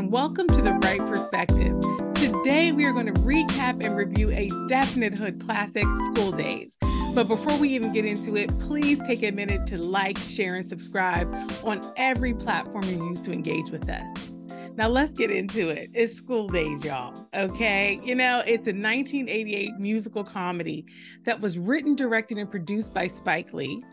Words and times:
and 0.00 0.10
welcome 0.10 0.46
to 0.46 0.62
The 0.62 0.72
Wright 0.82 0.98
Perspective. 1.00 1.78
Today, 2.14 2.72
we 2.72 2.86
are 2.86 2.92
going 2.92 3.12
to 3.12 3.20
recap 3.20 3.84
and 3.84 3.94
review 3.94 4.30
a 4.30 4.48
definite 4.66 5.12
hood 5.12 5.38
classic, 5.44 5.84
School 6.06 6.32
Daze. 6.32 6.78
But 7.14 7.28
before 7.28 7.54
we 7.58 7.68
even 7.68 7.92
get 7.92 8.06
into 8.06 8.34
it, 8.34 8.48
please 8.60 8.98
take 9.02 9.22
a 9.22 9.30
minute 9.30 9.66
to 9.66 9.76
like, 9.76 10.16
share, 10.16 10.54
and 10.54 10.64
subscribe 10.64 11.30
on 11.64 11.92
every 11.98 12.32
platform 12.32 12.84
you 12.84 13.10
use 13.10 13.20
to 13.22 13.30
engage 13.30 13.68
with 13.68 13.90
us. 13.90 14.32
Now 14.74 14.88
let's 14.88 15.12
get 15.12 15.30
into 15.30 15.68
it. 15.68 15.90
It's 15.92 16.16
School 16.16 16.48
Daze, 16.48 16.82
y'all. 16.82 17.28
Okay. 17.34 18.00
You 18.02 18.14
know, 18.14 18.38
it's 18.46 18.68
a 18.68 18.72
1988 18.72 19.72
musical 19.78 20.24
comedy 20.24 20.86
that 21.26 21.42
was 21.42 21.58
written, 21.58 21.94
directed, 21.94 22.38
and 22.38 22.50
produced 22.50 22.94
by 22.94 23.06
Spike 23.06 23.52
Lee. 23.52 23.84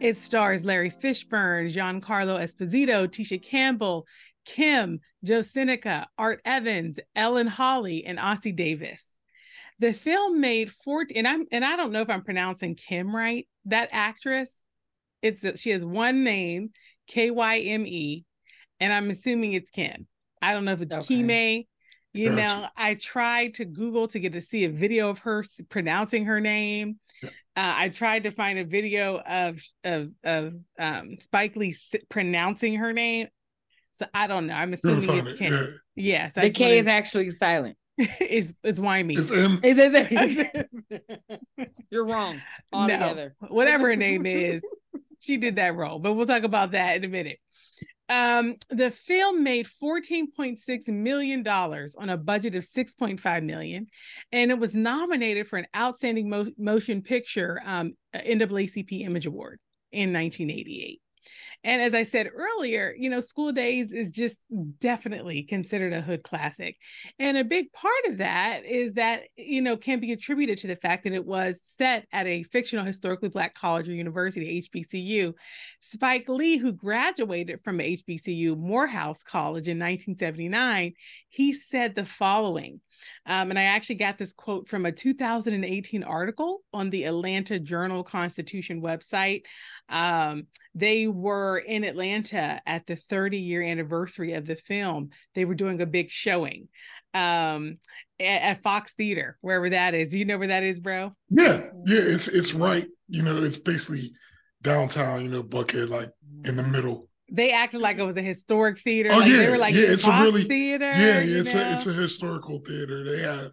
It 0.00 0.16
stars 0.16 0.64
Larry 0.64 0.92
Fishburne, 0.92 1.74
Giancarlo 1.74 2.38
Esposito, 2.38 3.08
Tisha 3.08 3.42
Campbell, 3.42 4.06
Kim, 4.44 5.00
Joe 5.26 5.42
Seneca, 5.42 6.06
Art 6.16 6.40
Evans, 6.44 7.00
Ellen 7.14 7.48
Holly, 7.48 8.04
and 8.04 8.18
Ossie 8.18 8.54
Davis. 8.54 9.04
The 9.78 9.92
film 9.92 10.40
made 10.40 10.70
14, 10.70 11.18
and 11.18 11.28
I'm 11.28 11.46
and 11.52 11.64
I 11.64 11.76
don't 11.76 11.92
know 11.92 12.00
if 12.00 12.08
I'm 12.08 12.22
pronouncing 12.22 12.76
Kim 12.76 13.14
right. 13.14 13.46
That 13.66 13.88
actress, 13.92 14.54
it's 15.20 15.60
she 15.60 15.70
has 15.70 15.84
one 15.84 16.24
name, 16.24 16.70
K 17.08 17.30
Y 17.30 17.58
M 17.58 17.84
E, 17.86 18.24
and 18.80 18.92
I'm 18.92 19.10
assuming 19.10 19.52
it's 19.52 19.70
Kim. 19.70 20.06
I 20.40 20.54
don't 20.54 20.64
know 20.64 20.72
if 20.72 20.80
it's 20.80 20.96
okay. 20.96 21.14
Kime. 21.14 21.66
You 22.14 22.30
gotcha. 22.30 22.36
know, 22.36 22.68
I 22.76 22.94
tried 22.94 23.54
to 23.54 23.66
Google 23.66 24.08
to 24.08 24.18
get 24.18 24.32
to 24.32 24.40
see 24.40 24.64
a 24.64 24.70
video 24.70 25.10
of 25.10 25.18
her 25.18 25.44
pronouncing 25.68 26.24
her 26.24 26.40
name. 26.40 26.98
Uh, 27.22 27.28
I 27.56 27.88
tried 27.90 28.22
to 28.22 28.30
find 28.30 28.58
a 28.58 28.64
video 28.64 29.18
of 29.18 29.60
of 29.84 30.10
of 30.24 30.54
um, 30.78 31.16
Spike 31.20 31.56
Lee 31.56 31.76
pronouncing 32.08 32.76
her 32.76 32.94
name. 32.94 33.28
So 33.96 34.06
I 34.12 34.26
don't 34.26 34.46
know. 34.46 34.54
I'm 34.54 34.74
assuming 34.74 35.08
it's 35.10 35.32
it. 35.32 35.38
Kim. 35.38 35.52
Yeah. 35.52 35.68
Yes, 35.94 36.34
the 36.34 36.50
K 36.50 36.78
is 36.78 36.86
actually 36.86 37.30
silent. 37.30 37.76
it's 37.98 38.52
it's 38.62 38.78
Wymie. 38.78 39.18
It's 39.18 39.32
M. 39.32 39.58
It's, 39.62 40.50
it's, 40.88 41.70
You're 41.90 42.04
wrong. 42.04 42.42
No, 42.72 43.30
whatever 43.48 43.88
her 43.88 43.96
name 43.96 44.26
is, 44.26 44.62
she 45.20 45.38
did 45.38 45.56
that 45.56 45.74
role. 45.74 45.98
But 45.98 46.12
we'll 46.12 46.26
talk 46.26 46.42
about 46.42 46.72
that 46.72 46.96
in 46.96 47.04
a 47.04 47.08
minute. 47.08 47.38
Um, 48.08 48.56
the 48.68 48.90
film 48.90 49.42
made 49.42 49.66
$14.6 49.66 50.88
million 50.88 51.46
on 51.48 52.08
a 52.08 52.16
budget 52.16 52.54
of 52.54 52.64
6.5 52.64 53.42
million, 53.42 53.86
and 54.30 54.50
it 54.50 54.58
was 54.58 54.74
nominated 54.74 55.48
for 55.48 55.58
an 55.58 55.66
Outstanding 55.76 56.28
Mo- 56.28 56.52
Motion 56.56 57.02
Picture 57.02 57.60
um, 57.64 57.94
NAACP 58.14 59.04
Image 59.04 59.26
Award 59.26 59.58
in 59.90 60.12
1988. 60.12 61.00
And 61.64 61.82
as 61.82 61.94
I 61.94 62.04
said 62.04 62.30
earlier, 62.32 62.94
you 62.96 63.10
know, 63.10 63.20
School 63.20 63.52
Daze 63.52 63.90
is 63.90 64.10
just 64.12 64.36
definitely 64.78 65.42
considered 65.42 65.92
a 65.92 66.00
hood 66.00 66.22
classic. 66.22 66.76
And 67.18 67.36
a 67.36 67.44
big 67.44 67.72
part 67.72 68.06
of 68.06 68.18
that 68.18 68.64
is 68.64 68.94
that, 68.94 69.22
you 69.36 69.62
know, 69.62 69.76
can 69.76 69.98
be 69.98 70.12
attributed 70.12 70.58
to 70.58 70.68
the 70.68 70.76
fact 70.76 71.04
that 71.04 71.12
it 71.12 71.26
was 71.26 71.56
set 71.64 72.06
at 72.12 72.26
a 72.26 72.44
fictional 72.44 72.84
historically 72.84 73.30
Black 73.30 73.54
college 73.54 73.88
or 73.88 73.92
university, 73.92 74.62
HBCU. 74.62 75.34
Spike 75.80 76.28
Lee, 76.28 76.56
who 76.56 76.72
graduated 76.72 77.60
from 77.64 77.78
HBCU 77.78 78.56
Morehouse 78.56 79.22
College 79.22 79.68
in 79.68 79.78
1979, 79.78 80.92
he 81.28 81.52
said 81.52 81.94
the 81.94 82.04
following 82.04 82.80
um, 83.26 83.50
and 83.50 83.58
I 83.58 83.64
actually 83.64 83.96
got 83.96 84.18
this 84.18 84.32
quote 84.32 84.68
from 84.68 84.86
a 84.86 84.92
2018 84.92 86.02
article 86.02 86.62
on 86.72 86.90
the 86.90 87.04
Atlanta 87.04 87.58
Journal 87.58 88.02
Constitution 88.02 88.80
website. 88.82 89.42
Um, 89.88 90.46
they 90.74 91.06
were 91.08 91.58
in 91.58 91.84
Atlanta 91.84 92.60
at 92.66 92.86
the 92.86 92.96
30 92.96 93.38
year 93.38 93.62
anniversary 93.62 94.32
of 94.34 94.46
the 94.46 94.56
film. 94.56 95.10
They 95.34 95.44
were 95.44 95.54
doing 95.54 95.80
a 95.80 95.86
big 95.86 96.10
showing 96.10 96.68
um, 97.14 97.78
at, 98.20 98.42
at 98.42 98.62
Fox 98.62 98.92
Theater, 98.94 99.38
wherever 99.40 99.70
that 99.70 99.94
is. 99.94 100.08
Do 100.08 100.18
you 100.18 100.24
know 100.24 100.38
where 100.38 100.48
that 100.48 100.62
is, 100.62 100.78
bro? 100.78 101.12
Yeah, 101.30 101.66
yeah, 101.86 102.00
it's 102.00 102.28
it's 102.28 102.54
right. 102.54 102.86
You 103.08 103.22
know, 103.22 103.42
it's 103.42 103.58
basically 103.58 104.12
downtown. 104.62 105.22
You 105.22 105.30
know, 105.30 105.42
Buckhead, 105.42 105.88
like 105.88 106.10
in 106.44 106.56
the 106.56 106.62
middle 106.62 107.05
they 107.30 107.52
acted 107.52 107.80
like 107.80 107.98
it 107.98 108.04
was 108.04 108.16
a 108.16 108.22
historic 108.22 108.78
theater. 108.78 109.10
Oh 109.12 109.18
like 109.18 109.30
yeah, 109.30 109.36
they 109.38 109.50
were 109.50 109.58
like 109.58 109.74
yeah, 109.74 109.86
it's 109.88 110.04
Fox 110.04 110.20
a 110.20 110.24
really 110.24 110.44
theater. 110.44 110.90
Yeah, 110.90 111.20
yeah 111.20 111.40
it's 111.40 111.54
a 111.54 111.72
it's 111.72 111.86
a 111.86 111.92
historical 111.92 112.58
theater. 112.58 113.04
They 113.04 113.22
have 113.22 113.50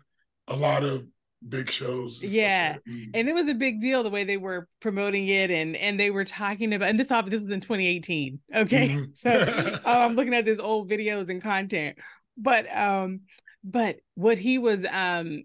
a 0.47 0.55
lot 0.55 0.83
of 0.83 1.05
big 1.47 1.69
shows. 1.69 2.21
Yeah, 2.21 2.77
mm. 2.87 3.09
and 3.13 3.27
it 3.27 3.33
was 3.33 3.47
a 3.49 3.55
big 3.55 3.81
deal 3.81 4.03
the 4.03 4.09
way 4.09 4.23
they 4.23 4.37
were 4.37 4.67
promoting 4.79 5.27
it, 5.27 5.49
and 5.49 5.75
and 5.75 5.99
they 5.99 6.11
were 6.11 6.25
talking 6.25 6.73
about. 6.73 6.89
And 6.89 6.99
this 6.99 7.11
off 7.11 7.25
this 7.25 7.41
was 7.41 7.51
in 7.51 7.61
2018. 7.61 8.39
Okay, 8.55 8.89
mm-hmm. 8.89 9.03
so 9.13 9.79
oh, 9.85 10.05
I'm 10.05 10.15
looking 10.15 10.33
at 10.33 10.45
this 10.45 10.59
old 10.59 10.89
videos 10.89 11.29
and 11.29 11.41
content, 11.41 11.97
but 12.37 12.65
um, 12.75 13.21
but 13.63 13.97
what 14.15 14.37
he 14.37 14.57
was 14.57 14.85
um 14.91 15.43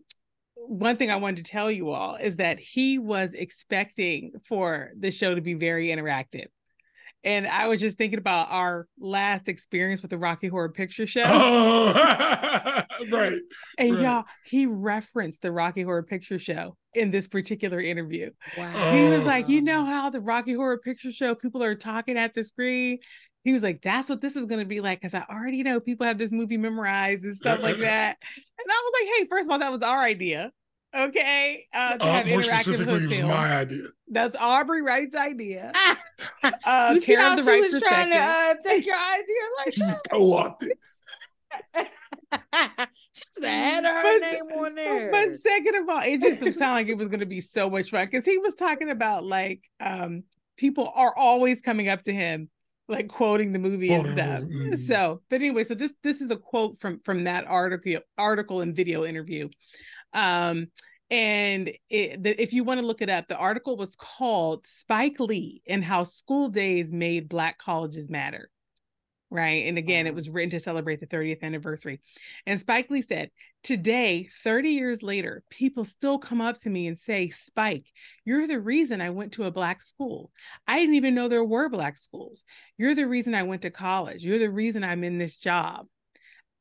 one 0.55 0.97
thing 0.97 1.11
I 1.11 1.17
wanted 1.17 1.45
to 1.45 1.51
tell 1.51 1.71
you 1.71 1.91
all 1.91 2.17
is 2.17 2.37
that 2.37 2.59
he 2.59 2.99
was 2.99 3.33
expecting 3.33 4.33
for 4.45 4.91
the 4.99 5.11
show 5.11 5.35
to 5.35 5.41
be 5.41 5.55
very 5.55 5.89
interactive. 5.89 6.49
And 7.25 7.47
I 7.47 7.67
was 7.67 7.81
just 7.81 7.99
thinking 7.99 8.19
about 8.19 8.49
our 8.51 8.87
last 8.99 9.49
experience 9.49 10.03
with 10.03 10.11
the 10.11 10.19
Rocky 10.19 10.49
Horror 10.49 10.71
Picture 10.71 11.07
Show. 11.07 11.25
Oh, 11.27 12.83
right. 13.11 13.39
And 13.77 13.95
right. 13.95 14.03
y'all, 14.03 14.25
he 14.45 14.67
referenced 14.67 15.43
the 15.43 15.53
Rocky 15.53 15.83
Horror 15.83 16.05
Picture 16.05 16.39
Show 16.39 16.77
in 16.95 17.11
this 17.11 17.27
particular 17.29 17.81
interview. 17.81 18.31
Wow. 18.57 18.93
He 18.93 19.09
was 19.09 19.25
like, 19.25 19.49
you 19.49 19.61
know 19.61 19.85
how 19.85 20.11
the 20.11 20.21
Rocky 20.21 20.55
Horror 20.55 20.79
Picture 20.79 21.13
Show 21.13 21.35
people 21.35 21.63
are 21.63 21.75
talking 21.75 22.17
at 22.17 22.35
the 22.35 22.45
screen? 22.45 22.99
He 23.45 23.53
was 23.53 23.63
like, 23.63 23.83
that's 23.83 24.11
what 24.11 24.21
this 24.21 24.37
is 24.37 24.47
going 24.47 24.61
to 24.61 24.67
be 24.67 24.81
like. 24.81 25.01
Cause 25.01 25.15
I 25.15 25.25
already 25.31 25.63
know 25.63 25.81
people 25.81 26.07
have 26.07 26.19
this 26.19 26.33
movie 26.33 26.57
memorized 26.57 27.25
and 27.25 27.37
stuff 27.37 27.61
like 27.63 27.79
that. 27.81 28.17
And 28.21 28.67
I 28.71 28.83
was 28.85 28.93
like, 29.01 29.17
hey, 29.17 29.27
first 29.29 29.49
of 29.49 29.53
all, 29.53 29.59
that 29.59 29.73
was 29.73 29.83
our 29.83 30.01
idea 30.01 30.53
okay, 30.95 31.67
uh, 31.75 31.97
to 31.97 32.05
uh, 32.05 32.13
have 32.13 32.27
interactive 32.27 32.85
hood 32.85 33.09
films. 33.09 33.29
my 33.29 33.57
idea. 33.59 33.85
That's 34.09 34.37
Aubrey 34.39 34.83
Wright's 34.83 35.15
idea. 35.15 35.73
uh, 36.43 36.93
you 36.95 37.01
care 37.01 37.31
of 37.31 37.37
The 37.37 37.43
Wright 37.45 37.71
Perspective. 37.71 38.13
To, 38.13 38.19
uh, 38.19 38.55
take 38.63 38.87
your 38.87 38.97
idea 38.97 39.35
like 39.59 39.75
that. 39.77 40.01
Co-opted. 40.11 40.73
Just 43.15 43.45
add 43.45 43.85
her 43.85 44.03
but, 44.03 44.21
name 44.21 44.43
on 44.59 44.75
there. 44.75 45.11
But 45.11 45.31
second 45.41 45.75
of 45.77 45.89
all, 45.89 46.03
it 46.03 46.21
just 46.21 46.41
sounded 46.59 46.75
like 46.75 46.89
it 46.89 46.99
was 46.99 47.09
going 47.09 47.21
to 47.21 47.27
be 47.27 47.41
so 47.41 47.71
much 47.71 47.91
fun 47.91 48.05
because 48.05 48.25
he 48.25 48.39
was 48.39 48.55
talking 48.55 48.91
about 48.91 49.25
like 49.25 49.69
um 49.81 50.25
people 50.57 50.93
are 50.95 51.13
always 51.17 51.63
coming 51.63 51.89
up 51.89 52.03
to 52.03 52.13
him 52.13 52.51
like 52.89 53.09
quoting 53.09 53.53
the 53.53 53.59
movie 53.59 53.93
and 53.93 54.09
stuff. 54.09 54.43
Mm-hmm. 54.43 54.75
So, 54.77 55.23
but 55.29 55.37
anyway, 55.37 55.65
so 55.65 55.75
this 55.75 55.95
this 56.03 56.21
is 56.21 56.31
a 56.31 56.37
quote 56.37 56.79
from 56.81 57.01
from 57.05 57.25
that 57.25 57.47
article 57.47 58.01
article 58.17 58.61
and 58.61 58.75
video 58.75 59.05
interview. 59.05 59.49
Um, 60.13 60.69
and 61.11 61.71
it, 61.89 62.23
the, 62.23 62.41
if 62.41 62.53
you 62.53 62.65
want 62.65 62.81
to 62.81 62.87
look 62.87 63.01
it 63.01 63.09
up, 63.09 63.29
the 63.29 63.37
article 63.37 63.77
was 63.77 63.97
called 63.97 64.67
Spike 64.67 65.19
Lee 65.21 65.63
and 65.67 65.83
How 65.83 66.05
School 66.05 66.49
Daze 66.49 66.93
Made 66.93 67.29
Black 67.29 67.59
Colleges 67.59 68.11
Matter. 68.11 68.51
Right. 69.31 69.67
And 69.67 69.77
again, 69.77 70.07
it 70.07 70.15
was 70.15 70.31
written 70.31 70.51
to 70.51 70.61
celebrate 70.61 71.01
the 71.01 71.07
30th 71.07 71.43
anniversary. 71.43 72.01
And 72.47 72.59
Spike 72.59 72.91
Lee 72.91 73.03
said, 73.03 73.31
Today, 73.63 74.29
30 74.43 74.71
years 74.71 75.03
later, 75.03 75.43
people 75.51 75.85
still 75.85 76.19
come 76.19 76.41
up 76.41 76.59
to 76.61 76.71
me 76.71 76.87
and 76.87 76.99
say, 76.99 77.29
Spike, 77.29 77.85
you're 78.25 78.47
the 78.47 78.61
reason 78.61 79.03
I 79.03 79.11
went 79.11 79.33
to 79.33 79.45
a 79.45 79.51
Black 79.51 79.83
school. 79.83 80.31
I 80.67 80.79
didn't 80.79 80.95
even 80.95 81.15
know 81.15 81.29
there 81.29 81.45
were 81.45 81.69
Black 81.69 81.99
schools. 81.99 82.45
You're 82.79 82.95
the 82.95 83.09
reason 83.09 83.35
I 83.35 83.43
went 83.43 83.63
to 83.63 83.71
college. 83.71 84.25
You're 84.25 84.39
the 84.39 84.51
reason 84.51 84.83
I'm 84.83 85.05
in 85.05 85.19
this 85.19 85.37
job. 85.37 85.87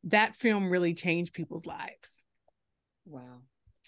That 0.05 0.35
film 0.35 0.69
really 0.69 0.93
changed 0.93 1.33
people's 1.33 1.65
lives. 1.65 2.16
Wow. 3.07 3.41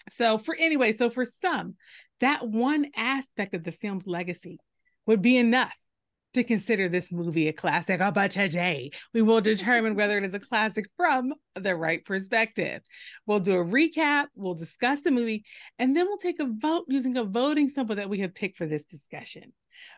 So 0.08 0.38
for 0.38 0.56
anyway, 0.58 0.92
so 0.92 1.10
for 1.10 1.24
some, 1.24 1.76
that 2.20 2.48
one 2.48 2.86
aspect 2.96 3.54
of 3.54 3.64
the 3.64 3.72
film's 3.72 4.06
legacy 4.06 4.58
would 5.06 5.22
be 5.22 5.36
enough 5.36 5.74
to 6.32 6.44
consider 6.44 6.88
this 6.88 7.10
movie 7.10 7.48
a 7.48 7.52
classic. 7.52 8.00
Oh, 8.00 8.12
but 8.12 8.30
today 8.30 8.92
we 9.12 9.20
will 9.20 9.40
determine 9.40 9.96
whether 9.96 10.16
it 10.16 10.24
is 10.24 10.34
a 10.34 10.38
classic 10.38 10.86
from 10.96 11.34
the 11.54 11.74
right 11.74 12.04
perspective. 12.04 12.82
We'll 13.26 13.40
do 13.40 13.56
a 13.56 13.64
recap, 13.64 14.26
we'll 14.34 14.54
discuss 14.54 15.00
the 15.00 15.10
movie, 15.10 15.44
and 15.78 15.94
then 15.94 16.06
we'll 16.06 16.18
take 16.18 16.40
a 16.40 16.48
vote 16.48 16.84
using 16.88 17.16
a 17.16 17.24
voting 17.24 17.68
symbol 17.68 17.96
that 17.96 18.08
we 18.08 18.20
have 18.20 18.34
picked 18.34 18.58
for 18.58 18.66
this 18.66 18.84
discussion. 18.84 19.52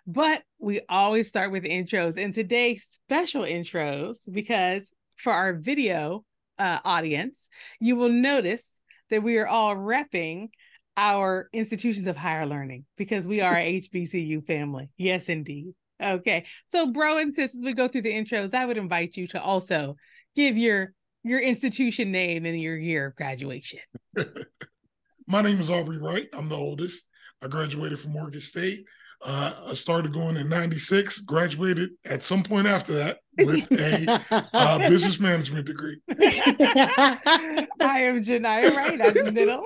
But 0.06 0.42
we 0.58 0.80
always 0.88 1.28
start 1.28 1.52
with 1.52 1.64
intros, 1.64 2.16
and 2.16 2.34
today 2.34 2.76
special 2.76 3.42
intros 3.42 4.18
because 4.30 4.90
for 5.16 5.32
our 5.32 5.52
video 5.52 6.24
uh, 6.58 6.78
audience, 6.84 7.48
you 7.78 7.96
will 7.96 8.08
notice 8.08 8.64
that 9.12 9.22
we 9.22 9.36
are 9.36 9.46
all 9.46 9.76
repping 9.76 10.48
our 10.96 11.50
institutions 11.52 12.06
of 12.06 12.16
higher 12.16 12.46
learning 12.46 12.86
because 12.96 13.28
we 13.28 13.42
are 13.42 13.54
a 13.54 13.80
HBCU 13.80 14.44
family. 14.46 14.88
Yes, 14.96 15.28
indeed. 15.28 15.74
Okay. 16.02 16.46
So, 16.68 16.90
bro 16.90 17.18
and 17.18 17.34
sis, 17.34 17.54
as 17.54 17.62
we 17.62 17.74
go 17.74 17.88
through 17.88 18.02
the 18.02 18.12
intros, 18.12 18.54
I 18.54 18.64
would 18.64 18.78
invite 18.78 19.16
you 19.16 19.26
to 19.28 19.42
also 19.42 19.96
give 20.34 20.56
your 20.56 20.94
your 21.24 21.40
institution 21.40 22.10
name 22.10 22.46
and 22.46 22.58
your 22.58 22.76
year 22.76 23.06
of 23.06 23.14
graduation. 23.14 23.80
My 25.26 25.42
name 25.42 25.60
is 25.60 25.70
Aubrey 25.70 25.98
Wright. 25.98 26.28
I'm 26.32 26.48
the 26.48 26.56
oldest. 26.56 27.06
I 27.42 27.48
graduated 27.48 28.00
from 28.00 28.12
Morgan 28.12 28.40
State. 28.40 28.84
Uh, 29.24 29.52
I 29.68 29.74
started 29.74 30.12
going 30.12 30.36
in 30.36 30.48
96, 30.48 31.20
graduated 31.20 31.90
at 32.04 32.24
some 32.24 32.42
point 32.42 32.66
after 32.66 32.92
that 32.94 33.18
with 33.38 33.70
a 33.70 34.20
uh, 34.52 34.78
business 34.88 35.20
management 35.20 35.66
degree. 35.66 36.00
I 36.10 37.68
am 37.80 38.20
Genia 38.20 38.74
Wright. 38.74 39.00
I'm 39.00 39.32
middle. 39.32 39.64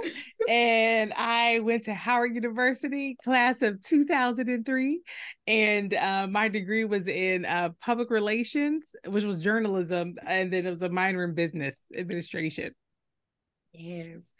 And 0.48 1.14
I 1.16 1.60
went 1.60 1.84
to 1.84 1.94
Howard 1.94 2.34
University, 2.34 3.16
class 3.24 3.62
of 3.62 3.82
2003. 3.82 5.00
And 5.46 5.94
uh, 5.94 6.26
my 6.30 6.48
degree 6.48 6.84
was 6.84 7.08
in 7.08 7.46
uh, 7.46 7.70
public 7.80 8.10
relations, 8.10 8.84
which 9.06 9.24
was 9.24 9.42
journalism. 9.42 10.16
And 10.26 10.52
then 10.52 10.66
it 10.66 10.70
was 10.70 10.82
a 10.82 10.90
minor 10.90 11.24
in 11.24 11.34
business 11.34 11.76
administration. 11.96 12.74
Yes. 13.72 14.30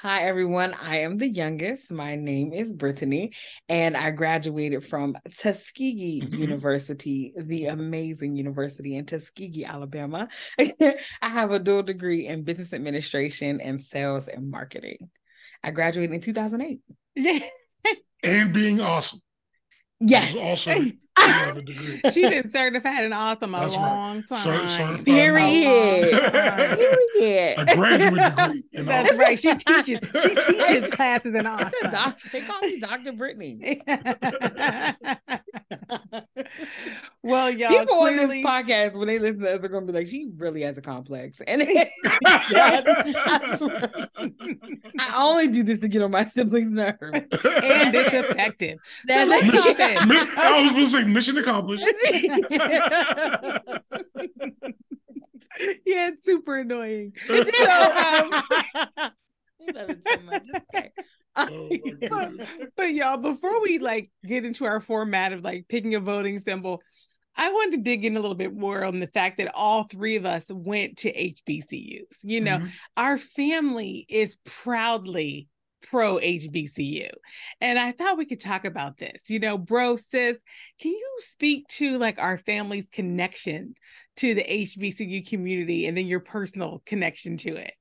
Hi, 0.00 0.22
everyone. 0.22 0.72
I 0.72 1.00
am 1.00 1.18
the 1.18 1.28
youngest. 1.28 1.92
My 1.92 2.16
name 2.16 2.54
is 2.54 2.72
Brittany, 2.72 3.32
and 3.68 3.94
I 3.94 4.10
graduated 4.10 4.86
from 4.86 5.16
Tuskegee 5.38 6.22
Mhm. 6.22 6.38
University, 6.38 7.34
the 7.36 7.66
amazing 7.66 8.36
university 8.36 8.96
in 8.96 9.04
Tuskegee, 9.04 9.66
Alabama. 9.66 10.28
I 10.58 10.96
have 11.20 11.50
a 11.50 11.58
dual 11.58 11.82
degree 11.82 12.26
in 12.26 12.44
business 12.44 12.72
administration 12.72 13.60
and 13.60 13.82
sales 13.82 14.28
and 14.28 14.50
marketing. 14.50 15.10
I 15.62 15.72
graduated 15.72 16.14
in 16.14 16.20
2008. 16.22 16.80
Yeah. 17.14 17.40
And 18.24 18.52
being 18.52 18.80
awesome. 18.80 19.20
Yes. 20.00 20.34
Was 20.34 20.42
also 20.68 20.70
you 20.80 20.92
a 21.56 21.62
degree. 21.62 22.00
She's 22.12 22.28
been 22.30 22.48
certified 22.50 23.04
and 23.04 23.14
awesome 23.14 23.54
a 23.54 23.60
That's 23.60 23.74
long 23.74 24.22
Cer- 24.24 24.34
time. 24.36 24.68
certified 24.68 25.04
Period. 25.04 26.14
A. 26.14 26.76
Period. 27.14 27.58
A 27.58 27.74
graduate 27.74 28.36
degree. 28.36 28.64
in 28.72 28.84
That's 28.86 29.14
right. 29.16 29.38
She 29.40 29.54
teaches. 29.54 29.98
She 30.22 30.34
teaches 30.34 30.90
classes 30.90 31.34
in 31.34 31.46
I 31.46 31.50
awesome. 31.64 31.90
Doc- 31.90 32.18
they 32.32 32.42
call 32.42 32.60
me 32.60 32.78
Dr. 32.80 33.12
Brittany. 33.12 33.82
Well, 37.22 37.50
y'all 37.56 37.68
People 37.70 37.96
clearly. 37.96 38.22
on 38.22 38.28
this 38.28 38.44
podcast, 38.46 38.96
when 38.96 39.06
they 39.08 39.18
listen 39.18 39.40
to 39.42 39.54
us, 39.54 39.60
they're 39.60 39.68
gonna 39.68 39.86
be 39.86 39.92
like, 39.92 40.06
"She 40.08 40.28
really 40.36 40.62
has 40.62 40.78
a 40.78 40.82
complex." 40.82 41.40
And 41.46 41.62
I, 42.26 43.56
swear, 43.56 44.08
I 44.98 45.12
only 45.16 45.48
do 45.48 45.62
this 45.62 45.80
to 45.80 45.88
get 45.88 46.02
on 46.02 46.10
my 46.10 46.24
siblings' 46.24 46.72
nerves. 46.72 46.98
and 47.02 47.22
it's 47.94 48.12
effective. 48.12 48.78
That's 49.06 49.30
Mission- 49.30 50.08
mi- 50.08 50.16
I 50.36 50.62
was 50.62 50.72
going 50.72 50.84
to 50.84 50.90
say 50.90 51.04
mission 51.04 51.36
accomplished. 51.38 51.84
yeah, 55.86 56.08
it's 56.08 56.24
super 56.24 56.58
annoying. 56.58 57.12
so, 57.26 57.34
um, 57.38 57.44
you 59.60 59.72
love 59.72 59.90
it 59.90 60.00
so 60.06 60.20
much. 60.22 60.42
Okay. 60.74 60.90
Oh, 61.36 61.76
my 62.10 62.28
but 62.76 62.94
y'all, 62.94 63.18
before 63.18 63.62
we 63.62 63.78
like 63.78 64.10
get 64.26 64.44
into 64.44 64.64
our 64.64 64.80
format 64.80 65.32
of 65.32 65.44
like 65.44 65.66
picking 65.68 65.94
a 65.94 66.00
voting 66.00 66.38
symbol, 66.38 66.82
I 67.36 67.50
wanted 67.50 67.76
to 67.76 67.82
dig 67.82 68.04
in 68.04 68.16
a 68.16 68.20
little 68.20 68.34
bit 68.36 68.54
more 68.54 68.84
on 68.84 69.00
the 69.00 69.06
fact 69.06 69.38
that 69.38 69.54
all 69.54 69.84
three 69.84 70.16
of 70.16 70.24
us 70.24 70.46
went 70.50 70.98
to 70.98 71.12
HBCUs. 71.12 72.18
You 72.22 72.40
know, 72.40 72.58
Mhm. 72.58 72.70
our 72.96 73.18
family 73.18 74.06
is 74.08 74.36
proudly 74.44 75.48
pro 75.82 76.18
HBCU. 76.18 77.10
And 77.60 77.78
I 77.78 77.92
thought 77.92 78.18
we 78.18 78.24
could 78.26 78.40
talk 78.40 78.64
about 78.64 78.96
this. 78.96 79.28
You 79.28 79.38
know, 79.38 79.58
bro, 79.58 79.96
sis, 79.96 80.38
can 80.80 80.90
you 80.92 81.16
speak 81.18 81.68
to 81.68 81.98
like 81.98 82.18
our 82.18 82.38
family's 82.38 82.88
connection 82.88 83.74
to 84.16 84.34
the 84.34 84.42
HBCU 84.42 85.22
community 85.28 85.86
and 85.86 85.96
then 85.96 86.06
your 86.06 86.20
personal 86.20 86.82
connection 86.86 87.36
to 87.38 87.54
it? 87.56 87.74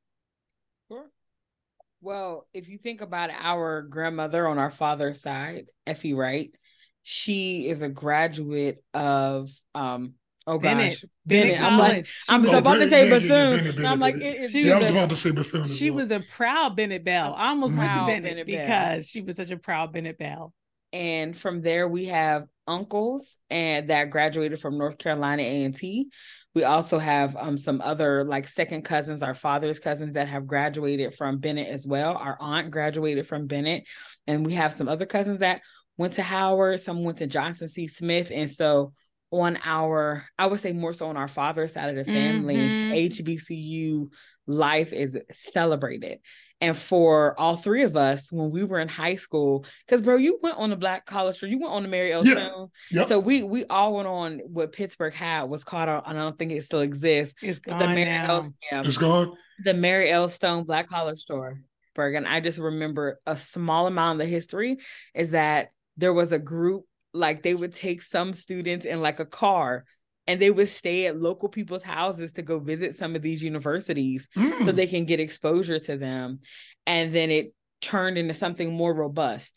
Sure. 2.06 2.14
Well, 2.14 2.48
if 2.54 2.68
you 2.70 2.78
think 2.78 3.02
about 3.02 3.30
our 3.32 3.82
grandmother 3.82 4.48
on 4.48 4.58
our 4.60 4.72
father's 4.72 5.22
side, 5.22 5.66
Effie 5.88 6.14
Wright, 6.14 6.52
she 7.04 7.70
is 7.70 7.82
a 7.82 7.90
graduate 7.90 8.84
of 8.94 9.50
um 9.74 10.14
oh 10.48 10.58
Bennett. 10.60 10.94
gosh, 10.94 11.06
Bennett 11.26 11.56
Bennett. 11.56 11.62
I'm 11.72 11.80
like, 11.80 12.08
I'm 12.30 12.42
was 12.42 12.52
so 12.52 12.58
a- 12.58 12.60
about 12.60 12.76
to 12.78 12.90
say 12.90 13.10
Bethune. 13.10 13.30
Bennett, 13.58 13.76
and 13.78 13.88
I'm 13.88 14.00
like, 14.00 14.16
Bennett, 14.20 14.36
it 14.36 14.42
is 14.44 14.52
She 14.52 14.62
Yeah, 14.64 14.76
I 14.76 14.78
was 14.78 14.84
was 14.86 14.90
a- 14.92 14.94
about 14.98 15.10
to 15.10 15.16
say 15.16 15.32
Bethune. 15.32 15.68
She 15.68 15.90
well. 15.92 16.04
was 16.04 16.12
a 16.12 16.20
proud 16.20 16.76
Bennett 16.76 17.04
Belle. 17.04 17.34
I 17.38 17.50
almost 17.50 17.78
went 17.78 17.90
to 17.92 17.96
Proud 17.96 18.08
Bennett, 18.08 18.24
Bennett 18.24 18.48
Belle. 18.48 18.62
because 18.66 19.08
she 19.08 19.22
was 19.22 19.36
such 19.36 19.50
a 19.52 19.58
proud 19.58 19.92
Bennett 19.94 20.18
Belle. 20.18 20.54
and 20.94 21.36
from 21.38 21.62
there 21.62 21.88
we 21.88 22.06
have 22.06 22.46
uncles 22.68 23.38
and 23.52 23.90
that 23.90 24.10
graduated 24.10 24.60
from 24.60 24.78
North 24.78 24.98
Carolina 24.98 25.44
A&T. 25.44 26.08
We 26.56 26.64
also 26.64 26.98
have 26.98 27.36
um 27.36 27.58
some 27.58 27.82
other 27.82 28.24
like 28.24 28.48
second 28.48 28.84
cousins, 28.84 29.22
our 29.22 29.36
father's 29.36 29.80
cousins 29.80 30.14
that 30.14 30.30
have 30.30 30.48
graduated 30.48 31.14
from 31.14 31.38
Bennett 31.38 31.68
as 31.68 31.86
well. 31.86 32.16
Our 32.18 32.38
aunt 32.40 32.72
graduated 32.72 33.28
from 33.28 33.46
Bennett, 33.46 33.84
and 34.26 34.46
we 34.46 34.54
have 34.54 34.74
some 34.74 34.88
other 34.88 35.06
cousins 35.06 35.40
that 35.40 35.62
went 35.98 36.14
to 36.14 36.24
Howard, 36.24 36.80
some 36.80 37.04
went 37.04 37.18
to 37.20 37.28
Johnson 37.28 37.68
C. 37.70 37.88
Smith, 37.88 38.32
and 38.34 38.50
so 38.50 38.94
on 39.32 39.58
our, 39.66 40.24
I 40.40 40.46
would 40.46 40.60
say 40.60 40.72
more 40.72 40.94
so 40.94 41.08
on 41.08 41.18
our 41.18 41.28
father's 41.28 41.74
side 41.74 41.90
of 41.90 42.06
the 42.06 42.12
family, 42.12 42.56
Mhm. 42.56 42.92
HBCU 43.10 44.10
life 44.48 44.94
is 44.94 45.18
celebrated. 45.32 46.20
And 46.62 46.78
for 46.78 47.38
all 47.40 47.58
three 47.58 47.84
of 47.84 47.98
us, 47.98 48.32
when 48.32 48.50
we 48.50 48.64
were 48.64 48.80
in 48.80 48.88
high 48.88 49.16
school, 49.16 49.66
because 49.86 50.02
bro, 50.02 50.16
you 50.16 50.40
went 50.42 50.58
on 50.58 50.70
the 50.70 50.76
Black 50.78 51.06
College, 51.06 51.44
or 51.44 51.48
you 51.48 51.60
went 51.60 51.74
on 51.74 51.84
the 51.84 51.90
Mary 51.90 52.14
L. 52.14 52.26
Yeah. 52.26 52.34
Stone. 52.34 52.70
Yep. 52.92 53.08
So 53.08 53.20
we 53.20 53.44
we 53.44 53.66
all 53.66 53.96
went 53.96 54.08
on 54.08 54.40
what 54.46 54.72
Pittsburgh 54.72 55.14
had 55.14 55.44
was 55.44 55.64
called, 55.66 55.90
and 55.90 56.02
I 56.06 56.14
don't 56.14 56.40
think 56.40 56.52
it 56.54 56.64
still 56.64 56.80
exists. 56.80 57.36
It's 57.42 57.60
The 57.60 57.72
gone 57.72 57.94
Mary 57.94 58.06
now. 58.06 58.36
L. 58.36 58.54
yeah, 58.72 58.82
It's 58.86 58.98
gone. 58.98 59.34
the 59.64 59.74
Mary 59.74 60.10
L. 60.12 60.30
Stone 60.30 60.64
Black 60.64 60.88
College 60.88 61.20
Store. 61.20 61.60
And 61.98 62.28
I 62.28 62.40
just 62.42 62.58
remember 62.60 63.20
a 63.26 63.38
small 63.38 63.88
amount 63.88 64.20
of 64.20 64.26
the 64.26 64.30
history 64.30 64.78
is 65.14 65.32
that 65.32 65.70
there 65.96 66.12
was 66.14 66.34
a 66.34 66.40
group 66.40 66.84
like 67.14 67.42
they 67.42 67.56
would 67.56 67.72
take 67.74 68.02
some 68.02 68.34
students 68.34 68.86
in 68.86 69.02
like 69.02 69.22
a 69.22 69.26
car 69.26 69.86
and 70.28 70.42
they 70.42 70.50
would 70.52 70.68
stay 70.70 71.06
at 71.06 71.20
local 71.20 71.50
people's 71.50 71.84
houses 71.84 72.34
to 72.34 72.42
go 72.42 72.60
visit 72.60 72.96
some 72.96 73.16
of 73.16 73.22
these 73.22 73.44
universities 73.44 74.28
so 74.34 74.42
Mm. 74.42 74.76
they 74.76 74.88
can 74.88 75.06
get 75.06 75.20
exposure 75.20 75.80
to 75.80 75.98
them 75.98 76.40
and 76.88 77.14
then 77.14 77.32
it 77.32 77.54
turned 77.82 78.18
into 78.18 78.34
something 78.34 78.74
more 78.74 78.94
robust 78.94 79.54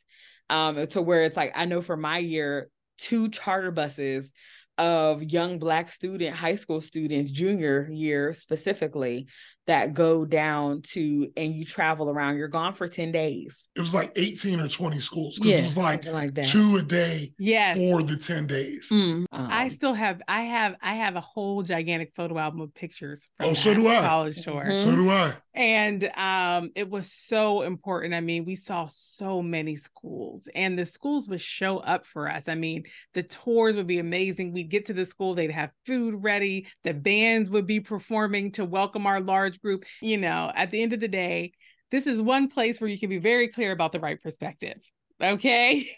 um 0.50 0.86
to 0.88 1.00
where 1.02 1.22
it's 1.24 1.36
like 1.36 1.52
i 1.54 1.64
know 1.64 1.80
for 1.80 1.96
my 1.96 2.18
year 2.18 2.68
two 2.98 3.28
charter 3.28 3.70
buses 3.70 4.32
of 4.76 5.22
young 5.22 5.58
black 5.58 5.88
student 5.90 6.34
high 6.36 6.54
school 6.54 6.80
students 6.80 7.30
junior 7.32 7.88
year 7.90 8.32
specifically 8.32 9.26
that 9.68 9.94
go 9.94 10.24
down 10.24 10.82
to 10.82 11.30
and 11.36 11.54
you 11.54 11.64
travel 11.64 12.08
around 12.10 12.36
you're 12.38 12.48
gone 12.48 12.72
for 12.72 12.88
10 12.88 13.12
days 13.12 13.68
It 13.76 13.80
was 13.80 13.94
like 13.94 14.12
18 14.16 14.58
or 14.60 14.66
20 14.68 14.98
schools. 14.98 15.38
'cause 15.38 15.46
it 15.52 15.62
was 15.62 15.76
like 15.76 16.02
something 16.02 16.12
like 16.20 16.34
that 16.34 16.46
two 16.46 16.76
a 16.78 16.82
day 16.82 17.32
Yes. 17.38 17.76
for 17.76 18.02
the 18.02 18.16
10 18.16 18.46
days. 18.46 18.88
Mm, 18.90 19.26
I 19.30 19.64
um, 19.66 19.70
still 19.70 19.94
have 19.94 20.20
I 20.26 20.42
have 20.42 20.74
I 20.82 20.94
have 20.94 21.14
a 21.16 21.20
whole 21.20 21.62
gigantic 21.62 22.12
photo 22.16 22.38
album 22.38 22.62
of 22.62 22.74
pictures 22.74 23.28
from 23.36 23.50
Oh, 23.50 23.54
so 23.54 23.74
do 23.74 23.86
I. 23.88 24.00
college 24.00 24.40
tour. 24.42 24.64
Mhm. 24.64 24.84
So 24.84 24.96
do 24.96 25.10
I. 25.10 25.34
And 25.54 26.10
um 26.16 26.70
it 26.74 26.88
was 26.88 27.12
so 27.12 27.62
important. 27.62 28.14
I 28.14 28.20
mean, 28.20 28.44
we 28.44 28.56
saw 28.56 28.86
so 28.90 29.42
many 29.42 29.76
schools 29.76 30.48
and 30.54 30.78
the 30.78 30.86
schools 30.86 31.28
would 31.28 31.40
show 31.40 31.78
up 31.78 32.06
for 32.06 32.28
us. 32.28 32.48
I 32.48 32.54
mean, 32.54 32.84
the 33.14 33.22
tours 33.22 33.76
would 33.76 33.86
be 33.86 33.98
amazing. 33.98 34.52
We'd 34.52 34.70
get 34.70 34.86
to 34.86 34.94
the 34.94 35.04
school, 35.04 35.34
they'd 35.34 35.50
have 35.50 35.70
food 35.84 36.14
ready, 36.22 36.66
the 36.84 36.94
bands 36.94 37.50
would 37.50 37.66
be 37.66 37.80
performing 37.80 38.50
to 38.52 38.64
welcome 38.64 39.06
our 39.06 39.20
large 39.20 39.57
group. 39.62 39.84
You 40.00 40.18
know, 40.18 40.50
at 40.54 40.70
the 40.70 40.82
end 40.82 40.92
of 40.92 41.00
the 41.00 41.08
day, 41.08 41.52
this 41.90 42.06
is 42.06 42.20
one 42.20 42.48
place 42.48 42.80
where 42.80 42.90
you 42.90 42.98
can 42.98 43.10
be 43.10 43.18
very 43.18 43.48
clear 43.48 43.72
about 43.72 43.92
the 43.92 44.00
right 44.00 44.20
perspective. 44.20 44.78
Okay. 45.22 45.88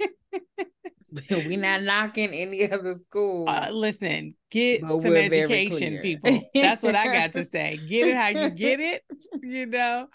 we're 1.30 1.58
not 1.58 1.82
knocking 1.82 2.30
any 2.32 2.70
other 2.70 2.96
school 3.06 3.48
Uh, 3.48 3.70
listen, 3.70 4.34
get 4.50 4.80
But 4.80 5.00
some 5.02 5.16
education, 5.16 5.98
people. 5.98 6.50
That's 6.54 6.82
what 6.82 6.94
I 6.94 7.06
got 7.06 7.32
to 7.34 7.44
say. 7.50 7.78
Get 7.88 8.08
it 8.08 8.16
how 8.16 8.28
you 8.28 8.50
get 8.50 8.80
it, 8.80 9.02
you 9.42 9.66
know. 9.66 10.08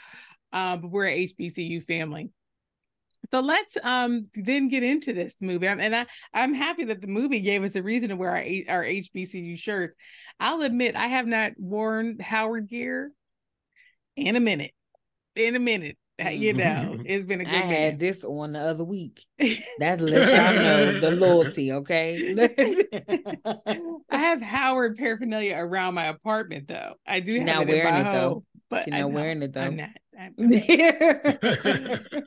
Um, 0.51 0.81
but 0.81 0.91
we're 0.91 1.08
a 1.08 1.27
HBCU 1.27 1.84
family. 1.86 2.31
So 3.31 3.41
let's 3.41 3.77
um 3.83 4.27
then 4.33 4.69
get 4.69 4.83
into 4.83 5.13
this 5.13 5.35
movie. 5.41 5.67
I'm, 5.67 5.79
and 5.79 5.95
I 5.95 6.05
I'm 6.33 6.53
happy 6.53 6.85
that 6.85 7.01
the 7.01 7.07
movie 7.07 7.41
gave 7.41 7.63
us 7.63 7.75
a 7.75 7.83
reason 7.83 8.09
to 8.09 8.15
wear 8.15 8.29
our 8.31 8.38
our 8.77 8.83
HBCU 8.83 9.57
shirts. 9.57 9.95
I'll 10.39 10.61
admit 10.61 10.95
I 10.95 11.07
have 11.07 11.27
not 11.27 11.51
worn 11.57 12.17
Howard 12.19 12.67
gear 12.69 13.11
in 14.15 14.35
a 14.35 14.39
minute. 14.39 14.71
In 15.35 15.55
a 15.55 15.59
minute, 15.59 15.97
Uh, 16.23 16.29
you 16.29 16.53
know, 16.53 16.97
it's 17.05 17.25
been 17.25 17.41
a 17.41 17.43
good 17.45 17.53
had 17.53 17.69
minute. 17.69 17.99
this 17.99 18.23
on 18.23 18.53
the 18.53 18.59
other 18.59 18.83
week. 18.83 19.25
That 19.79 20.01
lets 20.01 20.33
y'all 20.33 20.55
know 20.55 20.99
the 20.99 21.11
loyalty, 21.11 21.71
okay? 21.73 22.33
I 24.09 24.17
have 24.17 24.41
Howard 24.41 24.97
paraphernalia 24.97 25.55
around 25.57 25.93
my 25.93 26.05
apartment 26.07 26.67
though. 26.67 26.95
I 27.05 27.19
do 27.19 27.33
You're 27.33 27.45
have 27.45 27.67
not 27.67 27.69
it 27.69 27.69
in 27.69 27.75
wearing 27.85 28.03
my 28.03 28.09
it, 28.09 28.13
though. 28.13 28.43
but 28.69 28.88
You're 28.88 28.95
I 28.95 28.99
not 29.01 29.09
know, 29.11 29.15
wearing 29.15 29.41
it, 29.43 29.53
though. 29.53 29.61
I'm 29.61 29.75
not. 29.75 29.89
I'm- 30.17 32.25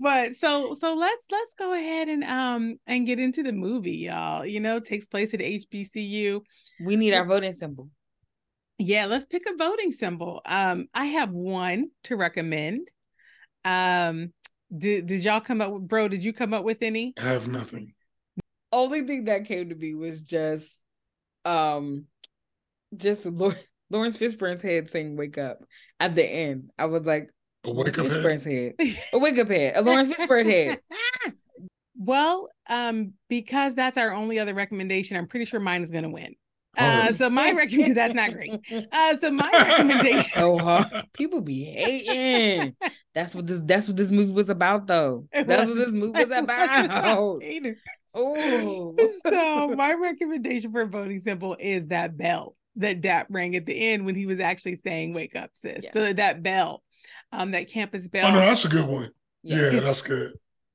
but 0.00 0.34
so 0.36 0.74
so 0.74 0.94
let's 0.94 1.24
let's 1.30 1.54
go 1.58 1.72
ahead 1.72 2.08
and 2.08 2.24
um 2.24 2.76
and 2.86 3.06
get 3.06 3.18
into 3.18 3.42
the 3.42 3.52
movie, 3.52 3.96
y'all. 3.96 4.44
You 4.44 4.60
know, 4.60 4.80
takes 4.80 5.06
place 5.06 5.34
at 5.34 5.40
HBCU. 5.40 6.40
we 6.84 6.96
need 6.96 7.14
our 7.14 7.24
voting 7.24 7.52
symbol. 7.52 7.90
Yeah, 8.78 9.06
let's 9.06 9.26
pick 9.26 9.42
a 9.48 9.56
voting 9.56 9.92
symbol. 9.92 10.40
Um, 10.46 10.86
I 10.94 11.06
have 11.06 11.30
one 11.30 11.88
to 12.04 12.16
recommend. 12.16 12.88
Um, 13.64 14.32
Did 14.76 15.06
did 15.06 15.24
y'all 15.24 15.40
come 15.40 15.60
up 15.60 15.72
with 15.72 15.88
bro? 15.88 16.08
Did 16.08 16.24
you 16.24 16.32
come 16.32 16.54
up 16.54 16.64
with 16.64 16.82
any? 16.82 17.14
I 17.20 17.28
have 17.30 17.48
nothing. 17.48 17.94
Only 18.70 19.02
thing 19.02 19.24
that 19.24 19.46
came 19.46 19.70
to 19.70 19.74
me 19.74 19.94
was 19.94 20.20
just 20.20 20.70
um 21.44 22.06
just 22.96 23.26
Laurence 23.26 24.16
Fishburne's 24.16 24.62
head 24.62 24.90
saying 24.90 25.16
wake 25.16 25.38
up 25.38 25.58
at 25.98 26.14
the 26.14 26.24
end. 26.24 26.70
I 26.78 26.86
was 26.86 27.04
like, 27.04 27.30
A 27.64 27.72
wake 27.72 27.98
up 27.98 28.06
head? 28.06 28.24
Fishburne's 28.24 28.44
head. 28.44 28.74
A 29.12 29.18
wake 29.18 29.38
up 29.38 29.48
head. 29.48 29.76
A 29.76 29.82
Laurence 29.82 30.14
Fishburne 30.14 30.46
head. 30.46 30.80
Well, 32.00 32.48
um, 32.70 33.14
because 33.28 33.74
that's 33.74 33.98
our 33.98 34.12
only 34.12 34.38
other 34.38 34.54
recommendation, 34.54 35.16
I'm 35.16 35.26
pretty 35.26 35.46
sure 35.46 35.58
mine 35.58 35.82
is 35.82 35.90
gonna 35.90 36.08
win. 36.08 36.36
Oh. 36.78 36.84
Uh, 36.84 37.12
so 37.12 37.28
my 37.28 37.50
recommendation 37.56 37.94
that's 37.94 38.14
not 38.14 38.32
great. 38.32 38.60
Uh, 38.92 39.16
so 39.18 39.32
my 39.32 39.50
recommendation. 39.68 40.30
so 40.32 40.58
hard. 40.58 40.86
People 41.12 41.40
be 41.40 41.64
hating. 41.64 42.76
That's 43.14 43.34
what 43.34 43.48
this 43.48 43.60
that's 43.64 43.88
what 43.88 43.96
this 43.96 44.12
movie 44.12 44.32
was 44.32 44.48
about 44.48 44.86
though. 44.86 45.26
That's 45.32 45.68
what 45.68 45.76
this 45.76 45.90
movie 45.90 46.24
was 46.24 46.38
about. 46.38 47.40
Oh. 48.14 48.94
so 49.26 49.74
my 49.76 49.92
recommendation 49.94 50.70
for 50.70 50.86
voting 50.86 51.20
symbol 51.20 51.56
is 51.58 51.88
that 51.88 52.16
bell 52.16 52.54
that 52.76 53.00
Dap 53.00 53.26
rang 53.28 53.56
at 53.56 53.66
the 53.66 53.88
end 53.88 54.06
when 54.06 54.14
he 54.14 54.26
was 54.26 54.38
actually 54.38 54.76
saying 54.76 55.14
"Wake 55.14 55.34
up, 55.34 55.50
sis." 55.54 55.84
Yeah. 55.84 55.92
So 55.92 56.12
that 56.12 56.42
bell, 56.44 56.82
um, 57.32 57.52
that 57.52 57.68
campus 57.68 58.08
bell. 58.08 58.26
Oh 58.26 58.32
no, 58.32 58.40
that's 58.40 58.64
a 58.64 58.68
good 58.68 58.86
one. 58.86 59.10
Yeah. 59.42 59.70
Yeah, 59.72 59.80
that's 59.80 60.02
good. 60.02 60.32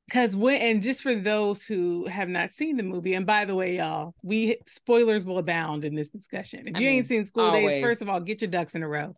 Because 0.07 0.35
when 0.35 0.61
and 0.61 0.81
just 0.81 1.01
for 1.01 1.15
those 1.15 1.65
who 1.65 2.05
have 2.05 2.27
not 2.27 2.53
seen 2.53 2.77
the 2.77 2.83
movie, 2.83 3.13
and 3.13 3.25
by 3.25 3.45
the 3.45 3.55
way, 3.55 3.77
y'all, 3.77 4.13
we 4.21 4.57
spoilers 4.67 5.25
will 5.25 5.37
abound 5.37 5.85
in 5.85 5.95
this 5.95 6.09
discussion. 6.09 6.67
If 6.67 6.75
I 6.75 6.79
you 6.79 6.89
ain't 6.89 7.07
seen 7.07 7.25
School 7.25 7.51
Daze, 7.51 7.81
first 7.81 8.01
of 8.01 8.09
all, 8.09 8.19
get 8.19 8.41
your 8.41 8.51
ducks 8.51 8.75
in 8.75 8.83
a 8.83 8.87
row, 8.87 9.15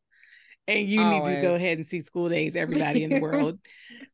and 0.67 0.87
you 0.87 1.03
need 1.03 1.25
to 1.25 1.41
go 1.41 1.55
ahead 1.55 1.79
and 1.79 1.87
see 1.87 2.01
School 2.01 2.29
Daze. 2.29 2.55
Everybody 2.55 3.03
in 3.03 3.09
the 3.09 3.19
world, 3.21 3.59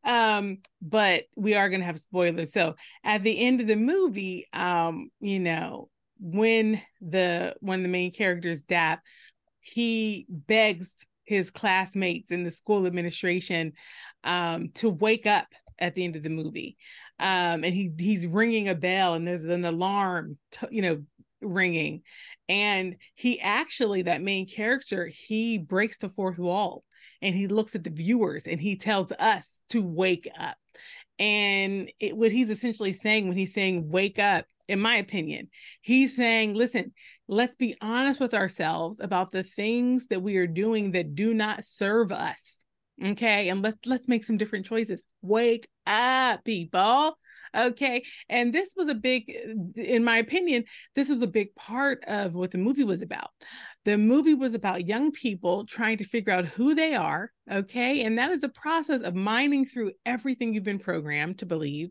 um, 0.05 0.60
but 0.81 1.25
we 1.36 1.55
are 1.55 1.67
gonna 1.70 1.84
have 1.84 2.00
spoilers. 2.00 2.53
So 2.53 2.75
at 3.03 3.24
the 3.24 3.38
end 3.38 3.60
of 3.60 3.67
the 3.67 3.75
movie, 3.75 4.48
um, 4.53 5.12
you 5.20 5.39
know, 5.39 5.89
when 6.20 6.81
the 7.01 7.53
when 7.60 7.84
the 7.84 7.89
main 7.89 8.12
characters 8.12 8.62
Dap, 8.62 9.01
he 9.60 10.25
begs 10.29 11.05
his 11.23 11.51
classmates 11.51 12.31
in 12.31 12.43
the 12.43 12.51
school 12.51 12.85
administration 12.87 13.73
um, 14.23 14.69
to 14.75 14.89
wake 14.89 15.25
up 15.25 15.47
at 15.79 15.95
the 15.95 16.03
end 16.03 16.15
of 16.15 16.23
the 16.23 16.29
movie. 16.29 16.77
Um, 17.19 17.63
and 17.63 17.73
he 17.73 17.91
he's 17.97 18.27
ringing 18.27 18.69
a 18.69 18.75
bell 18.75 19.13
and 19.13 19.27
there's 19.27 19.45
an 19.45 19.65
alarm, 19.65 20.37
t- 20.51 20.67
you 20.71 20.81
know, 20.81 21.03
ringing. 21.41 22.01
And 22.49 22.97
he 23.15 23.39
actually, 23.39 24.03
that 24.03 24.21
main 24.21 24.47
character, 24.47 25.07
he 25.07 25.57
breaks 25.57 25.97
the 25.97 26.09
fourth 26.09 26.37
wall 26.37 26.83
and 27.21 27.35
he 27.35 27.47
looks 27.47 27.75
at 27.75 27.83
the 27.83 27.89
viewers 27.89 28.47
and 28.47 28.59
he 28.59 28.75
tells 28.75 29.11
us 29.13 29.49
to 29.69 29.81
wake 29.81 30.27
up. 30.39 30.57
And 31.19 31.91
it, 31.99 32.17
what 32.17 32.31
he's 32.31 32.49
essentially 32.49 32.93
saying 32.93 33.27
when 33.27 33.37
he's 33.37 33.53
saying 33.53 33.89
wake 33.89 34.19
up, 34.19 34.45
in 34.71 34.79
my 34.79 34.95
opinion, 34.95 35.49
he's 35.81 36.15
saying, 36.15 36.55
listen, 36.55 36.93
let's 37.27 37.55
be 37.55 37.75
honest 37.81 38.19
with 38.19 38.33
ourselves 38.33 38.99
about 38.99 39.31
the 39.31 39.43
things 39.43 40.07
that 40.07 40.21
we 40.21 40.37
are 40.37 40.47
doing 40.47 40.91
that 40.91 41.15
do 41.15 41.33
not 41.33 41.65
serve 41.65 42.11
us 42.11 42.61
okay? 43.03 43.49
And 43.49 43.61
let's 43.61 43.85
let's 43.85 44.07
make 44.07 44.23
some 44.23 44.37
different 44.37 44.65
choices. 44.65 45.03
Wake 45.21 45.67
up 45.87 46.43
people 46.43 47.17
okay? 47.55 48.03
And 48.29 48.53
this 48.53 48.74
was 48.75 48.88
a 48.88 48.96
big 48.96 49.31
in 49.75 50.03
my 50.03 50.17
opinion 50.17 50.63
this 50.96 51.10
was 51.10 51.22
a 51.22 51.27
big 51.27 51.53
part 51.55 52.03
of 52.08 52.34
what 52.34 52.51
the 52.51 52.58
movie 52.58 52.84
was 52.84 53.01
about. 53.01 53.29
The 53.86 53.98
movie 53.98 54.36
was 54.36 54.53
about 54.53 54.88
young 54.88 55.12
people 55.12 55.65
trying 55.65 55.98
to 55.98 56.03
figure 56.03 56.34
out 56.34 56.46
who 56.46 56.75
they 56.75 56.96
are 56.96 57.31
okay? 57.51 58.03
And 58.03 58.17
that 58.17 58.31
is 58.31 58.43
a 58.43 58.50
process 58.50 59.01
of 59.01 59.15
mining 59.15 59.65
through 59.65 59.91
everything 60.05 60.53
you've 60.53 60.63
been 60.63 60.79
programmed 60.79 61.39
to 61.39 61.46
believe 61.46 61.89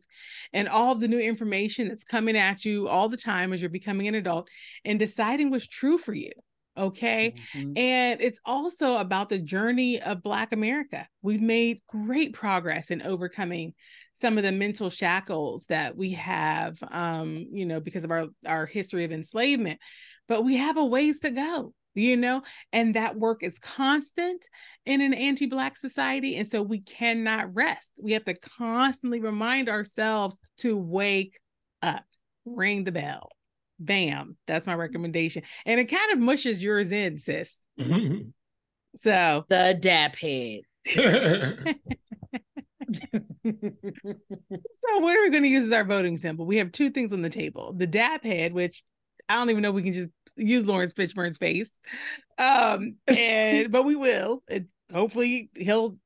and 0.53 0.69
all 0.69 0.93
of 0.93 1.01
the 1.01 1.09
new 1.09 1.19
information 1.19 1.89
that's 1.89 2.05
coming 2.05 2.37
at 2.37 2.65
you 2.65 2.89
all 2.89 3.09
the 3.09 3.17
time 3.17 3.53
as 3.53 3.61
you're 3.61 3.69
becoming 3.69 4.09
an 4.09 4.15
adult 4.15 4.49
and 4.85 4.99
deciding 4.99 5.51
what's 5.51 5.67
true 5.67 5.99
for 5.99 6.15
you 6.15 6.31
okay 6.81 7.35
Mhm. 7.55 7.73
and 7.77 8.21
it's 8.21 8.41
also 8.45 8.97
about 8.99 9.29
the 9.29 9.39
journey 9.39 10.01
of 10.01 10.23
Black 10.23 10.53
America. 10.53 11.07
We've 11.23 11.43
made 11.43 11.81
great 11.89 12.33
progress 12.33 12.91
in 12.91 13.03
overcoming 13.03 13.75
some 14.15 14.37
of 14.39 14.45
the 14.45 14.53
mental 14.53 14.91
shackles 14.91 15.67
that 15.67 15.97
we 15.97 16.11
have, 16.13 16.79
um, 16.91 17.47
you 17.53 17.67
know, 17.67 17.81
because 17.81 18.05
of 18.05 18.11
our, 18.11 18.27
our 18.47 18.67
history 18.67 19.05
of 19.05 19.13
enslavement, 19.13 19.79
but 20.29 20.45
we 20.45 20.57
have 20.57 20.77
a 20.77 20.85
ways 20.85 21.21
to 21.21 21.31
go, 21.31 21.73
you 21.95 22.17
know, 22.17 22.43
and 22.73 22.95
that 22.95 23.17
work 23.17 23.43
is 23.43 23.59
constant 23.59 24.47
in 24.87 25.01
an 25.01 25.15
anti 25.15 25.47
Black 25.47 25.77
society. 25.77 26.37
And 26.37 26.49
so 26.49 26.63
we 26.63 26.81
cannot 26.81 27.55
rest. 27.55 27.93
We 27.97 28.13
have 28.13 28.25
to 28.25 28.35
constantly 28.35 29.21
remind 29.21 29.69
ourselves 29.69 30.39
to 30.59 30.77
wake 30.77 31.39
up, 31.83 32.05
ring 32.45 32.85
the 32.85 32.93
bell. 32.93 33.31
Bam. 33.81 34.37
That's 34.47 34.67
my 34.67 34.75
recommendation. 34.75 35.43
And 35.67 35.81
it 35.81 35.87
kind 35.87 36.13
of 36.13 36.19
mushes 36.19 36.63
yours 36.63 36.91
in, 36.91 37.19
sis. 37.19 37.57
So 38.97 39.45
The 39.49 39.77
dap 39.81 40.17
head. 40.17 40.61
So 43.43 44.99
what 44.99 45.17
are 45.17 45.23
we 45.23 45.31
going 45.31 45.45
to 45.45 45.49
use 45.49 45.67
as 45.67 45.73
our 45.73 45.85
voting 45.85 46.17
symbol? 46.17 46.45
We 46.45 46.59
have 46.59 46.73
two 46.73 46.91
things 46.91 47.13
on 47.13 47.23
the 47.23 47.31
table. 47.31 47.73
The 47.73 47.87
dap 47.87 48.25
head, 48.25 48.53
which 48.53 48.83
I 49.29 49.37
don't 49.37 49.51
even 49.51 49.63
know 49.63 49.69
if 49.69 49.75
we 49.75 49.83
can 49.83 49.93
just 49.93 50.11
use 50.37 50.67
Laurence 50.67 50.93
Fishburne's 50.93 51.39
face. 51.39 51.71
Um, 52.39 52.97
and 53.07 53.71
but 53.71 53.85
we 53.85 53.95
will. 53.95 54.43
It, 54.49 54.67
hopefully 54.93 55.51
he'll 55.57 55.97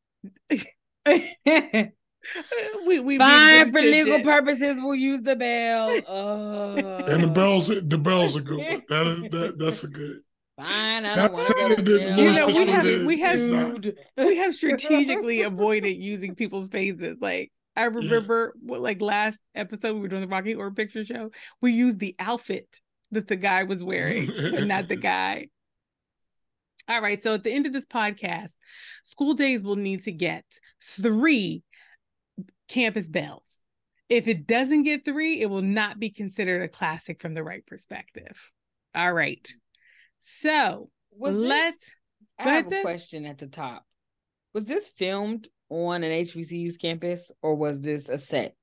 we 2.86 3.00
we 3.00 3.18
Fine 3.18 3.72
for 3.72 3.80
legal 3.80 4.18
to- 4.18 4.24
purposes. 4.24 4.76
We'll 4.80 4.94
use 4.94 5.22
the 5.22 5.36
bell. 5.36 6.00
Oh. 6.08 6.74
and 6.76 7.22
the 7.22 7.28
uh. 7.28 7.32
bells, 7.32 7.68
the 7.68 7.98
bells 7.98 8.36
are 8.36 8.40
good. 8.40 8.82
That 8.88 9.06
is 9.06 9.22
that. 9.22 9.58
That's 9.58 9.84
a 9.84 9.88
good. 9.88 10.20
Fine. 10.56 11.04
I 11.04 11.16
don't 11.16 11.32
want 11.32 11.48
to 11.48 11.54
go 11.54 11.60
saying 11.60 11.76
to 11.76 11.82
that 11.82 11.98
jail. 11.98 12.18
You 12.18 12.32
know, 12.32 12.46
we 12.46 12.66
have 12.66 12.84
Fishburne 12.84 13.06
we 13.06 13.20
have 13.20 13.42
not. 13.42 13.86
We 14.16 14.36
have 14.36 14.54
strategically 14.54 15.42
avoided 15.42 15.96
using 15.96 16.34
people's 16.34 16.68
faces. 16.68 17.16
Like 17.20 17.50
I 17.76 17.84
remember 17.84 18.54
what 18.60 18.80
like 18.80 19.00
last 19.00 19.40
episode 19.54 19.94
we 19.94 20.00
were 20.00 20.08
doing 20.08 20.22
the 20.22 20.28
Rocky 20.28 20.52
Horror 20.52 20.70
Picture 20.70 21.04
Show, 21.04 21.30
we 21.60 21.72
used 21.72 21.98
the 21.98 22.14
outfit 22.18 22.80
that 23.10 23.28
the 23.28 23.36
guy 23.36 23.64
was 23.64 23.82
wearing, 23.82 24.26
but 24.26 24.66
not 24.66 24.88
the 24.88 24.96
guy. 24.96 25.48
All 26.88 27.00
right. 27.00 27.22
So 27.22 27.34
at 27.34 27.42
the 27.42 27.52
end 27.52 27.66
of 27.66 27.72
this 27.72 27.86
podcast, 27.86 28.52
School 29.02 29.34
Daze 29.34 29.64
will 29.64 29.76
need 29.76 30.02
to 30.04 30.12
get 30.12 30.44
three 30.82 31.62
campus 32.68 33.08
bells. 33.08 33.58
If 34.08 34.28
it 34.28 34.46
doesn't 34.46 34.82
get 34.82 35.04
three, 35.04 35.40
it 35.40 35.48
will 35.48 35.62
not 35.62 35.98
be 35.98 36.10
considered 36.10 36.62
a 36.62 36.68
classic 36.68 37.20
from 37.20 37.34
the 37.34 37.42
right 37.42 37.64
perspective. 37.66 38.50
All 38.94 39.12
right. 39.12 39.46
So 40.20 40.90
Was 41.10 41.34
this- 41.36 41.44
let's 41.48 41.90
I 42.38 42.50
have 42.50 42.72
a 42.72 42.80
question 42.82 43.26
at 43.26 43.38
the 43.38 43.46
top. 43.46 43.86
Was 44.52 44.64
this 44.64 44.88
filmed 44.88 45.48
on 45.68 46.02
an 46.02 46.12
HBCU's 46.12 46.76
campus 46.76 47.30
or 47.42 47.54
was 47.54 47.80
this 47.80 48.08
a 48.08 48.18
set? 48.18 48.56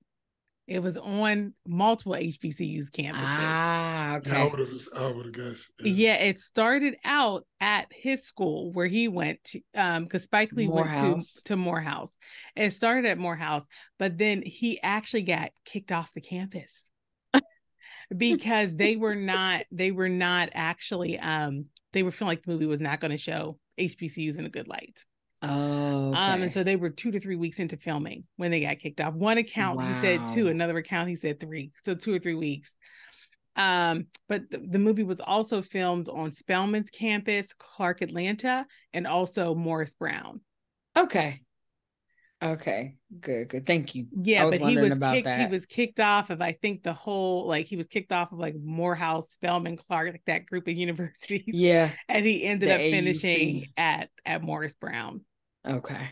It 0.68 0.82
was 0.82 0.98
on 0.98 1.54
multiple 1.68 2.14
HBCU's 2.14 2.90
campuses. 2.90 3.16
Ah, 3.16 4.16
okay. 4.18 4.42
I 4.42 4.46
would 4.46 4.60
have. 4.60 4.70
I 4.96 5.08
would 5.08 5.26
have 5.26 5.34
guessed. 5.34 5.72
Yeah, 5.84 6.16
it 6.16 6.38
started 6.38 6.96
out 7.04 7.46
at 7.60 7.88
his 7.92 8.24
school 8.24 8.72
where 8.72 8.86
he 8.86 9.08
went 9.08 9.44
to, 9.46 9.62
um, 9.76 10.04
because 10.04 10.24
Spike 10.24 10.54
Lee 10.54 10.68
went 10.68 10.94
to 10.96 11.42
to 11.46 11.58
Morehouse. 11.58 12.16
It 12.56 12.72
started 12.72 13.06
at 13.10 13.18
Morehouse, 13.18 13.66
but 14.00 14.18
then 14.18 14.44
he 14.44 14.82
actually 14.82 15.24
got 15.24 15.52
kicked 15.66 15.92
off 15.92 16.14
the 16.14 16.22
campus 16.22 16.92
because 18.16 18.76
they 18.76 18.96
were 18.96 19.16
not 19.16 19.66
they 19.72 19.92
were 19.92 20.10
not 20.10 20.50
actually 20.54 21.20
um 21.20 21.66
they 21.94 22.04
were 22.04 22.12
feeling 22.12 22.30
like 22.30 22.44
the 22.44 22.52
movie 22.52 22.66
was 22.66 22.80
not 22.80 23.00
going 23.00 23.12
to 23.12 23.18
show 23.18 23.58
HBCUs 23.78 24.38
in 24.38 24.46
a 24.46 24.50
good 24.50 24.68
light. 24.68 25.04
Oh, 25.42 26.10
okay. 26.10 26.20
Um, 26.20 26.42
and 26.44 26.52
so 26.52 26.64
they 26.64 26.76
were 26.76 26.90
two 26.92 27.12
to 27.12 27.20
three 27.20 27.36
weeks 27.36 27.60
into 27.60 27.76
filming 27.78 28.26
when 28.36 28.52
they 28.52 28.62
got 28.62 28.80
kicked 28.80 29.02
off. 29.02 29.14
One 29.16 29.38
account 29.38 29.82
he 29.82 29.94
said 30.02 30.22
two, 30.34 30.48
another 30.48 30.78
account 30.78 31.10
he 31.10 31.16
said 31.16 31.40
three, 31.40 31.72
so 31.84 31.96
two 31.96 32.14
or 32.14 32.20
three 32.20 32.36
weeks. 32.36 32.76
Um, 33.56 34.06
but 34.30 34.50
the, 34.50 34.60
the 34.60 34.80
movie 34.80 35.04
was 35.04 35.20
also 35.20 35.62
filmed 35.62 36.08
on 36.10 36.32
Spelman's 36.32 36.90
campus, 36.90 37.54
Clark 37.58 38.02
Atlanta, 38.02 38.66
and 38.94 39.08
also 39.08 39.56
Morris 39.56 39.94
Brown. 39.94 40.42
okay. 40.98 41.42
Okay. 42.44 42.96
Good. 43.20 43.50
Good. 43.50 43.68
Thank 43.68 43.94
you. 43.94 44.08
Yeah, 44.20 44.46
was 44.46 44.58
but 44.58 44.68
he 44.68 44.76
was 44.76 44.98
kicked. 44.98 45.28
He 45.28 45.46
was 45.46 45.66
kicked 45.68 46.00
off 46.00 46.32
of 46.32 46.42
I 46.42 46.54
think 46.54 46.82
the 46.82 46.92
whole 46.94 47.46
like 47.46 47.68
he 47.68 47.78
was 47.78 47.86
kicked 47.86 48.12
off 48.12 48.32
of 48.32 48.40
like 48.40 48.56
Morehouse, 48.56 49.30
Spelman, 49.30 49.78
Clark, 49.78 50.12
like 50.12 50.24
that 50.26 50.48
group 50.48 50.68
of 50.68 50.74
universities, 50.76 51.44
Yeah. 51.48 51.92
and 52.10 52.26
he 52.26 52.44
ended 52.44 52.70
The 52.70 52.74
up 52.74 52.80
finishing 52.82 53.68
at 53.78 54.10
at 54.26 54.42
Morris 54.42 54.74
Brown. 54.74 55.22
Okay. 55.68 56.10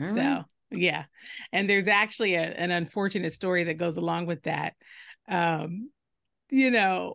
All 0.00 0.06
so 0.06 0.14
right. 0.14 0.44
yeah 0.70 1.04
and 1.52 1.68
there's 1.68 1.88
actually 1.88 2.34
a, 2.34 2.42
an 2.42 2.70
unfortunate 2.70 3.32
story 3.32 3.64
that 3.64 3.74
goes 3.74 3.96
along 3.96 4.26
with 4.26 4.42
that 4.44 4.74
um 5.28 5.90
you 6.50 6.70
know 6.70 7.14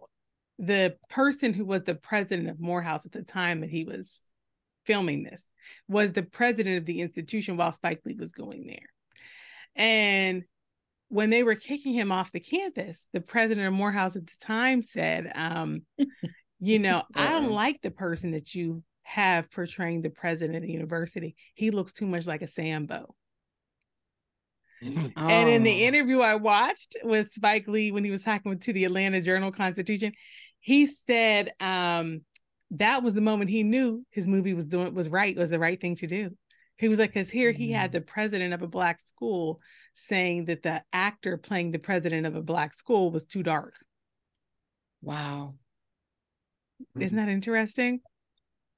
the 0.60 0.98
person 1.10 1.54
who 1.54 1.65
was 1.65 1.84
the 1.84 1.96
president 1.96 2.50
of 2.50 2.60
morehouse 2.60 3.06
at 3.06 3.12
the 3.13 3.24
time 3.24 3.62
that 3.62 3.70
he 3.70 3.86
was 3.86 4.22
filming 4.86 5.24
this 5.24 5.51
was 5.88 6.12
the 6.12 6.24
president 6.24 6.77
of 6.77 6.86
the 6.86 7.01
institution 7.01 7.58
while 7.58 7.72
spike 7.72 8.01
lee 8.06 8.15
was 8.20 8.34
going 8.34 8.65
there 8.68 8.89
And 9.75 10.44
when 11.10 11.30
they 11.30 11.44
were 11.44 11.56
kicking 11.56 11.94
him 11.94 12.12
off 12.12 12.32
the 12.32 12.39
campus, 12.39 13.08
the 13.13 13.22
president 13.22 13.68
of 13.68 13.74
Morehouse 13.74 14.15
at 14.15 14.25
the 14.25 14.38
time 14.42 14.82
said, 14.82 15.32
um, 15.36 15.84
you 16.60 16.80
know, 16.80 17.04
I 17.15 17.32
don't 17.32 17.51
like 17.51 17.82
the 17.82 17.92
person 17.92 18.32
that 18.32 18.56
you 18.56 18.84
have 19.06 19.52
portraying 19.52 20.02
the 20.02 20.10
president 20.10 20.58
of 20.58 20.64
the 20.64 20.72
university. 20.72 21.36
He 21.54 21.70
looks 21.70 21.94
too 21.94 22.08
much 22.08 22.26
like 22.26 22.42
a 22.42 22.48
Sambo. 22.48 23.16
Oh. 24.84 25.12
And 25.16 25.48
in 25.48 25.64
the 25.64 25.84
oh. 25.84 25.88
interview 25.88 26.20
I 26.20 26.36
watched 26.36 26.98
with 27.04 27.32
Spike 27.32 27.68
Lee 27.68 27.92
when 27.92 28.04
he 28.04 28.12
was 28.12 28.24
talking 28.24 28.58
to 28.58 28.74
the 28.74 28.84
Atlanta 28.84 29.22
Journal 29.22 29.52
Constitution, 29.52 30.12
he 30.60 30.88
said 30.88 31.54
um, 31.60 32.22
that 32.72 33.04
was 33.04 33.14
the 33.14 33.22
moment 33.22 33.52
he 33.52 33.62
knew 33.62 34.04
his 34.10 34.28
movie 34.28 34.56
was 34.56 34.66
doing 34.66 34.94
was 34.96 35.08
right, 35.08 35.38
was 35.38 35.52
the 35.52 35.60
right 35.60 35.80
thing 35.80 35.96
to 35.98 36.08
do. 36.08 36.32
He 36.78 36.88
was 36.88 36.98
like, 36.98 37.14
because 37.14 37.30
here 37.30 37.52
mm-hmm. 37.52 37.62
he 37.62 37.72
had 37.72 37.92
mm-hmm. 37.92 38.00
the 38.00 38.02
president 38.02 38.54
of 38.56 38.64
a 38.64 38.68
black 38.68 39.02
school 39.02 39.62
saying 39.94 40.46
that 40.46 40.64
the 40.64 40.84
actor 40.92 41.38
playing 41.38 41.72
the 41.72 41.80
president 41.80 42.26
of 42.26 42.36
a 42.36 42.42
black 42.42 42.74
school 42.74 43.12
was 43.12 43.26
too 43.26 43.44
dark. 43.44 43.76
Wow. 45.02 45.54
Isn't 47.00 47.18
that 47.18 47.30
interesting? 47.30 48.02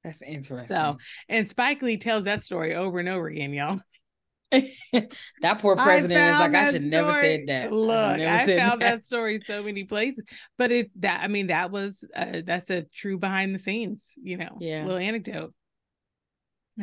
That's 0.07 0.21
interesting. 0.21 0.69
So, 0.69 0.97
and 1.27 1.49
Spike 1.49 1.81
Lee 1.81 1.97
tells 1.97 2.23
that 2.23 2.41
story 2.41 2.73
over 2.73 2.99
and 2.99 3.09
over 3.09 3.27
again, 3.27 3.51
y'all. 3.51 3.77
that 4.51 5.59
poor 5.59 5.75
president 5.75 6.13
is 6.13 6.39
like, 6.39 6.55
I 6.55 6.71
should 6.71 6.85
story. 6.85 6.89
never 6.89 7.21
said 7.21 7.41
that. 7.47 7.73
Look, 7.73 8.19
I, 8.21 8.43
I 8.43 8.57
found 8.57 8.81
that. 8.81 8.95
that. 8.95 9.03
story 9.03 9.41
so 9.45 9.63
many 9.63 9.83
places, 9.83 10.23
but 10.57 10.71
it 10.71 10.89
that 11.01 11.21
I 11.21 11.27
mean 11.27 11.47
that 11.47 11.71
was 11.71 12.05
uh, 12.15 12.41
that's 12.45 12.69
a 12.69 12.83
true 12.83 13.17
behind 13.17 13.53
the 13.53 13.59
scenes, 13.59 14.13
you 14.15 14.37
know, 14.37 14.55
yeah, 14.61 14.83
little 14.83 14.97
anecdote. 14.97 15.53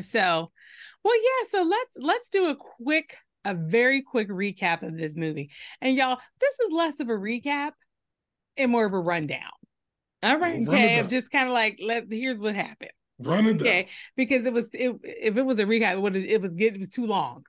So, 0.02 0.50
well, 1.02 1.16
yeah. 1.16 1.48
So 1.48 1.62
let's 1.62 1.96
let's 1.98 2.28
do 2.28 2.50
a 2.50 2.56
quick, 2.56 3.16
a 3.46 3.54
very 3.54 4.02
quick 4.02 4.28
recap 4.28 4.82
of 4.82 4.98
this 4.98 5.16
movie, 5.16 5.50
and 5.80 5.96
y'all, 5.96 6.18
this 6.40 6.54
is 6.66 6.72
less 6.72 7.00
of 7.00 7.08
a 7.08 7.12
recap 7.12 7.72
and 8.58 8.70
more 8.70 8.84
of 8.84 8.92
a 8.92 9.00
rundown. 9.00 9.40
All 10.22 10.38
right, 10.38 10.68
okay. 10.68 10.98
I'm 10.98 11.08
just 11.08 11.30
kind 11.30 11.48
of 11.48 11.54
like, 11.54 11.80
let 11.82 12.12
here's 12.12 12.38
what 12.38 12.54
happened. 12.54 12.92
Run 13.18 13.46
it 13.46 13.60
okay, 13.60 13.82
down. 13.82 13.90
because 14.16 14.46
it 14.46 14.52
was 14.52 14.70
it, 14.72 14.96
if 15.02 15.36
it 15.36 15.42
was 15.42 15.60
a 15.60 15.64
recap, 15.64 15.92
it 15.92 16.02
would 16.02 16.16
it 16.16 16.40
was 16.40 16.52
good. 16.52 16.74
It 16.74 16.78
was 16.78 16.88
too 16.88 17.06
long. 17.06 17.44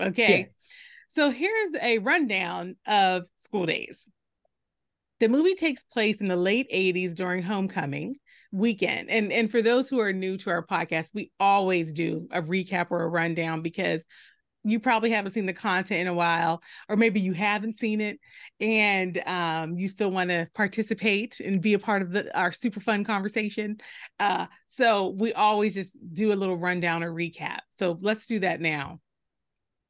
Okay. 0.00 0.38
Yeah. 0.38 0.44
So 1.08 1.30
here's 1.30 1.74
a 1.80 1.98
rundown 1.98 2.76
of 2.86 3.24
School 3.36 3.66
Daze. 3.66 4.08
The 5.20 5.28
movie 5.28 5.54
takes 5.54 5.82
place 5.82 6.20
in 6.20 6.28
the 6.28 6.36
late 6.36 6.70
80s 6.70 7.14
during 7.14 7.42
homecoming 7.42 8.16
weekend. 8.52 9.10
And 9.10 9.32
and 9.32 9.50
for 9.50 9.62
those 9.62 9.88
who 9.88 10.00
are 10.00 10.12
new 10.12 10.36
to 10.38 10.50
our 10.50 10.64
podcast, 10.64 11.14
we 11.14 11.32
always 11.40 11.92
do 11.92 12.28
a 12.30 12.42
recap 12.42 12.88
or 12.90 13.02
a 13.02 13.08
rundown 13.08 13.62
because 13.62 14.06
you 14.64 14.80
probably 14.80 15.10
haven't 15.10 15.30
seen 15.32 15.46
the 15.46 15.52
content 15.52 16.00
in 16.00 16.06
a 16.08 16.14
while 16.14 16.62
or 16.88 16.96
maybe 16.96 17.20
you 17.20 17.32
haven't 17.32 17.78
seen 17.78 18.00
it 18.00 18.18
and 18.60 19.22
um, 19.26 19.78
you 19.78 19.88
still 19.88 20.10
want 20.10 20.30
to 20.30 20.48
participate 20.54 21.40
and 21.40 21.62
be 21.62 21.74
a 21.74 21.78
part 21.78 22.02
of 22.02 22.10
the, 22.10 22.36
our 22.38 22.52
super 22.52 22.80
fun 22.80 23.04
conversation 23.04 23.76
uh, 24.18 24.46
so 24.78 25.08
we 25.08 25.32
always 25.32 25.74
just 25.74 25.90
do 26.14 26.32
a 26.32 26.36
little 26.36 26.56
rundown 26.56 27.02
or 27.02 27.12
recap. 27.12 27.58
So 27.78 27.98
let's 28.00 28.26
do 28.26 28.38
that 28.40 28.60
now. 28.60 29.00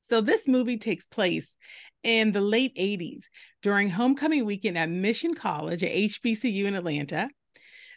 So 0.01 0.23
this 0.23 0.49
movie 0.49 0.79
takes 0.79 1.05
place 1.05 1.55
in 2.03 2.33
the 2.33 2.41
late 2.41 2.75
80s 2.75 3.25
during 3.63 3.91
homecoming 3.91 4.47
weekend 4.47 4.79
at 4.79 4.89
Mission 4.89 5.35
College 5.35 5.83
at 5.83 5.93
HBCU 5.93 6.65
in 6.65 6.75
Atlanta. 6.75 7.29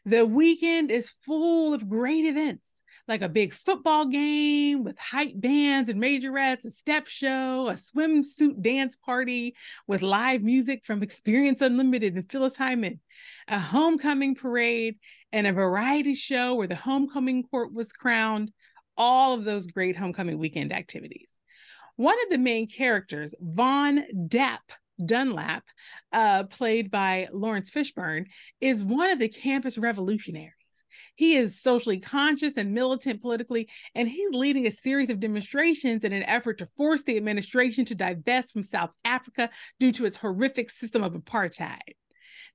The 0.04 0.26
weekend 0.26 0.92
is 0.92 1.14
full 1.24 1.74
of 1.74 1.88
great 1.88 2.26
events 2.26 2.68
like 3.08 3.22
a 3.22 3.30
big 3.30 3.54
football 3.54 4.06
game 4.06 4.84
with 4.84 4.98
hype 4.98 5.34
bands 5.36 5.90
and 5.90 6.02
majorettes, 6.02 6.66
a 6.66 6.72
step 6.72 7.08
show, 7.08 7.68
a 7.70 7.74
swimsuit 7.74 8.62
dance 8.62 8.96
party 8.96 9.56
with 9.88 10.02
live 10.02 10.44
music 10.44 10.86
from 10.86 11.04
Experience 11.04 11.62
Unlimited 11.62 12.16
and 12.16 12.30
Phyllis 12.30 12.56
Hyman, 12.56 13.00
a 13.48 13.60
homecoming 13.60 14.36
parade, 14.36 14.98
and 15.32 15.48
a 15.48 15.54
variety 15.54 16.14
show 16.14 16.56
where 16.56 16.68
the 16.68 16.76
homecoming 16.76 17.44
court 17.44 17.74
was 17.74 17.92
crowned. 17.92 18.52
All 18.98 19.34
of 19.34 19.46
those 19.46 19.68
great 19.68 19.96
homecoming 19.96 20.38
weekend 20.38 20.74
activities. 20.74 21.32
One 21.96 22.18
of 22.24 22.30
the 22.30 22.38
main 22.38 22.68
characters, 22.68 23.34
Vaughn 23.40 24.04
Dap 24.28 24.62
Dunlap, 25.04 25.64
uh, 26.12 26.44
played 26.44 26.92
by 26.92 27.28
Laurence 27.32 27.70
Fishburne, 27.70 28.26
is 28.60 28.84
one 28.84 29.10
of 29.10 29.20
the 29.20 29.30
campus 29.30 29.78
revolutionaries. 29.78 30.54
He 31.16 31.36
is 31.36 31.62
socially 31.62 32.00
conscious 32.00 32.58
and 32.58 32.74
militant 32.74 33.22
politically, 33.22 33.70
and 33.96 34.08
he's 34.08 34.32
leading 34.32 34.68
a 34.68 34.72
series 34.72 35.10
of 35.10 35.20
demonstrations 35.20 36.04
in 36.04 36.14
an 36.14 36.24
effort 36.24 36.58
to 36.60 36.66
force 36.66 37.04
the 37.04 37.18
administration 37.18 37.86
to 37.86 37.96
divest 37.96 38.52
from 38.52 38.64
South 38.64 38.92
Africa 39.06 39.50
due 39.80 39.92
to 39.94 40.06
its 40.06 40.18
horrific 40.18 40.70
system 40.70 41.04
of 41.04 41.14
apartheid. 41.14 41.96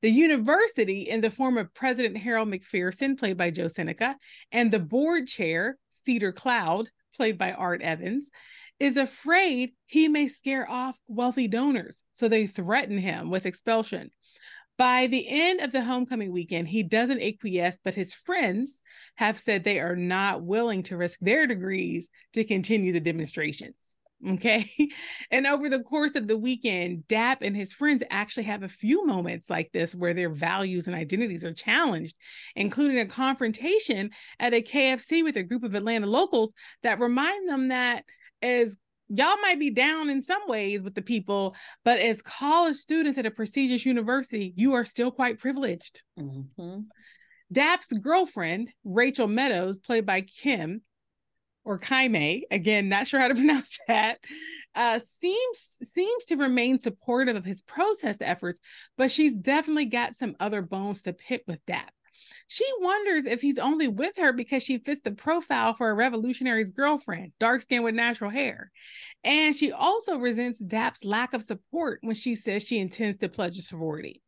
The 0.02 0.11
university, 0.11 1.02
in 1.02 1.20
the 1.20 1.30
form 1.30 1.56
of 1.56 1.72
President 1.72 2.18
Harold 2.18 2.48
McPherson, 2.48 3.18
played 3.18 3.37
by 3.37 3.50
Joe 3.50 3.68
Seneca, 3.68 4.16
and 4.52 4.70
the 4.70 4.80
board 4.80 5.26
chair, 5.26 5.78
Cedar 5.88 6.32
Cloud, 6.32 6.88
played 7.14 7.38
by 7.38 7.52
Art 7.52 7.82
Evans, 7.82 8.30
is 8.78 8.96
afraid 8.96 9.72
he 9.87 10.09
may 10.09 10.28
scare 10.28 10.70
off 10.70 10.98
wealthy 11.09 11.48
donors, 11.48 12.02
so 12.12 12.28
they 12.28 12.46
threaten 12.46 12.98
him 12.98 13.30
with 13.30 13.46
expulsion. 13.46 14.11
By 14.79 15.07
the 15.07 15.27
end 15.29 15.61
of 15.61 15.73
the 15.73 15.83
homecoming 15.83 16.33
weekend, 16.33 16.69
he 16.69 16.83
doesn't 16.83 17.23
acquiesce, 17.23 17.79
but 17.83 17.95
his 17.95 18.12
friends 18.12 18.83
have 19.17 19.39
said 19.39 19.65
they 19.65 19.81
are 19.81 19.97
not 19.97 20.43
willing 20.43 20.83
to 20.85 20.97
risk 20.97 21.19
their 21.21 21.47
degrees 21.47 22.11
to 22.35 22.45
continue 22.45 22.93
the 22.93 23.01
demonstrations. 23.01 23.75
Okay. 24.27 24.67
And 25.31 25.47
over 25.47 25.69
the 25.69 25.83
course 25.83 26.15
of 26.15 26.27
the 26.27 26.39
weekend, 26.39 27.07
Dap 27.07 27.43
and 27.43 27.55
his 27.55 27.75
friends 27.75 28.03
actually 28.11 28.45
have 28.45 28.62
a 28.62 28.69
few 28.69 29.07
moments 29.07 29.51
like 29.51 29.71
this 29.73 29.95
where 29.95 30.15
their 30.15 30.31
values 30.31 30.87
and 30.87 30.97
identities 30.97 31.45
are 31.45 31.53
challenged, 31.53 32.17
including 32.57 32.99
a 32.99 33.07
confrontation 33.07 34.11
at 34.41 34.55
a 34.55 34.62
KFC 34.62 35.23
with 35.23 35.37
a 35.37 35.43
group 35.43 35.65
of 35.65 35.75
Atlanta 35.75 36.07
locals 36.07 36.55
that 36.83 36.99
remind 36.99 37.49
them 37.49 37.69
that 37.69 38.05
as 38.41 38.79
y'all 39.09 39.40
might 39.40 39.59
be 39.59 39.71
down 39.71 40.11
in 40.11 40.23
some 40.23 40.42
ways 40.47 40.83
with 40.83 40.95
the 40.95 41.03
people, 41.03 41.55
but 41.85 41.99
as 41.99 42.23
college 42.23 42.77
students 42.77 43.19
at 43.19 43.27
a 43.27 43.31
prestigious 43.31 43.87
university, 43.87 44.53
you 44.57 44.75
are 44.75 44.85
still 44.85 45.11
quite 45.11 45.38
privileged. 45.38 46.03
Mm-hmm. 46.19 46.81
Dap's 47.53 47.92
girlfriend, 47.92 48.71
Rachel 48.85 49.29
Meadows, 49.29 49.79
played 49.79 50.07
by 50.07 50.23
Kim 50.23 50.83
or 51.64 51.79
Kaime, 51.79 52.42
again, 52.51 52.88
not 52.88 53.07
sure 53.07 53.21
how 53.21 53.29
to 53.29 53.35
pronounce 53.37 53.79
that, 53.88 54.19
uh, 54.75 55.01
seems 55.21 55.77
seems 55.95 56.25
to 56.27 56.37
remain 56.37 56.79
supportive 56.79 57.37
of 57.37 57.45
his 57.45 57.62
protest 57.62 58.23
efforts, 58.23 58.61
but 58.97 59.11
she's 59.11 59.35
definitely 59.35 59.87
got 59.87 60.16
some 60.16 60.37
other 60.40 60.62
bones 60.62 61.03
to 61.03 61.12
pick 61.12 61.42
with 61.47 61.64
Dap. 61.66 61.92
She 62.48 62.64
wonders 62.81 63.26
if 63.26 63.40
he's 63.40 63.59
only 63.59 63.88
with 63.88 64.16
her 64.18 64.33
because 64.33 64.62
she 64.62 64.79
fits 64.79 65.00
the 65.02 65.11
profile 65.11 65.74
for 65.74 65.90
a 65.90 65.94
revolutionary's 65.94 66.70
girlfriend, 66.70 67.33
dark 67.40 67.62
skin 67.62 67.83
with 67.83 67.94
natural 67.94 68.31
hair. 68.31 68.70
And 69.24 69.55
she 69.55 69.72
also 69.72 70.18
resents 70.18 70.61
Dap's 70.61 71.05
lack 71.05 71.35
of 71.35 71.42
support 71.42 71.98
when 72.02 72.14
she 72.14 72.35
says 72.35 72.62
she 72.62 72.79
intends 72.79 73.16
to 73.18 73.29
pledge 73.29 73.59
a 73.59 73.62
sorority. 73.62 74.22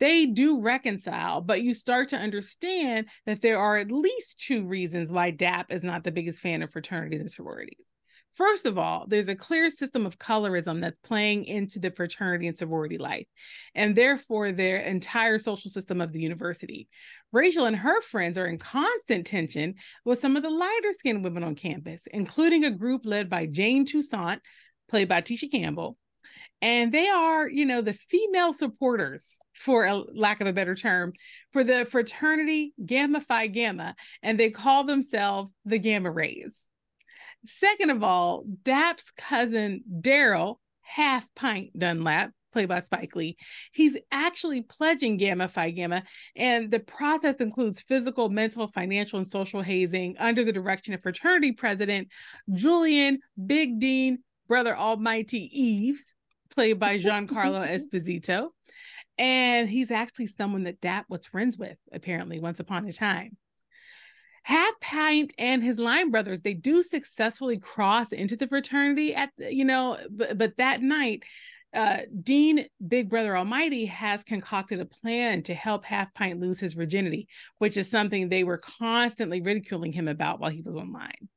They 0.00 0.26
do 0.26 0.60
reconcile, 0.60 1.40
but 1.40 1.62
you 1.62 1.74
start 1.74 2.08
to 2.08 2.16
understand 2.16 3.06
that 3.26 3.42
there 3.42 3.58
are 3.58 3.76
at 3.76 3.92
least 3.92 4.40
two 4.40 4.66
reasons 4.66 5.10
why 5.10 5.30
DAP 5.30 5.70
is 5.70 5.84
not 5.84 6.04
the 6.04 6.12
biggest 6.12 6.40
fan 6.40 6.62
of 6.62 6.72
fraternities 6.72 7.20
and 7.20 7.30
sororities. 7.30 7.91
First 8.34 8.64
of 8.64 8.78
all, 8.78 9.04
there's 9.06 9.28
a 9.28 9.34
clear 9.34 9.68
system 9.68 10.06
of 10.06 10.18
colorism 10.18 10.80
that's 10.80 10.98
playing 11.04 11.44
into 11.44 11.78
the 11.78 11.90
fraternity 11.90 12.46
and 12.46 12.56
sorority 12.56 12.96
life, 12.96 13.26
and 13.74 13.94
therefore 13.94 14.52
their 14.52 14.78
entire 14.78 15.38
social 15.38 15.70
system 15.70 16.00
of 16.00 16.12
the 16.12 16.20
university. 16.20 16.88
Rachel 17.30 17.66
and 17.66 17.76
her 17.76 18.00
friends 18.00 18.38
are 18.38 18.46
in 18.46 18.56
constant 18.56 19.26
tension 19.26 19.74
with 20.06 20.18
some 20.18 20.36
of 20.36 20.42
the 20.42 20.50
lighter 20.50 20.92
skinned 20.92 21.24
women 21.24 21.44
on 21.44 21.54
campus, 21.54 22.06
including 22.10 22.64
a 22.64 22.70
group 22.70 23.02
led 23.04 23.28
by 23.28 23.44
Jane 23.44 23.84
Toussaint, 23.84 24.40
played 24.88 25.08
by 25.08 25.20
Tisha 25.20 25.50
Campbell. 25.50 25.98
And 26.62 26.90
they 26.90 27.08
are, 27.08 27.48
you 27.48 27.66
know, 27.66 27.82
the 27.82 27.92
female 27.92 28.54
supporters, 28.54 29.36
for 29.52 29.84
a 29.84 29.96
lack 30.14 30.40
of 30.40 30.46
a 30.46 30.52
better 30.52 30.74
term, 30.74 31.12
for 31.52 31.64
the 31.64 31.84
fraternity 31.84 32.72
Gamma 32.86 33.20
Phi 33.20 33.48
Gamma, 33.48 33.94
and 34.22 34.40
they 34.40 34.48
call 34.48 34.84
themselves 34.84 35.52
the 35.66 35.78
Gamma 35.78 36.10
Rays. 36.10 36.56
Second 37.44 37.90
of 37.90 38.02
all, 38.02 38.44
Dap's 38.62 39.10
cousin 39.10 39.82
Daryl, 40.00 40.56
half 40.82 41.26
pint 41.34 41.76
Dunlap, 41.76 42.32
played 42.52 42.68
by 42.68 42.80
Spike 42.80 43.16
Lee, 43.16 43.36
he's 43.72 43.96
actually 44.12 44.62
pledging 44.62 45.16
Gamma 45.16 45.48
Phi 45.48 45.70
Gamma, 45.70 46.02
and 46.36 46.70
the 46.70 46.80
process 46.80 47.36
includes 47.36 47.80
physical, 47.80 48.28
mental, 48.28 48.68
financial, 48.68 49.18
and 49.18 49.28
social 49.28 49.62
hazing 49.62 50.16
under 50.18 50.44
the 50.44 50.52
direction 50.52 50.94
of 50.94 51.02
fraternity 51.02 51.52
president 51.52 52.08
Julian 52.52 53.18
Big 53.46 53.80
Dean, 53.80 54.18
brother 54.46 54.76
Almighty 54.76 55.50
Eaves, 55.52 56.14
played 56.50 56.78
by 56.78 56.98
Giancarlo 56.98 57.66
Esposito. 57.94 58.48
And 59.18 59.68
he's 59.68 59.90
actually 59.90 60.26
someone 60.26 60.64
that 60.64 60.80
Dap 60.80 61.06
was 61.08 61.26
friends 61.26 61.58
with, 61.58 61.76
apparently, 61.92 62.40
once 62.40 62.60
upon 62.60 62.86
a 62.86 62.92
time. 62.92 63.36
Half 64.44 64.80
Pint 64.80 65.32
and 65.38 65.62
his 65.62 65.78
line 65.78 66.10
brothers, 66.10 66.42
they 66.42 66.54
do 66.54 66.82
successfully 66.82 67.58
cross 67.58 68.12
into 68.12 68.36
the 68.36 68.48
fraternity 68.48 69.14
at 69.14 69.30
you 69.38 69.64
know, 69.64 69.96
but, 70.10 70.36
but 70.36 70.56
that 70.56 70.82
night, 70.82 71.22
uh, 71.74 71.98
Dean 72.22 72.66
Big 72.86 73.08
Brother 73.08 73.36
Almighty 73.36 73.86
has 73.86 74.24
concocted 74.24 74.80
a 74.80 74.84
plan 74.84 75.42
to 75.44 75.54
help 75.54 75.84
Half 75.84 76.12
Pint 76.12 76.40
lose 76.40 76.60
his 76.60 76.74
virginity, 76.74 77.28
which 77.58 77.76
is 77.76 77.90
something 77.90 78.28
they 78.28 78.44
were 78.44 78.58
constantly 78.58 79.40
ridiculing 79.40 79.92
him 79.92 80.08
about 80.08 80.38
while 80.38 80.50
he 80.50 80.62
was 80.62 80.76
online. 80.76 81.28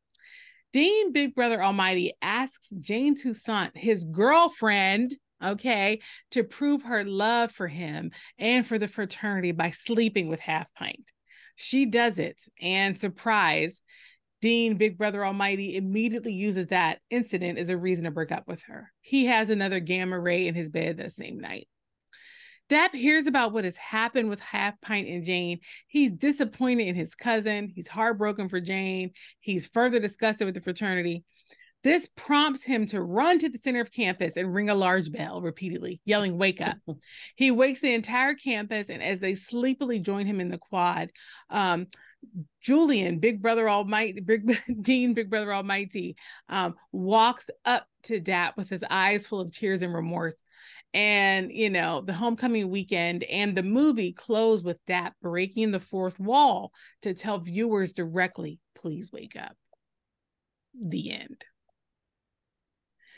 Dean 0.74 1.14
Big 1.14 1.36
Brother 1.36 1.64
Almighty 1.64 2.12
asks 2.22 2.68
Jane 2.78 3.16
Toussaint, 3.16 3.72
his 3.78 4.04
girlfriend, 4.04 5.16
okay, 5.42 6.02
to 6.32 6.44
prove 6.44 6.84
her 6.84 7.06
love 7.06 7.52
for 7.52 7.70
him 7.70 8.12
and 8.38 8.68
for 8.68 8.78
the 8.78 8.90
fraternity 8.90 9.54
by 9.54 9.70
sleeping 9.70 10.28
with 10.28 10.42
Half 10.42 10.74
Pint. 10.74 11.14
She 11.56 11.86
does 11.86 12.20
it, 12.20 12.42
and 12.62 12.98
surprise, 12.98 13.82
Dean, 14.42 14.76
Big 14.76 14.98
Brother 14.98 15.26
Almighty, 15.26 15.78
immediately 15.78 16.34
uses 16.34 16.68
that 16.68 17.00
incident 17.10 17.58
as 17.58 17.70
a 17.70 17.78
reason 17.78 18.04
to 18.04 18.12
break 18.12 18.32
up 18.32 18.48
with 18.48 18.64
her. 18.64 18.92
He 19.02 19.26
has 19.26 19.50
another 19.50 19.80
gamma 19.80 20.20
ray 20.20 20.48
in 20.48 20.56
his 20.56 20.70
bed 20.70 20.98
that 20.98 21.14
same 21.14 21.40
night. 21.40 21.68
Dap 22.68 22.96
hears 22.96 23.28
about 23.28 23.54
what 23.54 23.64
has 23.64 23.78
happened 23.78 24.28
with 24.28 24.40
Half 24.40 24.82
Pint 24.82 25.08
and 25.08 25.24
Jane. 25.24 25.60
He's 25.88 26.12
disappointed 26.12 26.88
in 26.88 26.96
his 26.96 27.14
cousin. 27.14 27.72
He's 27.74 27.88
heartbroken 27.88 28.50
for 28.50 28.60
Jane. 28.60 29.12
He's 29.40 29.68
further 29.68 30.00
disgusted 30.00 30.46
with 30.46 30.56
the 30.56 30.62
fraternity. 30.62 31.24
This 31.86 32.10
prompts 32.16 32.64
him 32.64 32.88
to 32.88 33.00
run 33.04 33.38
to 33.38 33.48
the 33.48 33.60
center 33.60 33.80
of 33.80 33.92
campus 33.92 34.38
and 34.38 34.52
ring 34.52 34.72
a 34.72 34.76
large 34.76 35.12
bell 35.12 35.40
repeatedly, 35.40 36.02
yelling, 36.04 36.36
Wake 36.36 36.60
up. 36.60 36.78
he 37.36 37.52
wakes 37.52 37.80
the 37.80 37.94
entire 37.94 38.34
campus, 38.34 38.90
and 38.90 39.04
as 39.04 39.20
they 39.20 39.36
sleepily 39.36 40.00
join 40.00 40.26
him 40.26 40.42
in 40.42 40.50
the 40.50 40.58
quad, 40.58 41.12
um, 41.52 41.86
Julian, 42.60 43.20
Big 43.20 43.40
Brother 43.40 43.70
Almighty, 43.70 44.20
Big 44.20 44.60
Dean, 44.82 45.14
Big 45.14 45.30
Brother 45.30 45.54
Almighty, 45.54 46.16
um, 46.50 46.74
walks 46.92 47.52
up 47.66 47.86
to 48.06 48.20
Dap 48.20 48.58
with 48.58 48.68
his 48.68 48.84
eyes 48.90 49.28
full 49.28 49.42
of 49.42 49.52
tears 49.52 49.84
and 49.84 49.94
remorse. 49.94 50.42
And, 50.96 51.52
you 51.52 51.70
know, 51.70 52.02
the 52.02 52.14
homecoming 52.14 52.72
weekend 52.72 53.26
and 53.26 53.56
the 53.56 53.62
movie 53.62 54.12
close 54.12 54.64
with 54.64 54.84
Dap 54.88 55.14
breaking 55.22 55.70
the 55.70 55.80
fourth 55.80 56.20
wall 56.20 56.72
to 57.04 57.14
tell 57.14 57.38
viewers 57.38 57.94
directly, 57.94 58.60
please 58.74 59.12
wake 59.12 59.36
up. 59.36 59.56
The 60.74 61.12
end. 61.12 61.46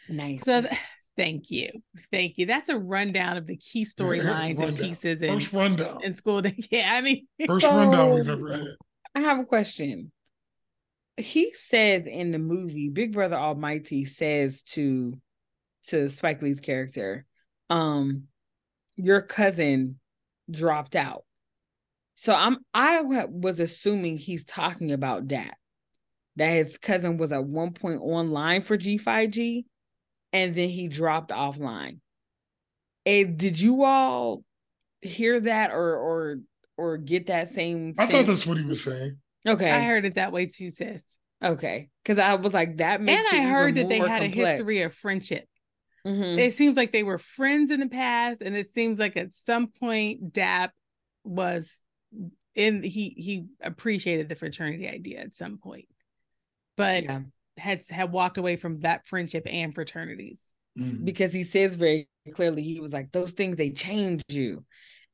Nice. 0.09 0.41
So, 0.41 0.61
th- 0.61 0.73
thank 1.17 1.51
you. 1.51 1.71
Thank 2.11 2.37
you. 2.37 2.45
That's 2.45 2.69
a 2.69 2.77
rundown 2.77 3.37
of 3.37 3.47
the 3.47 3.57
key 3.57 3.85
storylines 3.85 4.61
and 4.61 4.77
pieces 4.77 5.21
and, 5.21 5.41
First 5.41 5.53
rundown. 5.53 5.99
and 6.03 6.17
school 6.17 6.41
day. 6.41 6.57
Yeah, 6.71 6.89
I 6.93 7.01
mean, 7.01 7.27
First 7.45 7.65
rundown 7.65 8.13
we've 8.15 8.29
ever 8.29 8.53
had. 8.53 8.65
I 9.15 9.21
have 9.21 9.39
a 9.39 9.45
question. 9.45 10.11
He 11.17 11.51
says 11.53 12.03
in 12.05 12.31
the 12.31 12.37
movie, 12.39 12.89
Big 12.89 13.13
Brother 13.13 13.35
Almighty 13.35 14.05
says 14.05 14.61
to 14.63 15.19
to 15.87 16.09
Spike 16.09 16.41
Lee's 16.41 16.59
character, 16.59 17.25
um, 17.69 18.23
your 18.97 19.21
cousin 19.21 19.99
dropped 20.51 20.95
out. 20.95 21.23
So 22.15 22.33
I'm 22.33 22.57
I 22.73 23.01
was 23.01 23.59
assuming 23.59 24.17
he's 24.17 24.43
talking 24.43 24.91
about 24.91 25.27
that. 25.29 25.55
That 26.35 26.49
his 26.49 26.77
cousin 26.77 27.17
was 27.17 27.31
at 27.31 27.43
one 27.43 27.73
point 27.73 27.99
online 28.01 28.61
for 28.61 28.77
G 28.77 28.97
Phi 28.97 29.27
G 29.27 29.65
and 30.37 30.53
then 30.53 30.69
he 30.69 30.87
dropped 30.87 31.31
offline. 31.31 31.97
And 33.05 33.37
did 33.37 33.59
you 33.59 33.83
all 33.83 34.43
hear 35.01 35.39
that 35.39 35.71
or 35.71 35.95
or 35.95 36.39
or 36.77 36.97
get 36.97 37.27
that 37.27 37.47
same? 37.47 37.95
I 37.97 38.05
same... 38.05 38.11
thought 38.11 38.27
that's 38.27 38.45
what 38.45 38.59
he 38.59 38.65
was 38.65 38.83
saying. 38.83 39.17
Okay, 39.47 39.71
I 39.71 39.81
heard 39.83 40.05
it 40.05 40.15
that 40.15 40.31
way 40.31 40.45
too, 40.45 40.69
sis. 40.69 41.03
Okay, 41.43 41.89
because 42.03 42.19
I 42.19 42.35
was 42.35 42.53
like 42.53 42.77
that. 42.77 42.99
and 42.99 43.09
I 43.09 43.41
heard 43.43 43.75
that 43.75 43.89
they 43.89 43.97
had 43.97 44.21
complex. 44.21 44.35
a 44.37 44.51
history 44.51 44.81
of 44.83 44.93
friendship. 44.93 45.47
Mm-hmm. 46.05 46.39
It 46.39 46.53
seems 46.53 46.77
like 46.77 46.91
they 46.91 47.03
were 47.03 47.17
friends 47.17 47.71
in 47.71 47.79
the 47.79 47.89
past, 47.89 48.41
and 48.41 48.55
it 48.55 48.73
seems 48.73 48.99
like 48.99 49.17
at 49.17 49.33
some 49.33 49.67
point 49.67 50.33
Dap 50.33 50.71
was 51.23 51.79
in 52.53 52.83
he 52.83 53.09
he 53.09 53.45
appreciated 53.61 54.29
the 54.29 54.35
fraternity 54.35 54.87
idea 54.87 55.19
at 55.19 55.33
some 55.33 55.57
point, 55.57 55.87
but 56.75 57.05
yeah. 57.05 57.21
Had 57.57 57.81
had 57.89 58.11
walked 58.11 58.37
away 58.37 58.55
from 58.55 58.79
that 58.79 59.07
friendship 59.07 59.47
and 59.49 59.73
fraternities 59.73 60.39
mm-hmm. 60.77 61.05
because 61.05 61.33
he 61.33 61.43
says 61.43 61.75
very 61.75 62.07
clearly 62.33 62.63
he 62.63 62.79
was 62.79 62.93
like 62.93 63.11
those 63.11 63.31
things 63.31 63.55
they 63.55 63.71
change 63.71 64.21
you, 64.29 64.65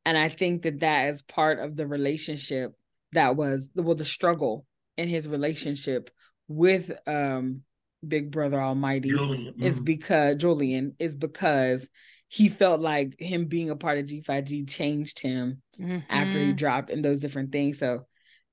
and 0.06 0.18
I 0.18 0.30
think 0.30 0.64
that 0.64 0.82
that 0.82 1.10
is 1.10 1.22
part 1.22 1.60
of 1.60 1.76
the 1.76 1.88
relationship 1.88 2.74
that 3.14 3.36
was 3.36 3.70
well 3.76 3.96
the 3.96 4.06
struggle 4.06 4.66
in 4.98 5.08
his 5.08 5.28
relationship 5.28 6.10
with 6.48 6.92
um 7.08 7.62
Big 8.06 8.32
Brother 8.32 8.62
Almighty 8.62 9.10
Julian. 9.10 9.56
is 9.62 9.76
mm-hmm. 9.76 9.86
because 9.86 10.36
Julian 10.38 10.96
is 11.00 11.16
because 11.16 11.88
he 12.28 12.50
felt 12.50 12.82
like 12.82 13.16
him 13.20 13.46
being 13.46 13.70
a 13.70 13.76
part 13.76 14.00
of 14.00 14.08
G 14.08 14.22
Phi 14.22 14.42
G 14.42 14.66
changed 14.66 15.20
him 15.20 15.62
mm-hmm. 15.80 16.00
after 16.10 16.44
he 16.44 16.54
dropped 16.54 16.90
and 16.90 17.04
those 17.04 17.20
different 17.20 17.52
things. 17.52 17.80
So 17.80 18.06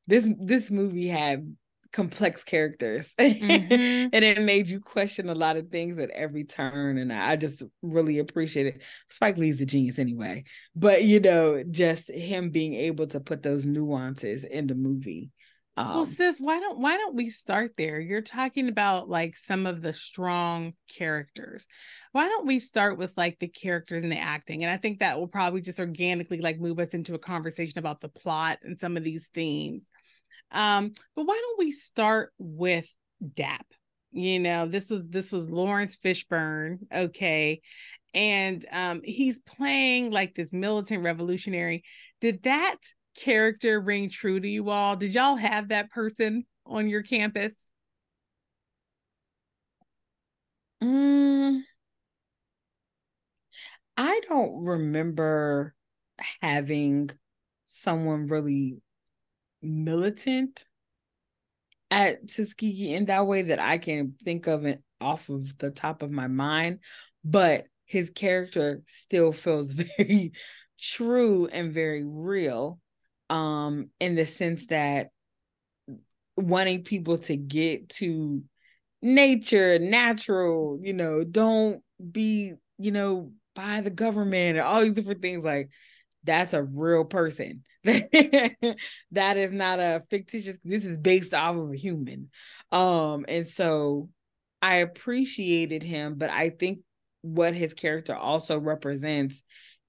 this 0.07 0.31
this 0.39 0.71
movie 0.71 1.09
had 1.09 1.57
complex 1.93 2.45
characters 2.45 3.15
mm-hmm. 3.19 4.09
and 4.13 4.25
it 4.25 4.41
made 4.43 4.69
you 4.69 4.81
question 4.81 5.29
a 5.29 5.35
lot 5.35 5.57
of 5.57 5.69
things 5.69 5.99
at 5.99 6.11
every 6.11 6.45
turn 6.45 6.99
and 6.99 7.13
I 7.13 7.37
just 7.37 7.63
really 7.83 8.19
appreciate 8.19 8.67
it. 8.67 8.83
Spike 9.09 9.37
Lee's 9.37 9.61
a 9.61 9.67
genius 9.67 9.99
anyway, 9.99 10.45
but 10.75 11.05
you 11.05 11.21
know, 11.21 11.63
just 11.63 12.11
him 12.11 12.51
being 12.51 12.75
able 12.75 13.07
to 13.09 13.21
put 13.21 13.43
those 13.43 13.67
nuances 13.67 14.45
in 14.45 14.67
the 14.67 14.75
movie 14.75 15.31
um, 15.81 15.95
well, 15.95 16.07
sis, 16.07 16.39
why 16.41 16.59
don't 16.61 16.79
why 16.79 16.97
don't 16.97 17.15
we 17.15 17.31
start 17.31 17.73
there? 17.77 18.01
You're 18.01 18.21
talking 18.21 18.69
about 18.69 19.09
like 19.09 19.37
some 19.37 19.67
of 19.67 19.81
the 19.81 19.95
strong 19.95 20.75
characters. 20.89 21.67
Why 22.13 22.29
don't 22.29 22.47
we 22.47 22.61
start 22.61 22.99
with 22.99 23.15
like 23.17 23.39
the 23.39 23.49
characters 23.49 24.03
and 24.03 24.13
the 24.13 24.19
acting? 24.19 24.63
And 24.63 24.71
I 24.71 24.77
think 24.77 24.99
that 24.99 25.19
will 25.19 25.29
probably 25.29 25.63
just 25.63 25.81
organically 25.81 26.41
like 26.41 26.61
move 26.61 26.81
us 26.81 26.93
into 26.93 27.15
a 27.15 27.19
conversation 27.19 27.79
about 27.79 28.01
the 28.01 28.11
plot 28.11 28.59
and 28.63 28.79
some 28.79 28.97
of 28.99 29.05
these 29.05 29.31
themes. 29.33 29.89
Um, 30.53 30.93
but 31.15 31.27
why 31.27 31.39
don't 31.41 31.59
we 31.59 31.71
start 31.71 32.33
with 32.39 32.89
Dap? 33.35 33.67
You 34.13 34.41
know, 34.41 34.67
this 34.67 34.91
was 34.91 35.03
this 35.09 35.31
was 35.31 35.49
Laurence 35.49 35.97
Fishburne, 35.97 36.79
okay, 36.93 37.61
and 38.13 38.67
um, 38.73 39.03
he's 39.05 39.39
playing 39.39 40.11
like 40.11 40.35
this 40.35 40.53
militant 40.53 41.05
revolutionary. 41.05 41.85
Did 42.21 42.43
that 42.43 42.77
character 43.17 43.81
ring 43.81 44.11
true 44.11 44.41
to 44.41 44.49
you 44.49 44.71
all? 44.71 44.97
Did 44.97 45.15
y'all 45.15 45.37
have 45.37 45.69
that 45.69 45.91
person 45.91 46.45
on 46.67 46.89
your 46.89 47.03
campus? 47.03 47.55
Mm, 50.83 51.63
I 53.97 54.21
don't 54.29 54.65
remember 54.65 55.75
having 56.41 57.11
someone 57.67 58.27
really 58.29 58.81
militant 59.63 60.65
at 61.91 62.29
Tuskegee 62.29 62.95
in 62.95 63.07
that 63.07 63.27
way 63.27 63.43
that 63.43 63.61
I 63.61 63.79
can 63.79 64.15
think 64.23 64.47
of 64.47 64.65
it 64.65 64.83
off 65.01 65.29
of 65.29 65.57
the 65.59 65.71
top 65.71 66.03
of 66.03 66.11
my 66.11 66.29
mind, 66.29 66.81
but 67.25 67.65
his 67.85 68.11
character 68.11 68.83
still 68.87 69.33
feels 69.33 69.73
very 69.99 70.33
true 70.79 71.47
and 71.53 71.73
very 71.73 72.05
real 72.05 72.79
um 73.29 73.91
in 74.01 74.15
the 74.15 74.25
sense 74.25 74.67
that 74.67 75.09
wanting 76.37 76.83
people 76.83 77.19
to 77.19 77.37
get 77.37 77.89
to 77.89 78.43
nature 79.03 79.79
natural 79.79 80.79
you 80.83 80.93
know 80.95 81.23
don't 81.23 81.83
be 82.11 82.55
you 82.79 82.91
know 82.91 83.31
by 83.55 83.83
the 83.83 83.91
government 83.91 84.57
and 84.57 84.61
all 84.61 84.81
these 84.81 84.95
different 84.95 85.21
things 85.21 85.45
like 85.45 85.69
that's 86.25 86.55
a 86.55 86.63
real 86.63 87.05
person 87.05 87.63
that 89.11 89.37
is 89.37 89.53
not 89.53 89.79
a 89.79 90.03
fictitious 90.11 90.59
this 90.65 90.85
is 90.85 90.99
based 90.99 91.33
off 91.33 91.57
of 91.57 91.73
a 91.73 91.77
human 91.77 92.29
um 92.73 93.25
and 93.27 93.47
so 93.47 94.09
i 94.61 94.77
appreciated 94.77 95.83
him 95.83 96.15
but 96.17 96.29
i 96.31 96.51
think 96.51 96.81
what 97.23 97.55
his 97.55 97.73
character 97.73 98.15
also 98.15 98.59
represents 98.59 99.43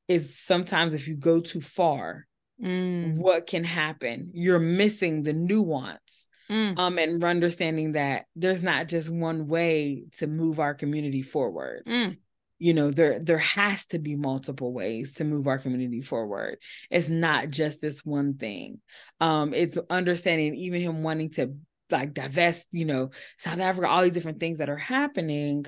is 0.07 0.37
sometimes 0.37 0.93
if 0.93 1.07
you 1.07 1.15
go 1.15 1.39
too 1.39 1.61
far 1.61 2.27
mm. 2.61 3.15
what 3.15 3.47
can 3.47 3.63
happen. 3.63 4.31
You're 4.33 4.59
missing 4.59 5.23
the 5.23 5.33
nuance. 5.33 6.27
Mm. 6.49 6.77
Um, 6.77 6.97
and 6.99 7.23
understanding 7.23 7.93
that 7.93 8.25
there's 8.35 8.61
not 8.61 8.89
just 8.89 9.09
one 9.09 9.47
way 9.47 10.03
to 10.17 10.27
move 10.27 10.59
our 10.59 10.73
community 10.73 11.21
forward. 11.21 11.83
Mm. 11.87 12.17
You 12.61 12.73
know, 12.73 12.91
there 12.91 13.19
there 13.19 13.39
has 13.39 13.85
to 13.87 13.99
be 13.99 14.15
multiple 14.15 14.71
ways 14.71 15.13
to 15.13 15.23
move 15.23 15.47
our 15.47 15.57
community 15.57 16.01
forward. 16.01 16.57
It's 16.89 17.09
not 17.09 17.49
just 17.49 17.81
this 17.81 18.05
one 18.05 18.35
thing. 18.35 18.79
Um, 19.19 19.53
it's 19.53 19.77
understanding 19.89 20.55
even 20.55 20.81
him 20.81 21.03
wanting 21.03 21.31
to 21.31 21.55
like 21.89 22.13
divest, 22.13 22.67
you 22.71 22.85
know, 22.85 23.11
South 23.37 23.59
Africa, 23.59 23.87
all 23.87 24.03
these 24.03 24.13
different 24.13 24.39
things 24.39 24.59
that 24.59 24.69
are 24.69 24.77
happening 24.77 25.65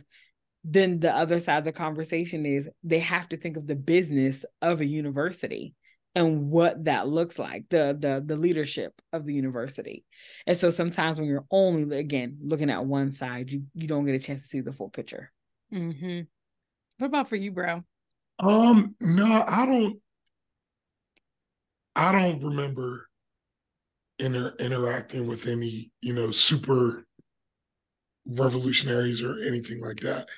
then 0.64 1.00
the 1.00 1.14
other 1.14 1.40
side 1.40 1.58
of 1.58 1.66
the 1.66 1.72
conversation 1.72 2.46
is 2.46 2.70
they 2.84 3.00
have 3.00 3.28
to 3.30 3.38
think 3.38 3.58
of 3.58 3.68
the 3.68 3.76
business 3.76 4.46
of 4.62 4.80
a 4.80 4.86
university 4.86 5.74
and 6.16 6.50
what 6.50 6.86
that 6.86 7.08
looks 7.08 7.40
like 7.40 7.66
the 7.70 7.98
the 8.00 8.24
the 8.26 8.38
leadership 8.38 8.94
of 9.12 9.26
the 9.26 9.34
university 9.34 10.06
and 10.46 10.58
so 10.58 10.70
sometimes 10.70 11.20
when 11.20 11.28
you're 11.28 11.46
only 11.52 11.98
again 11.98 12.38
looking 12.42 12.70
at 12.70 12.86
one 12.86 13.12
side 13.12 13.52
you 13.52 13.64
you 13.74 13.88
don't 13.88 14.06
get 14.06 14.16
a 14.16 14.20
chance 14.20 14.42
to 14.42 14.48
see 14.48 14.62
the 14.62 14.72
full 14.72 14.90
picture 14.90 15.32
mm-hmm. 15.74 16.22
What 17.04 17.08
about 17.08 17.28
for 17.28 17.36
you 17.36 17.52
bro 17.52 17.84
um 18.40 18.96
no 19.02 19.44
i 19.46 19.66
don't 19.66 19.98
i 21.98 22.14
don't 22.14 22.42
remember 22.42 23.10
inter- 24.20 24.56
interacting 24.58 25.28
with 25.28 25.46
any 25.48 25.92
you 26.02 26.14
know 26.14 26.32
super 26.32 27.06
revolutionaries 28.26 29.22
or 29.22 29.38
anything 29.42 29.82
like 29.82 29.98
that 29.98 30.30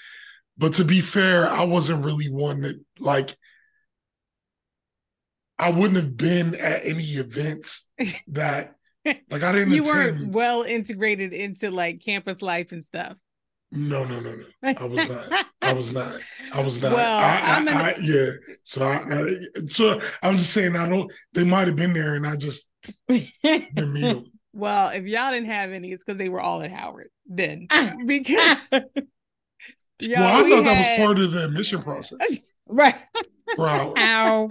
but 0.58 0.73
to 0.73 0.84
be 0.84 1.01
fair 1.01 1.47
i 1.47 1.63
wasn't 1.63 2.04
really 2.04 2.30
one 2.32 2.62
that 2.62 2.84
like 2.99 3.36
I 5.58 5.71
wouldn't 5.71 5.95
have 5.95 6.17
been 6.17 6.54
at 6.56 6.82
any 6.84 7.04
events 7.04 7.89
that 8.28 8.75
like 9.06 9.41
I 9.41 9.54
didn't. 9.54 9.71
you 9.71 9.84
attend. 9.84 10.19
weren't 10.19 10.34
well 10.34 10.63
integrated 10.63 11.32
into 11.32 11.71
like 11.71 12.04
campus 12.04 12.41
life 12.41 12.73
and 12.73 12.84
stuff. 12.84 13.15
No, 13.75 14.03
no, 14.05 14.19
no, 14.21 14.35
no. 14.35 14.45
I 14.77 14.85
was 14.85 15.07
not. 15.09 15.45
I 15.61 15.73
was 15.73 15.91
not. 15.93 16.19
I 16.53 16.63
was 16.63 16.81
not. 16.81 16.91
Well, 16.93 17.17
I, 17.19 17.41
I'm 17.57 17.67
I, 17.67 17.71
an- 17.71 17.77
I, 17.77 17.95
yeah. 18.01 18.29
So 18.63 18.83
I, 18.83 18.95
I, 18.97 19.35
so 19.67 19.99
I'm 20.23 20.38
just 20.38 20.53
saying 20.53 20.75
I 20.75 20.88
don't. 20.88 21.11
They 21.33 21.43
might 21.43 21.67
have 21.67 21.75
been 21.75 21.93
there, 21.93 22.15
and 22.15 22.25
I 22.25 22.35
just 22.35 22.69
didn't 23.09 23.93
meet 23.93 24.01
them. 24.01 24.25
Well, 24.57 24.91
if 24.91 25.03
y'all 25.03 25.31
didn't 25.33 25.47
have 25.49 25.71
any, 25.73 25.91
it's 25.91 26.01
because 26.01 26.17
they 26.17 26.29
were 26.29 26.39
all 26.39 26.61
at 26.61 26.71
Howard 26.71 27.09
then. 27.27 27.67
Ah. 27.71 27.91
Because 28.05 28.55
y'all, 28.71 28.81
well, 30.21 30.38
I 30.38 30.43
we 30.43 30.49
thought 30.51 30.63
that 30.63 30.97
was 30.97 31.05
part 31.05 31.19
of 31.19 31.31
the 31.33 31.43
admission 31.43 31.81
process 31.83 32.51
right 32.65 32.95
for 33.57 33.67
Howard. 33.67 33.97
how 33.97 34.47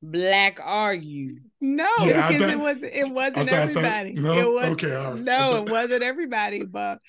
black 0.00 0.60
are 0.62 0.94
you 0.94 1.40
No, 1.60 1.88
Yeah, 2.02 2.28
because 2.28 2.42
thought- 2.42 2.50
it 2.52 2.58
wasn't. 2.60 2.84
it 2.94 3.10
wasn't 3.10 3.38
I 3.38 3.44
thought- 3.44 3.48
I 3.48 3.72
thought- 3.74 3.84
everybody. 3.84 4.12
no? 4.12 4.38
it 4.38 4.54
was 4.54 4.72
Okay, 4.74 4.94
all 4.94 5.12
right. 5.14 5.22
No, 5.24 5.56
it 5.64 5.70
wasn't 5.72 6.02
everybody, 6.04 6.64
but 6.64 7.00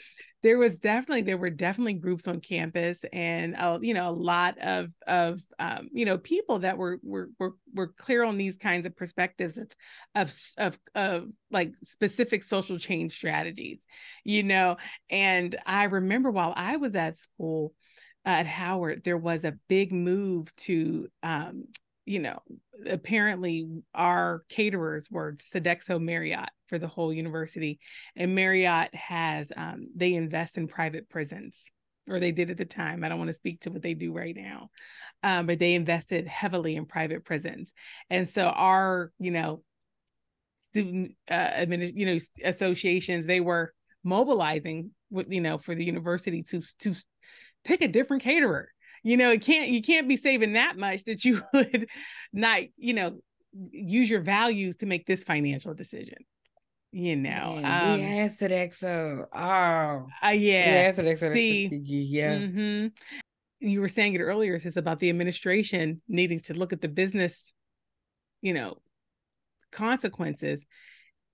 there 0.41 0.57
was 0.57 0.77
definitely 0.77 1.21
there 1.21 1.37
were 1.37 1.49
definitely 1.49 1.93
groups 1.93 2.27
on 2.27 2.39
campus 2.39 3.03
and 3.11 3.55
uh, 3.57 3.77
you 3.81 3.93
know 3.93 4.09
a 4.09 4.11
lot 4.11 4.57
of 4.59 4.89
of 5.07 5.41
um, 5.59 5.89
you 5.91 6.05
know 6.05 6.17
people 6.17 6.59
that 6.59 6.77
were 6.77 6.99
were 7.03 7.29
were 7.39 7.55
were 7.73 7.87
clear 7.87 8.23
on 8.23 8.37
these 8.37 8.57
kinds 8.57 8.85
of 8.85 8.95
perspectives 8.95 9.57
of 9.57 9.67
of 10.15 10.33
of 10.57 10.77
of 10.95 11.27
like 11.51 11.73
specific 11.83 12.43
social 12.43 12.77
change 12.77 13.11
strategies, 13.11 13.85
you 14.23 14.43
know. 14.43 14.77
And 15.09 15.55
I 15.65 15.85
remember 15.85 16.31
while 16.31 16.53
I 16.55 16.77
was 16.77 16.95
at 16.95 17.17
school 17.17 17.73
at 18.25 18.45
Howard, 18.45 19.03
there 19.03 19.17
was 19.17 19.43
a 19.43 19.57
big 19.67 19.91
move 19.91 20.55
to 20.57 21.07
um, 21.23 21.65
you 22.09 22.17
know 22.17 22.39
apparently 22.87 23.67
our 23.93 24.43
caterers 24.49 25.09
were 25.11 25.33
Sodexo 25.33 26.01
Marriott 26.01 26.49
for 26.67 26.79
the 26.79 26.87
whole 26.87 27.13
university. 27.13 27.79
And 28.15 28.33
Marriott 28.33 28.93
has 28.95 29.51
um, 29.55 29.89
they 29.95 30.15
invest 30.15 30.57
in 30.57 30.67
private 30.67 31.07
prisons 31.07 31.69
or 32.07 32.19
they 32.19 32.31
did 32.31 32.49
at 32.49 32.57
the 32.57 32.65
time. 32.65 33.03
I 33.03 33.09
don't 33.09 33.19
want 33.19 33.27
to 33.27 33.35
speak 33.35 33.61
to 33.61 33.69
what 33.69 33.83
they 33.83 33.93
do 33.93 34.11
right 34.11 34.35
now. 34.35 34.69
Um, 35.21 35.45
but 35.45 35.59
they 35.59 35.75
invested 35.75 36.25
heavily 36.25 36.75
in 36.75 36.87
private 36.87 37.25
prisons. 37.25 37.71
And 38.09 38.27
so 38.27 38.47
our 38.47 39.11
you 39.19 39.29
know 39.29 39.61
student 40.71 41.13
uh, 41.29 41.49
admin, 41.49 41.91
you 41.93 42.07
know 42.07 42.17
associations 42.43 43.27
they 43.27 43.41
were 43.41 43.71
mobilizing 44.03 44.91
with 45.11 45.31
you 45.31 45.41
know 45.41 45.59
for 45.59 45.75
the 45.75 45.85
university 45.85 46.41
to 46.43 46.63
to 46.79 46.95
pick 47.63 47.81
a 47.81 47.87
different 47.87 48.23
caterer 48.23 48.69
you 49.03 49.17
know 49.17 49.31
it 49.31 49.41
can't 49.41 49.69
you 49.69 49.81
can't 49.81 50.07
be 50.07 50.17
saving 50.17 50.53
that 50.53 50.77
much 50.77 51.03
that 51.05 51.23
you 51.25 51.41
would 51.53 51.87
not 52.33 52.61
you 52.77 52.93
know 52.93 53.19
use 53.71 54.09
your 54.09 54.21
values 54.21 54.77
to 54.77 54.85
make 54.85 55.05
this 55.05 55.23
financial 55.23 55.73
decision 55.73 56.17
you 56.91 57.15
know 57.15 57.59
um 57.63 57.97
we 57.97 58.01
had 58.01 58.31
Sodexo. 58.31 59.25
Oh, 59.33 60.07
uh, 60.25 60.29
yeah 60.29 60.63
had 60.63 60.95
Sodexo. 60.95 61.33
see, 61.33 61.69
yeah. 61.83 62.39
hmm 62.39 62.87
you 63.61 63.81
were 63.81 63.89
saying 63.89 64.13
it 64.13 64.19
earlier 64.19 64.55
it's 64.55 64.77
about 64.77 64.99
the 64.99 65.09
administration 65.09 66.01
needing 66.07 66.39
to 66.39 66.53
look 66.53 66.71
at 66.73 66.81
the 66.81 66.87
business 66.87 67.51
you 68.41 68.53
know 68.53 68.77
consequences 69.71 70.65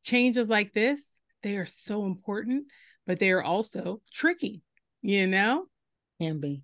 changes 0.04 0.50
like 0.50 0.74
this 0.74 1.08
they 1.44 1.56
are 1.56 1.66
so 1.66 2.06
important 2.06 2.66
but 3.06 3.20
they 3.20 3.32
are 3.32 3.44
also 3.44 4.02
tricky 4.12 4.62
you 5.02 5.28
know 5.28 5.66
can 6.20 6.40
be. 6.40 6.64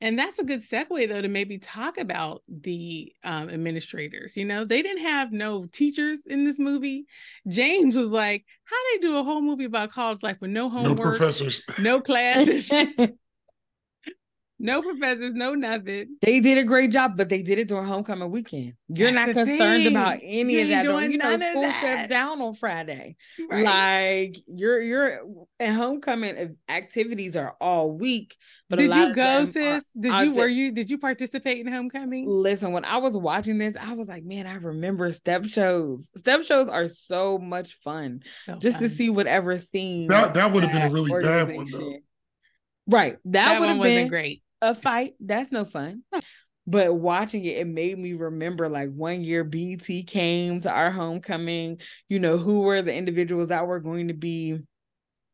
And 0.00 0.18
that's 0.18 0.38
a 0.38 0.44
good 0.44 0.60
segue, 0.60 1.08
though, 1.08 1.22
to 1.22 1.28
maybe 1.28 1.58
talk 1.58 1.96
about 1.98 2.42
the 2.48 3.12
um, 3.24 3.48
administrators. 3.48 4.36
You 4.36 4.44
know, 4.44 4.64
they 4.64 4.82
didn't 4.82 5.02
have 5.04 5.32
no 5.32 5.66
teachers 5.72 6.26
in 6.26 6.44
this 6.44 6.58
movie. 6.58 7.06
James 7.48 7.96
was 7.96 8.08
like, 8.08 8.44
"How 8.64 8.76
do 8.76 8.82
they 9.00 9.06
do 9.06 9.16
a 9.16 9.22
whole 9.24 9.40
movie 9.40 9.64
about 9.64 9.90
college 9.92 10.22
life 10.22 10.36
with 10.40 10.50
no 10.50 10.68
No 10.68 10.70
homework, 10.70 11.16
professors. 11.16 11.62
no 11.78 12.00
classes, 12.02 12.70
no 14.58 14.82
professors, 14.82 15.32
no 15.34 15.54
nothing." 15.54 16.16
They 16.22 16.40
did 16.40 16.58
a 16.58 16.64
great 16.64 16.90
job, 16.90 17.16
but 17.16 17.28
they 17.28 17.42
did 17.42 17.58
it 17.58 17.68
during 17.68 17.86
homecoming 17.86 18.30
weekend. 18.30 18.74
You're 18.88 19.12
That's 19.12 19.34
not 19.34 19.46
concerned 19.46 19.58
thing. 19.84 19.86
about 19.88 20.18
any 20.22 20.54
You 20.54 20.62
of 20.62 20.68
that. 20.68 20.82
during- 20.84 20.98
doing 20.98 21.12
You 21.12 21.18
know, 21.18 21.36
school 21.36 21.62
that. 21.62 21.80
shuts 21.80 22.08
down 22.08 22.40
on 22.40 22.54
Friday. 22.54 23.16
Right. 23.50 23.64
Like 23.64 24.36
you're 24.46 24.80
you're 24.82 25.20
and 25.60 25.74
homecoming 25.76 26.36
uh, 26.36 26.72
activities 26.72 27.36
are 27.36 27.54
all 27.60 27.92
week. 27.92 28.36
But 28.68 28.80
a 28.80 28.82
did 28.82 28.90
lot 28.90 28.98
you 28.98 29.06
of 29.10 29.14
go, 29.16 29.22
them 29.22 29.46
are- 29.46 29.80
sis? 29.80 29.84
Did 29.98 30.12
you 30.24 30.34
were 30.34 30.48
you 30.48 30.72
did 30.72 30.90
you 30.90 30.98
participate 30.98 31.64
in 31.64 31.72
homecoming? 31.72 32.24
Listen, 32.28 32.72
when 32.72 32.84
I 32.84 32.96
was 32.96 33.16
watching 33.16 33.58
this, 33.58 33.76
I 33.80 33.92
was 33.92 34.08
like, 34.08 34.24
man, 34.24 34.46
I 34.48 34.54
remember 34.54 35.12
step 35.12 35.44
shows. 35.44 36.10
Step 36.16 36.42
shows 36.42 36.68
are 36.68 36.88
so 36.88 37.38
much 37.38 37.74
fun 37.84 38.22
So 38.46 38.56
just 38.56 38.80
to 38.80 38.88
see 38.88 39.08
whatever 39.08 39.56
theme. 39.58 40.08
That 40.08 40.34
that 40.34 40.52
would 40.52 40.64
have 40.64 40.72
been 40.72 40.82
a 40.82 40.90
really 40.92 41.10
bad 41.22 41.54
one 41.54 41.66
though. 41.70 41.94
Right. 42.88 43.16
That, 43.26 43.32
that 43.32 43.60
would 43.60 43.68
have 43.68 43.82
been 43.82 44.08
great. 44.08 44.42
A 44.62 44.74
fight. 44.74 45.14
That's 45.20 45.52
no 45.52 45.64
fun. 45.64 46.02
But 46.66 46.94
watching 46.94 47.44
it, 47.44 47.58
it 47.58 47.66
made 47.66 47.96
me 47.98 48.14
remember 48.14 48.68
like 48.68 48.90
one 48.90 49.22
year 49.22 49.44
BT 49.44 50.02
came 50.02 50.60
to 50.62 50.70
our 50.70 50.90
homecoming, 50.90 51.80
you 52.08 52.18
know, 52.18 52.38
who 52.38 52.60
were 52.60 52.82
the 52.82 52.94
individuals 52.94 53.48
that 53.48 53.66
were 53.66 53.78
going 53.78 54.08
to 54.08 54.14
be 54.14 54.58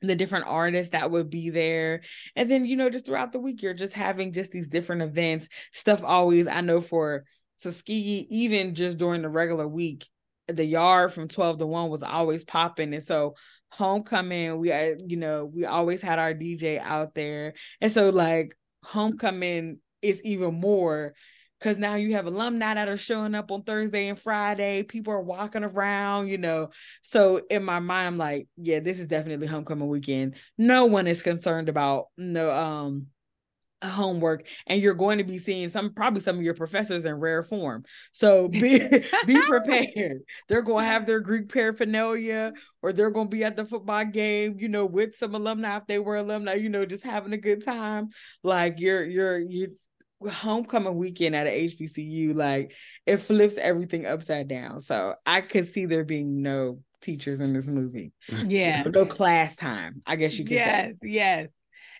the 0.02 0.14
different 0.14 0.46
artists 0.48 0.90
that 0.90 1.10
would 1.10 1.30
be 1.30 1.50
there. 1.50 2.02
And 2.36 2.50
then, 2.50 2.66
you 2.66 2.76
know, 2.76 2.90
just 2.90 3.06
throughout 3.06 3.32
the 3.32 3.38
week, 3.38 3.62
you're 3.62 3.72
just 3.72 3.94
having 3.94 4.32
just 4.32 4.50
these 4.50 4.68
different 4.68 5.02
events. 5.02 5.48
Stuff 5.72 6.02
always, 6.04 6.46
I 6.46 6.60
know 6.60 6.80
for 6.80 7.24
Tuskegee, 7.62 8.26
even 8.28 8.74
just 8.74 8.98
during 8.98 9.22
the 9.22 9.28
regular 9.28 9.66
week, 9.66 10.06
the 10.48 10.64
yard 10.64 11.12
from 11.12 11.28
12 11.28 11.58
to 11.58 11.66
1 11.66 11.88
was 11.88 12.02
always 12.02 12.44
popping. 12.44 12.92
And 12.92 13.02
so 13.02 13.36
homecoming, 13.70 14.58
we 14.58 14.72
uh, 14.72 14.96
you 15.06 15.16
know, 15.16 15.46
we 15.46 15.64
always 15.64 16.02
had 16.02 16.18
our 16.18 16.34
DJ 16.34 16.78
out 16.78 17.14
there. 17.14 17.54
And 17.80 17.90
so 17.90 18.10
like 18.10 18.56
homecoming 18.84 19.78
is 20.00 20.20
even 20.22 20.54
more 20.54 21.14
because 21.58 21.78
now 21.78 21.94
you 21.94 22.14
have 22.14 22.26
alumni 22.26 22.74
that 22.74 22.88
are 22.88 22.96
showing 22.96 23.36
up 23.36 23.52
on 23.52 23.62
Thursday 23.62 24.08
and 24.08 24.18
Friday. 24.18 24.82
People 24.82 25.12
are 25.12 25.20
walking 25.20 25.62
around, 25.62 26.26
you 26.28 26.36
know. 26.36 26.70
So 27.02 27.40
in 27.50 27.62
my 27.62 27.78
mind, 27.78 28.08
I'm 28.08 28.18
like, 28.18 28.48
yeah, 28.56 28.80
this 28.80 28.98
is 28.98 29.06
definitely 29.06 29.46
homecoming 29.46 29.86
weekend. 29.86 30.34
No 30.58 30.86
one 30.86 31.06
is 31.06 31.22
concerned 31.22 31.68
about 31.68 32.06
no 32.16 32.50
um 32.50 33.06
homework 33.88 34.46
and 34.66 34.80
you're 34.80 34.94
going 34.94 35.18
to 35.18 35.24
be 35.24 35.38
seeing 35.38 35.68
some 35.68 35.92
probably 35.92 36.20
some 36.20 36.36
of 36.36 36.42
your 36.42 36.54
professors 36.54 37.04
in 37.04 37.14
rare 37.14 37.42
form. 37.42 37.84
So 38.12 38.48
be 38.48 38.78
be 39.26 39.40
prepared. 39.42 40.22
They're 40.48 40.62
going 40.62 40.84
to 40.84 40.90
have 40.90 41.06
their 41.06 41.20
greek 41.20 41.52
paraphernalia 41.52 42.52
or 42.82 42.92
they're 42.92 43.10
going 43.10 43.28
to 43.28 43.36
be 43.36 43.44
at 43.44 43.56
the 43.56 43.64
football 43.64 44.04
game 44.04 44.56
you 44.58 44.68
know 44.68 44.86
with 44.86 45.16
some 45.16 45.34
alumni 45.34 45.76
if 45.76 45.86
they 45.86 45.98
were 45.98 46.16
alumni 46.16 46.54
you 46.54 46.68
know 46.68 46.84
just 46.84 47.02
having 47.02 47.32
a 47.32 47.38
good 47.38 47.64
time. 47.64 48.10
Like 48.42 48.80
you're 48.80 49.04
you're 49.04 49.38
you 49.38 49.76
homecoming 50.30 50.94
weekend 50.94 51.34
at 51.34 51.48
a 51.48 51.66
hbcu 51.66 52.32
like 52.32 52.72
it 53.06 53.16
flips 53.16 53.56
everything 53.56 54.06
upside 54.06 54.48
down. 54.48 54.80
So 54.80 55.14
i 55.26 55.40
could 55.40 55.66
see 55.66 55.86
there 55.86 56.04
being 56.04 56.42
no 56.42 56.78
teachers 57.00 57.40
in 57.40 57.52
this 57.52 57.66
movie. 57.66 58.12
Yeah. 58.46 58.84
no 58.84 59.04
class 59.04 59.56
time 59.56 60.02
i 60.06 60.14
guess 60.14 60.38
you 60.38 60.44
could 60.44 60.52
yes, 60.52 60.90
say 60.90 60.94
yes. 61.02 61.48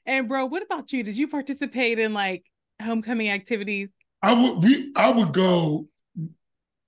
And 0.07 0.29
bro, 0.29 0.47
what 0.47 0.63
about 0.63 0.93
you? 0.93 1.03
Did 1.03 1.17
you 1.17 1.29
participate 1.29 1.99
in 1.99 2.13
like 2.13 2.45
homecoming 2.83 3.31
activities? 3.31 3.89
I 4.23 4.35
would 4.35 4.63
we 4.63 4.93
I 4.97 5.11
would 5.11 5.33
go. 5.33 5.89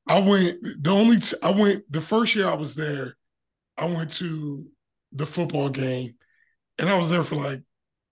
I 0.07 0.19
went 0.19 0.63
the 0.83 0.91
only 0.91 1.19
t- 1.19 1.37
I 1.43 1.51
went 1.51 1.91
the 1.91 2.01
first 2.01 2.35
year 2.35 2.49
I 2.49 2.55
was 2.55 2.75
there. 2.75 3.17
I 3.77 3.87
went 3.87 4.13
to 4.13 4.67
the 5.13 5.27
football 5.27 5.69
game, 5.69 6.15
and 6.79 6.89
I 6.89 6.97
was 6.97 7.11
there 7.11 7.25
for 7.25 7.37
like 7.37 7.63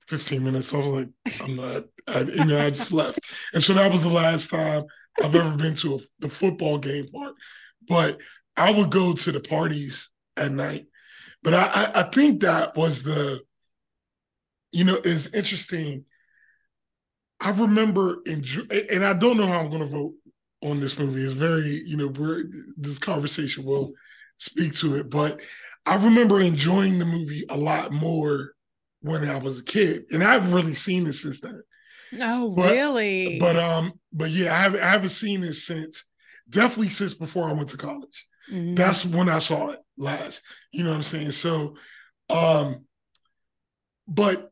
15 0.07 0.43
minutes. 0.45 0.75
I 0.75 0.79
was 0.79 0.87
like, 0.89 1.09
I'm 1.43 1.55
not, 1.55 1.85
I, 2.09 2.21
and 2.21 2.51
then 2.51 2.67
I 2.67 2.71
just 2.71 2.93
left. 2.93 3.21
And 3.55 3.63
so 3.63 3.75
that 3.75 3.91
was 3.91 4.03
the 4.03 4.09
last 4.09 4.51
time 4.51 4.85
I've 5.23 5.35
ever 5.35 5.57
been 5.57 5.75
to 5.77 5.95
a, 5.95 5.99
the 6.19 6.29
football 6.29 6.79
game 6.79 7.09
part. 7.09 7.35
But 7.89 8.21
I 8.57 8.71
would 8.71 8.91
go 8.91 9.15
to 9.15 9.33
the 9.33 9.41
parties 9.41 10.11
at 10.37 10.53
night. 10.53 10.87
But 11.43 11.55
I, 11.55 11.63
I, 11.63 12.01
I 12.01 12.03
think 12.05 12.43
that 12.43 12.77
was 12.77 13.03
the, 13.03 13.41
you 14.73 14.85
know, 14.85 14.97
it's 15.05 15.33
interesting. 15.35 16.05
I 17.41 17.51
remember 17.51 18.19
in, 18.27 18.45
and 18.93 19.05
I 19.05 19.13
don't 19.15 19.37
know 19.37 19.47
how 19.47 19.61
I'm 19.61 19.69
going 19.71 19.83
to 19.83 19.87
vote 19.89 20.15
on 20.63 20.81
this 20.81 20.99
movie. 20.99 21.23
It's 21.23 21.33
very, 21.35 21.83
you 21.87 21.97
know, 21.97 22.09
we're, 22.09 22.45
this 22.77 22.99
conversation 22.99 23.65
will 23.65 23.93
speak 24.37 24.75
to 24.77 24.95
it. 24.97 25.11
But 25.11 25.41
I 25.85 25.97
remember 25.97 26.41
enjoying 26.41 26.99
the 26.99 27.05
movie 27.05 27.45
a 27.51 27.57
lot 27.57 27.93
more 27.93 28.53
when 29.01 29.25
I 29.29 29.39
was 29.39 29.59
a 29.61 29.65
kid, 29.65 30.05
and 30.13 30.23
I 30.23 30.35
haven't 30.35 30.53
really 30.53 30.75
seen 30.75 31.03
this 31.05 31.23
since 31.23 31.41
then. 31.41 31.61
Oh, 32.21 32.51
But- 32.55 32.73
really? 32.73 33.39
But 33.41 33.57
um, 33.57 33.93
but 34.13 34.31
yeah, 34.31 34.53
I 34.55 34.59
haven't, 34.59 34.83
I 34.83 34.91
haven't 34.91 35.09
seen 35.09 35.41
this 35.41 35.67
since 35.67 36.05
definitely 36.49 36.91
since 36.91 37.15
before 37.15 37.49
I 37.49 37.53
went 37.53 37.71
to 37.71 37.77
college. 37.77 38.27
Mhm. 38.51 38.77
That's 38.77 39.05
when 39.05 39.29
I 39.29 39.41
saw 39.41 39.71
it 39.71 39.81
last. 39.97 40.43
You 40.73 40.85
know 40.85 40.91
what 40.91 40.97
I'm 40.97 41.03
saying? 41.03 41.31
So, 41.33 41.75
um, 42.31 42.85
but 44.07 44.52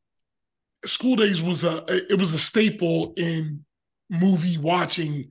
School 0.85 1.17
Daze 1.17 1.43
was 1.43 1.65
a 1.65 1.85
it 1.89 2.19
was 2.19 2.33
a 2.35 2.39
staple 2.39 3.13
in 3.17 3.65
movie 4.09 4.59
watching 4.59 5.27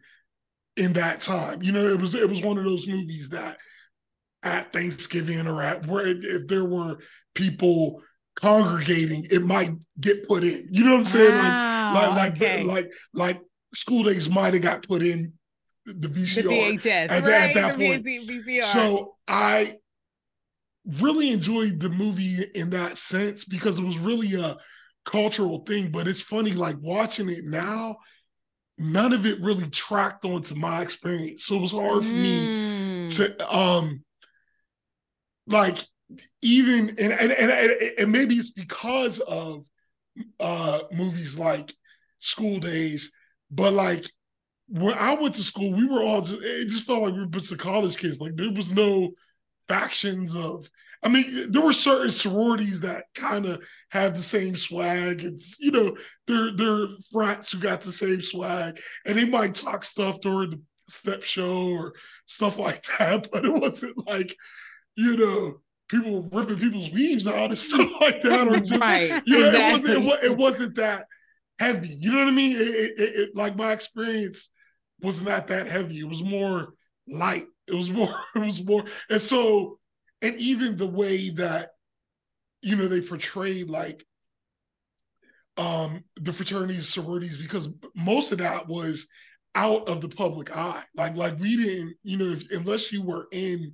in 0.77 0.93
that 0.93 1.21
time. 1.21 1.61
You 1.63 1.71
know, 1.71 1.85
it 1.87 1.99
was 1.99 2.13
it 2.15 2.29
was 2.29 2.41
one 2.41 2.57
of 2.57 2.63
those 2.63 2.87
movies 2.87 3.29
that 3.29 3.57
at 4.43 4.71
Thanksgiving 4.71 5.45
or 5.47 5.61
at 5.61 5.85
where 5.87 6.05
if 6.07 6.47
there 6.47 6.65
were 6.65 6.97
people 7.35 8.01
congregating, 8.35 9.25
it 9.31 9.41
might 9.43 9.71
get 9.99 10.27
put 10.27 10.43
in. 10.43 10.65
You 10.69 10.85
know 10.85 10.91
what 10.91 10.99
I'm 11.01 11.05
saying? 11.07 11.35
Like 11.37 11.69
Wow, 11.89 12.09
like 12.11 12.17
like 12.17 12.31
okay. 12.41 12.63
like 12.63 12.91
like 13.13 13.41
School 13.73 14.03
Daze 14.03 14.29
might 14.29 14.53
have 14.53 14.63
got 14.63 14.83
put 14.87 15.01
in 15.01 15.33
the 15.85 16.07
VCR 16.07 16.43
the 16.43 16.49
VHS, 16.49 16.85
at 16.85 17.09
that- 17.09 17.09
at 17.09 17.23
right? 17.23 17.55
that 17.55 17.77
the 17.77 17.87
point. 17.87 18.05
VCR. 18.05 18.63
So 18.63 19.15
I 19.27 19.75
really 21.01 21.31
enjoyed 21.31 21.79
the 21.79 21.89
movie 21.89 22.37
in 22.55 22.69
that 22.71 22.97
sense 22.97 23.43
because 23.45 23.77
it 23.79 23.83
was 23.83 23.97
really 23.97 24.35
a 24.39 24.55
cultural 25.09 25.63
thing. 25.65 25.91
But 25.91 26.07
it's 26.07 26.21
funny, 26.21 26.51
like 26.51 26.77
watching 26.81 27.29
it 27.29 27.45
now, 27.45 27.97
none 28.77 29.13
of 29.13 29.25
it 29.25 29.41
really 29.41 29.69
tracked 29.69 30.25
onto 30.25 30.55
my 30.55 30.81
experience. 30.81 31.45
So 31.45 31.55
it 31.55 31.61
was 31.61 31.71
hard 31.71 32.05
for 32.05 32.17
me 32.17 32.47
Mm. 32.47 33.15
to 33.15 33.55
um 33.55 34.03
like 35.47 35.77
even 36.41 36.89
and 36.89 37.13
and 37.13 37.31
and, 37.31 37.71
and, 37.99 38.11
maybe 38.11 38.35
it's 38.35 38.51
because 38.51 39.19
of 39.19 39.65
uh 40.39 40.81
movies 40.91 41.37
like 41.37 41.73
School 42.19 42.59
Daze 42.59 43.11
but 43.51 43.73
like 43.73 44.05
when 44.67 44.93
i 44.95 45.13
went 45.15 45.33
to 45.35 45.43
school 45.43 45.73
we 45.73 45.85
were 45.85 46.01
all 46.03 46.21
just 46.21 46.41
it 46.43 46.67
just 46.67 46.85
felt 46.85 47.01
like 47.01 47.13
we 47.13 47.21
were 47.21 47.25
of 47.25 47.57
college 47.57 47.97
kids 47.97 48.19
like 48.19 48.35
there 48.35 48.51
was 48.51 48.71
no 48.71 49.11
factions 49.67 50.35
of 50.35 50.69
i 51.03 51.07
mean 51.07 51.51
there 51.51 51.61
were 51.61 51.73
certain 51.73 52.11
sororities 52.11 52.81
that 52.81 53.05
kind 53.15 53.45
of 53.45 53.63
had 53.91 54.15
the 54.15 54.21
same 54.21 54.55
swag 54.55 55.23
it's 55.23 55.55
you 55.59 55.71
know 55.71 55.95
they're 56.27 56.51
they're 56.55 56.87
frats 57.11 57.51
who 57.51 57.59
got 57.59 57.81
the 57.81 57.91
same 57.91 58.21
swag 58.21 58.79
and 59.05 59.17
they 59.17 59.25
might 59.25 59.55
talk 59.55 59.83
stuff 59.83 60.19
during 60.21 60.49
the 60.51 60.61
step 60.87 61.23
show 61.23 61.69
or 61.71 61.93
stuff 62.25 62.57
like 62.57 62.83
that 62.99 63.27
but 63.31 63.45
it 63.45 63.53
wasn't 63.53 63.95
like 64.07 64.35
you 64.95 65.15
know 65.17 65.61
people 65.89 66.29
ripping 66.31 66.57
people's 66.57 66.91
weaves 66.91 67.27
out 67.27 67.49
and 67.49 67.57
stuff 67.57 67.89
like 67.99 68.21
that 68.21 68.47
or 68.47 68.59
just 68.59 68.79
right. 68.79 69.21
you 69.25 69.39
know, 69.39 69.47
exactly. 69.47 69.91
it, 69.91 69.97
wasn't, 69.97 70.23
it, 70.23 70.31
it 70.31 70.37
wasn't 70.37 70.75
that 70.75 71.05
heavy. 71.59 71.89
You 71.89 72.11
know 72.11 72.19
what 72.19 72.27
I 72.27 72.31
mean? 72.31 72.55
It, 72.55 72.59
it, 72.61 72.91
it, 72.99 73.15
it- 73.15 73.35
like 73.35 73.57
my 73.57 73.71
experience 73.71 74.49
was 75.01 75.21
not 75.21 75.47
that 75.47 75.67
heavy. 75.67 75.99
It 75.99 76.07
was 76.07 76.23
more 76.23 76.73
light. 77.07 77.45
It 77.67 77.73
was 77.73 77.89
more. 77.89 78.15
It 78.35 78.39
was 78.39 78.63
more. 78.63 78.83
And 79.09 79.21
so, 79.21 79.78
and 80.21 80.35
even 80.35 80.75
the 80.75 80.87
way 80.87 81.29
that 81.31 81.69
you 82.61 82.75
know 82.75 82.87
they 82.87 83.01
portrayed 83.01 83.69
like 83.69 84.05
um 85.57 86.03
the 86.15 86.33
fraternities, 86.33 86.87
sororities, 86.89 87.37
because 87.37 87.69
most 87.95 88.31
of 88.31 88.39
that 88.39 88.67
was 88.67 89.07
out 89.55 89.89
of 89.89 90.01
the 90.01 90.09
public 90.09 90.55
eye. 90.55 90.83
Like 90.95 91.15
like 91.15 91.39
we 91.39 91.57
didn't, 91.57 91.95
you 92.03 92.17
know, 92.17 92.25
if, 92.25 92.49
unless 92.51 92.91
you 92.91 93.03
were 93.03 93.27
in 93.31 93.71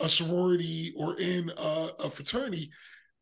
a 0.00 0.08
sorority 0.08 0.92
or 0.96 1.18
in 1.18 1.50
a, 1.56 1.88
a 2.00 2.10
fraternity, 2.10 2.70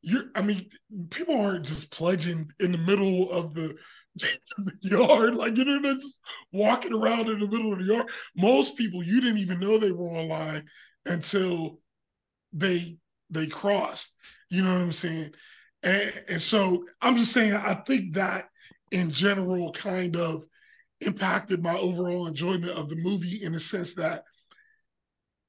you're 0.03 0.25
I 0.35 0.43
mean, 0.43 0.69
people 1.11 1.41
aren't 1.41 1.67
just 1.67 1.91
pledging 1.91 2.51
in 2.61 2.73
the 2.73 2.79
middle 2.79 3.31
of 3.31 3.55
the, 3.55 3.75
yard, 4.83 5.35
like 5.35 5.57
you 5.57 5.65
know, 5.65 5.81
just 5.95 6.21
walking 6.53 6.93
around 6.93 7.29
in 7.31 7.41
the 7.41 7.49
middle 7.49 7.73
of 7.73 7.79
the 7.79 7.95
yard. 7.95 8.07
Most 8.37 8.77
people 8.77 9.03
you 9.03 9.21
didn't 9.21 9.39
even 9.39 9.59
know 9.59 9.79
they 9.79 9.93
were 9.93 10.11
online 10.11 10.65
until 11.07 11.81
they 12.53 12.97
they 13.31 13.47
crossed. 13.47 14.15
You 14.51 14.63
know 14.63 14.73
what 14.73 14.83
I'm 14.83 14.93
saying? 14.93 15.31
And, 15.83 16.13
and 16.29 16.43
so 16.43 16.85
I'm 17.01 17.17
just 17.17 17.33
saying 17.33 17.55
I 17.55 17.75
think 17.87 18.15
that 18.15 18.45
in 18.91 19.11
general 19.11 19.73
kind 19.73 20.17
of 20.17 20.45
impacted 21.01 21.63
my 21.63 21.77
overall 21.77 22.27
enjoyment 22.27 22.73
of 22.73 22.89
the 22.89 22.97
movie 22.97 23.43
in 23.43 23.53
the 23.53 23.61
sense 23.61 23.95
that 23.95 24.23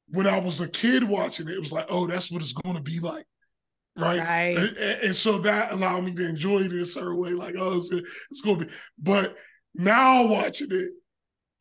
when 0.07 0.27
I 0.27 0.39
was 0.39 0.61
a 0.61 0.67
kid 0.67 1.03
watching 1.03 1.47
it, 1.47 1.53
it 1.55 1.59
was 1.59 1.71
like, 1.71 1.85
oh, 1.89 2.07
that's 2.07 2.31
what 2.31 2.41
it's 2.41 2.53
going 2.53 2.75
to 2.75 2.81
be 2.81 2.99
like. 2.99 3.25
Right. 3.95 4.19
Right. 4.19 4.57
And, 4.57 4.77
and- 5.03 5.15
so 5.15 5.37
that 5.39 5.71
allowed 5.71 6.03
me 6.03 6.13
to 6.15 6.27
enjoy 6.27 6.59
it 6.59 6.71
in 6.71 6.79
a 6.79 6.85
certain 6.85 7.17
way, 7.17 7.31
like, 7.31 7.55
oh, 7.57 7.77
it's, 7.77 7.91
it's 8.31 8.41
going 8.41 8.59
to 8.59 8.65
be. 8.65 8.71
But 8.97 9.35
now 9.75 10.25
watching 10.27 10.69
it, 10.71 10.89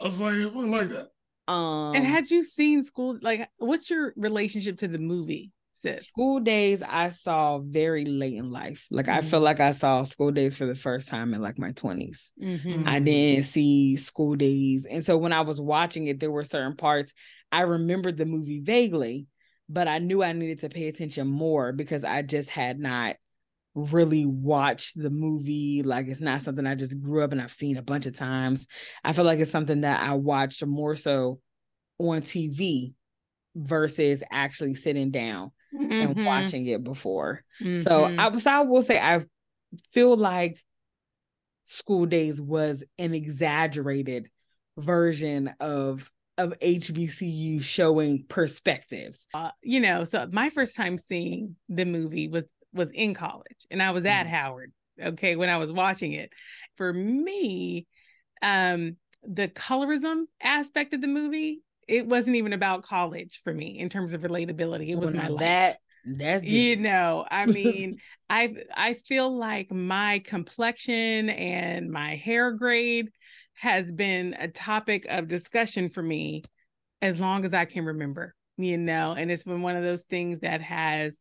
I 0.00 0.04
was 0.04 0.20
like, 0.20 0.34
I 0.34 0.40
don't 0.40 0.70
like 0.70 0.88
that. 0.88 1.08
Um, 1.48 1.96
and 1.96 2.06
had 2.06 2.30
you 2.30 2.44
seen 2.44 2.84
school? 2.84 3.18
Like, 3.20 3.50
what's 3.58 3.90
your 3.90 4.12
relationship 4.16 4.78
to 4.78 4.88
the 4.88 4.98
movie, 4.98 5.52
sis? 5.72 6.06
School 6.06 6.40
Daze 6.40 6.82
I 6.82 7.08
saw 7.08 7.58
very 7.58 8.04
late 8.04 8.34
in 8.34 8.50
life. 8.50 8.86
Like 8.90 9.08
I 9.08 9.20
Mhm. 9.20 9.30
feel 9.30 9.40
like 9.40 9.60
I 9.60 9.72
saw 9.72 10.02
School 10.02 10.30
Daze 10.30 10.56
for 10.56 10.66
the 10.66 10.74
first 10.74 11.08
time 11.08 11.34
in 11.34 11.42
like 11.42 11.58
my 11.58 11.72
20s. 11.72 12.32
Mhm. 12.40 12.86
I 12.86 12.98
didn't 12.98 13.44
see 13.44 13.96
School 13.96 14.34
Daze. 14.36 14.86
And 14.86 15.04
so 15.04 15.18
when 15.18 15.32
I 15.32 15.42
was 15.42 15.60
watching 15.60 16.06
it, 16.06 16.18
there 16.18 16.30
were 16.30 16.44
certain 16.44 16.76
parts 16.76 17.12
I 17.50 17.62
remembered 17.62 18.16
the 18.16 18.24
movie 18.26 18.60
vaguely, 18.60 19.26
but 19.68 19.86
I 19.86 19.98
knew 19.98 20.22
I 20.22 20.32
needed 20.32 20.60
to 20.60 20.68
pay 20.68 20.88
attention 20.88 21.28
more 21.28 21.72
because 21.72 22.04
I 22.04 22.22
just 22.22 22.50
had 22.50 22.78
not 22.80 23.16
really 23.74 24.26
watch 24.26 24.92
the 24.94 25.10
movie. 25.10 25.82
Like 25.82 26.06
it's 26.08 26.20
not 26.20 26.42
something 26.42 26.66
I 26.66 26.74
just 26.74 27.00
grew 27.00 27.22
up 27.22 27.32
and 27.32 27.40
I've 27.40 27.52
seen 27.52 27.76
a 27.76 27.82
bunch 27.82 28.06
of 28.06 28.14
times. 28.14 28.66
I 29.02 29.12
feel 29.12 29.24
like 29.24 29.38
it's 29.38 29.50
something 29.50 29.80
that 29.82 30.00
I 30.00 30.14
watched 30.14 30.64
more 30.64 30.94
so 30.96 31.40
on 31.98 32.20
TV 32.22 32.92
versus 33.54 34.22
actually 34.30 34.74
sitting 34.74 35.10
down 35.10 35.52
and 35.72 36.16
Mhm. 36.16 36.24
watching 36.24 36.66
it 36.66 36.84
before. 36.84 37.42
So 37.60 38.06
Mhm. 38.06 38.18
I 38.18 38.28
was 38.28 38.46
I 38.46 38.60
will 38.60 38.82
say 38.82 38.98
I 38.98 39.24
feel 39.90 40.16
like 40.16 40.62
School 41.64 42.06
Daze 42.06 42.40
was 42.40 42.82
an 42.98 43.14
exaggerated 43.14 44.28
version 44.76 45.54
of 45.60 46.10
of 46.38 46.54
HBCU 46.60 47.60
showing 47.60 48.24
perspectives. 48.26 49.26
uh, 49.34 49.50
you 49.62 49.80
know, 49.80 50.04
so 50.04 50.26
my 50.32 50.48
first 50.50 50.74
time 50.74 50.96
seeing 50.98 51.56
the 51.68 51.84
movie 51.84 52.26
was 52.28 52.44
was 52.72 52.90
in 52.90 53.14
college, 53.14 53.66
and 53.70 53.82
I 53.82 53.90
was 53.90 54.06
at 54.06 54.26
Mhm. 54.26 54.30
Howard. 54.30 54.72
Okay, 55.00 55.36
when 55.36 55.48
I 55.48 55.56
was 55.56 55.72
watching 55.72 56.12
it, 56.12 56.30
for 56.76 56.92
me, 56.92 57.86
um, 58.42 58.96
the 59.22 59.48
colorism 59.48 60.24
aspect 60.42 60.94
of 60.94 61.00
the 61.00 61.08
movie, 61.08 61.62
it 61.88 62.06
wasn't 62.06 62.36
even 62.36 62.52
about 62.52 62.82
college 62.82 63.40
for 63.44 63.52
me 63.52 63.78
in 63.78 63.88
terms 63.88 64.14
of 64.14 64.22
relatability. 64.22 64.88
It 64.88 64.96
was 64.96 65.12
Well, 65.12 65.22
my 65.22 65.28
life. 65.28 65.40
that 65.40 65.78
that's 66.04 66.42
you 66.44 66.76
know 66.76 67.24
i 67.30 67.46
mean 67.46 67.98
i 68.28 68.52
i 68.76 68.94
feel 68.94 69.30
like 69.30 69.70
my 69.70 70.18
complexion 70.24 71.30
and 71.30 71.90
my 71.90 72.16
hair 72.16 72.50
grade 72.52 73.10
has 73.54 73.92
been 73.92 74.34
a 74.38 74.48
topic 74.48 75.06
of 75.08 75.28
discussion 75.28 75.88
for 75.88 76.02
me 76.02 76.42
as 77.00 77.20
long 77.20 77.44
as 77.44 77.54
i 77.54 77.64
can 77.64 77.84
remember 77.84 78.34
you 78.56 78.76
know 78.76 79.12
and 79.12 79.30
it's 79.30 79.44
been 79.44 79.62
one 79.62 79.76
of 79.76 79.84
those 79.84 80.02
things 80.02 80.40
that 80.40 80.60
has 80.60 81.16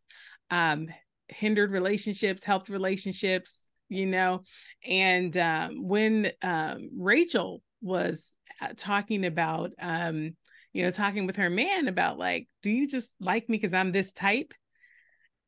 um 0.49 0.87
hindered 1.31 1.71
relationships 1.71 2.43
helped 2.43 2.69
relationships 2.69 3.63
you 3.91 4.05
know? 4.05 4.41
And 4.87 5.35
um 5.37 5.87
when 5.87 6.31
um 6.41 6.89
rachel 6.97 7.61
was 7.81 8.33
uh, 8.61 8.69
talking 8.77 9.25
about 9.25 9.71
um 9.79 10.31
you 10.73 10.83
know 10.83 10.91
talking 10.91 11.27
with 11.27 11.35
her 11.35 11.49
man 11.49 11.87
about 11.87 12.17
like 12.17 12.47
do 12.63 12.71
you 12.71 12.87
just 12.87 13.09
like 13.19 13.49
me 13.49 13.57
because 13.57 13.73
i'm 13.73 13.91
this 13.91 14.13
type? 14.13 14.53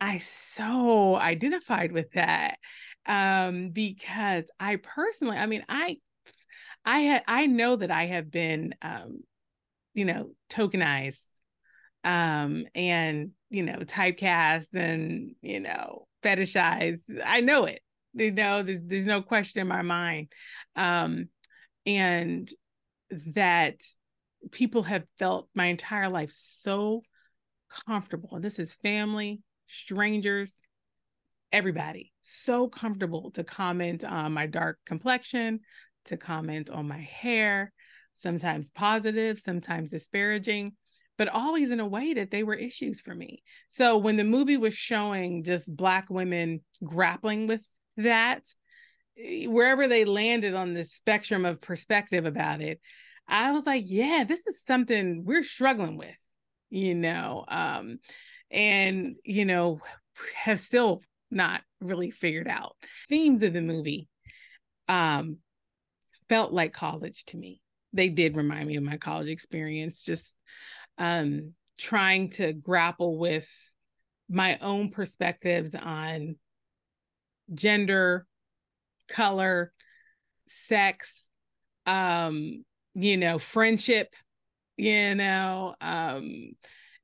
I 0.01 0.17
so 0.17 1.15
identified 1.15 1.93
with 1.93 2.11
that 2.11 2.57
um 3.05 3.69
because 3.69 4.45
I 4.59 4.75
personally 4.77 5.37
I 5.37 5.45
mean 5.45 5.63
I 5.69 5.97
I 6.85 6.99
had 6.99 7.23
I 7.27 7.47
know 7.47 7.77
that 7.77 7.91
I 7.91 8.07
have 8.07 8.29
been 8.29 8.75
um 8.81 9.21
you 9.93 10.03
know 10.05 10.31
tokenized 10.49 11.23
um 12.03 12.65
and 12.75 13.31
you 13.53 13.63
know 13.63 13.77
typecast 13.79 14.73
and 14.73 15.35
you 15.41 15.59
know 15.59 16.07
fetishized 16.23 17.01
I 17.25 17.41
know 17.41 17.65
it 17.65 17.81
you 18.13 18.31
know 18.31 18.63
there's 18.63 18.81
there's 18.81 19.05
no 19.05 19.21
question 19.21 19.61
in 19.61 19.67
my 19.67 19.81
mind 19.81 20.31
um 20.75 21.29
and 21.85 22.49
that 23.35 23.75
people 24.51 24.83
have 24.83 25.03
felt 25.19 25.47
my 25.53 25.65
entire 25.65 26.09
life 26.09 26.31
so 26.31 27.03
comfortable. 27.85 28.39
This 28.39 28.59
is 28.59 28.73
family, 28.75 29.41
strangers, 29.67 30.59
everybody. 31.51 32.11
So 32.21 32.67
comfortable 32.67 33.31
to 33.31 33.43
comment 33.43 34.03
on 34.03 34.33
my 34.33 34.47
dark 34.47 34.79
complexion, 34.85 35.61
to 36.05 36.17
comment 36.17 36.69
on 36.69 36.87
my 36.87 36.99
hair, 36.99 37.71
sometimes 38.15 38.71
positive, 38.71 39.39
sometimes 39.39 39.91
disparaging, 39.91 40.73
but 41.17 41.27
always 41.27 41.71
in 41.71 41.79
a 41.79 41.87
way 41.87 42.13
that 42.13 42.31
they 42.31 42.43
were 42.43 42.55
issues 42.55 43.01
for 43.01 43.13
me. 43.13 43.43
So 43.69 43.97
when 43.97 44.15
the 44.15 44.23
movie 44.23 44.57
was 44.57 44.73
showing 44.73 45.43
just 45.43 45.75
Black 45.75 46.09
women 46.09 46.61
grappling 46.83 47.47
with 47.47 47.61
that, 47.97 48.43
eh, 49.17 49.45
wherever 49.45 49.87
they 49.87 50.05
landed 50.05 50.53
on 50.55 50.73
the 50.73 50.83
spectrum 50.83 51.45
of 51.45 51.61
perspective 51.61 52.25
about 52.25 52.61
it, 52.61 52.79
I 53.27 53.51
was 53.51 53.65
like, 53.65 53.83
yeah, 53.87 54.25
this 54.27 54.45
is 54.47 54.63
something 54.63 55.23
we're 55.25 55.43
struggling 55.43 55.97
with, 55.97 56.17
you 56.69 56.95
know, 56.95 57.45
um, 57.47 57.99
and, 58.51 59.15
you 59.23 59.45
know, 59.45 59.79
have 60.35 60.59
still 60.59 61.01
not 61.31 61.61
really 61.79 62.11
figured 62.11 62.47
out. 62.47 62.75
Themes 63.07 63.43
of 63.43 63.53
the 63.53 63.61
movie 63.61 64.07
um, 64.87 65.37
felt 66.29 66.51
like 66.51 66.73
college 66.73 67.23
to 67.25 67.37
me. 67.37 67.61
They 67.93 68.09
did 68.09 68.35
remind 68.35 68.67
me 68.67 68.75
of 68.75 68.83
my 68.83 68.97
college 68.97 69.27
experience, 69.27 70.03
just 70.03 70.35
um, 70.97 71.53
trying 71.77 72.29
to 72.31 72.53
grapple 72.53 73.17
with 73.17 73.49
my 74.29 74.57
own 74.61 74.89
perspectives 74.89 75.75
on 75.75 76.35
gender, 77.53 78.25
color, 79.07 79.73
sex, 80.47 81.29
um, 81.85 82.63
you 82.95 83.17
know, 83.17 83.37
friendship, 83.39 84.13
you 84.77 85.15
know, 85.15 85.75
um, 85.81 86.51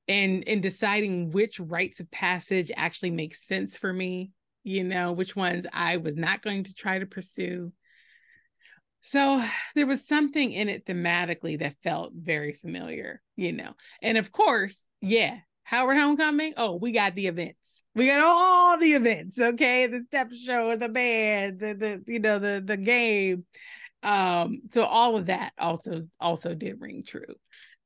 and 0.08 0.44
and 0.48 0.62
deciding 0.62 1.32
which 1.32 1.60
rites 1.60 2.00
of 2.00 2.10
passage 2.10 2.72
actually 2.76 3.12
make 3.12 3.36
sense 3.36 3.78
for 3.78 3.92
me, 3.92 4.32
you 4.64 4.84
know, 4.84 5.12
which 5.12 5.36
ones 5.36 5.66
I 5.72 5.98
was 5.98 6.16
not 6.18 6.42
going 6.42 6.64
to 6.64 6.74
try 6.74 7.00
to 7.00 7.06
pursue. 7.06 7.72
So 9.02 9.44
there 9.76 9.88
was 9.88 10.08
something 10.08 10.52
in 10.52 10.70
it 10.70 10.86
thematically 10.86 11.60
that 11.60 11.82
felt 11.84 12.14
very 12.16 12.54
familiar, 12.54 13.22
you 13.36 13.54
know. 13.54 13.74
And 14.02 14.18
of 14.18 14.32
course, 14.32 14.86
yeah, 15.02 15.38
Howard 15.64 15.98
Homecoming. 15.98 16.54
Oh, 16.58 16.76
we 16.76 16.92
got 16.92 17.16
the 17.16 17.28
events. 17.28 17.58
We 17.96 18.08
got 18.08 18.22
all 18.22 18.78
the 18.78 18.94
events, 18.94 19.40
okay? 19.40 19.88
The 19.88 20.04
step 20.08 20.32
show, 20.32 20.76
the 20.76 20.90
band, 20.90 21.60
the 21.60 21.74
the 21.74 22.04
you 22.08 22.20
know 22.20 22.40
the 22.40 22.62
the 22.66 22.78
game. 22.78 23.46
Um, 24.04 24.62
so 24.72 24.84
all 24.84 25.18
of 25.18 25.26
that 25.26 25.52
also 25.58 26.08
also 26.20 26.56
did 26.56 26.80
ring 26.80 27.04
true. 27.06 27.36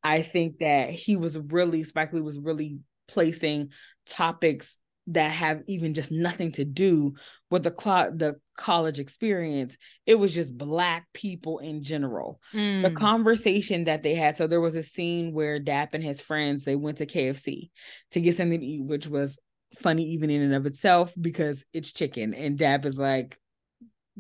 I 0.04 0.22
think 0.22 0.60
that 0.60 0.90
he 0.90 1.16
was 1.16 1.38
really 1.38 1.84
Spike 1.84 2.14
Lee 2.14 2.22
was 2.22 2.40
really 2.40 2.80
placing 3.08 3.72
topics 4.06 4.78
that 5.08 5.32
have 5.32 5.64
even 5.68 5.94
just 5.94 6.12
nothing 6.12 6.52
to 6.54 6.64
do 6.64 7.14
with 7.50 7.64
the 7.64 7.74
cl- 7.78 8.16
the 8.16 8.36
college 8.58 9.00
experience. 9.00 9.78
It 10.06 10.16
was 10.16 10.34
just 10.34 10.58
black 10.58 11.08
people 11.14 11.60
in 11.60 11.84
general. 11.84 12.40
Mm. 12.54 12.84
The 12.84 12.92
conversation 12.92 13.86
that 13.86 14.04
they 14.04 14.16
had. 14.16 14.38
So 14.38 14.48
there 14.48 14.62
was 14.62 14.76
a 14.76 14.84
scene 14.84 15.34
where 15.34 15.60
Dap 15.60 15.94
and 15.94 16.04
his 16.04 16.22
friends 16.22 16.64
they 16.64 16.76
went 16.76 17.00
to 17.00 17.06
KFC 17.06 17.70
to 18.12 18.22
get 18.22 18.38
something 18.38 18.60
to 18.60 18.66
eat, 18.66 18.84
which 18.84 19.08
was 19.08 19.38
funny 19.80 20.04
even 20.12 20.30
in 20.30 20.42
and 20.42 20.54
of 20.54 20.66
itself 20.66 21.14
because 21.20 21.64
it's 21.74 21.92
chicken, 21.92 22.34
and 22.34 22.58
Dap 22.58 22.86
is 22.86 22.98
like, 22.98 23.38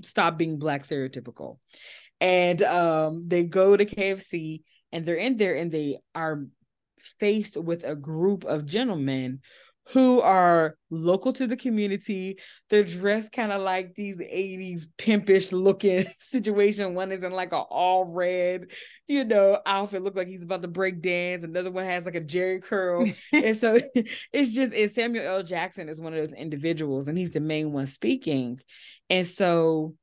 "Stop 0.02 0.38
being 0.38 0.60
black 0.60 0.84
stereotypical." 0.84 1.60
And 2.20 2.62
um, 2.64 3.26
they 3.28 3.44
go 3.44 3.76
to 3.76 3.86
KFC 3.86 4.62
and 4.94 5.06
they're 5.06 5.16
in 5.16 5.36
there 5.36 5.56
and 5.56 5.72
they 5.72 5.98
are 6.16 6.46
faced 7.20 7.58
with 7.58 7.84
a 7.84 7.96
group 7.96 8.46
of 8.46 8.66
gentlemen 8.66 9.42
who 9.90 10.22
are 10.22 10.78
local 10.90 11.34
to 11.34 11.46
the 11.46 11.58
community. 11.58 12.40
They're 12.70 12.84
dressed 12.84 13.32
kind 13.34 13.52
of 13.52 13.62
like 13.62 13.94
these 13.94 14.18
80s 14.18 14.88
pimpish 14.98 15.52
looking 15.52 16.06
situation. 16.20 16.96
One 16.96 17.12
is 17.12 17.24
in 17.24 17.34
like 17.34 17.52
a 17.52 17.58
all 17.58 18.06
red, 18.06 18.68
you 19.08 19.26
know, 19.26 19.60
outfit, 19.66 20.02
look 20.02 20.16
like 20.16 20.28
he's 20.28 20.44
about 20.44 20.62
to 20.62 20.68
break 20.68 21.02
dance. 21.02 21.44
Another 21.44 21.72
one 21.72 21.86
has 21.86 22.06
like 22.06 22.16
a 22.16 22.22
Jheri 22.22 22.62
curl. 22.64 23.06
and 23.34 23.58
so 23.58 23.80
it's 24.32 24.54
just 24.54 24.74
and 24.74 24.92
Samuel 24.92 25.26
L. 25.26 25.44
Jackson 25.44 25.90
is 25.90 26.00
one 26.00 26.14
of 26.14 26.20
those 26.20 26.34
individuals, 26.34 27.08
and 27.08 27.18
he's 27.18 27.32
the 27.32 27.42
main 27.42 27.74
one 27.74 27.86
speaking. 27.86 28.60
And 29.10 29.28
so 29.28 29.96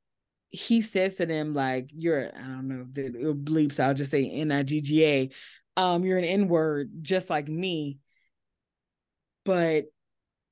he 0.50 0.82
says 0.82 1.14
to 1.14 1.26
them, 1.26 1.54
like, 1.54 1.90
you're, 1.92 2.30
I 2.36 2.40
don't 2.40 2.68
know, 2.68 2.86
the 2.92 3.34
bleeps, 3.34 3.80
I'll 3.80 3.94
just 3.94 4.10
say 4.10 4.28
N-I-G-G-A. 4.28 5.30
Um, 5.76 6.04
you're 6.04 6.18
an 6.18 6.24
N-word 6.24 6.90
just 7.00 7.30
like 7.30 7.48
me 7.48 7.98
but 9.44 9.84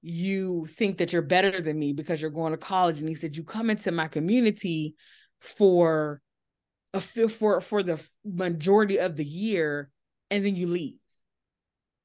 you 0.01 0.66
think 0.66 0.99
that 0.99 1.12
you're 1.12 1.22
better 1.22 1.61
than 1.61 1.78
me 1.78 1.93
because 1.93 2.20
you're 2.20 2.30
going 2.30 2.53
to 2.53 2.59
college. 2.59 3.01
And 3.01 3.09
he 3.09 3.14
said 3.14 3.36
you 3.36 3.43
come 3.43 3.70
into 3.70 3.91
my 3.91 4.09
community 4.09 4.95
for 5.41 6.20
a 6.95 7.01
for 7.01 7.61
for 7.61 7.82
the 7.82 8.03
majority 8.24 8.99
of 8.99 9.16
the 9.16 9.24
year 9.24 9.91
and 10.30 10.45
then 10.45 10.57
you 10.57 10.66
leave. 10.66 10.97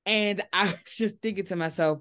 And 0.05 0.41
i 0.53 0.65
was 0.65 0.95
just 0.97 1.19
thinking 1.21 1.45
to 1.45 1.55
myself 1.55 1.99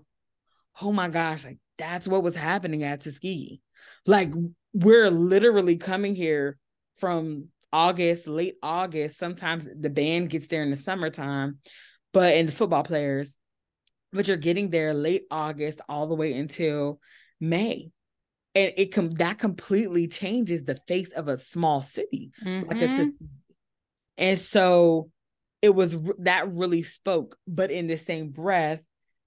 oh 0.80 0.92
my 0.92 1.08
gosh 1.08 1.44
like 1.44 1.58
that's 1.78 2.08
what 2.08 2.22
was 2.22 2.34
happening 2.34 2.84
at 2.84 3.00
tuskegee. 3.00 3.60
Like 4.06 4.32
we're 4.72 5.10
literally 5.10 5.76
coming 5.76 6.14
here 6.14 6.56
from 6.96 7.48
august 7.72 8.26
late 8.26 8.56
august. 8.62 9.18
Sometimes 9.18 9.68
the 9.78 9.90
band 9.90 10.30
gets 10.30 10.48
there 10.48 10.62
in 10.62 10.70
the 10.70 10.76
summertime 10.76 11.58
but 12.12 12.34
and 12.34 12.48
the 12.48 12.52
football 12.52 12.82
players 12.82 13.36
but 14.12 14.28
you're 14.28 14.36
getting 14.36 14.70
there 14.70 14.94
late 14.94 15.24
August 15.30 15.80
all 15.88 16.06
the 16.06 16.14
way 16.14 16.34
until 16.34 17.00
May. 17.40 17.90
And 18.54 18.72
it 18.76 18.92
com- 18.92 19.10
that 19.12 19.38
completely 19.38 20.08
changes 20.08 20.64
the 20.64 20.76
face 20.86 21.12
of 21.12 21.28
a 21.28 21.36
small 21.36 21.82
city. 21.82 22.32
Mm-hmm. 22.44 22.68
Like 22.68 23.10
and 24.18 24.38
so 24.38 25.10
it 25.62 25.74
was 25.74 25.96
that 26.18 26.52
really 26.52 26.82
spoke. 26.82 27.36
But 27.48 27.70
in 27.70 27.86
the 27.86 27.96
same 27.96 28.28
breath, 28.28 28.80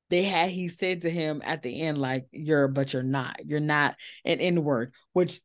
they 0.10 0.24
had 0.24 0.52
he 0.52 0.68
said 0.68 1.02
to 1.02 1.10
him 1.10 1.42
at 1.44 1.64
the 1.64 1.82
end, 1.82 1.98
like, 1.98 2.28
you're 2.32 2.68
but 2.68 2.94
you're 2.94 3.02
not. 3.02 3.44
You're 3.44 3.60
not 3.60 3.96
an 4.24 4.40
N-word, 4.40 4.94
which 5.14 5.42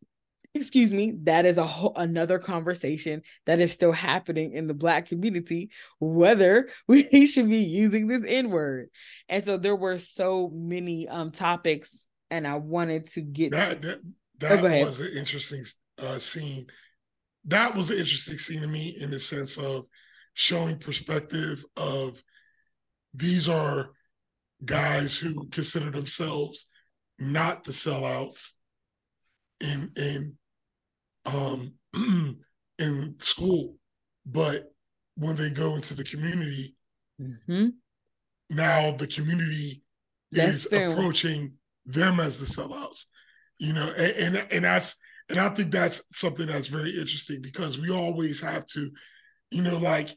excuse 0.54 0.92
me 0.92 1.14
that 1.22 1.46
is 1.46 1.58
a 1.58 1.66
whole 1.66 1.92
another 1.96 2.38
conversation 2.38 3.22
that 3.46 3.60
is 3.60 3.70
still 3.70 3.92
happening 3.92 4.52
in 4.52 4.66
the 4.66 4.74
black 4.74 5.06
community 5.06 5.70
whether 6.00 6.68
we 6.88 7.26
should 7.26 7.48
be 7.48 7.58
using 7.58 8.08
this 8.08 8.24
n 8.26 8.50
word 8.50 8.88
and 9.28 9.44
so 9.44 9.56
there 9.56 9.76
were 9.76 9.96
so 9.96 10.50
many 10.52 11.08
um 11.08 11.30
topics 11.30 12.08
and 12.30 12.46
i 12.48 12.56
wanted 12.56 13.06
to 13.06 13.20
get 13.20 13.52
that 13.52 13.80
that, 13.80 14.00
that 14.40 14.64
oh, 14.64 14.84
was 14.86 15.00
an 15.00 15.12
interesting 15.16 15.64
uh 15.98 16.18
scene. 16.18 16.66
That 17.46 17.74
was 17.74 17.90
an 17.90 17.98
interesting 17.98 18.38
scene 18.38 18.60
to 18.62 18.66
me 18.66 18.96
in 19.00 19.10
the 19.10 19.20
sense 19.20 19.56
of 19.56 19.86
showing 20.34 20.78
perspective 20.78 21.64
of 21.76 22.22
these 23.14 23.48
are 23.48 23.90
guys 24.64 25.16
who 25.16 25.48
consider 25.48 25.90
themselves 25.90 26.66
not 27.18 27.64
the 27.64 27.72
sellouts 27.72 28.50
in 29.60 29.90
in 29.96 30.36
um, 31.34 31.72
in 32.78 33.14
school, 33.18 33.76
but 34.26 34.72
when 35.16 35.36
they 35.36 35.50
go 35.50 35.76
into 35.76 35.94
the 35.94 36.04
community, 36.04 36.74
mm-hmm. 37.20 37.68
now 38.48 38.90
the 38.92 39.06
community 39.06 39.82
that's 40.32 40.52
is 40.52 40.66
fair. 40.66 40.90
approaching 40.90 41.54
them 41.86 42.20
as 42.20 42.40
the 42.40 42.46
sellouts. 42.46 43.04
You 43.58 43.74
know, 43.74 43.92
and, 43.98 44.36
and 44.36 44.52
and 44.52 44.64
that's 44.64 44.96
and 45.28 45.38
I 45.38 45.48
think 45.50 45.70
that's 45.70 46.02
something 46.12 46.46
that's 46.46 46.68
very 46.68 46.90
interesting 46.90 47.42
because 47.42 47.78
we 47.78 47.90
always 47.90 48.40
have 48.40 48.66
to, 48.68 48.90
you 49.50 49.62
know, 49.62 49.78
like 49.78 50.08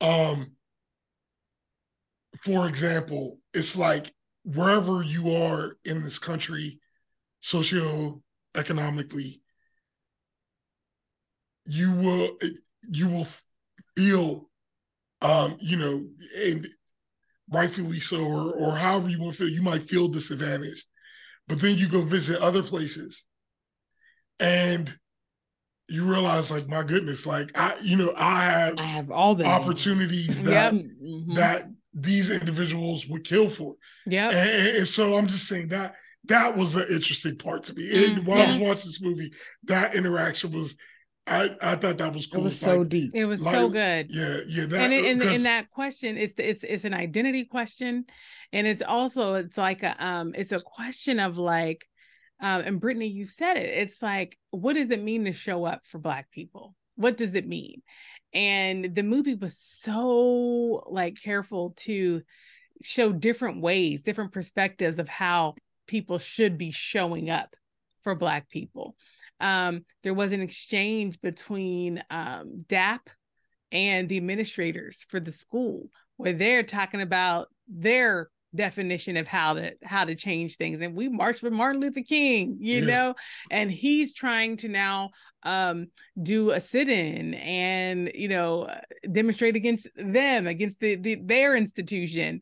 um 0.00 0.52
for 2.42 2.68
example, 2.68 3.38
it's 3.52 3.76
like 3.76 4.12
wherever 4.44 5.02
you 5.02 5.34
are 5.34 5.76
in 5.84 6.02
this 6.02 6.18
country, 6.18 6.80
socio 7.40 8.22
economically, 8.56 9.42
you 11.64 11.92
will 11.92 12.36
you 12.90 13.08
will 13.08 13.26
feel, 13.96 14.48
um, 15.20 15.56
you 15.60 15.76
know, 15.76 16.04
and 16.44 16.66
rightfully 17.50 18.00
so, 18.00 18.24
or 18.24 18.54
or 18.54 18.76
however 18.76 19.08
you 19.08 19.20
want 19.20 19.34
to 19.34 19.38
feel, 19.38 19.48
you 19.48 19.62
might 19.62 19.82
feel 19.82 20.08
disadvantaged. 20.08 20.86
But 21.46 21.60
then 21.60 21.76
you 21.76 21.88
go 21.88 22.02
visit 22.02 22.40
other 22.40 22.62
places, 22.62 23.24
and 24.38 24.94
you 25.88 26.04
realize, 26.04 26.50
like, 26.50 26.68
my 26.68 26.82
goodness, 26.82 27.26
like 27.26 27.50
I, 27.58 27.74
you 27.82 27.96
know, 27.96 28.12
I 28.16 28.44
have 28.44 28.78
I 28.78 28.82
have 28.82 29.10
all 29.10 29.34
the 29.34 29.46
opportunities 29.46 30.42
that 30.42 30.74
mm-hmm. 30.74 31.34
that 31.34 31.64
these 31.94 32.30
individuals 32.30 33.06
would 33.08 33.24
kill 33.24 33.48
for. 33.48 33.76
Yeah, 34.06 34.28
and, 34.30 34.76
and 34.78 34.86
so 34.86 35.16
I'm 35.16 35.26
just 35.26 35.48
saying 35.48 35.68
that 35.68 35.94
that 36.28 36.56
was 36.56 36.74
an 36.74 36.86
interesting 36.90 37.36
part 37.36 37.64
to 37.64 37.74
me. 37.74 38.06
And 38.06 38.18
mm, 38.18 38.24
while 38.24 38.38
yeah. 38.38 38.44
I 38.44 38.50
was 38.52 38.60
watching 38.60 38.90
this 38.90 39.00
movie, 39.00 39.32
that 39.64 39.94
interaction 39.94 40.52
was 40.52 40.76
I, 41.28 41.56
I 41.60 41.76
thought 41.76 41.98
that 41.98 42.14
was 42.14 42.26
cool. 42.26 42.40
It 42.40 42.44
was 42.44 42.58
so 42.58 42.84
deep. 42.84 43.10
It 43.14 43.26
was 43.26 43.42
like, 43.42 43.54
so 43.54 43.68
good. 43.68 44.06
Yeah, 44.10 44.38
yeah. 44.46 44.66
That, 44.66 44.80
and 44.80 44.92
in, 44.92 45.22
in, 45.22 45.42
that 45.42 45.70
question, 45.70 46.16
it's 46.16 46.32
it's 46.38 46.64
it's 46.64 46.84
an 46.84 46.94
identity 46.94 47.44
question, 47.44 48.06
and 48.52 48.66
it's 48.66 48.82
also 48.82 49.34
it's 49.34 49.58
like 49.58 49.82
a 49.82 49.94
um 50.04 50.32
it's 50.34 50.52
a 50.52 50.60
question 50.60 51.20
of 51.20 51.36
like, 51.36 51.86
um 52.40 52.62
and 52.64 52.80
Brittany, 52.80 53.08
you 53.08 53.24
said 53.24 53.56
it. 53.56 53.68
It's 53.68 54.00
like, 54.00 54.38
what 54.50 54.74
does 54.74 54.90
it 54.90 55.02
mean 55.02 55.24
to 55.26 55.32
show 55.32 55.64
up 55.64 55.86
for 55.86 55.98
Black 55.98 56.30
people? 56.30 56.74
What 56.96 57.16
does 57.16 57.34
it 57.34 57.46
mean? 57.46 57.82
And 58.32 58.94
the 58.94 59.02
movie 59.02 59.34
was 59.34 59.56
so 59.56 60.82
like 60.86 61.22
careful 61.22 61.74
to 61.78 62.22
show 62.82 63.12
different 63.12 63.60
ways, 63.60 64.02
different 64.02 64.32
perspectives 64.32 64.98
of 64.98 65.08
how 65.08 65.56
people 65.88 66.18
should 66.18 66.56
be 66.56 66.70
showing 66.70 67.30
up 67.30 67.56
for 68.04 68.14
Black 68.14 68.48
people. 68.48 68.94
Um, 69.40 69.84
there 70.02 70.14
was 70.14 70.32
an 70.32 70.40
exchange 70.40 71.20
between 71.20 72.02
um, 72.10 72.64
DAP 72.68 73.10
and 73.72 74.08
the 74.08 74.16
administrators 74.16 75.04
for 75.08 75.20
the 75.20 75.32
school 75.32 75.90
where 76.16 76.32
they're 76.32 76.62
talking 76.62 77.00
about 77.00 77.48
their 77.68 78.30
definition 78.54 79.16
of 79.18 79.28
how 79.28 79.52
to 79.52 79.74
how 79.84 80.04
to 80.04 80.14
change 80.14 80.56
things 80.56 80.80
and 80.80 80.94
we 80.94 81.06
marched 81.06 81.42
with 81.42 81.52
martin 81.52 81.82
luther 81.82 82.00
king 82.00 82.56
you 82.58 82.80
yeah. 82.80 82.86
know 82.86 83.14
and 83.50 83.70
he's 83.70 84.14
trying 84.14 84.56
to 84.56 84.68
now 84.68 85.10
um 85.42 85.86
do 86.22 86.50
a 86.52 86.58
sit-in 86.58 87.34
and 87.34 88.10
you 88.14 88.26
know 88.26 88.66
demonstrate 89.12 89.54
against 89.54 89.86
them 89.96 90.46
against 90.46 90.80
the, 90.80 90.96
the 90.96 91.16
their 91.16 91.54
institution 91.54 92.40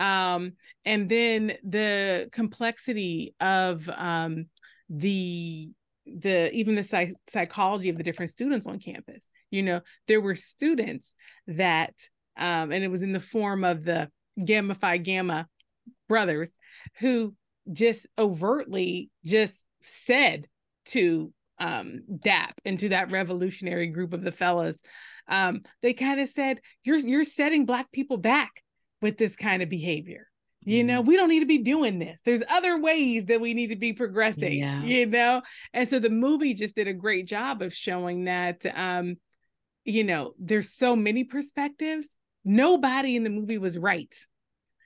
um 0.00 0.52
and 0.84 1.08
then 1.08 1.54
the 1.64 2.28
complexity 2.32 3.34
of 3.40 3.88
um 3.96 4.46
the 4.88 5.70
the 6.06 6.50
even 6.52 6.74
the 6.74 6.84
psych- 6.84 7.14
psychology 7.28 7.88
of 7.88 7.98
the 7.98 8.02
different 8.02 8.30
students 8.30 8.66
on 8.66 8.78
campus. 8.78 9.28
You 9.50 9.62
know 9.62 9.80
there 10.06 10.20
were 10.20 10.34
students 10.34 11.12
that 11.46 11.94
um 12.36 12.72
and 12.72 12.84
it 12.84 12.90
was 12.90 13.02
in 13.02 13.12
the 13.12 13.20
form 13.20 13.64
of 13.64 13.84
the 13.84 14.10
gamma 14.44 14.74
phi 14.74 14.98
gamma 14.98 15.46
brothers 16.08 16.50
who 17.00 17.34
just 17.70 18.06
overtly 18.18 19.10
just 19.24 19.66
said 19.82 20.46
to 20.86 21.32
um 21.58 22.00
dap 22.20 22.54
and 22.64 22.78
to 22.78 22.90
that 22.90 23.10
revolutionary 23.10 23.88
group 23.88 24.12
of 24.12 24.22
the 24.22 24.32
fellas 24.32 24.78
um 25.28 25.60
they 25.82 25.92
kind 25.92 26.20
of 26.20 26.28
said 26.28 26.60
you're 26.84 26.98
you're 26.98 27.24
setting 27.24 27.66
black 27.66 27.90
people 27.90 28.16
back 28.16 28.62
with 29.00 29.18
this 29.18 29.36
kind 29.36 29.62
of 29.62 29.68
behavior 29.68 30.28
you 30.62 30.82
know 30.82 31.00
mm-hmm. 31.00 31.08
we 31.08 31.16
don't 31.16 31.28
need 31.28 31.40
to 31.40 31.46
be 31.46 31.58
doing 31.58 31.98
this 31.98 32.20
there's 32.24 32.42
other 32.50 32.80
ways 32.80 33.26
that 33.26 33.40
we 33.40 33.54
need 33.54 33.68
to 33.68 33.76
be 33.76 33.92
progressing 33.92 34.58
yeah. 34.58 34.82
you 34.82 35.06
know 35.06 35.42
and 35.72 35.88
so 35.88 35.98
the 35.98 36.10
movie 36.10 36.54
just 36.54 36.74
did 36.74 36.88
a 36.88 36.92
great 36.92 37.26
job 37.26 37.62
of 37.62 37.74
showing 37.74 38.24
that 38.24 38.64
um 38.74 39.16
you 39.84 40.04
know 40.04 40.34
there's 40.38 40.72
so 40.72 40.96
many 40.96 41.24
perspectives 41.24 42.08
nobody 42.44 43.16
in 43.16 43.24
the 43.24 43.30
movie 43.30 43.58
was 43.58 43.78
right 43.78 44.14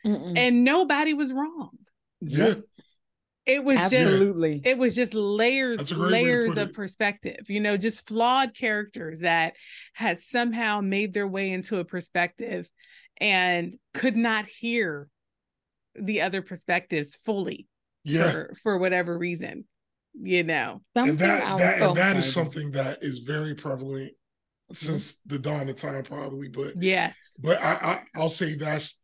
Mm-mm. 0.06 0.36
and 0.36 0.64
nobody 0.64 1.14
was 1.14 1.32
wrong 1.32 1.70
yeah 2.20 2.54
it 3.44 3.64
was 3.64 3.76
Absolutely. 3.76 4.56
just 4.56 4.66
it 4.66 4.78
was 4.78 4.94
just 4.94 5.14
layers 5.14 5.90
layers 5.90 6.56
of 6.56 6.72
perspective 6.72 7.48
you 7.48 7.60
know 7.60 7.76
just 7.76 8.06
flawed 8.06 8.54
characters 8.54 9.20
that 9.20 9.54
had 9.94 10.20
somehow 10.20 10.80
made 10.80 11.12
their 11.12 11.26
way 11.26 11.50
into 11.50 11.80
a 11.80 11.84
perspective 11.84 12.70
and 13.22 13.76
could 13.94 14.16
not 14.16 14.46
hear 14.46 15.08
the 15.94 16.22
other 16.22 16.42
perspectives 16.42 17.14
fully 17.14 17.68
yeah. 18.02 18.32
for, 18.32 18.54
for 18.62 18.78
whatever 18.78 19.16
reason, 19.16 19.64
you 20.20 20.42
know. 20.42 20.82
and 20.96 21.16
that, 21.20 21.58
that, 21.58 21.82
and 21.82 21.96
that 21.96 22.16
is 22.16 22.30
something 22.30 22.72
that 22.72 22.98
is 23.04 23.20
very 23.20 23.54
prevalent 23.54 24.10
mm-hmm. 24.10 24.74
since 24.74 25.14
the 25.26 25.38
dawn 25.38 25.68
of 25.68 25.76
time, 25.76 26.02
probably. 26.02 26.48
But 26.48 26.82
yes, 26.82 27.16
but 27.38 27.62
I, 27.62 27.74
I 27.74 28.02
I'll 28.16 28.28
say 28.28 28.56
that's 28.56 29.00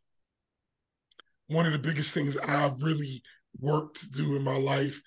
one 1.46 1.66
of 1.66 1.72
the 1.72 1.78
biggest 1.78 2.12
things 2.12 2.36
I've 2.36 2.82
really 2.82 3.22
worked 3.60 4.00
to 4.00 4.10
do 4.10 4.34
in 4.34 4.42
my 4.42 4.58
life 4.58 5.00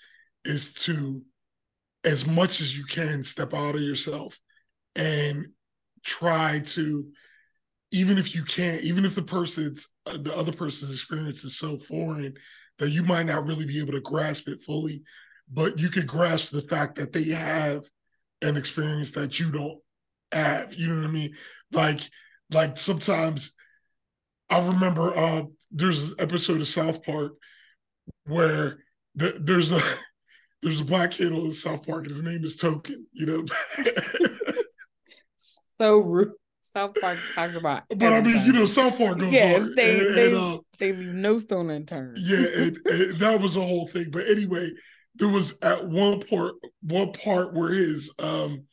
is 0.46 0.74
to, 0.74 1.22
as 2.06 2.26
much 2.26 2.62
as 2.62 2.78
you 2.78 2.86
can, 2.86 3.24
step 3.24 3.54
out 3.54 3.76
of 3.76 3.82
yourself 3.82 4.40
and 4.96 5.48
try 6.02 6.62
to 6.68 7.12
even 7.92 8.18
if 8.18 8.34
you 8.34 8.44
can't, 8.44 8.82
even 8.84 9.06
if 9.06 9.16
the 9.16 9.22
person's 9.22 9.90
uh, 10.06 10.18
the 10.18 10.36
other 10.36 10.54
person's 10.54 10.92
experience 10.92 11.44
is 11.44 11.58
so 11.58 11.78
foreign 11.78 12.34
that 12.80 12.90
you 12.90 13.04
might 13.04 13.26
not 13.26 13.46
really 13.46 13.66
be 13.66 13.80
able 13.80 13.92
to 13.92 14.02
grasp 14.02 14.48
it 14.48 14.64
fully, 14.64 15.04
but 15.52 15.80
you 15.80 15.90
could 15.90 16.08
grasp 16.08 16.52
the 16.52 16.62
fact 16.64 16.96
that 16.96 17.14
they 17.14 17.26
have 17.30 17.84
an 18.42 18.58
experience 18.58 19.12
that 19.12 19.40
you 19.40 19.52
don't 19.52 19.78
have. 20.32 20.74
You 20.74 20.88
know 20.88 21.02
what 21.02 21.10
I 21.10 21.12
mean? 21.12 21.36
Like, 21.72 22.02
like 22.50 22.78
sometimes 22.78 23.52
I 24.50 24.66
remember 24.66 25.16
uh, 25.16 25.44
there's 25.70 26.12
an 26.12 26.16
episode 26.20 26.62
of 26.62 26.68
South 26.68 27.04
Park 27.04 27.34
where 28.26 28.80
the, 29.16 29.38
there's 29.40 29.72
a 29.72 29.82
there's 30.62 30.82
a 30.82 30.86
black 30.86 31.12
kid 31.12 31.34
on 31.34 31.52
South 31.52 31.86
Park 31.86 32.04
and 32.04 32.12
his 32.12 32.24
name 32.24 32.44
is 32.46 32.56
Token. 32.56 33.06
You 33.12 33.26
know. 33.26 33.46
so 35.78 35.98
rude. 35.98 36.32
South 36.74 36.96
Park 37.00 37.18
talks 37.36 37.56
about. 37.56 37.84
But 37.90 38.02
everything. 38.02 38.40
I 38.40 38.44
mean, 38.44 38.54
you 38.54 38.60
know, 38.60 38.66
South 38.66 38.98
Park 38.98 39.20
goes 39.20 39.34
yes, 39.34 39.62
hard. 39.62 39.76
They 39.76 40.00
and, 40.00 40.16
they, 40.18 40.28
and, 40.28 40.36
uh, 40.36 40.60
they 40.80 40.94
leave 40.94 41.14
no 41.14 41.40
stone 41.40 41.70
unturned. 41.70 42.18
Yeah, 42.20 42.46
and, 42.58 42.78
and 42.86 43.20
that 43.20 43.40
was 43.40 43.56
the 43.56 43.62
whole 43.62 43.88
thing. 43.88 44.08
But 44.12 44.28
anyway, 44.28 44.70
there 45.16 45.28
was 45.28 45.54
at 45.62 45.88
one 45.88 46.22
part 46.22 46.56
one 46.82 47.12
part 47.12 47.54
where 47.54 47.70
his 47.70 48.12
um 48.20 48.64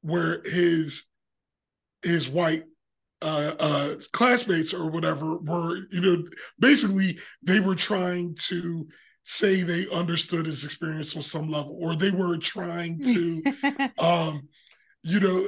where 0.00 0.42
his 0.44 1.06
his 2.02 2.28
white 2.28 2.64
uh, 3.22 3.54
uh, 3.60 3.94
classmates 4.12 4.74
or 4.74 4.90
whatever 4.90 5.38
were, 5.38 5.76
you 5.92 6.00
know, 6.00 6.24
basically 6.58 7.16
they 7.42 7.60
were 7.60 7.76
trying 7.76 8.34
to 8.34 8.86
say 9.24 9.62
they 9.62 9.88
understood 9.90 10.46
his 10.46 10.64
experience 10.64 11.16
on 11.16 11.22
some 11.22 11.48
level, 11.48 11.78
or 11.80 11.94
they 11.94 12.10
were 12.10 12.36
trying 12.36 12.98
to, 12.98 13.90
um, 13.98 14.48
you 15.04 15.20
know, 15.20 15.46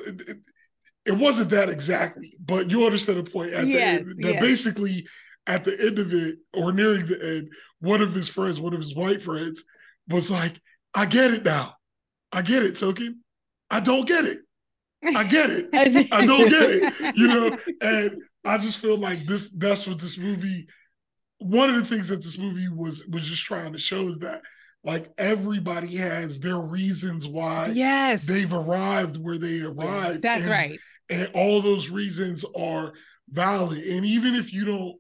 it 1.06 1.12
wasn't 1.12 1.50
that 1.50 1.68
exactly, 1.68 2.34
but 2.40 2.70
you 2.70 2.84
understand 2.84 3.24
the 3.24 3.30
point. 3.30 3.52
At 3.52 3.66
yes, 3.66 3.76
the 3.76 3.82
end, 3.82 4.22
that 4.22 4.34
yes. 4.34 4.42
basically 4.42 5.06
at 5.46 5.64
the 5.64 5.76
end 5.86 5.98
of 5.98 6.12
it, 6.12 6.38
or 6.54 6.72
nearing 6.72 7.06
the 7.06 7.36
end, 7.36 7.52
one 7.80 8.00
of 8.00 8.14
his 8.14 8.28
friends, 8.28 8.60
one 8.60 8.72
of 8.72 8.80
his 8.80 8.96
white 8.96 9.22
friends, 9.22 9.64
was 10.08 10.30
like, 10.30 10.58
"I 10.94 11.04
get 11.04 11.34
it 11.34 11.44
now. 11.44 11.74
I 12.32 12.42
get 12.42 12.62
it, 12.62 12.78
Token. 12.78 13.22
I 13.70 13.80
don't 13.80 14.08
get 14.08 14.24
it. 14.24 14.38
I 15.04 15.24
get 15.24 15.50
it. 15.50 15.68
I 16.12 16.24
don't 16.24 16.48
get 16.48 16.70
it. 16.70 17.16
You 17.16 17.28
know." 17.28 17.58
And 17.82 18.22
I 18.44 18.56
just 18.56 18.78
feel 18.78 18.98
like 18.98 19.26
this. 19.26 19.50
That's 19.50 19.86
what 19.86 19.98
this 19.98 20.16
movie. 20.16 20.66
One 21.38 21.68
of 21.68 21.76
the 21.76 21.84
things 21.84 22.08
that 22.08 22.22
this 22.22 22.38
movie 22.38 22.68
was 22.68 23.04
was 23.06 23.24
just 23.24 23.44
trying 23.44 23.72
to 23.72 23.78
show 23.78 24.08
is 24.08 24.20
that 24.20 24.40
like 24.84 25.10
everybody 25.18 25.96
has 25.96 26.38
their 26.40 26.58
reasons 26.58 27.26
why 27.26 27.70
yes 27.72 28.22
they've 28.24 28.52
arrived 28.52 29.22
where 29.22 29.36
they 29.36 29.60
arrived. 29.62 30.22
That's 30.22 30.42
and, 30.42 30.50
right 30.50 30.78
and 31.10 31.30
all 31.34 31.60
those 31.60 31.90
reasons 31.90 32.44
are 32.56 32.92
valid. 33.28 33.78
And 33.78 34.04
even 34.04 34.34
if 34.34 34.52
you 34.52 34.64
don't 34.64 34.96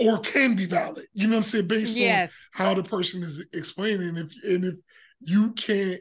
or 0.00 0.18
can 0.18 0.56
be 0.56 0.66
valid, 0.66 1.04
you 1.12 1.26
know 1.26 1.36
what 1.36 1.44
I'm 1.44 1.50
saying, 1.50 1.68
based 1.68 1.96
yes. 1.96 2.32
on 2.58 2.66
how 2.66 2.74
the 2.74 2.82
person 2.82 3.22
is 3.22 3.46
explaining. 3.52 4.16
If 4.16 4.32
and 4.44 4.64
if 4.64 4.74
you 5.20 5.52
can't 5.52 6.00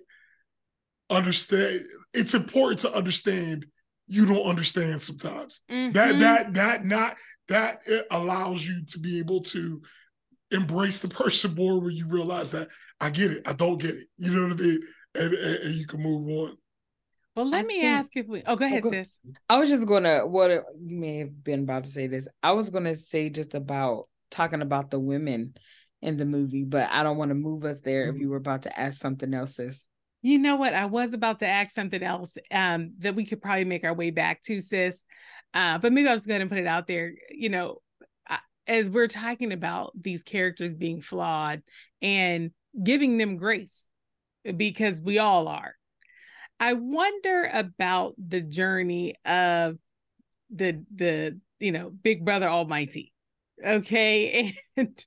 understand, 1.10 1.82
it's 2.14 2.34
important 2.34 2.82
to 2.82 2.94
understand 2.94 3.66
you 4.08 4.26
don't 4.26 4.46
understand 4.46 5.02
sometimes. 5.02 5.62
Mm-hmm. 5.70 5.94
That 5.94 6.20
that 6.20 6.54
that 6.54 6.86
not 6.86 7.16
that 7.50 7.80
it 7.86 8.06
allows 8.12 8.66
you 8.66 8.86
to 8.86 9.00
be 9.00 9.20
able 9.20 9.42
to 9.42 9.82
embrace 10.52 11.00
the 11.00 11.08
person 11.24 11.56
more 11.56 11.82
when 11.82 11.96
you 11.96 12.08
realize 12.08 12.52
that 12.52 12.70
I 13.00 13.10
get 13.10 13.32
it, 13.32 13.48
I 13.48 13.54
don't 13.54 13.80
get 13.80 13.96
it. 13.96 14.08
You 14.18 14.32
know 14.32 14.44
what 14.44 14.60
I 14.60 14.64
mean? 14.64 14.80
And, 15.16 15.34
and, 15.34 15.56
and 15.64 15.76
you 15.76 15.88
can 15.88 16.02
move 16.02 16.30
on. 16.30 16.58
Well, 17.36 17.50
let 17.50 17.66
I 17.66 17.68
me 17.68 17.82
think, 17.82 17.86
ask 17.86 18.16
if 18.16 18.28
we. 18.28 18.44
Oh, 18.46 18.56
go 18.56 18.66
ahead, 18.66 18.86
oh, 18.86 18.90
go, 18.90 18.92
sis. 18.92 19.20
I 19.50 19.58
was 19.58 19.70
just 19.70 19.86
gonna. 19.86 20.26
What 20.26 20.52
you 20.52 20.98
may 20.98 21.18
have 21.20 21.44
been 21.44 21.62
about 21.62 21.84
to 21.84 21.92
say 21.92 22.08
this. 22.08 22.28
I 22.42 22.54
was 22.54 22.70
gonna 22.70 22.96
say 22.96 23.30
just 23.30 23.56
about 23.56 24.08
talking 24.32 24.62
about 24.62 24.90
the 24.90 25.00
women 25.00 25.56
in 26.02 26.18
the 26.18 26.26
movie, 26.26 26.64
but 26.64 26.90
I 26.92 27.04
don't 27.04 27.18
want 27.18 27.30
to 27.30 27.36
move 27.36 27.66
us 27.66 27.82
there. 27.82 28.08
Mm-hmm. 28.08 28.16
If 28.16 28.22
you 28.22 28.30
were 28.30 28.38
about 28.38 28.64
to 28.64 28.80
ask 28.80 29.00
something 29.00 29.34
else, 29.34 29.56
sis. 29.56 29.88
You 30.22 30.40
know 30.40 30.56
what? 30.56 30.74
I 30.74 30.86
was 30.86 31.14
about 31.14 31.40
to 31.40 31.48
ask 31.48 31.72
something 31.72 32.02
else 32.02 32.32
um, 32.52 32.94
that 33.00 33.16
we 33.16 33.26
could 33.26 33.42
probably 33.42 33.66
make 33.66 33.84
our 33.84 33.94
way 33.94 34.12
back 34.12 34.42
to, 34.44 34.62
sis. 34.62 34.96
Uh, 35.54 35.78
but 35.78 35.94
maybe 35.94 36.08
I 36.08 36.14
was 36.14 36.26
going 36.26 36.42
to 36.42 36.48
put 36.48 36.58
it 36.58 36.66
out 36.66 36.88
there. 36.88 37.14
You 37.30 37.50
know, 37.50 37.82
as 38.68 38.90
we're 38.90 39.08
talking 39.08 39.52
about 39.52 39.92
these 40.00 40.24
characters 40.24 40.74
being 40.74 41.02
flawed 41.02 41.62
and 42.02 42.52
giving 42.84 43.18
them 43.18 43.38
grace, 43.38 43.88
because 44.58 45.00
we 45.00 45.20
all 45.20 45.48
are 45.48 45.76
I 46.60 46.74
wonder 46.74 47.50
about 47.52 48.16
the 48.18 48.42
journey 48.42 49.16
of 49.26 49.78
the 50.50 50.84
the 50.94 51.40
you 51.60 51.72
know 51.72 51.90
Big 51.90 52.24
Brother 52.24 52.48
Almighty. 52.48 53.14
Okay, 53.64 54.54
and 54.78 55.06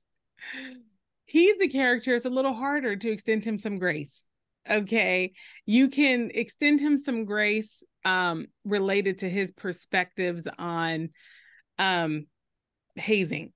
he's 1.25 1.61
a 1.61 1.67
character. 1.67 2.15
It's 2.15 2.25
a 2.25 2.29
little 2.29 2.53
harder 2.53 2.95
to 2.95 3.09
extend 3.09 3.45
him 3.45 3.59
some 3.59 3.77
grace. 3.77 4.25
Okay, 4.69 5.33
you 5.65 5.89
can 5.89 6.31
extend 6.33 6.79
him 6.79 6.97
some 6.97 7.25
grace 7.25 7.83
um, 8.05 8.47
related 8.63 9.19
to 9.19 9.29
his 9.29 9.51
perspectives 9.51 10.47
on 10.57 11.09
um, 11.77 12.27
hazing 12.95 13.53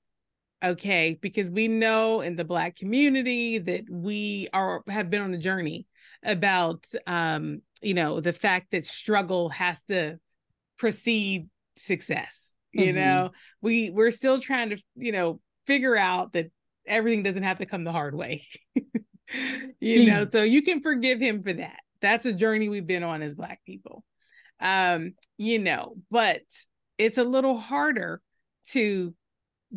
okay 0.64 1.18
because 1.22 1.52
we 1.52 1.68
know 1.68 2.22
in 2.22 2.36
the 2.36 2.46
black 2.46 2.76
community 2.78 3.58
that 3.58 3.84
we 3.90 4.48
are 4.54 4.82
have 4.88 5.10
been 5.10 5.22
on 5.22 5.34
a 5.34 5.38
journey 5.38 5.86
about 6.24 6.86
um 7.06 7.62
you 7.84 7.94
know, 7.94 8.20
the 8.20 8.34
fact 8.34 8.72
that 8.72 8.86
struggle 8.86 9.50
has 9.50 9.84
to 9.86 10.20
precede 10.78 11.50
success. 11.78 12.40
You 12.72 12.92
Mhm. 12.92 12.96
know, 12.96 13.32
we 13.62 13.90
we're 13.92 14.12
still 14.12 14.40
trying 14.40 14.72
to, 14.72 14.78
you 14.96 15.12
know, 15.12 15.40
figure 15.68 15.96
out 15.96 16.34
that 16.34 16.52
everything 16.86 17.24
doesn't 17.24 17.44
have 17.44 17.60
to 17.60 17.66
come 17.66 17.84
the 17.84 17.92
hard 17.92 18.16
way. 18.16 18.46
you 19.80 20.06
know, 20.06 20.28
so 20.30 20.44
you 20.44 20.62
can 20.62 20.82
forgive 20.82 21.20
him 21.20 21.44
for 21.44 21.54
that. 21.54 21.80
That's 22.02 22.26
a 22.26 22.34
journey 22.34 22.70
we've 22.70 22.88
been 22.88 23.04
on 23.04 23.22
as 23.22 23.36
black 23.36 23.62
people. 23.66 24.04
Um, 24.60 25.14
you 25.38 25.60
know, 25.60 25.96
but 26.10 26.42
it's 26.98 27.18
a 27.18 27.24
little 27.24 27.58
harder 27.58 28.22
to 28.70 29.14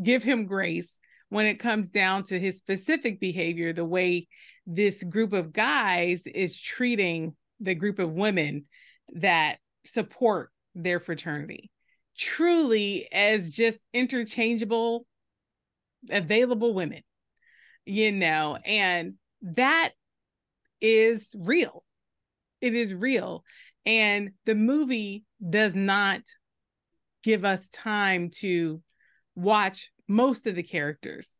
give 0.00 0.22
him 0.22 0.46
grace 0.46 0.98
when 1.28 1.46
it 1.46 1.58
comes 1.58 1.88
down 1.88 2.22
to 2.24 2.38
his 2.38 2.58
specific 2.58 3.20
behavior, 3.20 3.72
the 3.72 3.84
way 3.84 4.28
this 4.66 5.02
group 5.02 5.32
of 5.32 5.52
guys 5.52 6.26
is 6.26 6.58
treating 6.58 7.34
the 7.60 7.74
group 7.74 7.98
of 7.98 8.12
women 8.12 8.64
that 9.14 9.58
support 9.84 10.50
their 10.74 11.00
fraternity. 11.00 11.70
Truly 12.18 13.08
as 13.12 13.50
just 13.50 13.78
interchangeable 13.92 15.06
available 16.08 16.72
women 16.72 17.02
you 17.84 18.12
know 18.12 18.56
and 18.64 19.14
that 19.42 19.90
is 20.80 21.34
real. 21.38 21.84
It 22.60 22.74
is 22.74 22.94
real. 22.94 23.44
And 23.84 24.30
the 24.44 24.54
movie 24.54 25.24
does 25.48 25.74
not 25.74 26.22
give 27.22 27.44
us 27.44 27.68
time 27.68 28.30
to 28.30 28.82
watch 29.34 29.90
most 30.08 30.46
of 30.46 30.54
the 30.54 30.62
characters 30.62 31.30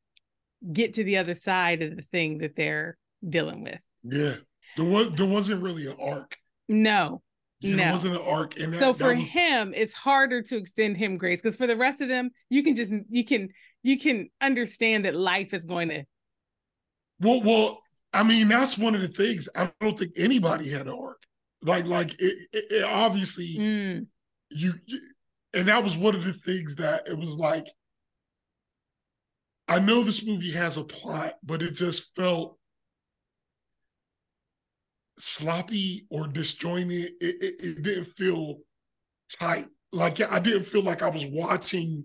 get 0.73 0.95
to 0.95 1.05
the 1.05 1.19
other 1.19 1.35
side 1.35 1.83
of 1.83 1.97
the 1.97 2.03
thing 2.03 2.39
that 2.39 2.57
they're 2.57 2.97
dealing 3.27 3.63
with. 3.63 3.79
Yeah. 4.05 4.37
There 4.77 4.85
was 4.85 5.11
there 5.13 5.27
wasn't 5.27 5.63
really 5.63 5.87
an 5.87 5.97
arc. 6.01 6.37
no 6.69 7.23
You 7.61 7.71
know, 7.71 7.77
No. 7.77 7.83
There 7.83 7.93
wasn't 7.93 8.17
an 8.17 8.23
arc. 8.23 8.55
That, 8.55 8.75
so 8.75 8.95
for 8.95 9.15
was, 9.15 9.29
him 9.31 9.73
it's 9.75 9.95
harder 9.95 10.43
to 10.43 10.57
extend 10.57 10.97
him 10.97 11.17
grace 11.17 11.41
because 11.41 11.57
for 11.57 11.67
the 11.67 11.77
rest 11.77 12.01
of 12.01 12.09
them 12.09 12.31
you 12.51 12.63
can 12.63 12.75
just 12.75 12.93
you 13.09 13.25
can 13.25 13.49
you 13.83 13.99
can 13.99 14.29
understand 14.41 15.05
that 15.05 15.15
life 15.15 15.55
is 15.55 15.65
going 15.65 15.89
to 15.89 16.05
well, 17.19 17.41
well, 17.41 17.83
I 18.13 18.23
mean, 18.23 18.49
that's 18.49 18.77
one 18.77 18.95
of 18.95 19.01
the 19.01 19.09
things. 19.09 19.49
I 19.57 19.73
don't 19.81 19.99
think 19.99 20.13
anybody 20.17 20.71
had 20.71 20.87
an 20.87 20.97
arc. 20.99 21.23
Like, 21.63 21.87
like 21.87 22.13
it, 22.21 22.49
it, 22.53 22.65
it 22.71 22.85
obviously 22.85 23.57
Mm, 23.59 24.07
you, 24.51 24.73
you 24.85 25.01
and 25.55 25.69
that 25.69 25.83
was 25.83 25.97
one 25.97 26.15
of 26.15 26.25
the 26.25 26.35
things 26.35 26.77
that 26.77 27.09
it 27.09 27.19
was 27.19 27.39
like 27.39 27.67
I 29.69 29.81
know 29.81 30.03
this 30.03 30.25
movie 30.25 30.53
has 30.53 30.77
a 30.77 30.85
plot, 30.85 31.35
but 31.43 31.63
it 31.63 31.75
just 31.75 32.15
felt 32.15 32.57
sloppy 35.19 36.07
or 36.11 36.27
disjointed. 36.27 37.13
It, 37.21 37.43
it, 37.43 37.55
it 37.65 37.83
didn't 37.83 38.07
feel 38.17 38.59
tight. 39.39 39.67
Like 39.93 40.21
I 40.21 40.39
didn't 40.39 40.65
feel 40.65 40.83
like 40.83 41.03
I 41.03 41.09
was 41.09 41.25
watching 41.27 42.05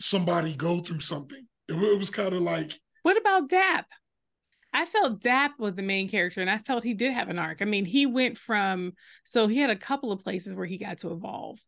somebody 0.00 0.54
go 0.54 0.80
through 0.80 1.00
something. 1.00 1.46
It, 1.68 1.74
it 1.74 1.98
was 1.98 2.10
kind 2.10 2.32
of 2.32 2.42
like, 2.42 2.78
what 3.02 3.16
about 3.16 3.48
dap 3.48 3.86
i 4.72 4.84
felt 4.84 5.22
dap 5.22 5.52
was 5.58 5.74
the 5.74 5.82
main 5.82 6.08
character 6.08 6.40
and 6.40 6.50
i 6.50 6.58
felt 6.58 6.84
he 6.84 6.94
did 6.94 7.12
have 7.12 7.28
an 7.28 7.38
arc 7.38 7.62
i 7.62 7.64
mean 7.64 7.84
he 7.84 8.04
went 8.04 8.36
from 8.36 8.92
so 9.24 9.46
he 9.46 9.58
had 9.58 9.70
a 9.70 9.76
couple 9.76 10.12
of 10.12 10.20
places 10.20 10.54
where 10.54 10.66
he 10.66 10.76
got 10.76 10.98
to 10.98 11.10
evolve 11.10 11.58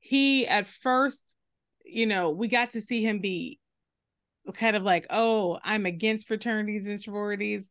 he 0.00 0.46
at 0.46 0.66
first 0.66 1.24
you 1.84 2.06
know 2.06 2.30
we 2.30 2.48
got 2.48 2.72
to 2.72 2.80
see 2.80 3.02
him 3.02 3.20
be 3.20 3.58
kind 4.54 4.76
of 4.76 4.82
like 4.82 5.06
oh 5.08 5.58
i'm 5.64 5.86
against 5.86 6.28
fraternities 6.28 6.88
and 6.88 7.00
sororities 7.00 7.64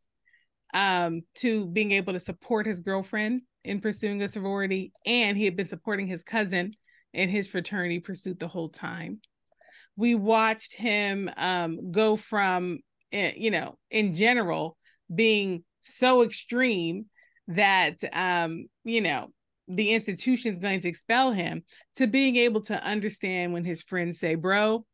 um 0.73 1.21
to 1.35 1.67
being 1.67 1.91
able 1.91 2.13
to 2.13 2.19
support 2.19 2.65
his 2.65 2.79
girlfriend 2.79 3.41
in 3.63 3.81
pursuing 3.81 4.21
a 4.21 4.27
sorority 4.27 4.91
and 5.05 5.37
he 5.37 5.45
had 5.45 5.55
been 5.55 5.67
supporting 5.67 6.07
his 6.07 6.23
cousin 6.23 6.73
in 7.13 7.29
his 7.29 7.47
fraternity 7.47 7.99
pursuit 7.99 8.39
the 8.39 8.47
whole 8.47 8.69
time. 8.69 9.19
We 9.95 10.15
watched 10.15 10.73
him 10.73 11.29
um 11.37 11.91
go 11.91 12.15
from 12.15 12.79
eh, 13.11 13.33
you 13.35 13.51
know 13.51 13.77
in 13.89 14.13
general 14.13 14.77
being 15.13 15.63
so 15.79 16.23
extreme 16.23 17.05
that 17.47 17.97
um 18.13 18.67
you 18.83 19.01
know 19.01 19.31
the 19.67 19.93
institution's 19.93 20.59
going 20.59 20.81
to 20.81 20.87
expel 20.89 21.31
him 21.31 21.63
to 21.95 22.07
being 22.07 22.35
able 22.35 22.61
to 22.61 22.83
understand 22.83 23.53
when 23.53 23.63
his 23.63 23.81
friends 23.81 24.19
say 24.19 24.35
bro 24.35 24.85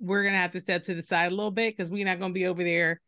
we're 0.00 0.22
going 0.22 0.34
to 0.34 0.38
have 0.38 0.50
to 0.50 0.60
step 0.60 0.84
to 0.84 0.94
the 0.94 1.02
side 1.02 1.32
a 1.32 1.34
little 1.34 1.50
bit 1.50 1.74
because 1.74 1.90
we're 1.90 2.04
not 2.04 2.18
going 2.18 2.32
to 2.32 2.38
be 2.38 2.46
over 2.46 2.62
there 2.62 3.00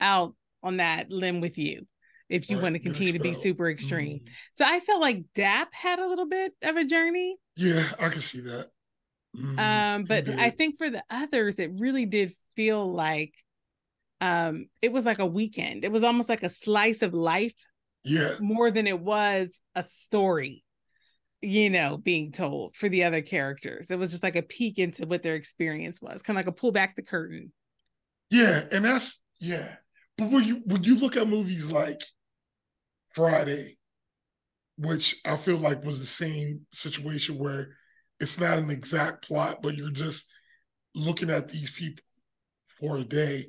out 0.00 0.34
on 0.62 0.78
that 0.78 1.10
limb 1.10 1.40
with 1.40 1.58
you 1.58 1.86
if 2.28 2.48
you 2.50 2.58
Right, 2.58 2.62
want 2.62 2.74
to 2.74 2.80
continue 2.80 3.12
to 3.12 3.18
be 3.18 3.34
super 3.34 3.68
extreme. 3.70 4.20
Mm, 4.20 4.28
so 4.58 4.64
i 4.66 4.80
felt 4.80 5.00
like 5.00 5.24
dap 5.34 5.74
had 5.74 5.98
a 5.98 6.08
little 6.08 6.26
bit 6.28 6.54
of 6.62 6.76
a 6.76 6.84
journey. 6.84 7.36
Yeah, 7.56 7.84
I 7.98 8.08
can 8.08 8.20
see 8.20 8.40
that. 8.40 8.70
Mm, 9.36 9.58
um 9.58 10.04
but 10.06 10.28
i 10.38 10.50
think 10.50 10.76
for 10.78 10.88
the 10.88 11.02
others 11.10 11.58
it 11.58 11.70
really 11.78 12.06
did 12.06 12.34
feel 12.56 12.90
like 12.90 13.34
um 14.20 14.66
it 14.82 14.92
was 14.92 15.04
like 15.06 15.18
a 15.20 15.26
weekend. 15.26 15.84
It 15.84 15.92
was 15.92 16.04
almost 16.04 16.28
like 16.28 16.42
a 16.42 16.48
slice 16.48 17.02
of 17.02 17.14
life 17.14 17.54
yeah, 18.04 18.30
more 18.38 18.70
than 18.70 18.86
it 18.86 19.00
was 19.00 19.62
a 19.74 19.84
story 19.84 20.64
you 21.42 21.70
know 21.70 21.98
being 21.98 22.32
told 22.32 22.76
for 22.76 22.88
the 22.88 23.04
other 23.04 23.22
characters. 23.22 23.90
It 23.90 23.98
was 23.98 24.10
just 24.12 24.22
like 24.24 24.36
a 24.36 24.42
peek 24.42 24.78
into 24.78 25.06
what 25.06 25.22
their 25.22 25.36
experience 25.36 26.00
was 26.02 26.22
kind 26.22 26.36
of 26.38 26.46
like 26.46 26.48
a 26.54 26.58
pull 26.58 26.72
back 26.72 26.96
the 26.96 27.02
curtain. 27.02 27.52
Yeah, 28.30 28.62
and 28.72 28.84
that's 28.84 29.20
yeah. 29.40 29.76
But 30.18 30.30
when 30.30 30.44
you 30.44 30.62
when 30.66 30.84
you 30.84 30.96
look 30.96 31.16
at 31.16 31.28
movies 31.28 31.70
like 31.70 32.00
Friday, 33.08 33.78
which 34.76 35.20
I 35.24 35.36
feel 35.36 35.58
like 35.58 35.84
was 35.84 36.00
the 36.00 36.06
same 36.06 36.66
situation 36.72 37.38
where 37.38 37.76
it's 38.20 38.38
not 38.38 38.58
an 38.58 38.70
exact 38.70 39.26
plot, 39.26 39.58
but 39.62 39.76
you're 39.76 39.90
just 39.90 40.26
looking 40.94 41.30
at 41.30 41.48
these 41.48 41.70
people 41.70 42.04
for 42.64 42.98
a 42.98 43.04
day. 43.04 43.46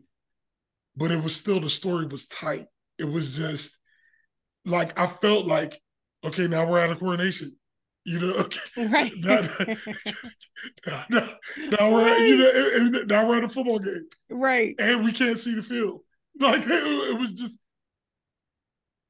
But 0.95 1.11
it 1.11 1.23
was 1.23 1.35
still 1.35 1.59
the 1.59 1.69
story 1.69 2.05
was 2.05 2.27
tight. 2.27 2.65
It 2.99 3.05
was 3.09 3.35
just 3.35 3.79
like 4.65 4.97
I 4.99 5.07
felt 5.07 5.45
like, 5.45 5.81
okay, 6.23 6.47
now 6.47 6.65
we're 6.65 6.79
at 6.79 6.91
a 6.91 6.95
coronation. 6.95 7.51
You 8.05 8.19
know, 8.19 8.33
okay, 8.33 8.87
right 8.87 9.13
now, 9.17 9.47
now, 10.85 11.05
now, 11.09 11.29
now 11.57 11.91
we're 11.91 12.09
at, 12.09 12.19
you 12.19 12.37
know, 12.37 13.01
now 13.03 13.27
we're 13.27 13.37
at 13.37 13.45
a 13.45 13.49
football 13.49 13.79
game 13.79 14.07
right 14.29 14.75
and 14.77 15.05
we 15.05 15.13
can't 15.13 15.39
see 15.39 15.55
the 15.55 15.63
field. 15.63 16.01
Like 16.39 16.63
it, 16.63 16.69
it 16.69 17.19
was 17.19 17.35
just, 17.35 17.59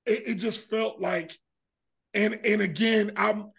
it, 0.06 0.24
it 0.28 0.36
just 0.36 0.70
felt 0.70 1.00
like, 1.00 1.32
and 2.14 2.40
and 2.46 2.62
again, 2.62 3.12
I'm, 3.16 3.52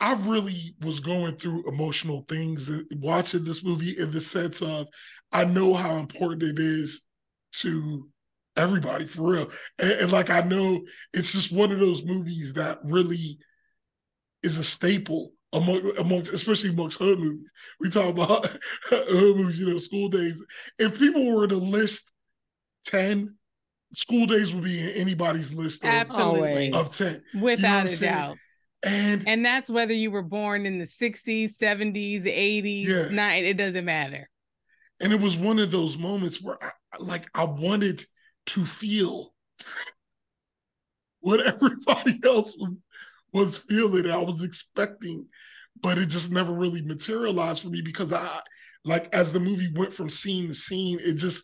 I 0.00 0.14
really 0.14 0.74
was 0.80 1.00
going 1.00 1.36
through 1.36 1.68
emotional 1.68 2.24
things 2.28 2.68
uh, 2.68 2.80
watching 2.96 3.44
this 3.44 3.64
movie 3.64 3.96
in 3.96 4.10
the 4.10 4.20
sense 4.20 4.60
of, 4.60 4.88
I 5.30 5.44
know 5.44 5.74
how 5.74 5.96
important 5.96 6.42
it 6.42 6.58
is 6.58 7.02
to 7.60 8.08
everybody 8.56 9.06
for 9.06 9.30
real, 9.30 9.50
and, 9.80 9.92
and 9.92 10.12
like 10.12 10.28
I 10.28 10.40
know 10.40 10.82
it's 11.14 11.32
just 11.32 11.52
one 11.52 11.72
of 11.72 11.78
those 11.78 12.04
movies 12.04 12.54
that 12.54 12.80
really 12.82 13.38
is 14.42 14.58
a 14.58 14.64
staple 14.64 15.32
among 15.52 15.96
amongst 15.98 16.32
especially 16.32 16.70
amongst 16.70 16.98
hood 16.98 17.18
movies. 17.18 17.50
We 17.80 17.90
talk 17.90 18.08
about 18.10 18.46
hood 18.84 19.36
movies, 19.36 19.60
you 19.60 19.66
know, 19.66 19.78
School 19.78 20.08
Daze. 20.08 20.44
If 20.78 20.98
people 20.98 21.24
were 21.34 21.46
to 21.46 21.56
list 21.56 22.12
10, 22.86 23.36
School 23.92 24.26
Daze 24.26 24.52
would 24.54 24.64
be 24.64 24.80
in 24.80 24.90
anybody's 24.90 25.52
list 25.54 25.82
of, 25.84 25.90
absolutely 25.90 26.72
of 26.72 26.96
10. 26.96 27.22
without 27.40 27.80
I'm 27.80 27.86
a 27.86 27.90
saying? 27.90 28.12
doubt 28.12 28.38
And 28.84 29.28
and 29.28 29.44
that's 29.44 29.70
whether 29.70 29.92
you 29.92 30.10
were 30.10 30.22
born 30.22 30.66
in 30.66 30.78
the 30.78 30.86
60s 30.86 31.56
70s 31.58 32.24
80s 32.24 32.88
Yeah. 32.88 33.08
nine 33.14 33.44
it 33.44 33.56
doesn't 33.56 33.84
matter 33.84 34.28
and 35.00 35.12
it 35.12 35.20
was 35.20 35.36
one 35.36 35.58
of 35.58 35.70
those 35.70 35.98
moments 35.98 36.40
where 36.42 36.58
I 36.62 36.70
like 36.98 37.26
I 37.34 37.44
wanted 37.44 38.04
to 38.46 38.64
feel 38.64 39.34
what 41.20 41.40
everybody 41.40 42.18
else 42.24 42.56
was 42.58 42.76
was 43.32 43.56
feeling. 43.56 44.10
I 44.10 44.18
was 44.18 44.42
expecting, 44.42 45.26
but 45.80 45.98
it 45.98 46.08
just 46.08 46.30
never 46.30 46.52
really 46.52 46.82
materialized 46.82 47.62
for 47.62 47.70
me 47.70 47.82
because 47.82 48.12
I 48.12 48.40
like 48.84 49.14
as 49.14 49.32
the 49.32 49.40
movie 49.40 49.72
went 49.74 49.94
from 49.94 50.10
scene 50.10 50.48
to 50.48 50.54
scene, 50.54 50.98
it 51.00 51.14
just 51.14 51.42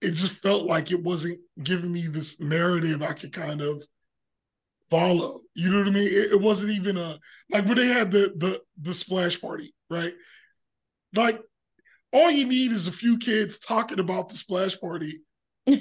it 0.00 0.12
just 0.12 0.34
felt 0.34 0.64
like 0.64 0.90
it 0.90 1.02
wasn't 1.02 1.38
giving 1.62 1.92
me 1.92 2.06
this 2.06 2.40
narrative 2.40 3.02
I 3.02 3.12
could 3.12 3.32
kind 3.32 3.60
of 3.60 3.82
follow. 4.90 5.40
You 5.54 5.70
know 5.70 5.78
what 5.78 5.88
I 5.88 5.90
mean? 5.90 6.08
It, 6.08 6.32
it 6.32 6.40
wasn't 6.40 6.72
even 6.72 6.96
a 6.96 7.18
like 7.50 7.66
when 7.66 7.76
they 7.76 7.86
had 7.86 8.10
the 8.10 8.32
the 8.36 8.60
the 8.80 8.94
splash 8.94 9.40
party, 9.40 9.74
right? 9.88 10.14
Like 11.14 11.40
all 12.12 12.30
you 12.30 12.46
need 12.46 12.72
is 12.72 12.88
a 12.88 12.92
few 12.92 13.18
kids 13.18 13.58
talking 13.58 14.00
about 14.00 14.28
the 14.28 14.36
splash 14.36 14.78
party. 14.80 15.20
you 15.66 15.78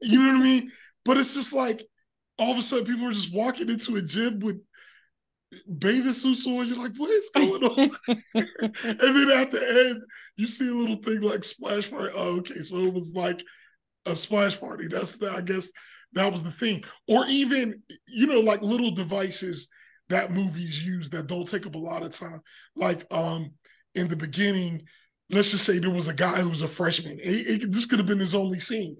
know 0.00 0.32
what 0.32 0.40
I 0.40 0.42
mean? 0.42 0.72
But 1.04 1.18
it's 1.18 1.34
just 1.34 1.52
like 1.52 1.86
all 2.40 2.52
of 2.52 2.58
a 2.58 2.62
sudden 2.62 2.86
people 2.86 3.06
are 3.06 3.12
just 3.12 3.34
walking 3.34 3.68
into 3.68 3.96
a 3.96 4.02
gym 4.02 4.40
with 4.40 4.60
bathing 5.78 6.12
suits 6.12 6.46
on. 6.46 6.66
You're 6.66 6.78
like, 6.78 6.96
what 6.96 7.10
is 7.10 7.30
going 7.34 7.64
on? 7.64 7.90
and 8.08 8.20
then 8.34 9.30
at 9.30 9.50
the 9.50 9.86
end, 9.90 10.02
you 10.36 10.46
see 10.46 10.68
a 10.68 10.74
little 10.74 10.96
thing 10.96 11.20
like 11.20 11.44
splash 11.44 11.90
party. 11.90 12.12
Oh, 12.16 12.38
okay. 12.38 12.54
So 12.54 12.78
it 12.78 12.94
was 12.94 13.14
like 13.14 13.44
a 14.06 14.16
splash 14.16 14.58
party. 14.58 14.86
That's 14.88 15.16
the, 15.16 15.30
I 15.30 15.42
guess 15.42 15.70
that 16.14 16.32
was 16.32 16.42
the 16.42 16.50
thing. 16.50 16.82
Or 17.06 17.26
even, 17.28 17.82
you 18.08 18.26
know, 18.26 18.40
like 18.40 18.62
little 18.62 18.92
devices 18.92 19.68
that 20.08 20.32
movies 20.32 20.84
use 20.84 21.10
that 21.10 21.26
don't 21.26 21.46
take 21.46 21.66
up 21.66 21.74
a 21.74 21.78
lot 21.78 22.02
of 22.02 22.12
time. 22.12 22.40
Like 22.74 23.04
um 23.12 23.52
in 23.94 24.08
the 24.08 24.16
beginning, 24.16 24.82
let's 25.30 25.50
just 25.50 25.64
say 25.64 25.78
there 25.78 25.90
was 25.90 26.08
a 26.08 26.14
guy 26.14 26.40
who 26.40 26.48
was 26.48 26.62
a 26.62 26.68
freshman. 26.68 27.18
It, 27.20 27.62
it, 27.62 27.72
this 27.72 27.86
could 27.86 27.98
have 27.98 28.08
been 28.08 28.18
his 28.18 28.34
only 28.34 28.60
scene. 28.60 28.96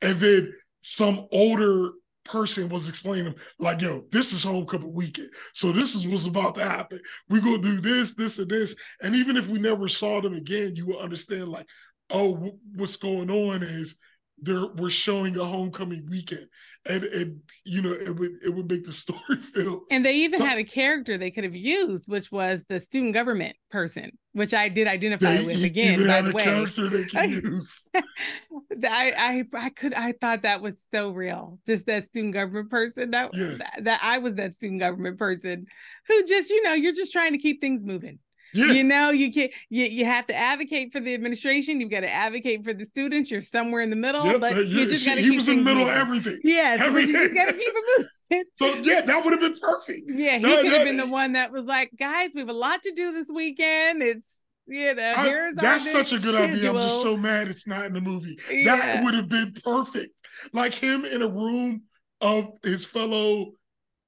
And 0.00 0.20
then 0.20 0.52
some 0.80 1.26
older 1.32 1.90
person 2.24 2.68
was 2.68 2.88
explaining 2.88 3.34
like, 3.58 3.80
yo, 3.80 4.04
this 4.10 4.32
is 4.32 4.42
homecoming 4.42 4.94
weekend. 4.94 5.28
So 5.52 5.72
this 5.72 5.94
is 5.94 6.06
what's 6.06 6.26
about 6.26 6.54
to 6.56 6.64
happen. 6.64 7.00
We're 7.28 7.42
gonna 7.42 7.58
do 7.58 7.80
this, 7.80 8.14
this, 8.14 8.38
and 8.38 8.48
this. 8.48 8.74
And 9.02 9.14
even 9.14 9.36
if 9.36 9.48
we 9.48 9.58
never 9.58 9.88
saw 9.88 10.20
them 10.20 10.34
again, 10.34 10.76
you 10.76 10.86
will 10.86 10.98
understand 10.98 11.48
like, 11.48 11.66
oh, 12.10 12.34
w- 12.34 12.58
what's 12.76 12.96
going 12.96 13.30
on 13.30 13.62
is 13.62 13.96
they're 14.38 14.66
we're 14.76 14.90
showing 14.90 15.38
a 15.38 15.44
homecoming 15.44 16.06
weekend. 16.10 16.46
And 16.86 17.04
and 17.04 17.40
you 17.64 17.80
know 17.80 17.92
it 17.92 18.14
would 18.14 18.32
it 18.44 18.50
would 18.50 18.70
make 18.70 18.84
the 18.84 18.92
story 19.04 19.36
feel 19.36 19.84
and 19.90 20.04
they 20.04 20.16
even 20.16 20.40
so, 20.40 20.44
had 20.44 20.58
a 20.58 20.64
character 20.64 21.16
they 21.16 21.30
could 21.30 21.44
have 21.44 21.56
used 21.56 22.08
which 22.08 22.30
was 22.30 22.62
the 22.68 22.78
student 22.78 23.14
government 23.14 23.56
person 23.70 24.10
which 24.32 24.52
i 24.52 24.68
did 24.68 24.86
identify 24.86 25.42
with 25.44 25.64
again 25.64 26.06
by 26.06 26.20
the 26.20 26.32
way. 26.34 26.44
character 26.44 26.90
they 26.90 27.04
can 27.04 27.30
use. 27.30 27.80
I, 27.94 29.14
I 29.16 29.44
i 29.54 29.70
could 29.70 29.94
i 29.94 30.12
thought 30.12 30.42
that 30.42 30.60
was 30.60 30.74
so 30.92 31.10
real. 31.10 31.58
Just 31.66 31.86
that 31.86 32.04
student 32.08 32.34
government 32.34 32.68
person 32.68 33.12
that, 33.12 33.30
yeah. 33.32 33.54
that 33.56 33.84
that 33.84 34.00
i 34.02 34.18
was 34.18 34.34
that 34.34 34.52
student 34.52 34.80
government 34.80 35.18
person 35.18 35.64
who 36.06 36.24
just 36.24 36.50
you 36.50 36.62
know 36.64 36.74
you're 36.74 36.92
just 36.92 37.12
trying 37.12 37.32
to 37.32 37.38
keep 37.38 37.62
things 37.62 37.82
moving 37.82 38.18
yeah. 38.54 38.66
You 38.72 38.84
know, 38.84 39.10
you 39.10 39.32
can 39.32 39.48
you, 39.68 39.84
you 39.86 40.04
have 40.04 40.26
to 40.28 40.34
advocate 40.34 40.92
for 40.92 41.00
the 41.00 41.12
administration. 41.14 41.80
You've 41.80 41.90
got 41.90 42.00
to 42.00 42.10
advocate 42.10 42.64
for 42.64 42.72
the 42.72 42.84
students. 42.84 43.30
You're 43.30 43.40
somewhere 43.40 43.82
in 43.82 43.90
the 43.90 43.96
middle, 43.96 44.24
Yep, 44.24 44.40
but 44.40 44.56
you 44.56 44.62
yeah, 44.80 44.86
just 44.86 45.04
got 45.06 45.16
to 45.16 45.20
he 45.20 45.28
keep 45.30 45.36
was 45.36 45.48
in 45.48 45.58
the 45.58 45.62
middle 45.62 45.82
of 45.82 45.88
moving. 45.88 46.00
everything. 46.00 46.40
Yes, 46.44 46.78
but 46.78 46.98
you 47.06 47.12
just 47.12 47.34
got 47.34 47.46
to 47.46 47.52
keep 47.52 47.62
it 47.74 47.84
moving. 47.98 48.10
So 48.56 48.74
yeah, 48.82 49.00
that 49.02 49.24
would 49.24 49.32
have 49.32 49.40
been 49.40 49.58
perfect. 49.60 50.02
Yeah, 50.08 50.38
he 50.38 50.42
No, 50.42 50.56
could 50.62 50.72
have 50.72 50.78
no, 50.78 50.84
been 50.84 50.96
the 50.96 51.06
one 51.06 51.32
that 51.32 51.52
was 51.52 51.64
like, 51.64 51.90
guys, 51.98 52.30
we 52.34 52.40
have 52.40 52.48
a 52.48 52.52
lot 52.54 52.82
to 52.82 52.92
do 52.92 53.12
this 53.12 53.28
weekend. 53.32 54.02
It's 54.02 54.26
you 54.66 54.94
know, 54.94 55.12
I- 55.16 55.26
here's 55.28 55.56
our 55.56 55.62
that's 55.62 55.90
such 55.92 56.12
a 56.12 56.18
good 56.18 56.34
idea. 56.34 56.70
I'm 56.70 56.76
just 56.76 57.02
so 57.02 57.16
mad 57.16 57.48
it's 57.48 57.66
not 57.66 57.84
in 57.84 57.92
the 57.92 58.00
movie. 58.00 58.38
Yeah. 58.50 58.76
That 58.76 59.04
would 59.04 59.14
have 59.14 59.28
been 59.28 59.52
perfect. 59.62 60.10
Like 60.52 60.74
him 60.74 61.04
in 61.04 61.22
a 61.22 61.28
room 61.28 61.82
of 62.20 62.48
his 62.64 62.84
fellow 62.84 63.52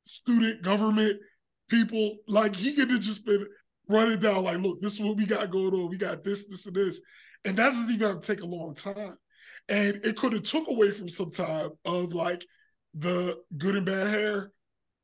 student 0.05 0.63
government 0.63 1.19
people. 1.69 2.17
Like 2.27 2.57
he 2.57 2.75
could 2.75 2.91
have 2.91 3.01
just 3.03 3.27
been 3.27 3.47
running 3.89 4.19
down, 4.19 4.45
like, 4.45 4.59
look, 4.59 4.81
this 4.81 4.95
is 4.95 5.01
what 5.01 5.17
we 5.17 5.27
got 5.27 5.51
going 5.51 5.75
on. 5.75 5.89
We 5.89 5.97
got 5.99 6.25
this, 6.25 6.47
this, 6.47 6.67
and 6.67 6.75
this. 6.75 7.01
And 7.45 7.57
that 7.57 7.71
doesn't 7.71 7.95
even 7.95 8.09
have 8.09 8.21
to 8.21 8.35
take 8.35 8.43
a 8.43 8.47
long 8.47 8.75
time. 8.75 9.17
And 9.69 10.05
it 10.05 10.17
could 10.17 10.33
have 10.33 10.43
took 10.43 10.69
away 10.69 10.91
from 10.91 11.09
some 11.09 11.31
time 11.31 11.71
of 11.85 12.13
like 12.13 12.45
the 12.95 13.39
good 13.57 13.77
and 13.77 13.87
bad 13.87 14.09
hair 14.09 14.53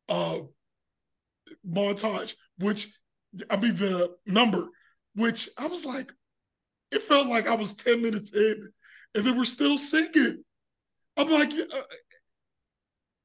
uh 0.09 0.39
montage, 1.69 2.35
which 2.59 2.89
I 3.51 3.57
mean 3.57 3.77
the 3.77 4.15
number, 4.27 4.69
which 5.15 5.49
I 5.59 5.67
was 5.67 5.85
like, 5.85 6.13
it 6.91 7.03
felt 7.03 7.27
like 7.27 7.47
I 7.47 7.55
was 7.55 7.75
10 7.75 8.03
minutes 8.03 8.35
in 8.35 8.69
and 9.15 9.25
they 9.25 9.33
were 9.33 9.45
still 9.45 9.79
singing. 9.79 10.43
I'm 11.17 11.31
like, 11.31 11.53
uh, 11.53 11.83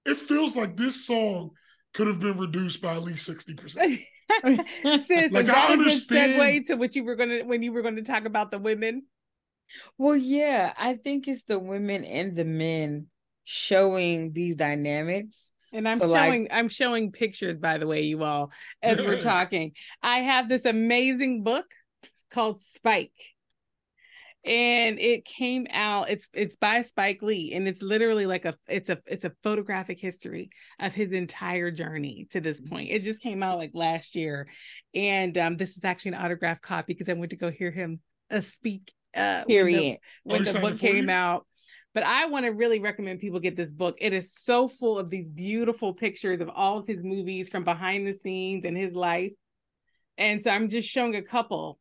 it 0.05 0.17
feels 0.17 0.55
like 0.55 0.75
this 0.75 1.05
song 1.05 1.51
could 1.93 2.07
have 2.07 2.19
been 2.19 2.37
reduced 2.37 2.81
by 2.81 2.95
at 2.95 3.03
least 3.03 3.29
60%. 3.29 3.99
Sis, 4.43 5.31
Like, 5.31 5.45
is 5.45 5.49
I 5.49 5.53
that 5.53 5.65
a 5.71 5.77
good 5.77 5.79
understand- 5.79 6.33
segue 6.41 6.67
to 6.67 6.75
what 6.75 6.95
you 6.95 7.03
were 7.03 7.15
gonna 7.15 7.39
when 7.45 7.63
you 7.63 7.71
were 7.71 7.81
going 7.81 7.95
to 7.95 8.03
talk 8.03 8.25
about 8.25 8.51
the 8.51 8.59
women? 8.59 9.03
Well, 9.97 10.15
yeah, 10.15 10.73
I 10.77 10.95
think 10.95 11.27
it's 11.27 11.43
the 11.43 11.59
women 11.59 12.03
and 12.05 12.35
the 12.35 12.45
men 12.45 13.07
showing 13.43 14.31
these 14.33 14.55
dynamics. 14.55 15.51
And 15.73 15.87
I'm 15.87 15.99
So, 15.99 16.07
like- 16.07 16.25
showing 16.27 16.47
I'm 16.51 16.69
showing 16.69 17.11
pictures, 17.11 17.57
by 17.57 17.77
the 17.77 17.87
way, 17.87 18.01
you 18.01 18.23
all, 18.23 18.51
as 18.81 19.01
we're 19.01 19.21
talking. 19.21 19.73
I 20.01 20.19
have 20.19 20.49
this 20.49 20.65
amazing 20.65 21.43
book 21.43 21.65
called 22.31 22.61
Spike. 22.61 23.11
And 24.47 24.97
it 24.97 25.25
came 25.25 25.67
out, 25.71 26.09
it's 26.09 26.27
it's 26.33 26.55
by 26.55 26.81
Spike 26.81 27.21
Lee, 27.21 27.51
and 27.53 27.67
it's 27.67 27.81
literally 27.81 28.25
like 28.25 28.45
a 28.45 28.55
it's 28.69 28.89
a 28.89 28.97
it's 29.05 29.25
a 29.25 29.33
photographic 29.43 29.99
history 29.99 30.49
of 30.79 30.93
his 30.93 31.11
entire 31.11 31.69
journey 31.69 32.27
to 32.31 32.39
this 32.39 32.61
point. 32.61 32.89
It 32.89 33.01
just 33.01 33.19
came 33.21 33.43
out 33.43 33.57
like 33.57 33.71
last 33.73 34.15
year. 34.15 34.47
And 34.95 35.37
um, 35.37 35.57
this 35.57 35.75
is 35.75 35.83
actually 35.83 36.13
an 36.13 36.23
autographed 36.23 36.61
copy 36.61 36.93
because 36.93 37.09
I 37.09 37.13
went 37.13 37.31
to 37.31 37.37
go 37.37 37.51
hear 37.51 37.71
him 37.71 37.99
uh, 38.31 38.41
speak 38.41 38.93
uh 39.13 39.43
when 39.45 39.47
the- 39.47 39.53
Period. 39.53 39.97
when 40.23 40.43
the 40.45 40.53
book 40.59 40.79
came 40.79 41.05
you? 41.05 41.11
out. 41.11 41.45
But 41.93 42.03
I 42.03 42.27
want 42.27 42.45
to 42.45 42.51
really 42.51 42.79
recommend 42.79 43.19
people 43.19 43.39
get 43.39 43.57
this 43.57 43.71
book. 43.71 43.97
It 43.99 44.13
is 44.13 44.33
so 44.33 44.67
full 44.69 44.99
of 44.99 45.09
these 45.09 45.27
beautiful 45.27 45.93
pictures 45.93 46.39
of 46.39 46.49
all 46.53 46.77
of 46.77 46.87
his 46.87 47.03
movies 47.03 47.49
from 47.49 47.63
behind 47.63 48.07
the 48.07 48.13
scenes 48.13 48.63
and 48.65 48.77
his 48.77 48.93
life. 48.93 49.31
And 50.17 50.43
so 50.43 50.51
I'm 50.51 50.69
just 50.69 50.87
showing 50.87 51.15
a 51.15 51.21
couple 51.21 51.79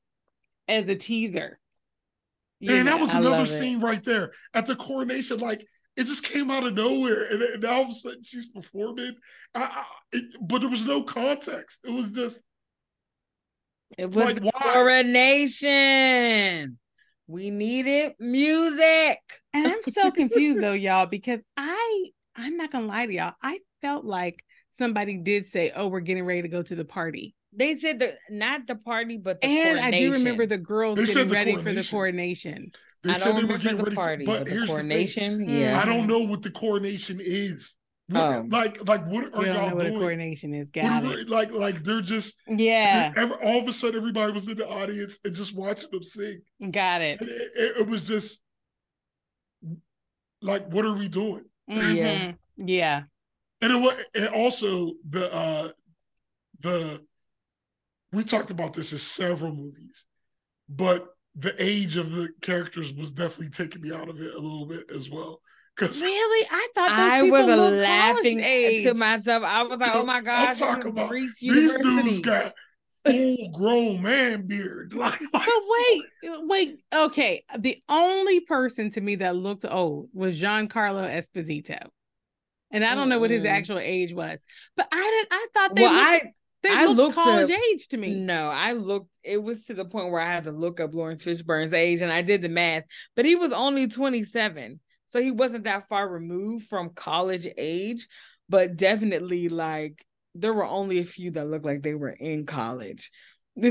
as 0.67 0.89
a 0.89 0.95
teaser. 0.97 1.59
You 2.61 2.73
Man, 2.73 2.87
that 2.87 3.01
was 3.01 3.11
I 3.11 3.19
another 3.19 3.37
love 3.39 3.47
it. 3.47 3.51
scene 3.51 3.81
right 3.81 4.03
there 4.03 4.33
at 4.55 4.67
the 4.67 4.77
coronation. 4.77 5.39
Like 5.39 5.67
it 5.97 6.05
just 6.05 6.25
came 6.25 6.51
out 6.51 6.65
of 6.67 6.75
nowhere, 6.75 7.25
and, 7.33 7.43
and 7.43 7.65
all 7.65 7.83
of 7.83 7.89
a 7.91 7.95
sudden 7.95 8.23
she's 8.23 8.49
performing. 8.49 9.13
I, 9.55 9.63
I, 9.63 9.85
it, 10.13 10.37
but 10.41 10.61
there 10.61 10.71
was 10.71 10.85
no 10.85 11.03
context. 11.03 11.81
It 11.85 11.91
was 11.91 12.13
just 12.13 12.43
It 13.99 14.07
was 14.11 14.25
Like, 14.25 14.37
the 14.43 14.53
coronation. 14.53 16.79
We 17.29 17.51
needed 17.51 18.13
music. 18.19 19.19
and 19.53 19.67
I'm 19.67 19.83
so 19.93 20.11
confused 20.15 20.61
though, 20.61 20.73
y'all, 20.73 21.07
because 21.07 21.41
I 21.57 22.05
I'm 22.37 22.57
not 22.57 22.71
gonna 22.71 22.87
lie 22.87 23.07
to 23.07 23.13
y'all. 23.13 23.35
I 23.43 23.61
felt 23.83 24.05
like 24.05 24.45
somebody 24.71 25.17
did 25.17 25.47
say, 25.47 25.73
"Oh, 25.75 25.89
we're 25.89 26.01
getting 26.01 26.25
ready 26.25 26.43
to 26.43 26.49
go 26.49 26.63
to 26.63 26.75
the 26.75 26.85
party," 26.85 27.35
They 27.57 27.75
said 27.75 27.99
the 27.99 28.15
not 28.31 28.67
the 28.67 28.77
party, 28.77 29.17
but 29.17 29.41
the 29.41 29.47
coronation. 29.49 29.77
and 29.79 29.95
I 29.95 29.99
do 29.99 30.13
remember 30.13 30.47
the 30.47 30.59
girls 30.59 30.99
They 30.99 31.07
getting 31.07 31.29
the 31.29 31.35
ready 31.35 31.57
for 31.57 31.73
the 31.73 31.83
coronation. 31.85 31.91
coronation. 31.93 32.73
they 33.03 33.11
I 33.11 33.15
said 33.15 33.25
don't 33.25 33.37
they 33.37 33.43
were 33.43 33.47
remember 33.55 33.63
getting 33.63 33.79
the 33.79 33.85
ready. 33.85 33.97
party, 33.97 34.25
for, 34.27 34.31
but 34.33 34.39
but 34.41 34.45
the 34.47 34.51
here's 34.51 34.67
the 34.67 34.73
coronation. 34.75 35.47
Mm. 35.47 35.61
Yeah. 35.61 35.81
I 35.81 35.87
don't 35.87 36.07
know 36.07 36.21
what 36.21 36.43
the 36.43 36.51
coronation 36.51 37.19
is. 37.21 37.75
What, 38.09 38.21
Oh. 38.23 38.45
Like, 38.51 38.87
like 38.87 39.05
what 39.07 39.25
are 39.35 39.41
You 39.41 39.47
don't 39.47 39.55
y'all 39.55 39.71
know 39.71 39.75
what 39.77 39.87
a 39.87 39.91
doing? 39.91 40.01
coronation 40.03 40.55
is. 40.55 40.67
What 40.73 40.83
Got 40.85 41.05
are 41.05 41.19
it. 41.19 41.29
like, 41.29 41.51
like 41.51 41.83
they're 41.83 42.01
just 42.03 42.35
Yeah, 42.47 43.13
every, 43.17 43.35
all 43.45 43.61
of 43.63 43.67
a 43.69 43.73
sudden 43.73 43.97
everybody 43.97 44.33
was 44.33 44.49
in 44.49 44.59
the 44.59 44.69
audience 44.69 45.19
and 45.25 45.35
just 45.35 45.57
watching 45.57 45.91
them 45.91 46.03
sing. 46.05 46.41
got 46.71 47.01
it. 47.03 47.21
It, 47.23 47.29
it, 47.29 47.77
it 47.81 47.89
was 47.89 48.07
just 48.07 48.41
like, 50.43 50.67
what 50.69 50.85
are 50.85 50.93
we 50.93 51.09
doing? 51.09 51.45
Yeah. 51.69 51.79
Mhm. 51.79 52.37
Yeah. 52.59 53.03
and 53.61 53.73
it 53.73 53.81
was 53.81 54.05
and 54.15 54.29
also 54.29 54.93
the 55.09 55.33
uh 55.35 55.71
the 56.61 57.05
we 58.13 58.25
talked 58.25 58.51
about 58.51 58.73
this 58.75 58.93
in 58.93 58.99
several 58.99 59.53
movies 59.53 60.05
but 60.69 61.07
the 61.35 61.55
age 61.63 61.97
of 61.97 62.13
the 62.13 62.29
characters 62.41 62.93
was 62.95 63.13
definitely 63.13 63.51
taking 63.51 63.83
me 63.83 63.93
out 63.93 64.09
of 64.09 64.21
it 64.21 64.35
a 64.35 64.39
little 64.39 64.67
bit 64.67 64.91
as 64.91 65.11
well 65.11 65.41
because 65.77 66.01
Really? 66.01 66.47
I 66.51 66.69
thought 66.75 66.97
those 66.97 66.99
I 66.99 67.23
was 67.23 67.47
looked 67.47 67.77
laughing 67.77 68.41
age. 68.41 68.85
to 68.85 68.95
myself. 68.95 69.45
I 69.45 69.63
was 69.63 69.79
like, 69.79 69.89
You 69.93 69.95
"Oh 69.97 69.99
know, 70.01 70.07
my 70.07 70.17
I'm 70.17 70.25
gosh, 70.25 70.49
this 70.49 70.59
talking 70.59 70.91
about 70.91 71.11
Reese 71.11 71.39
these 71.41 71.55
University." 71.55 72.03
dudes 72.03 72.19
got 72.21 72.55
full 73.07 73.51
grown 73.53 74.03
man 74.03 74.47
beard 74.47 74.95
like, 74.95 75.21
But 75.33 75.47
wait, 75.47 76.03
wait. 76.45 76.81
Okay, 76.95 77.45
the 77.59 77.83
only 77.89 78.41
person 78.41 78.91
to 78.93 79.01
me 79.01 79.17
that 79.17 79.37
looked 79.37 79.67
old 79.69 80.09
was 80.15 80.41
Giancarlo 80.41 81.07
Esposito, 81.09 81.89
and 82.71 82.85
I 82.85 82.95
don't 82.95 83.09
know 83.09 83.19
what 83.19 83.31
his 83.31 83.43
mm. 83.43 83.49
actual 83.49 83.79
age 83.79 84.15
was. 84.15 84.41
But 84.77 84.89
I 84.91 84.97
didn't. 85.03 85.29
I 85.31 85.47
thought 85.55 85.75
they 85.77 85.83
well, 85.83 85.93
looked, 85.93 86.25
I 86.25 86.33
they 86.67 86.75
I 86.75 86.85
looked 86.85 86.97
looked 86.99 87.14
college 87.14 87.51
up- 87.51 87.59
age 87.73 87.89
to 87.89 87.97
me. 87.97 88.14
no, 88.14 88.49
I 88.51 88.73
looked. 88.73 89.11
It 89.23 89.43
was 89.43 89.64
to 89.67 89.75
the 89.75 89.85
point 89.85 90.11
where 90.11 90.21
I 90.21 90.33
had 90.33 90.45
to 90.45 90.53
look 90.53 90.81
up 90.81 90.95
Laurence 90.95 91.25
Fishburne's 91.25 91.73
age, 91.73 92.01
and 92.03 92.12
I 92.12 92.23
did 92.23 92.43
the 92.43 92.49
math. 92.49 92.85
But 93.14 93.25
he 93.25 93.35
was 93.37 93.53
only 93.53 93.87
twenty 93.89 94.23
seven, 94.25 94.81
so 95.09 95.21
he 95.21 95.31
wasn't 95.31 95.64
that 95.64 95.89
far 95.89 96.09
removed 96.09 96.67
from 96.69 96.91
college 96.91 97.47
age. 97.57 98.07
But 98.49 98.77
definitely, 98.77 99.49
like 99.49 100.05
there 100.35 100.53
were 100.53 100.67
only 100.67 100.99
a 100.99 101.05
few 101.05 101.31
that 101.33 101.49
looked 101.49 101.64
like 101.64 101.83
they 101.83 101.95
were 101.95 102.11
in 102.11 102.47
college. 102.47 103.11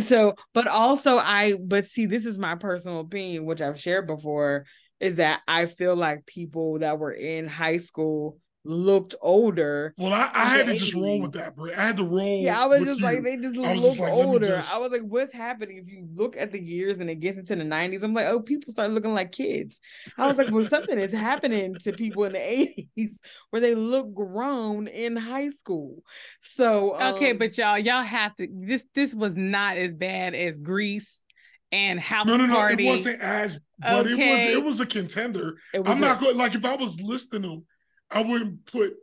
So, 0.01 0.33
but 0.53 0.65
also 0.67 1.17
I, 1.19 1.53
but 1.53 1.85
see, 1.85 2.07
this 2.07 2.25
is 2.25 2.39
my 2.39 2.55
personal 2.55 3.01
opinion, 3.01 3.45
which 3.45 3.61
I've 3.61 3.79
shared 3.79 4.07
before, 4.07 4.65
is 4.99 5.15
that 5.17 5.41
I 5.47 5.67
feel 5.67 5.95
like 5.95 6.25
people 6.25 6.79
that 6.79 6.97
were 6.97 7.11
in 7.11 7.47
high 7.47 7.77
school 7.77 8.39
looked 8.65 9.15
older. 9.21 9.93
well 9.97 10.11
i, 10.13 10.29
I 10.33 10.45
had 10.45 10.67
the 10.67 10.73
to 10.73 10.79
just 10.79 10.93
roll 10.95 11.21
with 11.21 11.33
that 11.33 11.55
bro 11.55 11.71
i 11.77 11.81
had 11.81 11.97
to 11.97 12.03
roll 12.03 12.41
Yeah, 12.43 12.61
I 12.61 12.65
was 12.65 12.79
with 12.79 12.87
just 12.89 12.99
you. 12.99 13.05
like, 13.05 13.23
they 13.23 13.37
just 13.37 13.55
look 13.55 13.75
just 13.77 13.99
like, 13.99 14.11
older. 14.11 14.47
just- 14.47 14.73
I 14.73 14.77
was 14.79 14.91
like, 14.91 15.03
what's 15.03 15.31
happening? 15.33 15.77
If 15.77 15.87
you 15.87 16.07
look 16.15 16.35
at 16.35 16.51
the 16.51 16.59
years 16.61 16.99
and 16.99 17.09
it 17.09 17.19
gets 17.19 17.37
into 17.37 17.55
the 17.55 17.63
90s, 17.63 18.03
I'm 18.03 18.13
like, 18.13 18.25
oh, 18.27 18.39
people 18.41 18.71
start 18.71 18.91
looking 18.91 19.13
like 19.13 19.31
kids. 19.31 19.79
I 20.17 20.25
was 20.27 20.37
like, 20.37 20.51
well, 20.51 20.63
something 20.63 20.97
is 20.97 21.11
happening 21.11 21.75
to 21.83 21.91
people 21.93 22.23
in 22.25 22.33
the 22.33 22.39
80s 22.97 23.13
where 23.51 23.61
they 23.61 23.75
look 23.75 24.13
grown 24.13 24.87
in 24.87 25.15
high 25.15 25.49
school. 25.49 26.03
So, 26.41 26.95
Okay, 27.13 27.31
um, 27.31 27.37
but 27.37 27.57
y'all, 27.57 27.77
y'all 27.77 28.03
have 28.03 28.35
to. 28.35 28.47
This 28.51 28.83
this 28.93 29.13
was 29.13 29.35
not 29.35 29.77
as 29.77 29.93
bad 29.93 30.33
as 30.35 30.59
Grease 30.59 31.17
and 31.71 31.99
House 31.99 32.25
no 32.27 32.37
no 32.37 32.45
no 32.45 32.55
Party. 32.55 32.87
it 32.87 32.89
wasn't 32.91 33.21
as 33.21 33.59
but 33.79 34.05
Okay. 34.07 34.11
it 34.11 34.17
was 34.17 34.57
it 34.57 34.63
was 34.63 34.79
a 34.79 34.85
contender 34.85 35.55
was 35.73 35.83
i'm 35.87 35.97
a- 35.97 36.01
not 36.01 36.19
going 36.21 36.37
like 36.37 36.53
if 36.53 36.63
i 36.63 36.75
was 36.75 37.01
listing 37.01 37.41
them 37.41 37.65
I 38.15 38.21
wouldn't 38.23 38.65
put 38.65 38.93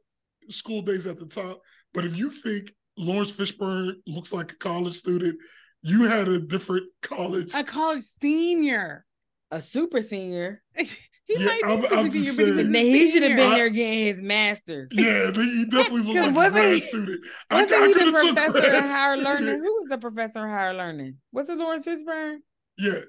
School 0.49 0.83
Daze 0.83 1.07
at 1.07 1.19
the 1.21 1.27
top. 1.27 1.61
But 1.95 2.05
if 2.05 2.17
you 2.17 2.31
think 2.31 2.73
Laurence 2.97 3.33
Fishburne 3.33 3.93
looks 4.07 4.33
like 4.33 4.53
a 4.53 4.57
college 4.57 4.97
student, 4.97 5.39
you 5.83 6.09
had 6.09 6.27
a 6.29 6.41
different 6.41 6.87
college. 7.03 7.53
A 7.55 7.63
college 7.63 8.03
senior. 8.21 9.05
A 9.51 9.61
super 9.61 10.01
senior. 10.01 10.63
he 10.77 10.87
Yeah, 11.29 11.45
might 11.47 11.61
be 11.61 11.65
I'm- 11.69 11.83
super 11.83 11.95
I'm 11.95 12.11
senior, 12.11 12.25
just 12.25 12.37
but 12.39 12.45
he 12.47 12.53
was 12.53 12.57
saying. 12.57 12.69
a 12.69 12.71
Now, 12.71 12.79
he 12.81 13.11
should 13.11 13.23
have 13.23 13.37
been 13.37 13.53
I- 13.53 13.57
there 13.57 13.69
getting 13.71 13.99
his 14.07 14.23
master's. 14.23 14.89
Yeah, 14.93 15.31
he 15.33 15.65
definitely 15.71 16.03
looked 16.03 16.21
like 16.21 16.31
a 16.31 16.35
Wasn't 16.35 16.55
grad 16.55 16.75
he- 16.75 16.81
student. 16.81 17.21
Wasn't 17.51 17.73
I, 17.73 17.85
I 17.85 17.87
he 17.89 17.93
could 17.93 18.07
the 18.07 18.19
have 18.19 18.23
took 18.23 18.35
professor 18.37 18.61
grad 18.61 18.75
at 18.85 18.91
higher 18.91 19.11
student. 19.21 19.41
learning? 19.45 19.59
Who 19.65 19.73
was 19.75 19.87
the 19.91 19.99
professor 19.99 20.39
at 20.39 20.49
higher 20.49 20.75
learning? 20.75 21.17
Was 21.33 21.49
it 21.51 21.59
Laurence 21.59 21.85
Fishburne? 21.87 22.39
Yeah, 22.79 23.01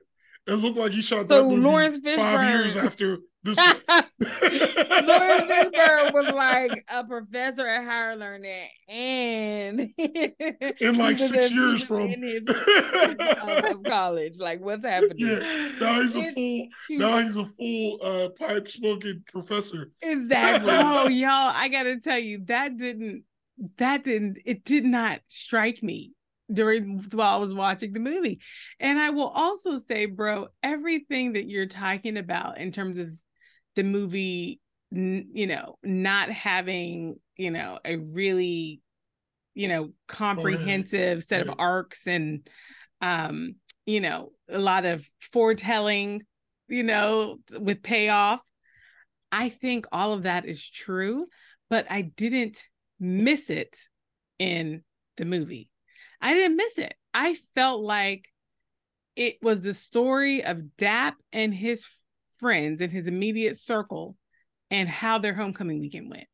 it 0.47 0.53
looked 0.53 0.77
like 0.77 0.91
he 0.91 1.01
shot 1.01 1.27
So 1.29 1.41
that 1.41 1.43
movie 1.43 1.61
Laurence 1.61 1.97
five 2.15 2.49
years 2.53 2.75
after 2.75 3.17
this. 3.43 3.57
Laurence 4.23 5.51
Fishburne 5.51 6.13
was 6.13 6.27
like 6.33 6.85
a 6.89 7.03
professor 7.03 7.67
at 7.67 7.83
higher 7.83 8.15
learning, 8.15 8.67
and 8.87 9.79
In 9.97 10.97
like 10.97 11.17
six 11.19 11.51
years 11.51 11.83
from- 11.83 12.07
his 12.09 12.41
of, 12.47 13.83
college. 13.85 14.37
Like, 14.39 14.61
what's 14.61 14.85
happening? 14.85 15.15
yeah, 15.17 15.69
now 15.79 16.01
he's 16.01 16.15
a 16.15 16.31
full. 16.31 16.67
Now 16.91 17.17
he's 17.19 17.35
a 17.37 17.45
full 17.45 17.99
uh, 18.01 18.29
pipe 18.39 18.67
smoking 18.69 19.23
professor. 19.31 19.91
exactly. 20.01 20.71
oh 20.73 21.07
y'all 21.07 21.51
i 21.55 21.67
gotta 21.69 21.99
tell 21.99 22.19
you 22.19 22.39
that 22.45 22.77
didn't 22.77 23.23
that 23.77 24.03
didn't 24.03 24.39
it 24.45 24.63
did 24.65 24.85
not 24.85 25.19
strike 25.27 25.81
me 25.83 26.13
during 26.53 26.99
while 27.11 27.35
i 27.35 27.39
was 27.39 27.53
watching 27.53 27.93
the 27.93 27.99
movie. 27.99 28.39
And 28.79 28.99
i 28.99 29.09
will 29.09 29.27
also 29.27 29.79
say 29.79 30.05
bro 30.05 30.47
everything 30.61 31.33
that 31.33 31.49
you're 31.49 31.65
talking 31.65 32.17
about 32.17 32.57
in 32.57 32.71
terms 32.71 32.97
of 32.97 33.09
the 33.75 33.83
movie 33.83 34.59
you 34.91 35.47
know 35.47 35.77
not 35.83 36.29
having 36.29 37.15
you 37.35 37.49
know 37.49 37.79
a 37.83 37.95
really 37.95 38.81
you 39.55 39.67
know 39.67 39.91
comprehensive 40.07 41.23
set 41.23 41.47
of 41.47 41.55
arcs 41.57 42.05
and 42.05 42.47
um 43.01 43.55
you 43.87 43.99
know 43.99 44.31
a 44.49 44.59
lot 44.59 44.85
of 44.85 45.07
foretelling 45.31 46.21
you 46.67 46.83
know 46.83 47.37
with 47.59 47.81
payoff 47.81 48.39
I 49.33 49.49
think 49.49 49.87
all 49.91 50.13
of 50.13 50.23
that 50.23 50.45
is 50.45 50.69
true, 50.69 51.25
but 51.67 51.87
I 51.89 52.03
didn't 52.03 52.61
miss 52.99 53.49
it 53.49 53.75
in 54.37 54.83
the 55.17 55.25
movie. 55.25 55.69
I 56.23 56.33
didn't 56.33 56.57
miss 56.57 56.77
it. 56.77 56.95
I 57.13 57.35
felt 57.53 57.81
like 57.81 58.29
it 59.15 59.37
was 59.41 59.61
the 59.61 59.73
story 59.73 60.43
of 60.43 60.75
Dap 60.77 61.15
and 61.31 61.53
his 61.53 61.85
friends 62.39 62.81
and 62.81 62.91
his 62.91 63.07
immediate 63.07 63.57
circle 63.57 64.15
and 64.71 64.89
how 64.89 65.19
their 65.19 65.33
homecoming 65.33 65.79
weekend 65.79 66.09
went. 66.09 66.27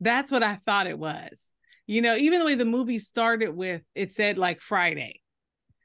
That's 0.00 0.30
what 0.30 0.42
I 0.42 0.56
thought 0.56 0.86
it 0.86 0.98
was. 0.98 1.48
You 1.86 2.02
know, 2.02 2.16
even 2.16 2.38
the 2.38 2.44
way 2.44 2.54
the 2.54 2.64
movie 2.64 2.98
started 2.98 3.56
with 3.56 3.82
it 3.94 4.12
said 4.12 4.36
like 4.36 4.60
Friday 4.60 5.22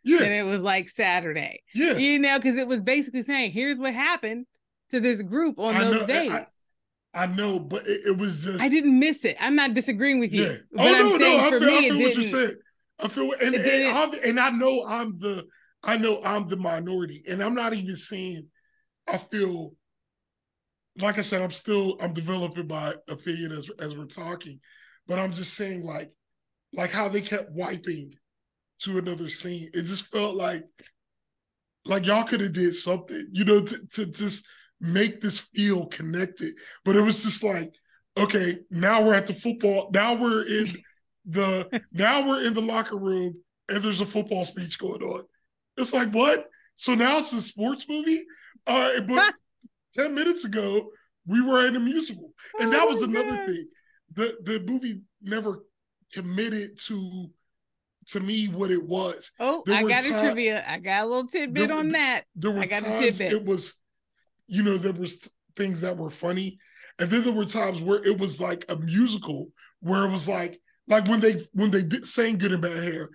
Yeah. 0.03 0.21
and 0.21 0.33
it 0.33 0.43
was 0.43 0.61
like 0.61 0.89
Saturday 0.89 1.63
yeah. 1.73 1.93
you 1.93 2.19
know, 2.19 2.37
because 2.37 2.57
it 2.57 2.67
was 2.67 2.81
basically 2.81 3.23
saying, 3.23 3.51
here's 3.51 3.79
what 3.79 3.93
happened 3.93 4.45
to 4.91 4.99
this 4.99 5.21
group 5.21 5.59
on 5.59 5.75
I 5.75 5.83
those 5.85 6.01
know, 6.01 6.07
days. 6.07 6.31
I, 6.31 6.47
I 7.15 7.27
know, 7.27 7.57
but 7.59 7.87
it, 7.87 8.01
it 8.07 8.17
was 8.17 8.43
just. 8.43 8.61
I 8.61 8.69
didn't 8.69 8.99
miss 8.99 9.23
it. 9.23 9.37
I'm 9.39 9.55
not 9.55 9.73
disagreeing 9.73 10.19
with 10.19 10.33
you. 10.33 10.43
Yeah. 10.43 10.57
Oh 10.77 10.91
no, 10.91 11.15
no. 11.15 11.39
I 11.39 11.49
feel, 11.51 11.59
me, 11.61 11.77
I 11.77 11.81
feel 11.81 11.99
what 12.01 12.15
you're 12.15 12.23
saying. 12.23 12.55
I 12.99 13.07
feel, 13.07 13.31
and 13.41 13.55
and, 13.55 14.13
and 14.15 14.39
I 14.39 14.49
know 14.51 14.85
I'm 14.87 15.17
the, 15.19 15.45
I 15.83 15.97
know 15.97 16.21
I'm 16.23 16.47
the 16.47 16.57
minority, 16.57 17.23
and 17.29 17.41
I'm 17.41 17.55
not 17.55 17.73
even 17.73 17.95
saying. 17.95 18.47
I 19.05 19.17
feel, 19.17 19.73
like 20.97 21.17
I 21.17 21.21
said, 21.21 21.41
I'm 21.41 21.51
still 21.51 21.97
I'm 21.99 22.13
developing 22.13 22.67
my 22.67 22.95
opinion 23.09 23.51
as 23.51 23.69
as 23.79 23.95
we're 23.95 24.05
talking, 24.05 24.59
but 25.07 25.19
I'm 25.19 25.33
just 25.33 25.55
saying 25.55 25.83
like, 25.83 26.11
like 26.73 26.91
how 26.91 27.09
they 27.09 27.21
kept 27.21 27.51
wiping 27.51 28.13
to 28.83 28.97
another 28.97 29.29
scene. 29.29 29.69
It 29.73 29.83
just 29.83 30.11
felt 30.11 30.35
like, 30.35 30.63
like 31.85 32.05
y'all 32.05 32.23
could 32.23 32.41
have 32.41 32.53
did 32.53 32.75
something, 32.75 33.27
you 33.31 33.45
know, 33.45 33.61
to, 33.61 33.87
to 33.93 34.05
just 34.05 34.45
make 34.79 35.21
this 35.21 35.39
feel 35.39 35.85
connected. 35.87 36.53
But 36.83 36.95
it 36.95 37.01
was 37.01 37.23
just 37.23 37.43
like, 37.43 37.73
okay, 38.17 38.59
now 38.69 39.01
we're 39.01 39.13
at 39.13 39.27
the 39.27 39.33
football. 39.33 39.89
Now 39.93 40.13
we're 40.13 40.45
in 40.47 40.67
the 41.25 41.81
now 41.91 42.27
we're 42.27 42.43
in 42.45 42.53
the 42.53 42.61
locker 42.61 42.97
room 42.97 43.35
and 43.69 43.83
there's 43.83 44.01
a 44.01 44.05
football 44.05 44.45
speech 44.45 44.77
going 44.77 45.01
on. 45.01 45.23
It's 45.77 45.93
like 45.93 46.11
what? 46.11 46.47
So 46.75 46.95
now 46.95 47.17
it's 47.19 47.31
a 47.33 47.41
sports 47.41 47.85
movie? 47.87 48.23
Right, 48.67 48.99
but 49.07 49.33
10 49.95 50.13
minutes 50.13 50.43
ago, 50.45 50.89
we 51.25 51.41
were 51.41 51.65
in 51.67 51.75
a 51.75 51.79
musical. 51.79 52.31
And 52.59 52.71
that 52.73 52.83
Oh 52.83 52.87
was 52.87 53.01
another 53.03 53.35
gosh. 53.37 53.47
thing. 53.47 53.65
The 54.15 54.37
the 54.43 54.59
movie 54.71 55.01
never 55.21 55.63
committed 56.13 56.77
to 56.87 57.29
to 58.07 58.19
me 58.19 58.47
what 58.47 58.69
it 58.69 58.83
was. 58.83 59.31
Oh, 59.39 59.63
I 59.67 59.83
got 59.83 60.03
a 60.03 60.09
ti- 60.09 60.19
trivia. 60.19 60.63
I 60.67 60.77
got 60.79 61.03
a 61.03 61.07
little 61.07 61.27
tidbit 61.27 61.69
There- 61.69 61.77
on 61.77 61.89
that. 61.89 62.23
There 62.35 62.51
were 62.51 62.59
I 62.59 62.65
got 62.65 62.81
a 62.81 62.85
times 62.85 63.17
tidbit. 63.17 63.31
it 63.33 63.45
was, 63.45 63.73
you 64.47 64.61
know, 64.63 64.77
there 64.77 64.91
was 64.93 65.29
things 65.55 65.81
that 65.81 65.95
were 65.97 66.09
funny, 66.09 66.59
and 66.99 67.09
then 67.09 67.23
there 67.23 67.31
were 67.33 67.45
times 67.45 67.81
where 67.81 68.03
it 68.05 68.19
was 68.19 68.41
like 68.41 68.65
a 68.69 68.75
musical, 68.75 69.51
where 69.79 70.03
it 70.05 70.11
was 70.11 70.27
like, 70.27 70.59
like 70.87 71.07
when 71.07 71.19
they 71.19 71.39
when 71.53 71.71
they 71.71 71.83
did 71.83 72.05
sang 72.05 72.37
"Good 72.37 72.51
and 72.51 72.61
Bad 72.61 72.83
Hair," 72.83 73.09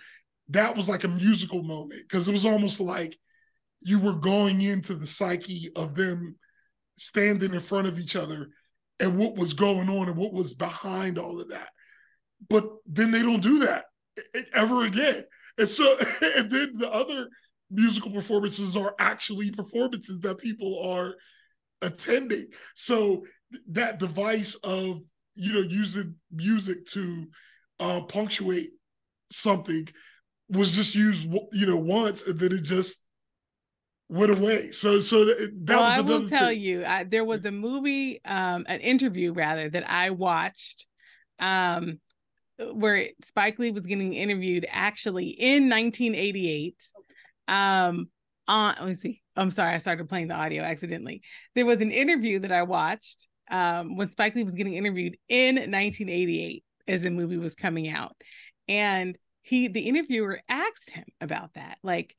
that 0.49 0.77
was 0.77 0.89
like 0.89 1.05
a 1.05 1.09
musical 1.09 1.63
moment 1.63 2.03
because 2.09 2.29
it 2.29 2.33
was 2.33 2.47
almost 2.47 2.81
like 2.81 3.17
you 3.81 4.01
were 4.01 4.15
going 4.15 4.61
into 4.61 4.95
the 4.95 5.07
psyche 5.07 5.69
of 5.77 5.95
them 5.95 6.37
standing 6.97 7.55
in 7.55 7.61
front 7.61 7.87
of 7.87 7.99
each 7.99 8.17
other 8.17 8.49
and 9.01 9.17
what 9.17 9.37
was 9.37 9.55
going 9.55 9.89
on 9.89 10.09
and 10.09 10.17
what 10.17 10.33
was 10.33 10.55
behind 10.55 11.19
all 11.19 11.41
of 11.41 11.51
that. 11.51 11.71
But 12.49 12.69
then 12.87 13.11
they 13.11 13.23
don't 13.23 13.43
do 13.43 13.61
that 13.61 13.85
ever 14.55 14.85
again. 14.85 15.23
And 15.59 15.69
so, 15.69 15.97
and 16.37 16.51
then 16.51 16.73
the 16.75 16.91
other 16.91 17.29
musical 17.71 18.11
performances 18.11 18.77
are 18.77 18.95
actually 18.99 19.51
performances 19.51 20.21
that 20.21 20.39
people 20.39 20.83
are 20.85 21.15
attending. 21.83 22.47
So 22.75 23.25
that 23.69 23.99
device 23.99 24.55
of 24.65 25.03
you 25.35 25.53
know 25.53 25.61
using 25.61 26.17
music 26.33 26.85
to 26.87 27.27
uh, 27.81 28.01
punctuate 28.03 28.71
something 29.31 29.87
was 30.51 30.75
just 30.75 30.95
used 30.95 31.29
you 31.53 31.67
know 31.67 31.77
once, 31.77 32.27
and 32.27 32.39
then 32.39 32.53
it 32.53 32.63
just 32.63 33.03
went 34.09 34.39
away. 34.39 34.69
So 34.69 35.01
so 35.01 35.25
th- 35.25 35.51
that 35.65 35.77
well, 35.77 35.89
was 35.89 35.99
I 35.99 36.01
will 36.01 36.29
tell 36.29 36.49
thing. 36.49 36.61
you, 36.61 36.85
I, 36.85 37.05
there 37.05 37.25
was 37.25 37.45
a 37.45 37.53
movie, 37.53 38.21
um, 38.25 38.65
an 38.69 38.81
interview 38.81 39.33
rather, 39.33 39.69
that 39.71 39.89
I 39.89 40.11
watched, 40.11 40.87
um, 41.39 42.01
where 42.73 43.07
Spike 43.23 43.59
Lee 43.59 43.71
was 43.71 43.87
getting 43.87 44.15
interviewed 44.15 44.67
actually 44.71 45.27
in 45.27 45.69
1988. 45.69 46.77
Um, 47.47 48.09
on 48.47 48.75
let 48.79 48.89
me 48.89 48.95
see. 48.95 49.23
I'm 49.37 49.51
sorry, 49.51 49.75
I 49.75 49.79
started 49.79 50.09
playing 50.09 50.29
the 50.29 50.35
audio 50.35 50.63
accidentally. 50.63 51.23
There 51.55 51.67
was 51.67 51.81
an 51.81 51.93
interview 51.93 52.41
that 52.41 52.51
I 52.51 52.63
watched 52.63 53.29
um, 53.51 53.97
when 53.97 54.11
Spike 54.11 54.35
Lee 54.35 54.43
was 54.43 54.55
getting 54.55 54.75
interviewed 54.75 55.17
in 55.29 55.57
1988 55.57 56.65
as 56.89 57.03
the 57.03 57.11
movie 57.11 57.37
was 57.37 57.55
coming 57.55 57.89
out, 57.89 58.17
and 58.67 59.17
he, 59.43 59.69
the 59.69 59.83
interviewer, 59.83 60.41
asked 60.49 60.91
him 60.91 61.05
about 61.21 61.55
that, 61.55 61.79
like 61.83 62.17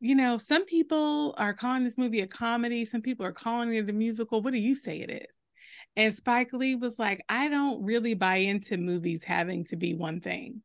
you 0.00 0.14
know, 0.14 0.38
some 0.38 0.64
people 0.64 1.34
are 1.38 1.54
calling 1.54 1.84
this 1.84 1.98
movie 1.98 2.20
a 2.20 2.26
comedy, 2.26 2.84
some 2.84 3.02
people 3.02 3.26
are 3.26 3.32
calling 3.32 3.74
it 3.74 3.90
a 3.90 3.92
musical. 3.92 4.42
What 4.42 4.52
do 4.52 4.58
you 4.58 4.74
say 4.74 4.98
it 4.98 5.10
is? 5.10 5.36
And 5.96 6.14
Spike 6.14 6.52
Lee 6.52 6.76
was 6.76 6.98
like, 6.98 7.20
I 7.28 7.48
don't 7.48 7.82
really 7.82 8.14
buy 8.14 8.36
into 8.36 8.76
movies 8.76 9.24
having 9.24 9.64
to 9.66 9.76
be 9.76 9.94
one 9.94 10.20
thing. 10.20 10.62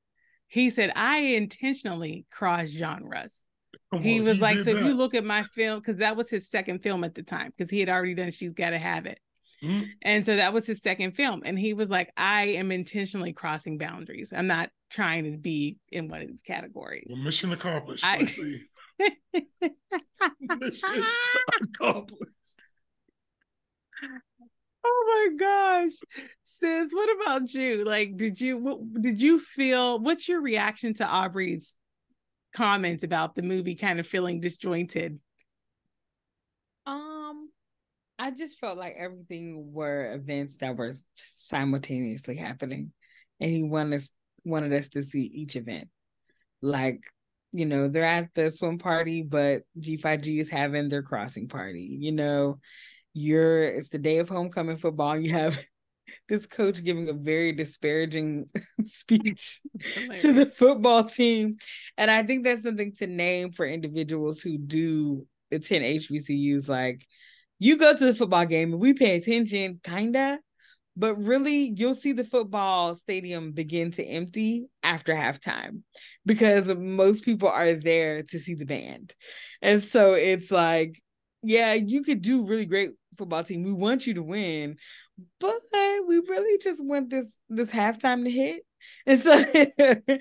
He 0.48 0.70
said, 0.70 0.92
I 0.96 1.20
intentionally 1.20 2.28
cross 2.32 2.68
genres. 2.68 3.44
Come 3.92 4.04
He 4.04 4.20
on, 4.20 4.26
was 4.26 4.40
like, 4.40 4.58
so 4.60 4.70
if 4.70 4.86
you 4.86 4.94
look 4.94 5.16
at 5.16 5.26
my 5.26 5.42
film, 5.42 5.80
because 5.80 5.98
that 5.98 6.16
was 6.16 6.30
his 6.30 6.50
second 6.50 6.84
film 6.84 7.04
at 7.04 7.16
the 7.16 7.24
time, 7.24 7.52
because 7.58 7.72
he 7.72 7.80
had 7.80 7.90
already 7.90 8.14
done 8.14 8.30
She's 8.30 8.54
Gotta 8.54 8.78
Have 8.78 9.08
It. 9.08 9.20
Mhm. 9.64 9.88
And 10.02 10.26
so 10.26 10.36
that 10.36 10.52
was 10.54 10.66
his 10.66 10.82
second 10.82 11.14
film. 11.14 11.42
And 11.46 11.58
he 11.58 11.74
was 11.74 11.90
like, 11.90 12.12
I 12.18 12.48
am 12.48 12.72
intentionally 12.72 13.32
crossing 13.34 13.78
boundaries. 13.78 14.34
I'm 14.36 14.48
not 14.48 14.70
trying 14.90 15.24
to 15.32 15.38
be 15.38 15.78
in 15.92 16.10
one 16.10 16.22
of 16.22 16.28
these 16.28 16.42
categories. 16.46 17.06
Well, 17.10 17.18
mission 17.22 17.54
accomplished. 17.54 18.04
I- 18.06 18.28
mission 20.60 21.04
accomplished. 21.62 22.32
Oh 24.86 25.30
my 25.32 25.38
gosh. 25.38 25.92
Sis, 26.44 26.92
what 26.94 27.10
about 27.22 27.54
you? 27.54 27.86
Like, 27.86 28.18
did 28.18 28.42
you 28.42 28.58
what, 28.58 28.80
did 29.02 29.22
you 29.22 29.40
feel 29.40 30.00
what's 30.00 30.28
your 30.28 30.42
reaction 30.42 30.94
to 30.96 31.08
Aubrey's 31.08 31.78
comments 32.54 33.04
about 33.04 33.36
the 33.36 33.42
movie 33.44 33.76
kind 33.76 34.00
of 34.00 34.08
feeling 34.08 34.42
disjointed? 34.42 35.20
I 38.20 38.32
just 38.32 38.60
felt 38.60 38.78
like 38.78 38.96
everything 38.98 39.72
were 39.74 40.14
events 40.14 40.58
that 40.58 40.76
were 40.76 40.94
simultaneously 41.36 42.36
happening, 42.36 42.92
and 43.40 43.52
he 43.52 43.64
wanted 43.64 43.96
us 43.96 44.10
wanted 44.46 44.74
us 44.74 44.90
to 44.90 45.04
see 45.04 45.22
each 45.22 45.56
event. 45.56 45.88
Like, 46.62 47.02
you 47.52 47.66
know, 47.66 47.88
they're 47.88 48.04
at 48.04 48.34
the 48.36 48.52
swim 48.52 48.78
party, 48.78 49.24
but 49.24 49.64
G 49.80 49.98
Phi 49.98 50.18
G 50.18 50.40
is 50.40 50.50
having 50.50 50.90
their 50.90 51.04
crossing 51.04 51.48
party. 51.48 51.98
You 52.00 52.12
know, 52.12 52.60
you're 53.14 53.64
it's 53.64 53.90
the 53.90 54.00
day 54.00 54.20
of 54.20 54.30
homecoming 54.30 54.78
football. 54.78 55.18
You 55.20 55.34
have 55.34 55.60
this 56.28 56.46
coach 56.46 56.84
giving 56.84 57.10
a 57.10 57.14
very 57.14 57.54
disparaging 57.54 58.50
speech 58.84 59.62
to 60.22 60.34
the 60.34 60.46
football 60.46 61.06
team. 61.06 61.58
And 61.98 62.12
I 62.12 62.24
think 62.24 62.44
that's 62.44 62.64
something 62.64 62.94
to 62.96 63.08
name 63.08 63.52
for 63.52 63.66
individuals 63.66 64.42
who 64.42 64.58
do 64.58 65.26
attend 65.52 65.86
HBCUs. 65.86 66.68
Like, 66.68 67.06
you 67.64 67.78
go 67.78 67.94
to 67.94 68.06
the 68.06 68.14
football 68.14 68.46
game 68.46 68.74
and 68.74 68.82
we 68.82 68.94
pay 68.94 69.16
attention, 69.16 69.80
kinda, 69.86 70.38
but 70.98 71.16
really 71.16 71.72
you'll 71.74 71.94
see 71.94 72.12
the 72.12 72.26
football 72.26 72.94
stadium 72.94 73.54
begin 73.54 73.90
to 73.92 74.04
empty 74.04 74.66
after 74.84 75.14
halftime 75.14 75.82
because 76.26 76.68
most 76.68 77.24
people 77.24 77.48
are 77.48 77.74
there 77.76 78.24
to 78.24 78.38
see 78.38 78.56
the 78.56 78.66
band. 78.66 79.16
And 79.62 79.82
so 79.82 80.12
it's 80.12 80.52
like, 80.52 81.02
yeah, 81.42 81.74
you 81.74 82.04
could 82.04 82.22
do 82.22 82.46
really 82.46 82.66
great 82.66 82.92
football 83.18 83.46
team. 83.46 83.64
We 83.64 83.72
want 83.72 84.08
you 84.08 84.16
to 84.16 84.24
win, 84.24 84.76
but 85.40 85.62
we 85.72 86.18
really 86.18 86.58
just 86.58 86.84
want 86.84 87.10
this 87.10 87.34
this 87.48 87.72
halftime 87.72 88.26
to 88.26 88.30
hit. 88.30 88.64
And 89.06 89.20
so 89.20 89.34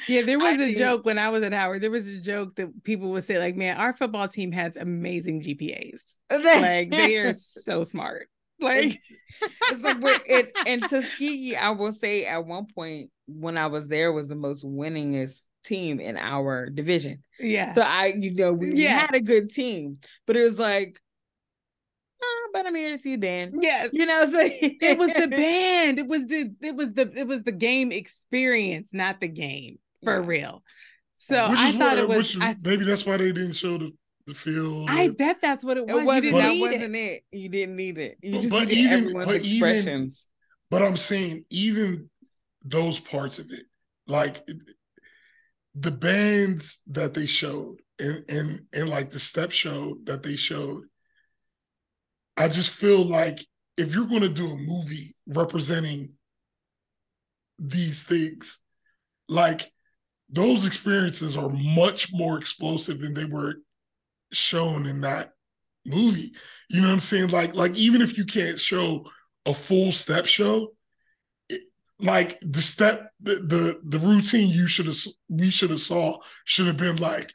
yeah, 0.09 0.23
there 0.23 0.41
was 0.41 0.59
I 0.59 0.65
a 0.65 0.75
joke 0.77 1.05
when 1.05 1.17
I 1.17 1.29
was 1.29 1.45
at 1.45 1.53
Howard. 1.53 1.83
There 1.83 1.91
was 1.91 2.09
a 2.09 2.21
joke 2.21 2.57
that 2.57 2.83
people 2.83 3.11
would 3.13 3.23
say, 3.23 3.39
like, 3.39 3.55
man, 3.55 3.77
our 3.77 3.97
football 3.97 4.27
team 4.27 4.51
has 4.51 4.77
amazing 4.77 5.43
GPAs. 5.43 6.01
like 6.31 6.91
they 6.91 7.19
are 7.19 7.33
so 7.33 7.85
smart. 7.85 8.29
Like 8.59 9.01
it's 9.71 9.83
like 9.83 10.01
we're 10.01 10.21
it 10.27 10.53
and 10.67 10.83
Tuskegee, 10.83 11.57
I 11.57 11.71
will 11.71 11.93
say 11.93 12.27
at 12.27 12.45
one 12.45 12.67
point 12.75 13.11
when 13.27 13.59
I 13.59 13.67
was 13.67 13.89
there 13.89 14.13
was 14.13 14.29
the 14.29 14.35
most 14.35 14.65
winningest 14.65 15.43
team 15.65 16.01
in 16.01 16.17
our 16.17 16.69
division. 16.69 17.23
Yeah. 17.39 17.75
So 17.75 17.83
I, 17.83 18.15
you 18.19 18.35
know, 18.35 18.53
we, 18.53 18.69
yeah. 18.69 18.75
we 18.75 18.85
had 18.85 19.15
a 19.15 19.21
good 19.21 19.51
team, 19.51 19.99
but 20.27 20.37
it 20.37 20.43
was 20.43 20.59
like 20.59 21.01
but 22.53 22.67
I'm 22.67 22.75
here 22.75 22.97
to 22.97 22.99
see 23.03 23.15
a 23.15 23.19
band. 23.19 23.55
Yeah, 23.61 23.89
you 23.93 24.07
know, 24.07 24.31
so 24.31 24.39
it 24.41 24.99
was 24.99 25.13
the 25.13 25.29
band. 25.31 25.99
It 25.99 26.07
was 26.07 26.27
the 26.27 26.55
it 26.61 26.77
was 26.77 26.93
the 26.93 27.13
it 27.17 27.27
was 27.27 27.43
the 27.43 27.53
game 27.53 27.93
experience, 27.93 28.91
not 28.93 29.21
the 29.21 29.29
game 29.29 29.79
for 30.05 30.21
yeah. 30.21 30.27
real. 30.27 30.63
So 31.19 31.37
I 31.49 31.73
thought 31.73 31.99
it 31.99 32.09
was. 32.09 32.37
I, 32.41 32.57
maybe 32.63 32.85
that's 32.85 33.07
why 33.07 33.17
they 33.17 33.33
didn't 33.33 33.53
show 33.53 33.79
the 33.79 33.93
the 34.27 34.35
field. 34.35 34.89
I 34.91 35.11
bet 35.11 35.41
that's 35.41 35.65
what 35.65 35.77
it 35.77 35.87
was. 35.87 36.03
It 36.03 36.07
wasn't, 36.07 36.33
that 36.35 36.59
wasn't 36.59 36.97
it. 36.97 37.25
it. 37.33 37.39
You 37.39 37.49
didn't 37.49 37.77
need 37.77 37.99
it. 37.99 38.19
You 38.23 38.33
just 38.33 38.51
but 38.51 38.71
even, 38.71 39.13
but 39.13 39.35
expressions. 39.35 39.87
Even, 39.87 40.11
but 40.71 40.83
I'm 40.83 40.97
saying 40.97 41.45
even 41.51 42.09
those 42.65 42.99
parts 42.99 43.39
of 43.39 43.51
it, 43.51 43.67
like 44.07 44.47
the 45.75 45.91
bands 45.91 46.83
that 46.89 47.15
they 47.15 47.27
showed, 47.27 47.81
and 47.99 48.25
and 48.29 48.61
and 48.73 48.89
like 48.89 49.11
the 49.11 49.21
step 49.21 49.51
show 49.51 49.97
that 50.05 50.23
they 50.23 50.37
showed, 50.37 50.85
I 52.37 52.49
just 52.49 52.71
feel 52.71 53.05
like 53.05 53.45
if 53.77 53.95
you're 53.95 54.07
going 54.07 54.23
to 54.23 54.29
do 54.29 54.51
a 54.51 54.57
movie 54.57 55.15
representing 55.27 56.13
these 57.59 58.05
things, 58.05 58.59
like 59.29 59.73
those 60.29 60.67
experiences 60.67 61.37
are 61.37 61.51
much 61.51 62.13
more 62.13 62.39
explosive 62.39 63.01
than 63.01 63.15
they 63.15 63.25
were 63.27 63.57
shown 64.33 64.87
in 64.87 65.03
that 65.03 65.33
movie. 65.85 66.33
You 66.71 66.81
know 66.81 66.89
what 66.89 66.95
I'm 66.95 67.01
saying? 67.01 67.29
Like, 67.29 67.55
like 67.55 67.75
even 67.77 68.01
if 68.01 68.17
you 68.17 68.25
can't 68.25 68.59
show 68.59 69.05
a 69.47 69.55
full 69.55 69.93
step 69.93 70.27
show, 70.27 70.69
it, 71.49 71.63
like 71.99 72.39
the 72.41 72.63
step, 72.63 73.11
the, 73.21 73.35
the 73.35 73.81
the 73.85 73.99
routine 73.99 74.49
you 74.49 74.67
should 74.67 74.87
have 74.87 74.97
we 75.29 75.51
should 75.51 75.71
have 75.71 75.81
saw 75.81 76.19
should 76.45 76.67
have 76.67 76.77
been 76.77 76.97
like 76.97 77.33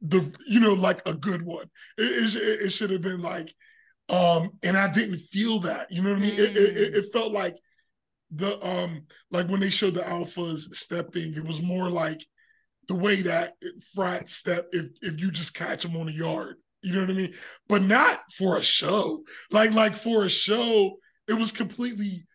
the 0.00 0.34
you 0.46 0.60
know 0.60 0.74
like 0.74 1.02
a 1.06 1.14
good 1.14 1.42
one. 1.42 1.66
It, 1.98 2.34
it, 2.36 2.66
it 2.66 2.70
should 2.70 2.90
have 2.90 3.02
been 3.02 3.20
like 3.20 3.52
um, 4.10 4.50
and 4.64 4.76
I 4.76 4.92
didn't 4.92 5.18
feel 5.18 5.60
that. 5.60 5.90
You 5.90 6.02
know 6.02 6.10
what 6.10 6.18
I 6.18 6.22
mean? 6.22 6.36
Mm. 6.36 6.38
It, 6.38 6.56
it, 6.56 6.94
it, 6.94 7.12
felt 7.12 7.32
like 7.32 7.56
the 8.30 8.64
um, 8.66 9.02
like 9.30 9.48
when 9.48 9.60
they 9.60 9.70
showed 9.70 9.94
the 9.94 10.02
alphas 10.02 10.74
stepping, 10.74 11.34
it 11.34 11.46
was 11.46 11.62
more 11.62 11.88
like 11.88 12.20
the 12.88 12.96
way 12.96 13.22
that 13.22 13.54
frat 13.94 14.28
step 14.28 14.66
if 14.72 14.88
if 15.02 15.20
you 15.20 15.30
just 15.30 15.54
catch 15.54 15.82
them 15.82 15.96
on 15.96 16.06
the 16.06 16.12
yard. 16.12 16.56
You 16.82 16.94
know 16.94 17.00
what 17.02 17.10
I 17.10 17.14
mean? 17.14 17.34
But 17.68 17.82
not 17.82 18.20
for 18.36 18.56
a 18.56 18.62
show. 18.62 19.22
Like 19.50 19.72
like 19.72 19.96
for 19.96 20.24
a 20.24 20.30
show, 20.30 20.96
it 21.28 21.34
was 21.34 21.52
completely. 21.52 22.26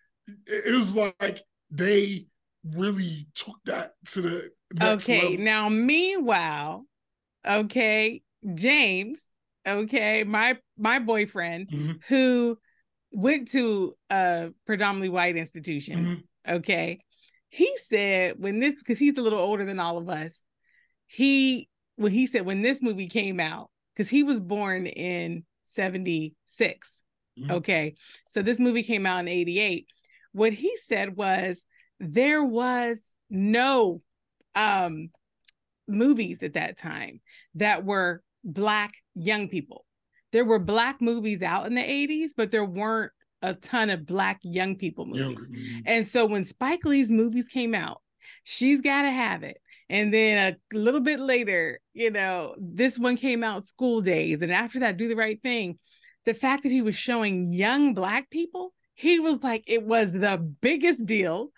It 0.48 0.78
was 0.78 0.96
like 0.96 1.42
they 1.72 2.26
really 2.64 3.28
took 3.36 3.58
that 3.66 3.94
to 4.12 4.22
the 4.22 4.50
okay. 4.82 5.22
Level. 5.22 5.46
Now, 5.46 5.70
meanwhile, 5.70 6.86
okay, 7.46 8.22
James 8.54 9.22
okay 9.68 10.24
my 10.24 10.58
my 10.78 11.00
boyfriend 11.00 11.70
mm-hmm. 11.70 11.94
who 12.08 12.58
went 13.12 13.50
to 13.52 13.94
a 14.10 14.52
predominantly 14.66 15.10
white 15.10 15.36
institution 15.36 16.06
mm-hmm. 16.46 16.56
okay 16.56 17.00
he 17.50 17.72
said 17.88 18.36
when 18.38 18.60
this 18.60 18.80
because 18.80 19.00
he's 19.00 19.18
a 19.18 19.22
little 19.22 19.40
older 19.40 19.66
than 19.66 19.80
all 19.80 19.98
of 19.98 20.10
us 20.10 20.42
he 21.08 21.70
when 21.96 22.12
he 22.12 22.28
said 22.28 22.46
when 22.46 22.62
this 22.62 22.82
movie 22.82 23.08
came 23.08 23.40
out 23.40 23.70
because 23.94 24.10
he 24.10 24.24
was 24.24 24.40
born 24.40 24.86
in 24.86 25.44
76 25.66 27.04
mm-hmm. 27.40 27.52
okay 27.52 27.96
so 28.30 28.42
this 28.42 28.60
movie 28.60 28.84
came 28.84 29.06
out 29.06 29.20
in 29.20 29.28
88 29.28 29.88
what 30.34 30.54
he 30.54 30.76
said 30.88 31.16
was 31.16 31.64
there 32.00 32.44
was 32.44 33.02
no 33.30 34.02
um 34.54 35.10
movies 35.88 36.44
at 36.44 36.54
that 36.54 36.78
time 36.78 37.22
that 37.56 37.86
were 37.86 38.22
black 38.46 38.94
young 39.16 39.50
people. 39.50 39.86
There 40.32 40.46
were 40.46 40.60
black 40.60 41.02
movies 41.02 41.42
out 41.42 41.66
in 41.66 41.76
the 41.76 41.82
80s, 41.82 42.32
but 42.36 42.52
there 42.52 42.66
weren't 42.66 43.12
a 43.42 43.54
ton 43.54 43.90
of 43.90 44.06
black 44.06 44.40
young 44.44 44.76
people 44.76 45.06
movies. 45.06 45.50
Young, 45.50 45.82
and 45.86 46.06
so 46.06 46.26
when 46.26 46.46
Spike 46.46 46.86
Lee's 46.86 47.12
movies 47.12 47.48
came 47.48 47.76
out, 47.76 48.02
She's 48.44 48.82
Gotta 48.82 49.12
Have 49.12 49.44
It. 49.44 49.58
And 49.90 50.14
then 50.14 50.58
a 50.74 50.76
little 50.76 51.00
bit 51.00 51.20
later, 51.20 51.80
you 51.94 52.10
know, 52.10 52.56
this 52.58 52.98
one 52.98 53.18
came 53.18 53.44
out 53.44 53.66
School 53.66 54.02
Daze. 54.02 54.42
And 54.42 54.52
after 54.52 54.80
that, 54.80 54.98
Do 54.98 55.08
the 55.08 55.16
Right 55.16 55.42
Thing. 55.42 55.78
The 56.26 56.34
fact 56.34 56.64
that 56.64 56.72
he 56.72 56.82
was 56.82 56.96
showing 56.96 57.50
young 57.50 57.94
black 57.94 58.32
people, 58.32 58.74
he 58.96 59.20
was 59.20 59.44
like, 59.44 59.64
it 59.68 59.84
was 59.84 60.12
the 60.12 60.38
biggest 60.62 61.06
deal. 61.06 61.52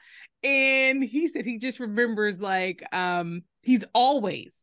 And 0.44 1.04
he 1.04 1.30
said 1.30 1.46
he 1.46 1.58
just 1.58 1.80
remembers 1.80 2.40
like 2.40 2.84
um 2.94 3.42
he's 3.62 3.84
always 3.94 4.56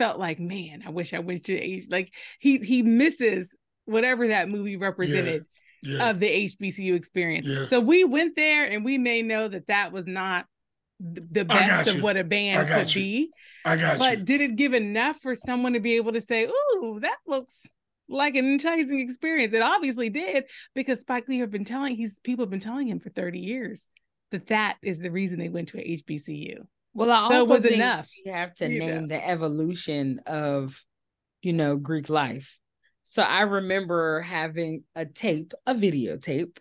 felt 0.00 0.18
like, 0.18 0.40
man, 0.40 0.82
I 0.86 0.90
wish 0.90 1.12
I 1.12 1.18
went 1.18 1.44
to 1.44 1.54
age. 1.54 1.88
Like 1.90 2.10
he 2.38 2.56
he 2.56 2.82
misses 2.82 3.54
whatever 3.84 4.28
that 4.28 4.48
movie 4.48 4.78
represented 4.78 5.44
yeah, 5.82 5.98
yeah. 5.98 6.10
of 6.10 6.20
the 6.20 6.48
HBCU 6.48 6.94
experience. 6.94 7.46
Yeah. 7.46 7.66
So 7.66 7.80
we 7.80 8.04
went 8.04 8.34
there 8.34 8.64
and 8.64 8.82
we 8.82 8.96
may 8.96 9.20
know 9.20 9.46
that 9.46 9.66
that 9.66 9.92
was 9.92 10.06
not 10.06 10.46
the 10.98 11.44
best 11.44 11.86
of 11.88 12.02
what 12.02 12.16
a 12.16 12.24
band 12.24 12.66
could 12.66 12.94
you. 12.94 13.00
be. 13.00 13.30
I 13.66 13.76
got 13.76 13.98
but 13.98 14.18
you. 14.20 14.24
did 14.24 14.40
it 14.40 14.56
give 14.56 14.72
enough 14.72 15.20
for 15.20 15.34
someone 15.34 15.74
to 15.74 15.80
be 15.80 15.96
able 15.96 16.12
to 16.12 16.22
say, 16.22 16.46
"Ooh, 16.46 16.98
that 17.02 17.18
looks 17.26 17.60
like 18.08 18.36
an 18.36 18.46
enticing 18.46 19.00
experience"? 19.00 19.52
It 19.52 19.62
obviously 19.62 20.08
did 20.08 20.44
because 20.74 21.00
Spike 21.00 21.28
Lee 21.28 21.40
have 21.40 21.50
been 21.50 21.66
telling 21.66 21.94
he's 21.94 22.18
people 22.20 22.44
have 22.44 22.50
been 22.50 22.58
telling 22.58 22.88
him 22.88 23.00
for 23.00 23.10
thirty 23.10 23.40
years 23.40 23.86
that 24.30 24.46
that 24.46 24.78
is 24.82 24.98
the 24.98 25.10
reason 25.10 25.38
they 25.38 25.50
went 25.50 25.68
to 25.68 25.78
a 25.78 25.98
HBCU. 25.98 26.64
Well, 26.94 27.10
I 27.10 27.20
also 27.20 27.44
was 27.44 27.62
think 27.62 27.76
enough. 27.76 28.08
You 28.24 28.32
have 28.32 28.54
to 28.56 28.70
you 28.70 28.80
name 28.80 29.02
know. 29.02 29.06
the 29.06 29.28
evolution 29.28 30.20
of, 30.26 30.80
you 31.42 31.52
know, 31.52 31.76
Greek 31.76 32.08
life. 32.08 32.58
So 33.04 33.22
I 33.22 33.42
remember 33.42 34.20
having 34.20 34.84
a 34.94 35.04
tape, 35.04 35.52
a 35.66 35.74
videotape 35.74 36.58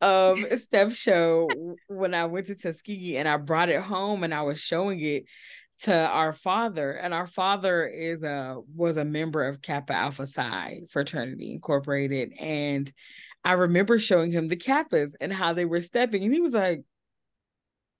of 0.00 0.38
step 0.60 0.92
show 0.92 1.48
when 1.86 2.12
I 2.12 2.24
went 2.26 2.46
to 2.46 2.54
Tuskegee 2.54 3.16
and 3.16 3.28
I 3.28 3.36
brought 3.36 3.68
it 3.68 3.80
home 3.80 4.24
and 4.24 4.34
I 4.34 4.42
was 4.42 4.60
showing 4.60 5.00
it 5.00 5.24
to 5.82 5.94
our 5.94 6.32
father 6.32 6.92
and 6.92 7.14
our 7.14 7.26
father 7.26 7.86
is 7.86 8.22
a 8.22 8.58
was 8.74 8.96
a 8.96 9.04
member 9.04 9.44
of 9.44 9.62
Kappa 9.62 9.92
Alpha 9.92 10.26
Psi 10.26 10.82
fraternity 10.90 11.52
incorporated 11.52 12.32
and 12.38 12.92
I 13.44 13.52
remember 13.52 13.98
showing 13.98 14.30
him 14.30 14.48
the 14.48 14.56
Kappas 14.56 15.14
and 15.20 15.32
how 15.32 15.52
they 15.52 15.64
were 15.64 15.80
stepping 15.80 16.22
and 16.24 16.32
he 16.32 16.40
was 16.40 16.54
like 16.54 16.82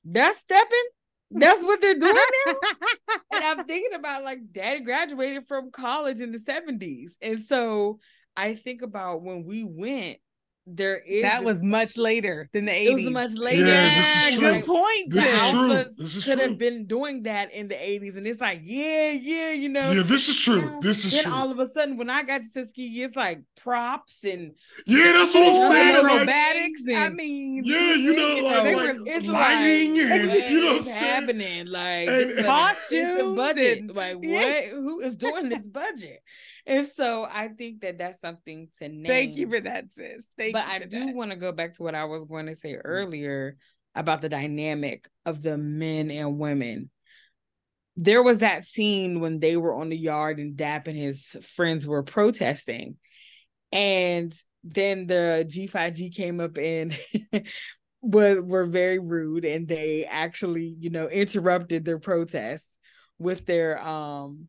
that's 0.05 0.39
stepping 0.39 0.89
that's 1.35 1.65
what 1.65 1.81
they're 1.81 1.99
doing 1.99 2.15
now. 2.47 2.55
and 3.33 3.45
I'm 3.45 3.65
thinking 3.67 3.95
about 3.95 4.25
like 4.25 4.39
daddy 4.53 4.81
graduated 4.81 5.47
from 5.47 5.71
college 5.71 6.21
in 6.21 6.33
the 6.33 6.39
70s. 6.39 7.13
And 7.21 7.43
so 7.43 8.01
I 8.37 8.55
think 8.55 8.83
about 8.83 9.23
when 9.23 9.45
we 9.45 9.65
went 9.65 10.19
there 10.67 10.99
is 10.99 11.23
that 11.23 11.43
was 11.43 11.63
much 11.63 11.97
later 11.97 12.49
than 12.53 12.67
the 12.67 12.73
80s. 12.73 12.87
It 12.87 12.95
was 12.95 13.11
much 13.11 13.33
later. 13.35 13.67
Yeah, 13.67 14.29
yeah 14.29 14.37
good 14.39 14.65
point. 14.65 15.11
This 15.11 15.33
is 15.33 15.51
true. 15.51 15.69
This 15.69 16.17
is 16.17 16.25
could 16.25 16.39
true. 16.39 16.49
have 16.49 16.59
been 16.59 16.87
doing 16.87 17.25
that 17.25 17.53
in 17.53 17.69
the 17.69 17.75
80s, 17.75 18.17
and 18.17 18.27
it's 18.27 18.41
like, 18.41 18.61
yeah, 18.63 19.11
yeah, 19.11 19.51
you 19.51 19.69
know. 19.69 19.91
Yeah, 19.91 20.03
this 20.03 20.29
is 20.29 20.39
true. 20.39 20.79
this 20.81 21.05
is 21.05 21.13
then 21.13 21.25
true. 21.25 21.33
all 21.33 21.51
of 21.51 21.59
a 21.59 21.67
sudden, 21.67 21.97
when 21.97 22.11
I 22.11 22.23
got 22.23 22.43
to 22.43 22.53
Tuskegee, 22.53 23.03
it's 23.03 23.17
like 23.17 23.43
props 23.57 24.25
and 24.25 24.55
yeah, 24.87 25.13
that's 25.13 25.35
what 25.35 25.49
I'm 25.49 25.73
saying. 25.73 26.05
Aerobatics. 26.05 26.87
Like, 26.87 26.97
and, 26.97 26.97
I 26.97 27.09
mean, 27.11 27.65
yeah, 27.65 27.95
you 27.95 28.15
know, 28.15 28.29
you 28.29 28.43
like, 28.45 28.65
like 28.65 28.77
were, 28.77 28.95
it's 29.07 29.27
lighting 29.27 29.95
like, 29.95 30.11
and 30.11 30.51
you 30.51 30.61
know, 30.61 30.77
what 30.79 30.89
I'm 30.89 30.95
happening 30.95 31.67
like 31.67 32.09
and, 32.09 32.45
costumes, 32.45 33.37
budget. 33.37 33.79
And, 33.81 33.95
like 33.95 34.15
what? 34.17 34.25
Yeah. 34.25 34.69
Who 34.71 35.01
is 35.01 35.17
doing 35.17 35.49
this 35.49 35.67
budget? 35.67 36.23
And 36.67 36.89
so 36.89 37.27
I 37.29 37.49
think 37.49 37.81
that 37.81 37.99
that's 37.99 38.21
something 38.21 38.69
to 38.79 38.89
name. 38.89 39.07
Thank 39.07 39.37
you 39.37 39.49
for 39.49 39.61
that, 39.61 39.93
sis. 39.93 40.27
Thank 40.39 40.53
but 40.53 40.65
I 40.65 40.79
do 40.81 41.13
want 41.13 41.31
to 41.33 41.37
go 41.37 41.53
back 41.53 41.75
to 41.75 41.83
what 41.83 41.95
I 41.95 42.05
was 42.05 42.25
going 42.25 42.47
to 42.47 42.55
say 42.55 42.75
earlier 42.75 43.57
about 43.95 44.23
the 44.23 44.29
dynamic 44.29 45.09
of 45.27 45.43
the 45.43 45.59
men 45.59 46.11
and 46.11 46.39
women. 46.39 46.91
There 47.97 48.23
was 48.23 48.39
that 48.39 48.65
scene 48.65 49.21
when 49.21 49.41
they 49.41 49.57
were 49.57 49.75
on 49.75 49.89
the 49.89 49.97
yard 49.97 50.39
and 50.39 50.57
Dap 50.57 50.87
and 50.87 50.97
his 50.97 51.37
friends 51.57 51.87
were 51.87 52.03
protesting. 52.03 52.97
And 53.71 54.35
then 54.65 55.07
the 55.07 55.45
G 55.49 55.67
Phi 55.67 55.91
G 55.91 56.11
came 56.11 56.41
up 56.41 56.57
and 56.57 56.97
were, 58.03 58.41
were 58.41 58.67
very 58.67 58.99
rude 58.99 59.45
and 59.45 59.67
they 59.67 60.05
actually, 60.05 60.75
you 60.79 60.91
know, 60.91 61.09
interrupted 61.09 61.85
their 61.85 61.99
protests 61.99 62.79
with 63.19 63.47
their 63.47 63.81
um 63.87 64.49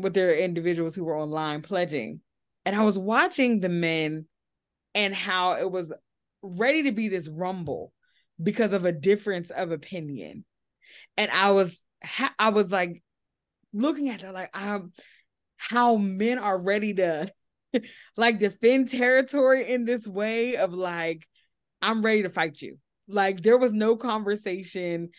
with 0.00 0.14
their 0.14 0.36
individuals 0.36 0.94
who 0.94 1.04
were 1.04 1.18
online 1.18 1.62
pledging. 1.62 2.20
And 2.64 2.76
I 2.76 2.84
was 2.84 2.98
watching 2.98 3.60
the 3.60 3.68
men 3.68 4.26
and 4.94 5.14
how 5.14 5.52
it 5.52 5.70
was 5.70 5.92
ready 6.42 6.84
to 6.84 6.92
be 6.92 7.08
this 7.08 7.28
rumble 7.28 7.92
because 8.42 8.72
of 8.72 8.84
a 8.84 8.92
difference 8.92 9.50
of 9.50 9.70
opinion. 9.70 10.44
And 11.16 11.30
I 11.30 11.50
was 11.50 11.84
I 12.38 12.50
was 12.50 12.70
like 12.70 13.02
looking 13.72 14.08
at 14.08 14.22
it 14.22 14.32
like 14.32 14.50
um 14.54 14.92
how 15.56 15.96
men 15.96 16.38
are 16.38 16.58
ready 16.58 16.94
to 16.94 17.30
like 18.16 18.38
defend 18.38 18.90
territory 18.90 19.68
in 19.68 19.84
this 19.84 20.06
way 20.06 20.56
of 20.56 20.72
like 20.72 21.26
I'm 21.82 22.02
ready 22.02 22.22
to 22.22 22.30
fight 22.30 22.60
you. 22.60 22.78
Like 23.08 23.42
there 23.42 23.58
was 23.58 23.72
no 23.72 23.96
conversation. 23.96 25.10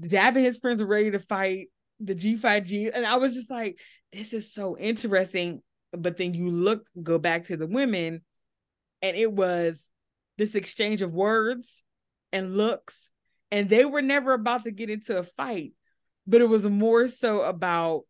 Dap 0.00 0.36
and 0.36 0.44
his 0.44 0.58
friends 0.58 0.80
were 0.80 0.88
ready 0.88 1.10
to 1.12 1.18
fight 1.18 1.68
the 2.00 2.14
G 2.14 2.36
Phi 2.36 2.60
G. 2.60 2.90
And 2.90 3.06
I 3.06 3.16
was 3.16 3.34
just 3.34 3.50
like, 3.50 3.78
this 4.12 4.32
is 4.32 4.52
so 4.52 4.76
interesting. 4.78 5.62
But 5.92 6.16
then 6.16 6.34
you 6.34 6.50
look, 6.50 6.86
go 7.02 7.18
back 7.18 7.44
to 7.44 7.56
the 7.56 7.66
women, 7.66 8.22
and 9.02 9.16
it 9.16 9.32
was 9.32 9.88
this 10.36 10.54
exchange 10.54 11.02
of 11.02 11.14
words 11.14 11.84
and 12.32 12.56
looks. 12.56 13.10
And 13.50 13.68
they 13.68 13.84
were 13.84 14.02
never 14.02 14.32
about 14.32 14.64
to 14.64 14.72
get 14.72 14.90
into 14.90 15.16
a 15.16 15.22
fight, 15.22 15.72
but 16.26 16.40
it 16.40 16.48
was 16.48 16.66
more 16.66 17.08
so 17.08 17.42
about 17.42 18.02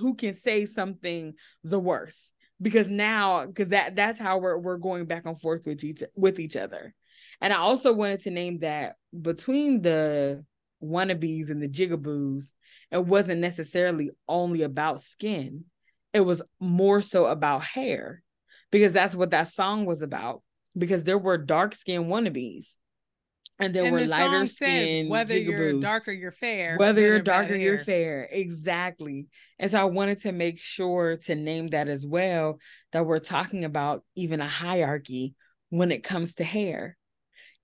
who 0.00 0.14
can 0.14 0.34
say 0.34 0.66
something 0.66 1.34
the 1.64 1.78
worst. 1.78 2.32
Because 2.60 2.88
now, 2.88 3.46
because 3.46 3.70
that 3.70 3.96
that's 3.96 4.18
how 4.18 4.38
we're 4.38 4.58
we're 4.58 4.76
going 4.76 5.06
back 5.06 5.26
and 5.26 5.40
forth 5.40 5.66
with 5.66 5.82
each 5.82 6.02
with 6.14 6.38
each 6.38 6.56
other. 6.56 6.94
And 7.40 7.52
I 7.52 7.56
also 7.56 7.92
wanted 7.92 8.20
to 8.20 8.30
name 8.30 8.60
that 8.60 8.96
between 9.20 9.82
the 9.82 10.44
wannabes 10.82 11.50
and 11.50 11.62
the 11.62 11.68
jigaboos, 11.68 12.52
it 12.90 13.04
wasn't 13.04 13.40
necessarily 13.40 14.10
only 14.28 14.62
about 14.62 15.00
skin. 15.00 15.64
It 16.12 16.20
was 16.20 16.42
more 16.60 17.00
so 17.00 17.26
about 17.26 17.64
hair 17.64 18.22
because 18.70 18.92
that's 18.92 19.14
what 19.14 19.30
that 19.30 19.48
song 19.48 19.86
was 19.86 20.02
about. 20.02 20.42
Because 20.76 21.04
there 21.04 21.18
were 21.18 21.38
dark 21.38 21.74
skinned 21.74 22.06
wannabes 22.06 22.76
and 23.58 23.74
there 23.74 23.84
and 23.84 23.92
were 23.92 24.00
the 24.00 24.08
lighter 24.08 24.46
skin 24.46 25.08
whether 25.08 25.36
you're 25.36 25.80
dark 25.80 26.08
or 26.08 26.12
you're 26.12 26.32
fair 26.32 26.76
whether 26.76 27.00
you're 27.00 27.20
dark 27.20 27.50
or 27.50 27.56
you're 27.56 27.78
fair 27.78 28.28
exactly 28.30 29.26
and 29.58 29.70
so 29.70 29.80
i 29.80 29.84
wanted 29.84 30.20
to 30.20 30.32
make 30.32 30.58
sure 30.58 31.16
to 31.16 31.34
name 31.34 31.68
that 31.68 31.88
as 31.88 32.06
well 32.06 32.58
that 32.92 33.06
we're 33.06 33.18
talking 33.18 33.64
about 33.64 34.02
even 34.14 34.40
a 34.40 34.48
hierarchy 34.48 35.34
when 35.70 35.92
it 35.92 36.02
comes 36.02 36.34
to 36.34 36.44
hair 36.44 36.96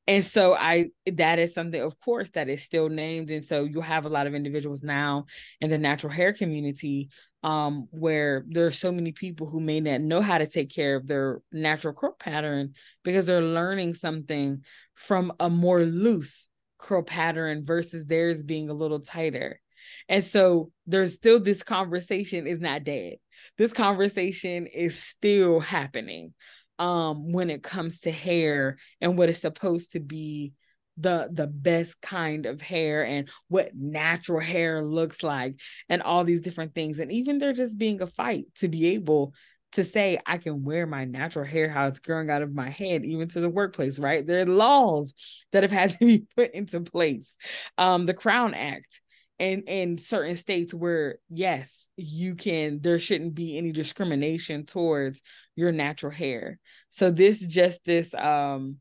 and 0.08 0.24
so 0.24 0.54
i 0.54 0.86
that 1.06 1.38
is 1.38 1.54
something 1.54 1.80
of 1.80 2.00
course 2.00 2.30
that 2.30 2.48
is 2.48 2.62
still 2.64 2.88
named. 2.88 3.30
And 3.30 3.44
so 3.44 3.64
you 3.64 3.80
have 3.82 4.06
a 4.06 4.08
lot 4.08 4.26
of 4.26 4.34
individuals 4.34 4.82
now 4.82 5.26
in 5.60 5.70
the 5.70 5.78
natural 5.78 6.12
hair 6.12 6.32
community 6.32 7.10
um 7.44 7.86
where 7.92 8.44
there's 8.48 8.76
so 8.76 8.90
many 8.90 9.12
people 9.12 9.46
who 9.48 9.60
may 9.60 9.78
not 9.78 10.00
know 10.00 10.20
how 10.20 10.38
to 10.38 10.46
take 10.46 10.70
care 10.70 10.96
of 10.96 11.06
their 11.06 11.40
natural 11.52 11.94
curl 11.94 12.16
pattern 12.18 12.72
because 13.04 13.26
they're 13.26 13.42
learning 13.42 13.94
something 13.94 14.64
from 14.94 15.32
a 15.38 15.48
more 15.48 15.82
loose 15.82 16.48
curl 16.78 17.02
pattern 17.02 17.64
versus 17.64 18.06
theirs 18.06 18.42
being 18.42 18.70
a 18.70 18.74
little 18.74 19.00
tighter. 19.00 19.60
And 20.08 20.24
so 20.24 20.72
there's 20.86 21.14
still 21.14 21.38
this 21.38 21.62
conversation 21.62 22.46
is 22.46 22.60
not 22.60 22.84
dead. 22.84 23.14
This 23.56 23.72
conversation 23.72 24.66
is 24.66 25.00
still 25.00 25.60
happening 25.60 26.34
um 26.78 27.32
when 27.32 27.50
it 27.50 27.62
comes 27.62 28.00
to 28.00 28.10
hair 28.10 28.76
and 29.00 29.18
what 29.18 29.28
is 29.28 29.40
supposed 29.40 29.92
to 29.92 30.00
be 30.00 30.52
the 30.98 31.28
the 31.32 31.46
best 31.46 32.00
kind 32.00 32.44
of 32.46 32.60
hair 32.60 33.04
and 33.06 33.28
what 33.48 33.74
natural 33.74 34.40
hair 34.40 34.84
looks 34.84 35.22
like 35.22 35.54
and 35.88 36.02
all 36.02 36.24
these 36.24 36.40
different 36.40 36.74
things. 36.74 36.98
And 36.98 37.12
even 37.12 37.38
there 37.38 37.52
just 37.52 37.78
being 37.78 38.02
a 38.02 38.06
fight 38.06 38.46
to 38.56 38.68
be 38.68 38.88
able 38.88 39.32
to 39.72 39.84
say 39.84 40.18
I 40.26 40.38
can 40.38 40.64
wear 40.64 40.86
my 40.86 41.04
natural 41.04 41.44
hair 41.44 41.68
how 41.68 41.86
it's 41.86 41.98
growing 42.00 42.30
out 42.30 42.42
of 42.42 42.54
my 42.54 42.70
head 42.70 43.04
even 43.04 43.28
to 43.28 43.40
the 43.40 43.50
workplace 43.50 43.98
right? 43.98 44.26
There 44.26 44.42
are 44.42 44.46
laws 44.46 45.14
that 45.52 45.62
have 45.62 45.72
had 45.72 45.92
to 45.98 45.98
be 46.04 46.24
put 46.36 46.52
into 46.52 46.80
place. 46.80 47.36
Um 47.76 48.06
the 48.06 48.14
crown 48.14 48.54
act 48.54 49.00
and 49.40 49.62
in 49.68 49.98
certain 49.98 50.36
states 50.36 50.74
where 50.74 51.18
yes 51.28 51.88
you 51.96 52.34
can 52.34 52.80
there 52.80 52.98
shouldn't 52.98 53.34
be 53.34 53.56
any 53.56 53.72
discrimination 53.72 54.66
towards 54.66 55.22
your 55.54 55.72
natural 55.72 56.12
hair. 56.12 56.58
So 56.88 57.10
this 57.10 57.44
just 57.46 57.84
this 57.84 58.14
um 58.14 58.78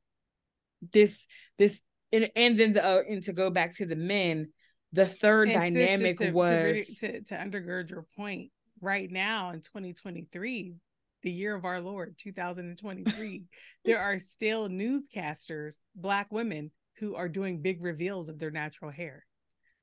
this 0.91 1.27
this 1.57 1.79
and 2.11 2.29
and 2.35 2.59
then 2.59 2.73
the 2.73 2.85
uh, 2.85 3.03
and 3.09 3.23
to 3.23 3.33
go 3.33 3.49
back 3.49 3.73
to 3.77 3.85
the 3.85 3.95
men 3.95 4.49
the 4.93 5.05
third 5.05 5.49
and 5.49 5.75
dynamic 5.75 6.17
to, 6.19 6.31
was 6.31 6.97
to, 6.99 7.11
to, 7.11 7.21
to 7.21 7.35
undergird 7.35 7.89
your 7.89 8.05
point 8.15 8.51
right 8.81 9.11
now 9.11 9.49
in 9.49 9.61
2023 9.61 10.75
the 11.23 11.31
year 11.31 11.55
of 11.55 11.65
our 11.65 11.81
lord 11.81 12.15
2023 12.17 13.43
there 13.85 13.99
are 13.99 14.19
still 14.19 14.69
newscasters 14.69 15.77
black 15.95 16.31
women 16.31 16.71
who 16.99 17.15
are 17.15 17.27
doing 17.27 17.61
big 17.61 17.83
reveals 17.83 18.29
of 18.29 18.39
their 18.39 18.51
natural 18.51 18.91
hair 18.91 19.25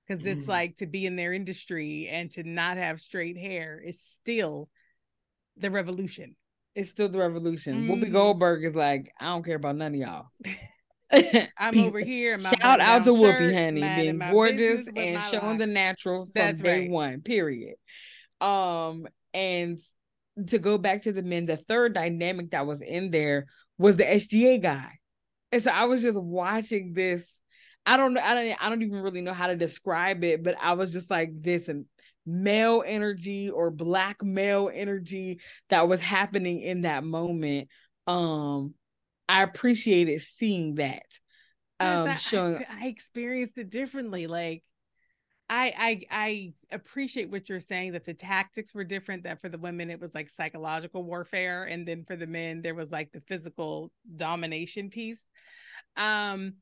because 0.07 0.25
it's 0.25 0.45
mm. 0.45 0.49
like 0.49 0.77
to 0.77 0.87
be 0.87 1.07
in 1.07 1.17
their 1.17 1.33
industry 1.33 2.09
and 2.11 2.31
to 2.33 2.43
not 2.43 2.77
have 2.77 3.01
straight 3.01 3.39
hair 3.39 3.81
is 3.85 4.01
still 4.01 4.69
the 5.57 5.71
revolution. 5.71 6.37
It's 6.75 6.91
still 6.91 7.09
the 7.09 7.19
revolution. 7.19 7.87
Mm. 7.87 7.91
Whoopi 7.91 8.13
Goldberg 8.13 8.65
is 8.65 8.75
like, 8.75 9.13
I 9.21 9.27
don't 9.27 9.45
care 9.45 9.57
about 9.57 9.77
none 9.77 9.95
of 9.95 10.01
y'all. 10.01 10.27
I'm 11.59 11.79
over 11.79 12.01
here. 12.01 12.39
Shout 12.39 12.81
out 12.81 13.05
to 13.05 13.11
Whoopi, 13.11 13.53
honey, 13.53 14.03
being 14.03 14.19
gorgeous 14.19 14.87
and 14.97 15.21
showing 15.23 15.45
life. 15.47 15.59
the 15.59 15.67
natural 15.67 16.25
from 16.25 16.33
That's 16.35 16.61
day 16.61 16.81
right. 16.81 16.91
one. 16.91 17.21
Period. 17.21 17.75
Um, 18.41 19.07
and 19.33 19.81
to 20.49 20.59
go 20.59 20.79
back 20.79 21.03
to 21.03 21.13
the 21.13 21.23
men, 21.23 21.45
the 21.45 21.57
third 21.57 21.95
dynamic 21.95 22.51
that 22.51 22.67
was 22.67 22.81
in 22.81 23.11
there 23.11 23.47
was 23.79 23.97
the 23.97 24.05
SGA 24.05 24.61
guy, 24.61 24.99
and 25.53 25.63
so 25.63 25.71
I 25.71 25.85
was 25.85 26.03
just 26.03 26.21
watching 26.21 26.95
this 26.95 27.41
I 27.87 27.97
don't 27.97 28.15
know. 28.15 28.21
I 28.23 28.35
don't. 28.35 28.65
I 28.65 28.69
don't 28.69 28.83
even 28.83 29.01
really 29.01 29.21
know 29.21 29.35
how 29.35 29.47
to 29.47 29.57
describe 29.57 30.25
it, 30.25 30.43
but 30.43 30.57
I 30.61 30.73
was 30.73 30.93
just 30.93 31.11
like 31.11 31.31
this 31.43 31.69
and 31.69 31.85
male 32.27 32.83
energy 32.87 33.51
or 33.51 33.71
black 33.71 34.23
male 34.23 34.71
energy 34.73 35.41
that 35.69 35.89
was 35.89 36.01
happening 36.01 36.61
in 36.61 36.83
that 36.83 37.05
moment. 37.05 37.69
Um, 38.07 38.75
I 39.29 39.43
appreciated 39.43 40.21
seeing 40.23 40.77
that. 40.77 41.07
Um, 41.81 42.09
I, 42.09 42.15
showing 42.17 42.65
I, 42.69 42.85
I 42.85 42.87
experienced 42.87 43.59
it 43.59 43.71
differently. 43.71 44.27
Like 44.27 44.63
I 45.49 45.73
I 45.77 46.01
I 46.11 46.53
appreciate 46.75 47.31
what 47.31 47.49
you're 47.49 47.61
saying 47.61 47.93
that 47.93 48.05
the 48.05 48.15
tactics 48.15 48.75
were 48.75 48.85
different. 48.85 49.25
That 49.25 49.41
for 49.41 49.49
the 49.49 49.59
women 49.59 49.91
it 49.91 50.01
was 50.01 50.15
like 50.15 50.31
psychological 50.31 51.03
warfare, 51.05 51.65
and 51.65 51.87
then 51.87 52.05
for 52.05 52.17
the 52.17 52.27
men 52.27 52.63
there 52.63 52.75
was 52.75 52.91
like 52.91 53.13
the 53.13 53.21
physical 53.21 53.91
domination 54.17 54.89
piece. 54.89 55.27
Um, 55.97 56.55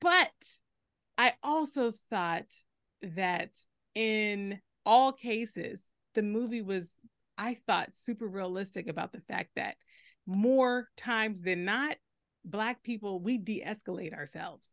but 0.00 0.32
I 1.18 1.34
also 1.42 1.92
thought 2.10 2.46
that 3.02 3.50
in 3.94 4.60
all 4.84 5.12
cases, 5.12 5.82
the 6.14 6.22
movie 6.22 6.62
was, 6.62 6.98
I 7.36 7.54
thought, 7.66 7.94
super 7.94 8.26
realistic 8.26 8.88
about 8.88 9.12
the 9.12 9.20
fact 9.20 9.50
that 9.56 9.76
more 10.26 10.88
times 10.96 11.42
than 11.42 11.64
not, 11.64 11.96
Black 12.44 12.82
people, 12.82 13.20
we 13.20 13.38
de 13.38 13.62
escalate 13.66 14.14
ourselves, 14.14 14.70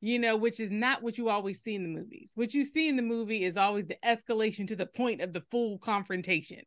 you 0.00 0.18
know, 0.18 0.36
which 0.36 0.60
is 0.60 0.70
not 0.70 1.02
what 1.02 1.18
you 1.18 1.28
always 1.28 1.60
see 1.60 1.74
in 1.74 1.82
the 1.82 1.88
movies. 1.88 2.30
What 2.36 2.54
you 2.54 2.64
see 2.64 2.88
in 2.88 2.96
the 2.96 3.02
movie 3.02 3.42
is 3.42 3.56
always 3.56 3.86
the 3.86 3.98
escalation 4.04 4.68
to 4.68 4.76
the 4.76 4.86
point 4.86 5.20
of 5.20 5.32
the 5.32 5.42
full 5.50 5.78
confrontation. 5.78 6.62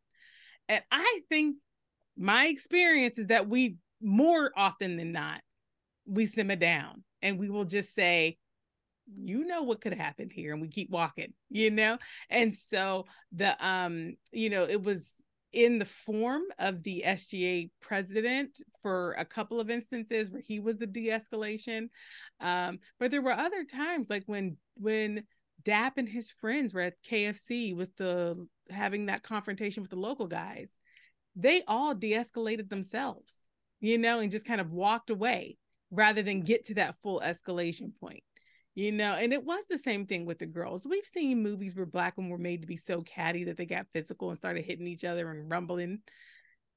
And 0.67 0.83
I 0.91 1.21
think 1.29 1.55
my 2.17 2.47
experience 2.47 3.17
is 3.17 3.27
that 3.27 3.47
we, 3.47 3.77
more 4.01 4.51
often 4.57 4.97
than 4.97 5.13
not, 5.13 5.41
we 6.05 6.25
simmer 6.25 6.57
down 6.57 7.03
and 7.22 7.38
we 7.38 7.49
will 7.49 7.65
just 7.65 7.93
say, 7.95 8.38
you 9.14 9.45
know 9.45 9.64
what 9.64 9.81
could 9.81 9.93
happen 9.93 10.30
here 10.30 10.53
and 10.53 10.61
we 10.61 10.69
keep 10.69 10.89
walking 10.89 11.34
you 11.49 11.69
know? 11.72 11.98
And 12.30 12.56
so 12.56 13.06
the 13.31 13.56
um 13.65 14.15
you 14.31 14.49
know 14.49 14.64
it 14.64 14.81
was 14.81 15.14
in 15.52 15.80
the 15.80 15.85
form 15.85 16.43
of 16.60 16.81
the 16.84 17.03
SGA 17.06 17.72
president 17.81 18.61
for 18.81 19.14
a 19.14 19.26
couple 19.26 19.60
of 19.60 19.69
instances 19.69 20.31
where 20.31 20.41
he 20.41 20.61
was 20.61 20.77
the 20.77 20.88
de-escalation 20.88 21.89
um 22.39 22.80
but 22.99 23.11
there 23.11 23.22
were 23.22 23.34
other 23.34 23.65
times 23.65 24.10
like 24.10 24.23
when 24.27 24.57
when 24.76 25.23
Dap 25.64 25.98
and 25.98 26.10
his 26.10 26.31
friends 26.31 26.73
were 26.73 26.81
at 26.81 27.03
KFC 27.03 27.76
with 27.76 27.95
the 27.98 28.48
having 28.72 29.07
that 29.07 29.22
confrontation 29.22 29.84
with 29.84 29.91
the 29.91 29.95
local 29.95 30.26
guys. 30.26 30.72
They 31.35 31.61
all 31.68 31.93
de-escalated 31.93 32.69
themselves 32.69 33.35
you 33.81 33.98
know, 33.98 34.19
and 34.19 34.31
just 34.31 34.45
kind 34.45 34.61
of 34.61 34.72
walked 34.72 35.10
away 35.10 35.57
rather 35.91 36.22
than 36.22 36.41
get 36.41 36.65
to 36.65 36.76
that 36.76 36.95
full 37.03 37.22
escalation 37.23 37.91
point. 37.99 38.23
You 38.73 38.93
know, 38.93 39.13
and 39.13 39.34
it 39.34 39.43
was 39.43 39.65
the 39.69 39.77
same 39.77 40.05
thing 40.05 40.26
with 40.26 40.39
the 40.39 40.45
girls. 40.45 40.88
We've 40.89 41.05
seen 41.05 41.43
movies 41.43 41.76
where 41.76 41.85
black 41.85 42.15
women 42.15 42.31
were 42.31 42.38
made 42.38 42.61
to 42.61 42.68
be 42.68 42.77
so 42.77 43.01
catty 43.01 43.43
that 43.45 43.57
they 43.57 43.65
got 43.65 43.88
physical 43.93 44.30
and 44.30 44.38
started 44.38 44.63
hitting 44.63 44.88
each 44.88 45.03
other 45.03 45.30
and 45.30 45.51
rumbling 45.51 45.99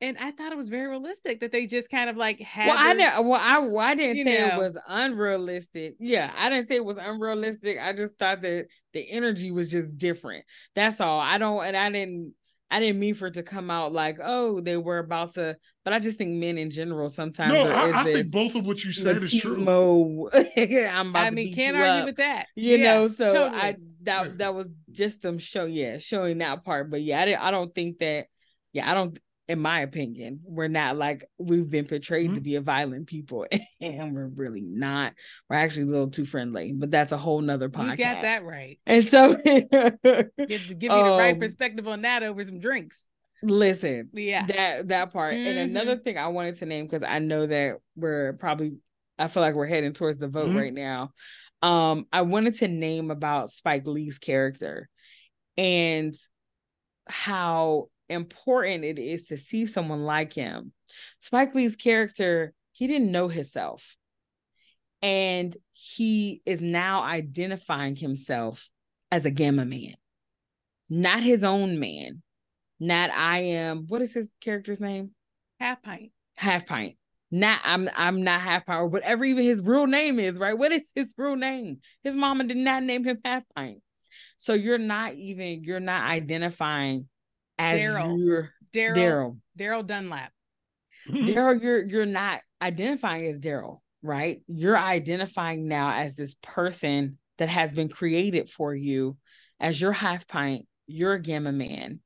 and 0.01 0.19
I 0.19 0.33
thought 0.33 0.53
it 0.53 0.57
was 0.57 0.69
very 0.69 0.89
realistic 0.89 1.41
that 1.41 1.53
they 1.53 1.67
just 1.67 1.89
kind 1.89 2.11
of 2.11 2.17
like 2.17 2.41
had. 2.41 2.69
Well, 2.69 2.79
their, 2.79 2.89
I 2.89 2.95
didn't. 2.95 3.29
Well, 3.29 3.41
I, 3.43 3.59
well, 3.59 3.87
I 3.87 3.95
didn't 3.95 4.25
say 4.25 4.39
know. 4.39 4.55
it 4.55 4.59
was 4.59 4.77
unrealistic. 4.89 5.97
Yeah, 5.99 6.33
I 6.37 6.51
didn't 6.51 6.69
say 6.69 6.77
it 6.77 6.85
was 6.85 6.99
unrealistic. 7.01 7.79
I 7.81 7.93
just 7.93 8.19
thought 8.19 8.43
that 8.43 8.67
the 8.93 9.11
energy 9.11 9.51
was 9.51 9.71
just 9.71 9.97
different. 9.97 10.45
That's 10.75 11.01
all. 11.01 11.21
I 11.21 11.39
don't, 11.39 11.65
and 11.65 11.77
I 11.77 11.91
didn't. 11.91 12.35
I 12.75 12.81
didn't 12.81 12.99
mean 12.99 13.15
for 13.15 13.29
it 13.29 13.35
to 13.35 13.45
come 13.45 13.71
out 13.71 13.93
like, 13.93 14.19
oh, 14.21 14.61
they 14.61 14.77
were 14.77 14.99
about 14.99 15.35
to. 15.35 15.57
But 15.85 15.93
I 15.93 16.01
just 16.01 16.19
think 16.19 16.33
men 16.33 16.59
in 16.59 16.71
general 16.71 17.09
sometimes. 17.09 17.53
No, 17.53 17.71
I, 17.71 18.01
I 18.01 18.03
think 18.03 18.33
both 18.33 18.57
of 18.57 18.67
what 18.67 18.83
you 18.83 18.91
said 18.91 19.23
is 19.23 19.33
true. 19.33 20.29
I'm 20.35 21.11
about 21.11 21.27
I 21.27 21.31
mean, 21.31 21.55
can't 21.55 21.77
argue 21.77 22.01
up, 22.01 22.05
with 22.07 22.17
that. 22.17 22.47
You 22.57 22.79
yeah, 22.79 22.95
know, 22.95 23.07
so 23.07 23.33
totally. 23.33 23.61
I 23.63 23.77
that 24.03 24.39
that 24.39 24.55
was 24.57 24.67
just 24.91 25.23
them 25.23 25.39
show, 25.39 25.67
yeah, 25.67 25.99
showing 25.99 26.39
that 26.39 26.65
part. 26.65 26.91
But 26.91 27.03
yeah, 27.03 27.23
I 27.23 27.25
didn't. 27.27 27.43
I 27.43 27.53
don't 27.53 27.73
think 27.73 28.01
that. 28.01 28.27
Yeah, 28.73 28.91
I 28.91 28.95
don't 28.95 29.17
in 29.49 29.59
my 29.59 29.81
opinion, 29.81 30.41
we're 30.45 30.69
not 30.69 30.97
like 30.97 31.29
we've 31.39 31.69
been 31.69 31.85
portrayed 31.85 32.27
mm-hmm. 32.27 32.35
to 32.37 32.41
be 32.41 32.57
a 32.57 32.61
violent 32.61 33.07
people, 33.07 33.47
and 33.81 34.15
we're 34.15 34.27
really 34.27 34.63
not. 34.63 35.15
We're 35.49 35.57
actually 35.57 35.83
a 35.83 35.87
little 35.87 36.11
too 36.11 36.25
friendly, 36.25 36.73
but 36.73 36.91
that's 36.91 37.13
a 37.13 37.19
whole 37.19 37.41
nother 37.41 37.69
podcast. 37.69 37.99
You 37.99 38.05
got 38.05 38.23
that 38.23 38.43
right. 38.45 38.79
And 38.87 39.07
so, 39.07 39.35
give, 39.45 39.69
give 39.69 40.83
me 40.83 40.89
um, 40.89 41.07
the 41.07 41.17
right 41.17 41.35
um, 41.35 41.41
perspective 41.41 41.87
on 41.87 42.03
that 42.03 42.23
over 42.23 42.43
some 42.43 42.59
drinks. 42.59 43.05
Listen, 43.43 44.09
yeah, 44.15 44.47
that 44.47 44.89
that 44.89 45.13
part. 45.13 45.35
Mm-hmm. 45.35 45.47
And 45.47 45.59
another 45.59 45.99
thing 45.99 46.17
I 46.17 46.29
wanted 46.29 46.57
to 46.57 46.67
name 46.67 46.87
because 46.87 47.03
I 47.03 47.19
know 47.19 47.47
that 47.47 47.77
we're 47.97 48.33
probably, 48.35 48.77
I 49.19 49.29
feel 49.29 49.43
like 49.43 49.55
we're 49.55 49.67
heading 49.67 49.93
towards 49.93 50.19
the 50.19 50.29
vote 50.29 50.49
mm-hmm. 50.49 50.59
right 50.59 50.73
now. 50.73 51.13
Um, 51.61 52.07
I 52.13 52.23
wanted 52.23 52.55
to 52.57 52.69
name 52.69 53.11
about 53.11 53.51
Spike 53.51 53.87
Lee's 53.87 54.19
character 54.19 54.89
and 55.59 56.15
how 57.07 57.89
important 58.09 58.85
it 58.85 58.99
is 58.99 59.25
to 59.25 59.39
see 59.39 59.67
someone 59.67 60.05
like 60.05 60.33
him. 60.33 60.73
Spike 61.21 61.55
Lee's 61.55 61.77
character, 61.77 62.53
he 62.73 62.87
didn't 62.87 63.13
know 63.13 63.29
himself. 63.29 63.97
And 65.03 65.57
he 65.73 66.41
is 66.47 66.63
now 66.63 67.03
identifying 67.03 67.97
himself 67.97 68.69
as 69.11 69.25
a 69.25 69.31
gamma 69.31 69.65
man, 69.65 69.95
not 70.89 71.23
his 71.23 71.45
own 71.45 71.79
man. 71.79 72.23
Not 72.81 73.11
I 73.11 73.39
am, 73.39 73.87
what 73.87 74.03
is 74.03 74.13
his 74.13 74.29
character's 74.41 74.81
name? 74.81 75.13
Half 75.61 75.83
pint. 75.83 76.11
Half 76.37 76.67
pint. 76.67 76.97
Not 77.31 77.61
I'm 77.65 77.89
I'm 77.95 78.23
not 78.23 78.41
half 78.41 78.67
pint 78.67 78.81
or 78.81 78.87
whatever 78.87 79.25
even 79.25 79.45
his 79.45 79.61
real 79.61 79.87
name 79.87 80.19
is, 80.19 80.39
right? 80.39 80.57
What 80.57 80.73
is 80.73 80.91
his 80.95 81.15
real 81.17 81.37
name? 81.37 81.79
His 82.03 82.17
mama 82.17 82.45
did 82.45 82.57
not 82.57 82.83
name 82.83 83.05
him 83.05 83.19
half 83.25 83.43
pint. 83.55 83.79
So 84.37 84.53
you're 84.53 84.79
not 84.79 85.15
even 85.15 85.65
you're 85.65 85.81
not 85.81 86.03
identifying 86.03 87.09
as 87.59 87.81
Daryl. 87.81 88.49
Daryl. 88.75 89.39
Daryl 89.59 89.87
Dunlap. 89.87 90.33
Daryl, 91.09 91.63
you're 91.63 91.85
you're 91.85 92.07
not 92.07 92.41
identifying 92.61 93.27
as 93.27 93.39
Daryl, 93.39 93.81
right? 94.03 94.41
You're 94.49 94.79
identifying 94.79 95.69
now 95.69 95.93
as 95.93 96.17
this 96.17 96.35
person 96.43 97.19
that 97.39 97.49
has 97.49 97.73
been 97.73 97.89
created 97.89 98.49
for 98.49 98.75
you 98.75 99.17
as 99.61 99.81
your 99.81 99.93
half 99.93 100.27
pint, 100.27 100.67
you're 100.87 101.15
a 101.15 101.23
gamma 101.23 101.53
man. 101.53 102.01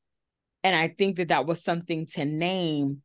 And 0.65 0.77
I 0.77 0.89
think 0.89 1.17
that 1.17 1.29
that 1.29 1.47
was 1.47 1.63
something 1.63 2.07
to 2.15 2.25
name 2.25 3.03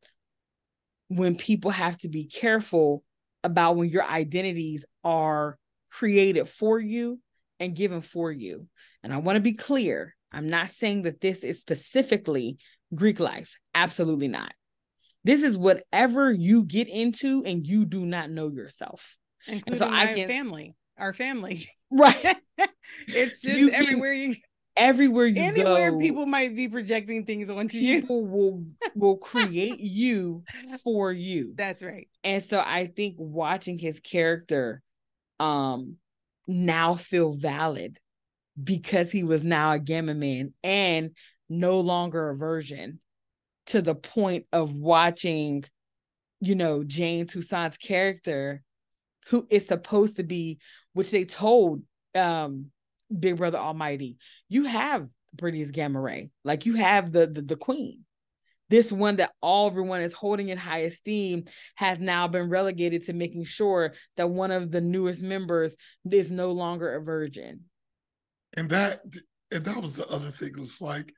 when 1.08 1.36
people 1.36 1.72
have 1.72 1.98
to 1.98 2.10
be 2.10 2.26
careful 2.26 3.04
about 3.44 3.76
when 3.76 3.90
your 3.90 4.04
identities 4.04 4.86
are 5.04 5.58
created 5.92 6.48
for 6.48 6.80
you 6.80 7.20
and 7.60 7.76
given 7.76 8.02
for 8.02 8.32
you. 8.32 8.68
And 9.04 9.14
I 9.14 9.18
want 9.18 9.36
to 9.36 9.42
be 9.42 9.54
clear 9.54 10.16
I'm 10.34 10.50
not 10.50 10.70
saying 10.70 11.04
that 11.04 11.22
this 11.22 11.44
is 11.44 11.60
specifically 11.60 12.58
Greek 12.94 13.20
life. 13.20 13.56
Absolutely 13.76 14.28
not. 14.28 14.54
This 15.24 15.44
is 15.44 15.58
whatever 15.58 16.32
you 16.32 16.66
get 16.66 16.90
into 16.90 17.44
and 17.46 17.66
you 17.66 17.86
do 17.86 18.06
not 18.06 18.30
know 18.30 18.50
yourself. 18.50 19.16
Including 19.48 19.64
and 19.68 19.78
so 19.78 19.90
I 19.90 20.14
can 20.14 20.28
family, 20.28 20.76
our 20.98 21.14
family. 21.14 21.66
Right. 21.96 22.38
it's 23.08 23.42
just 23.42 23.56
you 23.56 23.70
everywhere 23.70 24.14
you 24.14 24.34
everywhere 24.76 25.28
you 25.28 25.44
anywhere 25.44 25.92
go, 25.92 26.00
people 26.00 26.26
might 26.26 26.56
be 26.56 26.68
projecting 26.68 27.24
things 27.24 27.52
onto 27.52 27.78
you. 27.78 28.02
People 28.02 28.26
will 28.26 28.66
will 28.96 29.18
create 29.18 29.80
you 29.80 30.44
for 30.84 31.12
you. 31.12 31.54
That's 31.56 31.84
right. 31.84 32.08
And 32.24 32.42
so 32.42 32.60
I 32.60 32.88
think 32.88 33.16
watching 33.20 33.78
his 33.78 34.00
character 34.00 34.82
um 35.40 35.98
now 36.48 36.96
feel 36.96 37.32
valid 37.34 38.00
because 38.62 39.12
he 39.12 39.24
was 39.24 39.44
now 39.44 39.72
a 39.72 39.80
gamma 39.80 40.14
man 40.14 40.54
and 40.64 41.12
no 41.50 41.80
longer 41.80 42.30
a 42.30 42.36
virgin 42.36 43.00
to 43.68 43.82
the 43.82 43.96
point 43.96 44.46
of 44.52 44.74
watching 44.74 45.64
you 46.40 46.56
know 46.56 46.84
jane 46.84 47.26
toussaint's 47.26 47.78
character 47.78 48.62
who 49.28 49.48
is 49.50 49.68
supposed 49.68 50.18
to 50.18 50.24
be 50.24 50.60
which 50.94 51.12
they 51.12 51.26
told 51.26 51.82
um 52.16 52.68
big 53.18 53.38
brother 53.38 53.58
almighty 53.58 54.18
you 54.50 54.66
have 54.66 55.08
prettiest 55.38 55.74
gamma 55.74 56.00
ray. 56.00 56.30
Like 56.44 56.66
you 56.66 56.76
have 56.76 57.12
the, 57.12 57.28
the 57.28 57.42
the 57.42 57.56
queen. 57.56 58.06
This 58.70 58.92
one 58.92 59.18
that 59.18 59.34
all 59.42 59.68
everyone 59.68 60.02
is 60.02 60.14
holding 60.14 60.50
in 60.50 60.58
high 60.58 60.80
esteem 60.80 61.46
has 61.76 62.00
now 62.00 62.28
been 62.28 62.50
relegated 62.50 63.06
to 63.06 63.14
making 63.14 63.44
sure 63.44 63.94
that 64.18 64.30
one 64.30 64.52
of 64.52 64.72
the 64.72 64.82
newest 64.82 65.22
members 65.22 65.76
is 66.10 66.32
no 66.32 66.52
longer 66.52 66.96
a 66.96 67.02
virgin 67.02 67.62
and 68.56 68.70
that 68.70 69.02
and 69.52 69.66
that 69.66 69.82
was 69.82 69.94
the 69.94 70.08
other 70.08 70.32
thing. 70.32 70.50
It 70.50 70.60
was 70.60 70.82
like 70.82 71.14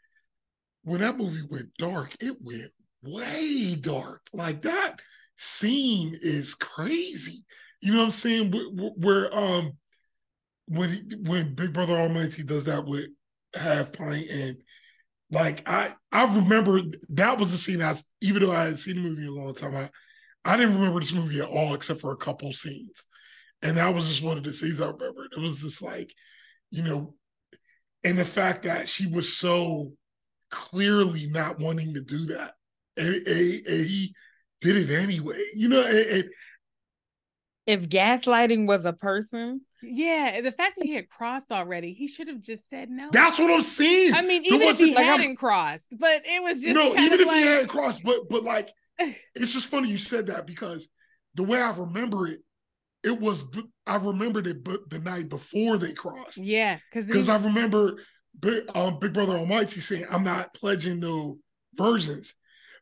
when 0.83 1.01
that 1.01 1.17
movie 1.17 1.47
went 1.49 1.75
dark, 1.77 2.15
it 2.21 2.37
went 2.41 2.71
way 3.01 3.75
dark. 3.75 4.21
Like 4.33 4.61
that 4.63 4.99
scene 5.37 6.17
is 6.21 6.55
crazy. 6.55 7.43
You 7.81 7.91
know 7.91 7.99
what 7.99 8.05
I'm 8.05 8.11
saying? 8.11 8.51
Where, 8.51 8.91
where 8.95 9.37
um 9.37 9.73
when 10.67 10.89
he, 10.89 11.01
when 11.23 11.53
Big 11.53 11.73
Brother 11.73 11.95
Almighty 11.95 12.43
does 12.43 12.65
that 12.65 12.85
with 12.85 13.07
Half 13.55 13.93
Pint 13.93 14.29
and 14.29 14.57
like 15.31 15.67
I 15.67 15.93
I 16.11 16.35
remember 16.35 16.81
that 17.09 17.37
was 17.37 17.51
the 17.51 17.57
scene 17.57 17.81
I 17.81 17.95
even 18.21 18.43
though 18.43 18.51
I 18.51 18.65
had 18.65 18.79
seen 18.79 18.95
the 18.95 19.01
movie 19.01 19.27
a 19.27 19.31
long 19.31 19.53
time 19.53 19.75
I 19.75 19.89
I 20.43 20.57
didn't 20.57 20.75
remember 20.75 20.99
this 20.99 21.13
movie 21.13 21.39
at 21.39 21.49
all 21.49 21.73
except 21.73 22.01
for 22.01 22.11
a 22.11 22.17
couple 22.17 22.51
scenes 22.53 23.03
and 23.61 23.77
that 23.77 23.93
was 23.93 24.07
just 24.07 24.23
one 24.23 24.37
of 24.37 24.43
the 24.43 24.53
scenes 24.53 24.81
I 24.81 24.87
remembered. 24.87 25.33
It 25.35 25.39
was 25.39 25.61
just 25.61 25.81
like 25.81 26.13
you 26.71 26.83
know 26.83 27.15
and 28.05 28.17
the 28.17 28.25
fact 28.25 28.63
that 28.63 28.87
she 28.87 29.07
was 29.07 29.35
so 29.35 29.91
clearly 30.51 31.25
not 31.27 31.59
wanting 31.59 31.95
to 31.95 32.01
do 32.01 32.27
that, 32.27 32.53
and, 32.95 33.15
and, 33.15 33.67
and 33.67 33.85
he 33.85 34.13
did 34.61 34.77
it 34.77 35.03
anyway. 35.03 35.41
You 35.55 35.69
know, 35.69 35.83
and, 35.83 36.29
if 37.65 37.89
gaslighting 37.89 38.67
was 38.67 38.85
a 38.85 38.93
person, 38.93 39.61
yeah, 39.81 40.39
the 40.41 40.51
fact 40.51 40.75
that 40.77 40.85
he 40.85 40.93
had 40.93 41.09
crossed 41.09 41.51
already, 41.51 41.93
he 41.93 42.07
should 42.07 42.27
have 42.27 42.39
just 42.39 42.69
said 42.69 42.89
no. 42.89 43.09
That's 43.11 43.39
what 43.39 43.51
I'm 43.51 43.63
saying. 43.63 44.13
I 44.13 44.21
mean, 44.21 44.43
even 44.45 44.61
if 44.61 44.77
he 44.77 44.93
like 44.93 45.03
hadn't 45.03 45.31
I'm, 45.31 45.35
crossed, 45.35 45.87
but 45.97 46.21
it 46.25 46.43
was 46.43 46.61
just 46.61 46.75
no. 46.75 46.95
Even 46.95 47.19
if 47.19 47.27
like... 47.27 47.37
he 47.37 47.41
hadn't 47.41 47.67
crossed, 47.67 48.03
but 48.03 48.29
but 48.29 48.43
like, 48.43 48.71
it's 48.99 49.53
just 49.53 49.67
funny 49.67 49.89
you 49.89 49.97
said 49.97 50.27
that 50.27 50.45
because 50.45 50.87
the 51.33 51.43
way 51.43 51.59
I 51.59 51.71
remember 51.71 52.27
it, 52.27 52.41
it 53.05 53.21
was 53.21 53.45
I 53.85 53.97
remembered 53.97 54.47
it 54.47 54.63
but 54.63 54.89
the 54.89 54.99
night 54.99 55.29
before 55.29 55.77
they 55.77 55.93
crossed. 55.93 56.37
Yeah, 56.37 56.79
because 56.89 57.05
because 57.05 57.29
I 57.29 57.37
remember 57.37 57.99
Big, 58.39 58.63
um, 58.75 58.99
Big 58.99 59.13
Brother 59.13 59.33
Almighty 59.33 59.79
saying 59.79 60.05
I'm 60.11 60.23
not 60.23 60.53
pledging 60.53 60.99
no 60.99 61.37
versions, 61.75 62.33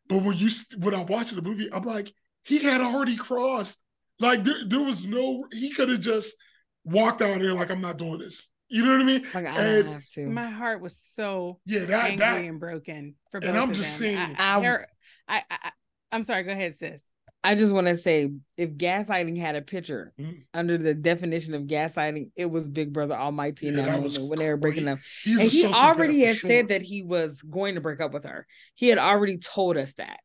but 0.08 0.24
when 0.24 0.38
you 0.38 0.50
when 0.78 0.96
I 0.96 1.04
watched 1.04 1.36
the 1.36 1.42
movie, 1.42 1.72
I'm 1.72 1.84
like 1.84 2.12
he 2.44 2.60
had 2.60 2.82
already 2.82 3.18
crossed. 3.18 3.78
Like 4.20 4.44
there, 4.44 4.66
there 4.66 4.82
was 4.82 5.06
no 5.06 5.46
he 5.52 5.72
could 5.72 5.90
have 5.90 6.00
just 6.00 6.34
walked 6.86 7.22
out 7.22 7.40
there 7.40 7.54
like 7.54 7.70
I'm 7.70 7.82
not 7.82 7.98
doing 7.98 8.20
this. 8.20 8.48
You 8.70 8.86
know 8.86 8.94
what 8.94 9.02
I 9.02 9.04
mean? 9.04 9.26
Like 9.34 9.46
I 9.46 9.62
and, 9.62 9.90
have 9.90 10.08
to. 10.14 10.28
My 10.28 10.50
heart 10.50 10.82
was 10.82 10.98
so 10.98 11.60
yeah 11.66 11.86
that, 11.86 12.06
angry 12.06 12.18
that, 12.18 12.46
and 12.46 12.60
broken 12.60 13.16
for 13.30 13.42
both 13.42 13.50
and 13.50 13.58
I'm 13.58 13.74
just 13.74 14.00
them. 14.00 14.16
saying 14.16 14.36
I, 14.38 14.58
I, 15.28 15.38
I, 15.38 15.44
I, 15.52 15.72
I'm 16.14 16.24
sorry. 16.24 16.44
Go 16.44 16.54
ahead, 16.54 16.78
sis. 16.78 17.02
I 17.44 17.56
just 17.56 17.74
want 17.74 17.88
to 17.88 17.98
say 17.98 18.32
if 18.56 18.72
gaslighting 18.72 19.38
had 19.38 19.56
a 19.56 19.62
picture 19.62 20.14
mm-hmm. 20.20 20.32
under 20.54 20.78
the 20.78 20.94
definition 20.94 21.54
of 21.54 21.64
gaslighting, 21.64 22.32
it 22.36 22.46
was 22.46 22.70
Big 22.70 22.94
Brother 22.94 23.16
Almighty 23.16 23.68
in 23.68 23.76
that, 23.76 23.86
that 23.86 24.02
moment 24.02 24.30
when 24.30 24.40
they 24.40 24.48
were 24.48 24.58
breaking 24.58 24.88
up. 24.88 25.00
He's 25.24 25.40
and 25.40 25.52
he 25.52 25.66
already 25.66 26.22
had 26.22 26.38
sure. 26.38 26.50
said 26.50 26.68
that 26.70 26.82
he 26.82 27.04
was 27.04 27.42
going 27.42 27.76
to 27.76 27.82
break 27.82 28.00
up 28.00 28.14
with 28.14 28.24
her. 28.24 28.48
He 28.76 28.88
had 28.88 28.98
already 28.98 29.38
told 29.38 29.76
us 29.76 29.94
that, 29.96 30.20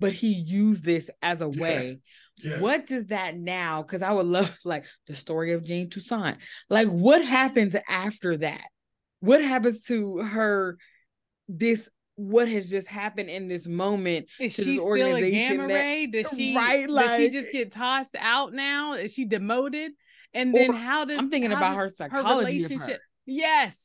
but 0.00 0.12
he 0.12 0.28
used 0.28 0.84
this 0.84 1.10
as 1.20 1.42
a 1.42 1.48
way. 1.48 2.00
Yeah. 2.38 2.50
Yeah. 2.50 2.60
What 2.60 2.86
does 2.86 3.06
that 3.06 3.36
now? 3.36 3.82
Because 3.82 4.02
I 4.02 4.12
would 4.12 4.26
love 4.26 4.56
like 4.64 4.84
the 5.06 5.14
story 5.14 5.52
of 5.52 5.64
Jane 5.64 5.90
Toussaint. 5.90 6.38
Like, 6.68 6.88
what 6.88 7.24
happens 7.24 7.76
after 7.88 8.38
that? 8.38 8.64
What 9.20 9.42
happens 9.42 9.82
to 9.82 10.18
her? 10.18 10.78
This 11.46 11.88
what 12.16 12.48
has 12.48 12.68
just 12.68 12.86
happened 12.86 13.28
in 13.28 13.48
this 13.48 13.66
moment 13.66 14.26
Is 14.38 14.54
to 14.56 14.62
she 14.62 14.70
this 14.76 14.80
still 14.80 14.86
a 14.94 15.00
organization 15.02 15.56
gamma 15.56 15.68
that- 15.68 15.74
ray? 15.74 16.06
Does 16.06 16.26
she 16.36 16.56
Right, 16.56 16.86
does 16.86 17.16
she 17.16 17.30
just 17.30 17.52
get 17.52 17.72
tossed 17.72 18.16
out 18.18 18.52
now? 18.52 18.94
Is 18.94 19.12
she 19.12 19.24
demoted? 19.24 19.92
And 20.32 20.54
then 20.54 20.72
how 20.72 21.04
does 21.04 21.18
I'm 21.18 21.30
thinking 21.30 21.52
about 21.52 21.76
her 21.76 21.88
psychology 21.88 22.64
of 22.64 22.70
her. 22.72 22.98
Yes. 23.26 23.83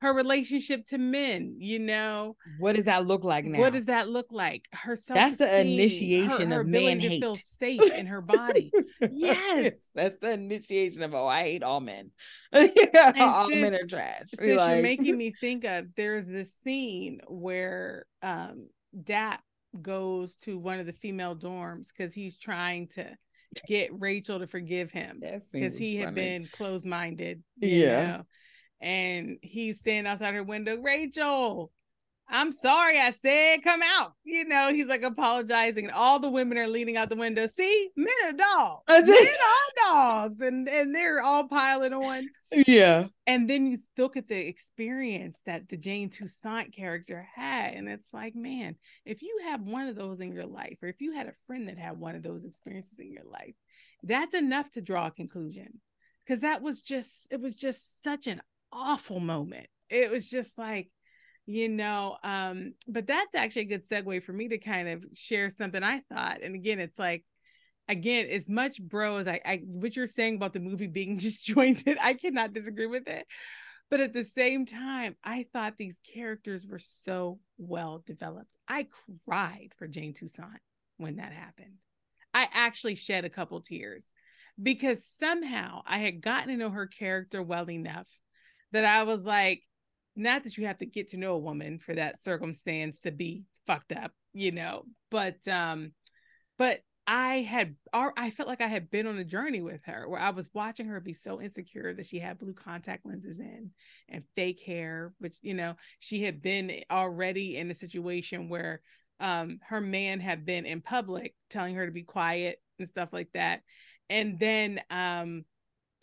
Her 0.00 0.14
relationship 0.14 0.86
to 0.86 0.98
men, 0.98 1.56
you 1.58 1.78
know. 1.78 2.36
What 2.58 2.74
does 2.76 2.86
that 2.86 3.06
look 3.06 3.22
like 3.22 3.44
now? 3.44 3.58
What 3.58 3.74
does 3.74 3.84
that 3.86 4.08
look 4.08 4.28
like? 4.32 4.66
Her 4.72 4.96
That's 5.08 5.36
the 5.36 5.60
initiation 5.60 6.48
her, 6.48 6.54
her 6.56 6.60
of 6.62 6.68
man 6.68 6.98
to 7.00 7.08
hate. 7.08 7.20
feel 7.20 7.36
safe 7.58 7.82
in 7.92 8.06
her 8.06 8.20
body. 8.22 8.72
Yes. 9.12 9.72
that's 9.94 10.16
the 10.20 10.32
initiation 10.32 11.02
of 11.02 11.14
oh, 11.14 11.26
I 11.26 11.42
hate 11.42 11.62
all 11.62 11.80
men. 11.80 12.10
yeah, 12.52 13.12
all 13.18 13.48
sis- 13.50 13.62
men 13.62 13.74
are 13.74 13.86
trash. 13.86 14.28
Sis, 14.38 14.56
Like- 14.56 14.74
you're 14.74 14.82
making 14.82 15.16
me 15.18 15.32
think 15.38 15.64
of 15.64 15.86
there's 15.96 16.26
this 16.26 16.50
scene 16.64 17.20
where 17.28 18.06
um 18.22 18.68
Dap 19.04 19.42
goes 19.80 20.36
to 20.38 20.58
one 20.58 20.80
of 20.80 20.86
the 20.86 20.92
female 20.92 21.36
dorms 21.36 21.88
because 21.96 22.12
he's 22.12 22.36
trying 22.36 22.88
to 22.88 23.06
get 23.66 23.90
Rachel 23.98 24.38
to 24.38 24.46
forgive 24.46 24.90
him 24.90 25.20
because 25.52 25.76
he 25.76 25.96
had 25.96 26.06
funny. 26.06 26.14
been 26.14 26.48
closed 26.52 26.86
minded. 26.86 27.42
Yeah. 27.58 28.06
Know? 28.06 28.22
And 28.80 29.38
he's 29.42 29.78
standing 29.78 30.10
outside 30.10 30.34
her 30.34 30.42
window, 30.42 30.76
Rachel. 30.78 31.70
I'm 32.32 32.52
sorry, 32.52 32.98
I 33.00 33.12
said 33.20 33.64
come 33.64 33.80
out. 33.82 34.12
You 34.22 34.44
know, 34.44 34.72
he's 34.72 34.86
like 34.86 35.02
apologizing, 35.02 35.86
and 35.86 35.92
all 35.92 36.20
the 36.20 36.30
women 36.30 36.58
are 36.58 36.68
leaning 36.68 36.96
out 36.96 37.10
the 37.10 37.16
window. 37.16 37.48
See, 37.48 37.90
men 37.96 38.14
are 38.24 38.32
dogs. 38.32 38.82
Men 38.88 39.26
are 39.26 39.92
dogs, 39.92 40.40
and 40.40 40.68
and 40.68 40.94
they're 40.94 41.20
all 41.20 41.48
piling 41.48 41.92
on. 41.92 42.28
Yeah. 42.52 43.08
And 43.26 43.50
then 43.50 43.66
you 43.66 43.78
look 43.98 44.16
at 44.16 44.28
the 44.28 44.46
experience 44.48 45.40
that 45.44 45.68
the 45.68 45.76
Jane 45.76 46.08
Toussaint 46.08 46.72
character 46.72 47.26
had, 47.34 47.74
and 47.74 47.88
it's 47.88 48.14
like, 48.14 48.36
man, 48.36 48.76
if 49.04 49.22
you 49.22 49.40
have 49.46 49.62
one 49.62 49.88
of 49.88 49.96
those 49.96 50.20
in 50.20 50.32
your 50.32 50.46
life, 50.46 50.78
or 50.82 50.88
if 50.88 51.00
you 51.00 51.12
had 51.12 51.26
a 51.26 51.34
friend 51.48 51.68
that 51.68 51.78
had 51.78 51.98
one 51.98 52.14
of 52.14 52.22
those 52.22 52.44
experiences 52.44 53.00
in 53.00 53.10
your 53.10 53.24
life, 53.24 53.54
that's 54.04 54.36
enough 54.36 54.70
to 54.72 54.82
draw 54.82 55.08
a 55.08 55.10
conclusion. 55.10 55.80
Because 56.24 56.42
that 56.42 56.62
was 56.62 56.80
just, 56.80 57.26
it 57.32 57.40
was 57.40 57.56
just 57.56 58.04
such 58.04 58.28
an 58.28 58.40
awful 58.72 59.20
moment. 59.20 59.66
It 59.88 60.10
was 60.10 60.28
just 60.28 60.56
like, 60.58 60.88
you 61.46 61.68
know, 61.68 62.16
um, 62.22 62.74
but 62.86 63.06
that's 63.06 63.34
actually 63.34 63.62
a 63.62 63.76
good 63.76 63.88
segue 63.88 64.22
for 64.22 64.32
me 64.32 64.48
to 64.48 64.58
kind 64.58 64.88
of 64.88 65.04
share 65.14 65.50
something 65.50 65.82
I 65.82 66.00
thought. 66.12 66.42
And 66.42 66.54
again, 66.54 66.78
it's 66.78 66.98
like, 66.98 67.24
again, 67.88 68.28
as 68.30 68.48
much 68.48 68.80
bro 68.80 69.16
as 69.16 69.26
I, 69.26 69.40
I 69.44 69.62
what 69.66 69.96
you're 69.96 70.06
saying 70.06 70.36
about 70.36 70.52
the 70.52 70.60
movie 70.60 70.86
being 70.86 71.16
disjointed, 71.18 71.98
I 72.00 72.14
cannot 72.14 72.52
disagree 72.52 72.86
with 72.86 73.08
it. 73.08 73.26
But 73.90 74.00
at 74.00 74.12
the 74.12 74.24
same 74.24 74.66
time, 74.66 75.16
I 75.24 75.46
thought 75.52 75.76
these 75.76 75.98
characters 76.14 76.64
were 76.64 76.78
so 76.78 77.40
well 77.58 78.04
developed. 78.06 78.56
I 78.68 78.86
cried 79.26 79.70
for 79.76 79.88
Jane 79.88 80.14
Toussaint 80.14 80.60
when 80.96 81.16
that 81.16 81.32
happened. 81.32 81.74
I 82.32 82.46
actually 82.52 82.94
shed 82.94 83.24
a 83.24 83.30
couple 83.30 83.60
tears 83.60 84.06
because 84.62 85.04
somehow 85.18 85.82
I 85.84 85.98
had 85.98 86.20
gotten 86.20 86.50
to 86.50 86.56
know 86.56 86.70
her 86.70 86.86
character 86.86 87.42
well 87.42 87.68
enough 87.68 88.08
that 88.72 88.84
I 88.84 89.02
was 89.04 89.24
like, 89.24 89.62
not 90.16 90.44
that 90.44 90.56
you 90.56 90.66
have 90.66 90.78
to 90.78 90.86
get 90.86 91.10
to 91.10 91.16
know 91.16 91.32
a 91.32 91.38
woman 91.38 91.78
for 91.78 91.94
that 91.94 92.22
circumstance 92.22 92.98
to 93.00 93.12
be 93.12 93.44
fucked 93.66 93.92
up, 93.92 94.12
you 94.32 94.52
know, 94.52 94.84
but 95.10 95.46
um, 95.48 95.92
but 96.58 96.80
I 97.06 97.36
had 97.38 97.74
I 97.92 98.30
felt 98.30 98.48
like 98.48 98.60
I 98.60 98.68
had 98.68 98.90
been 98.90 99.08
on 99.08 99.18
a 99.18 99.24
journey 99.24 99.60
with 99.60 99.84
her 99.86 100.08
where 100.08 100.20
I 100.20 100.30
was 100.30 100.50
watching 100.54 100.86
her 100.86 101.00
be 101.00 101.12
so 101.12 101.40
insecure 101.40 101.92
that 101.94 102.06
she 102.06 102.20
had 102.20 102.38
blue 102.38 102.52
contact 102.52 103.04
lenses 103.04 103.40
in 103.40 103.70
and 104.08 104.22
fake 104.36 104.60
hair, 104.64 105.12
which 105.18 105.34
you 105.42 105.54
know, 105.54 105.74
she 105.98 106.22
had 106.22 106.40
been 106.40 106.82
already 106.90 107.56
in 107.56 107.70
a 107.70 107.74
situation 107.74 108.48
where 108.48 108.80
um 109.18 109.58
her 109.66 109.80
man 109.80 110.20
had 110.20 110.46
been 110.46 110.66
in 110.66 110.80
public 110.80 111.34
telling 111.48 111.74
her 111.74 111.84
to 111.84 111.92
be 111.92 112.04
quiet 112.04 112.60
and 112.78 112.86
stuff 112.86 113.08
like 113.12 113.32
that. 113.34 113.62
And 114.08 114.38
then 114.38 114.80
um 114.90 115.44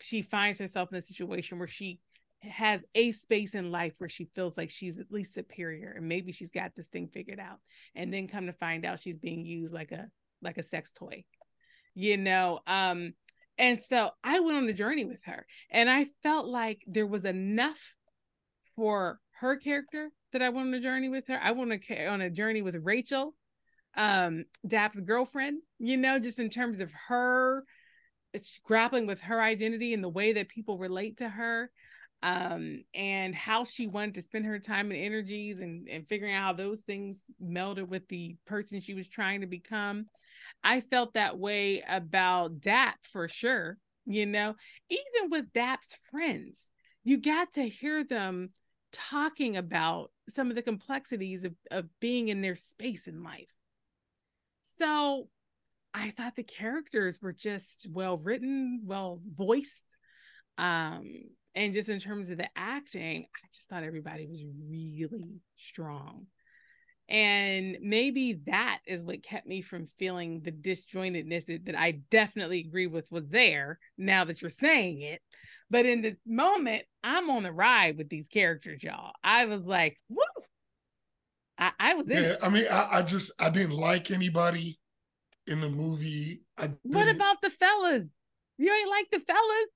she 0.00 0.20
finds 0.22 0.58
herself 0.58 0.92
in 0.92 0.98
a 0.98 1.02
situation 1.02 1.58
where 1.58 1.68
she 1.68 2.00
has 2.42 2.84
a 2.94 3.12
space 3.12 3.54
in 3.54 3.72
life 3.72 3.94
where 3.98 4.08
she 4.08 4.28
feels 4.34 4.56
like 4.56 4.70
she's 4.70 4.98
at 4.98 5.10
least 5.10 5.34
superior 5.34 5.94
and 5.96 6.08
maybe 6.08 6.32
she's 6.32 6.50
got 6.50 6.72
this 6.76 6.88
thing 6.88 7.08
figured 7.08 7.40
out 7.40 7.58
and 7.94 8.12
then 8.12 8.28
come 8.28 8.46
to 8.46 8.52
find 8.52 8.84
out 8.84 9.00
she's 9.00 9.18
being 9.18 9.44
used 9.44 9.74
like 9.74 9.90
a 9.90 10.06
like 10.40 10.56
a 10.56 10.62
sex 10.62 10.92
toy 10.92 11.24
you 11.94 12.16
know 12.16 12.60
um 12.66 13.12
and 13.58 13.80
so 13.80 14.10
i 14.22 14.38
went 14.38 14.56
on 14.56 14.68
a 14.68 14.72
journey 14.72 15.04
with 15.04 15.20
her 15.24 15.44
and 15.70 15.90
i 15.90 16.06
felt 16.22 16.46
like 16.46 16.80
there 16.86 17.06
was 17.06 17.24
enough 17.24 17.94
for 18.76 19.18
her 19.40 19.56
character 19.56 20.10
that 20.32 20.42
i 20.42 20.48
went 20.48 20.68
on 20.68 20.74
a 20.74 20.80
journey 20.80 21.08
with 21.08 21.26
her. 21.26 21.40
I 21.42 21.50
went 21.50 21.72
on 22.08 22.20
a, 22.20 22.30
journey 22.30 22.62
with 22.62 22.76
rachel 22.76 23.34
um 23.96 24.44
dap's 24.64 25.00
girlfriend 25.00 25.58
you 25.80 25.96
know 25.96 26.20
just 26.20 26.38
in 26.38 26.50
terms 26.50 26.78
of 26.78 26.92
her 27.08 27.64
grappling 28.62 29.06
with 29.06 29.22
her 29.22 29.40
identity 29.40 29.92
and 29.92 30.04
the 30.04 30.08
way 30.08 30.32
that 30.32 30.48
people 30.48 30.78
relate 30.78 31.16
to 31.16 31.28
her 31.28 31.72
um 32.22 32.82
and 32.94 33.34
how 33.34 33.64
she 33.64 33.86
wanted 33.86 34.14
to 34.14 34.22
spend 34.22 34.44
her 34.44 34.58
time 34.58 34.90
and 34.90 35.00
energies 35.00 35.60
and 35.60 35.88
and 35.88 36.08
figuring 36.08 36.34
out 36.34 36.42
how 36.42 36.52
those 36.52 36.80
things 36.80 37.22
melded 37.42 37.86
with 37.86 38.06
the 38.08 38.36
person 38.46 38.80
she 38.80 38.94
was 38.94 39.08
trying 39.08 39.40
to 39.40 39.46
become. 39.46 40.06
I 40.64 40.80
felt 40.80 41.14
that 41.14 41.38
way 41.38 41.82
about 41.88 42.60
dap 42.60 42.98
for 43.02 43.28
sure 43.28 43.78
you 44.06 44.26
know 44.26 44.54
even 44.88 45.30
with 45.30 45.52
dap's 45.52 45.96
friends 46.10 46.70
you 47.04 47.18
got 47.18 47.52
to 47.52 47.68
hear 47.68 48.04
them 48.04 48.50
talking 48.92 49.56
about 49.56 50.10
some 50.28 50.48
of 50.48 50.54
the 50.54 50.62
complexities 50.62 51.44
of, 51.44 51.54
of 51.70 51.86
being 52.00 52.28
in 52.28 52.40
their 52.40 52.56
space 52.56 53.06
in 53.06 53.22
life. 53.22 53.52
So 54.62 55.28
i 55.94 56.10
thought 56.10 56.36
the 56.36 56.42
characters 56.42 57.18
were 57.20 57.32
just 57.32 57.86
well 57.90 58.18
written 58.18 58.82
well 58.84 59.20
voiced 59.26 59.82
um 60.58 61.06
and 61.54 61.72
just 61.72 61.88
in 61.88 61.98
terms 61.98 62.28
of 62.30 62.38
the 62.38 62.48
acting 62.56 63.26
i 63.36 63.46
just 63.52 63.68
thought 63.68 63.82
everybody 63.82 64.26
was 64.26 64.42
really 64.68 65.40
strong. 65.56 66.26
And 67.10 67.78
maybe 67.80 68.34
that 68.48 68.80
is 68.86 69.02
what 69.02 69.22
kept 69.22 69.46
me 69.46 69.62
from 69.62 69.86
feeling 69.86 70.42
the 70.42 70.52
disjointedness 70.52 71.46
that, 71.46 71.64
that 71.66 71.78
i 71.78 72.00
definitely 72.10 72.60
agree 72.60 72.86
with 72.86 73.10
was 73.10 73.26
there 73.28 73.78
now 73.96 74.24
that 74.24 74.42
you're 74.42 74.50
saying 74.50 75.00
it. 75.00 75.20
But 75.70 75.86
in 75.86 76.02
the 76.02 76.16
moment 76.26 76.82
i'm 77.02 77.30
on 77.30 77.44
the 77.44 77.52
ride 77.52 77.96
with 77.96 78.08
these 78.08 78.28
characters 78.28 78.82
y'all. 78.82 79.12
I 79.24 79.46
was 79.46 79.64
like 79.64 79.98
woo! 80.08 80.18
I, 81.58 81.72
I 81.80 81.94
was 81.94 82.08
in 82.10 82.18
Yeah, 82.18 82.32
it. 82.32 82.38
I 82.42 82.48
mean, 82.50 82.64
I, 82.70 82.88
I 82.98 83.02
just 83.02 83.32
I 83.38 83.50
didn't 83.50 83.76
like 83.76 84.10
anybody 84.10 84.78
in 85.46 85.60
the 85.60 85.68
movie. 85.68 86.42
What 86.82 87.14
about 87.14 87.42
the 87.42 87.50
fellas? 87.50 88.04
You 88.58 88.72
ain't 88.72 88.90
like 88.90 89.10
the 89.10 89.20
fellas 89.20 89.66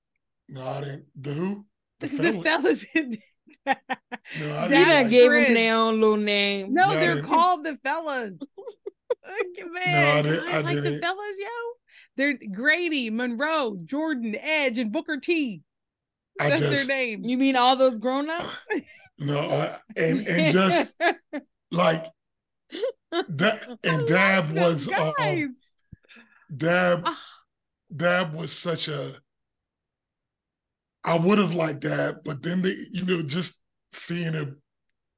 no? 0.53 0.67
I 0.67 0.79
didn't. 0.81 1.05
The 1.19 1.31
who? 1.33 1.65
The 1.99 2.07
the 2.07 2.17
fella? 2.17 2.43
fellas 2.43 2.85
in 2.93 3.17
No, 3.65 3.73
I 3.73 3.75
didn't 4.35 4.69
done 4.69 4.69
That's 4.71 5.09
gave 5.09 5.29
Chris. 5.29 5.45
them 5.45 5.53
their 5.55 5.75
own 5.75 5.99
little 5.99 6.17
name. 6.17 6.73
No, 6.73 6.83
Yeah, 6.83 6.89
I 6.91 6.95
they're 6.95 7.21
called 7.23 7.63
the 7.65 7.77
fellas. 7.83 8.33
Man, 9.85 10.17
I 10.17 10.21
didn't- 10.21 10.47
I, 10.47 10.57
I 10.57 10.61
like 10.61 10.77
the 10.83 10.99
fellas, 10.99 11.35
yo. 11.39 11.47
They're 12.15 12.37
Grady, 12.53 13.09
Monroe, 13.09 13.77
Jordan, 13.85 14.35
Edge, 14.39 14.77
and 14.77 14.91
Booker 14.91 15.17
T. 15.19 15.61
I 16.39 16.49
That's 16.49 16.61
just 16.61 16.87
their 16.87 16.97
names. 16.97 17.29
You 17.29 17.37
mean 17.37 17.55
all 17.55 17.75
those 17.75 17.97
grown 17.97 18.29
ups? 18.29 18.57
no, 19.19 19.39
I, 19.39 19.77
and 19.95 20.27
and 20.27 20.53
just 20.53 20.99
like 21.71 22.05
that. 23.11 23.77
And 23.83 24.07
Dap 24.07 24.49
was 24.51 24.87
uh. 24.89 25.13
Dap. 26.55 27.01
Ah. 27.05 27.23
Dap 27.95 28.33
was 28.33 28.51
such 28.51 28.87
a. 28.87 29.15
I 31.05 31.17
would 31.17 31.37
have 31.37 31.53
liked 31.53 31.81
that, 31.81 32.23
but 32.23 32.41
then 32.43 32.61
they, 32.61 32.75
you 32.91 33.05
know, 33.05 33.21
just 33.23 33.59
seeing 33.91 34.33
him 34.33 34.61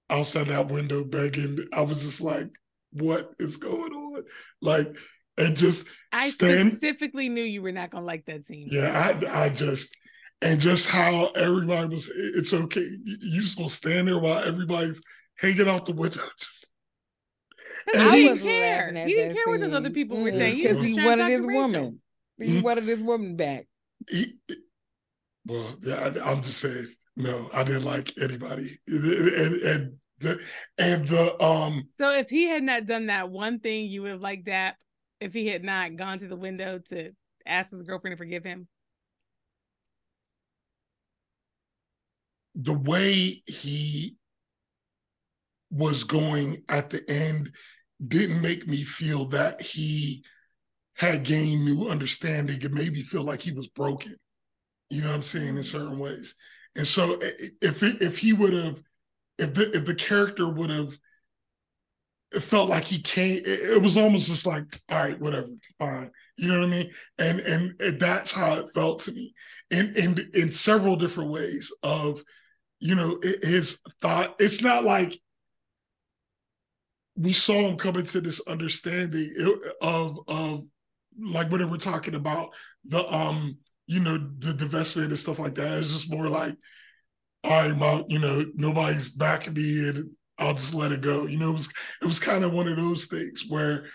outside 0.10 0.48
that 0.48 0.68
window 0.70 1.04
begging, 1.04 1.60
I 1.74 1.82
was 1.82 2.02
just 2.04 2.22
like, 2.22 2.48
"What 2.92 3.32
is 3.40 3.58
going 3.58 3.94
on?" 3.94 4.24
Like, 4.62 4.88
and 5.38 5.56
just 5.56 5.88
I 6.12 6.30
stand- 6.30 6.72
specifically 6.74 7.30
knew 7.30 7.44
you 7.44 7.62
were 7.62 7.72
not 7.72 7.92
gonna 7.92 8.06
like 8.06 8.26
that 8.26 8.46
scene. 8.48 8.68
Yeah, 8.72 8.92
I 9.30 9.44
I 9.46 9.50
just 9.50 9.96
and 10.42 10.60
just 10.60 10.90
how 10.90 11.28
everybody 11.36 11.88
was. 11.90 12.10
It's 12.16 12.54
okay. 12.54 12.82
You 12.82 13.18
you 13.22 13.42
just 13.42 13.58
gonna 13.58 13.70
stand 13.70 14.08
there 14.08 14.20
while 14.20 14.44
everybody's 14.44 15.02
hanging 15.38 15.68
out 15.68 15.86
the 15.86 15.94
window. 15.94 16.22
Just 16.40 16.68
Because 17.86 18.02
And 18.08 18.16
he 18.16 18.22
he- 18.22 18.28
didn't 18.30 18.42
care. 18.44 18.88
He 18.94 19.14
didn't 19.14 19.28
that 19.30 19.36
care 19.36 19.52
what 19.54 19.60
those 19.62 19.74
other 19.74 19.90
people 19.92 20.18
were 20.22 20.32
Mm, 20.32 20.38
saying. 20.38 20.56
He 20.58 20.68
was 20.68 20.78
because 20.78 20.84
just 20.84 20.88
he 20.90 20.96
trying 20.96 21.18
to 21.18 21.24
wanted 21.24 21.36
his 21.36 21.46
Rachel. 21.46 21.62
woman. 21.62 22.02
He 22.40 22.60
wanted 22.62 22.84
his 22.86 23.04
woman 23.04 23.36
back. 23.36 23.68
he, 24.10 24.34
well, 25.46 25.76
yeah, 25.82 25.96
I, 25.96 26.32
I'm 26.32 26.42
just 26.42 26.60
saying. 26.60 26.88
No, 27.18 27.50
I 27.54 27.64
didn't 27.64 27.86
like 27.86 28.12
anybody, 28.22 28.70
and 28.88 29.06
and, 29.06 29.62
and 29.62 29.94
the 30.20 30.42
and 30.78 31.06
the 31.06 31.42
um 31.42 31.84
So 31.98 32.12
if 32.12 32.30
he 32.30 32.44
had 32.44 32.64
not 32.64 32.88
done 32.88 33.08
that 33.08 33.30
one 33.30 33.60
thing, 33.60 33.86
you 33.86 34.02
would 34.02 34.12
have 34.12 34.22
liked 34.22 34.48
that. 34.48 34.76
If 35.22 35.34
he 35.34 35.48
had 35.48 35.64
not 35.64 35.96
gone 35.96 36.20
to 36.20 36.28
the 36.28 36.36
window 36.36 36.80
to 36.90 37.12
ask 37.46 37.72
his 37.72 37.84
girlfriend 37.84 38.18
to 38.18 38.18
forgive 38.18 38.44
him. 38.44 38.68
the 42.56 42.78
way 42.78 43.44
he 43.46 44.16
was 45.70 46.06
going 46.06 46.64
at 46.70 46.90
the 46.90 47.04
end 47.10 47.52
didn't 48.08 48.42
make 48.42 48.68
me 48.68 48.84
feel 48.84 49.26
that 49.26 49.62
he 49.62 50.24
had 50.98 51.24
gained 51.24 51.66
new 51.66 51.90
understanding. 51.90 52.62
It 52.62 52.72
made 52.72 52.94
me 52.94 53.04
feel 53.04 53.24
like 53.24 53.42
he 53.42 53.52
was 53.52 53.68
broken. 53.68 54.16
You 54.96 55.02
know 55.02 55.10
what 55.10 55.16
I'm 55.16 55.24
saying? 55.24 55.58
In 55.58 55.64
certain 55.64 56.00
ways. 56.00 56.36
And 56.78 56.88
so 56.88 57.20
if 57.62 57.84
it, 57.84 58.02
if 58.02 58.18
he 58.18 58.32
would 58.32 58.54
have 58.54 58.82
if 59.38 59.54
the 59.54 59.76
if 59.76 59.86
the 59.86 59.96
character 59.96 60.48
would 60.48 60.70
have 60.70 60.98
it 62.32 62.40
felt 62.40 62.70
like 62.70 62.86
he 62.86 63.02
came 63.02 63.40
it, 63.40 63.46
it, 63.46 63.82
was 63.82 63.98
almost 63.98 64.28
just 64.28 64.46
like 64.46 64.64
all 64.90 65.04
right 65.04 65.20
whatever 65.20 65.50
fine. 65.80 66.12
You 66.38 66.48
know 66.48 66.60
what 66.60 66.68
i 66.68 66.72
mean? 66.72 66.90
And, 67.20 67.40
and 67.42 67.82
and 67.82 68.00
that's 68.00 68.32
how 68.32 68.56
it 68.56 68.72
felt 68.74 69.02
to 69.02 69.12
me. 69.12 69.34
In 69.70 69.94
in 69.98 70.32
in 70.34 70.52
several 70.52 70.96
different 70.96 71.32
ways 71.32 71.74
of 71.84 72.24
you 72.80 72.96
know 72.96 73.20
his 73.44 73.80
thought 74.02 74.36
it's 74.40 74.62
not 74.62 74.86
like 74.86 75.18
we 77.18 77.34
saw 77.34 77.54
him 77.54 77.76
come 77.76 77.98
into 77.98 78.22
this 78.22 78.40
understanding 78.48 79.34
of 79.82 80.20
of 80.30 80.64
like 81.22 81.52
when 81.52 81.70
we're 81.70 81.78
talking 81.78 82.16
about 82.16 82.54
the 82.86 83.06
um 83.14 83.58
you 83.88 84.00
know 84.00 84.18
the 84.18 84.54
divestment 84.54 85.06
and 85.06 85.20
stuff 85.20 85.40
like 85.40 85.56
that 85.56 85.80
it's 85.80 85.94
just 85.94 86.12
more 86.12 86.30
like 86.30 86.56
all 87.44 87.52
right 87.52 87.78
my 87.78 88.04
you 88.08 88.20
know 88.20 88.44
nobody's 88.56 89.10
backing 89.10 89.54
me 89.54 89.90
and 89.90 90.10
i'll 90.40 90.54
just 90.54 90.74
let 90.74 90.92
it 90.92 91.02
go 91.02 91.26
you 91.26 91.38
know 91.38 91.52
it 91.52 91.54
was 91.54 91.70
it 92.02 92.06
was 92.06 92.20
kind 92.20 92.44
of 92.44 92.54
one 92.54 92.68
of 92.68 92.78
those 92.78 93.06
things 93.06 93.46
where 93.48 93.88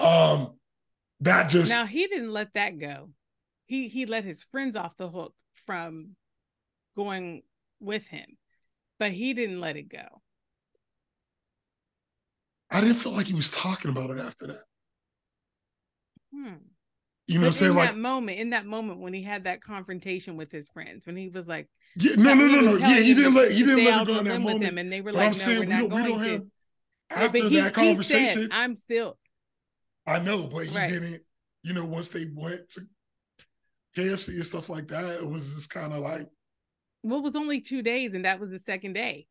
um 0.00 0.54
that 1.20 1.50
just 1.50 1.68
now 1.68 1.84
he 1.86 2.06
didn't 2.06 2.32
let 2.32 2.52
that 2.54 2.78
go 2.78 3.10
he 3.66 3.88
he 3.88 4.06
let 4.06 4.24
his 4.24 4.42
friends 4.42 4.76
off 4.76 4.96
the 4.96 5.08
hook 5.08 5.34
from 5.66 6.10
going 6.96 7.42
with 7.80 8.06
him 8.08 8.36
but 8.98 9.10
he 9.10 9.34
didn't 9.34 9.60
let 9.60 9.76
it 9.76 9.88
go 9.88 10.22
I 12.72 12.80
didn't 12.80 12.96
feel 12.96 13.12
like 13.12 13.26
he 13.26 13.34
was 13.34 13.50
talking 13.50 13.90
about 13.90 14.08
it 14.08 14.18
after 14.18 14.46
that. 14.46 14.62
Hmm. 16.34 16.54
You 17.32 17.38
know 17.38 17.46
what 17.46 17.48
I'm 17.48 17.54
saying? 17.54 17.70
In 17.70 17.76
like 17.78 17.90
that 17.90 17.98
moment, 17.98 18.38
in 18.38 18.50
that 18.50 18.66
moment 18.66 19.00
when 19.00 19.14
he 19.14 19.22
had 19.22 19.44
that 19.44 19.62
confrontation 19.62 20.36
with 20.36 20.52
his 20.52 20.68
friends, 20.68 21.06
when 21.06 21.16
he 21.16 21.28
was 21.28 21.48
like, 21.48 21.66
yeah, 21.96 22.14
no, 22.16 22.34
no, 22.34 22.46
no, 22.46 22.60
no. 22.60 22.74
Yeah, 22.76 23.00
he 23.00 23.14
didn't 23.14 23.34
let 23.34 23.50
he 23.50 23.62
didn't 23.62 23.84
let 23.84 24.02
it 24.02 24.06
go 24.06 24.18
in 24.18 24.24
that 24.26 24.40
moment. 24.42 24.78
And 24.78 24.92
they 24.92 25.00
were 25.00 25.12
like, 25.12 25.34
I'm 25.34 25.38
no, 25.38 25.60
we're 25.60 25.66
not 25.66 26.04
we 26.04 26.12
going 26.12 26.40
to. 26.40 26.46
After 27.10 27.38
he, 27.38 27.56
that 27.56 27.72
conversation, 27.72 28.42
said, 28.42 28.50
I'm 28.52 28.76
still. 28.76 29.18
I 30.06 30.18
know, 30.18 30.46
but 30.46 30.66
he 30.66 30.76
right. 30.76 30.90
didn't. 30.90 31.22
You 31.62 31.72
know, 31.72 31.86
once 31.86 32.10
they 32.10 32.26
went 32.34 32.68
to 32.72 32.82
KFC 33.96 34.28
and 34.34 34.44
stuff 34.44 34.68
like 34.68 34.88
that, 34.88 35.20
it 35.22 35.26
was 35.26 35.54
just 35.54 35.70
kind 35.70 35.94
of 35.94 36.00
like. 36.00 36.26
Well, 37.02 37.18
it 37.18 37.22
was 37.22 37.36
only 37.36 37.60
two 37.60 37.80
days, 37.80 38.12
and 38.12 38.26
that 38.26 38.40
was 38.40 38.50
the 38.50 38.58
second 38.58 38.92
day. 38.92 39.26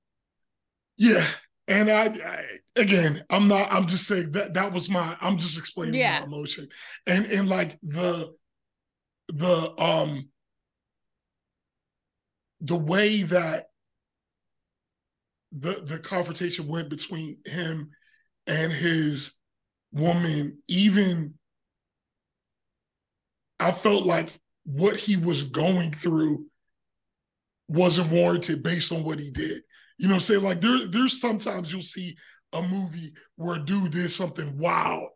Yeah, 0.97 1.25
and 1.71 1.89
I, 1.89 2.07
I, 2.07 2.43
again, 2.75 3.23
I'm 3.29 3.47
not. 3.47 3.71
I'm 3.71 3.87
just 3.87 4.05
saying 4.05 4.33
that 4.33 4.53
that 4.55 4.73
was 4.73 4.89
my. 4.89 5.15
I'm 5.21 5.37
just 5.37 5.57
explaining 5.57 5.99
yeah. 5.99 6.19
my 6.19 6.25
emotion, 6.25 6.67
and 7.07 7.25
and 7.27 7.47
like 7.47 7.79
the 7.81 8.33
the 9.29 9.81
um 9.81 10.29
the 12.59 12.77
way 12.77 13.23
that 13.23 13.67
the 15.53 15.81
the 15.85 15.99
confrontation 15.99 16.67
went 16.67 16.89
between 16.89 17.37
him 17.45 17.91
and 18.47 18.71
his 18.71 19.31
woman, 19.93 20.57
even 20.67 21.35
I 23.61 23.71
felt 23.71 24.05
like 24.05 24.29
what 24.65 24.97
he 24.97 25.15
was 25.15 25.45
going 25.45 25.91
through 25.91 26.47
wasn't 27.69 28.11
warranted 28.11 28.61
based 28.61 28.91
on 28.91 29.03
what 29.03 29.19
he 29.19 29.31
did. 29.31 29.61
You 30.01 30.07
know 30.07 30.15
what 30.15 30.21
I'm 30.21 30.21
saying? 30.21 30.41
Like 30.43 30.61
there, 30.61 30.87
there's 30.87 31.21
sometimes 31.21 31.71
you'll 31.71 31.83
see 31.83 32.15
a 32.53 32.63
movie 32.63 33.13
where 33.35 33.57
a 33.57 33.63
dude 33.63 33.91
did 33.91 34.09
something 34.09 34.57
wild, 34.57 35.09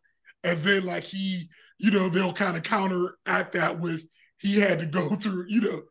and 0.43 0.59
then 0.59 0.85
like 0.85 1.03
he, 1.03 1.49
you 1.79 1.89
know, 1.89 2.07
they'll 2.07 2.33
kind 2.33 2.55
of 2.55 2.61
counteract 2.61 3.53
that 3.53 3.79
with 3.79 4.05
he 4.37 4.59
had 4.59 4.77
to 4.77 4.85
go 4.85 5.09
through, 5.15 5.45
you 5.47 5.61
know, 5.61 5.81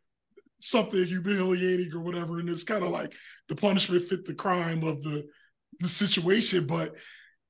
something 0.59 1.05
humiliating 1.05 1.93
or 1.93 2.03
whatever. 2.03 2.39
And 2.39 2.49
it's 2.49 2.63
kind 2.63 2.85
of 2.85 2.91
like 2.91 3.13
the 3.49 3.57
punishment 3.57 4.05
fit 4.05 4.25
the 4.25 4.35
crime 4.35 4.85
of 4.85 5.03
the 5.03 5.25
the 5.81 5.89
situation. 5.89 6.69
But 6.69 6.95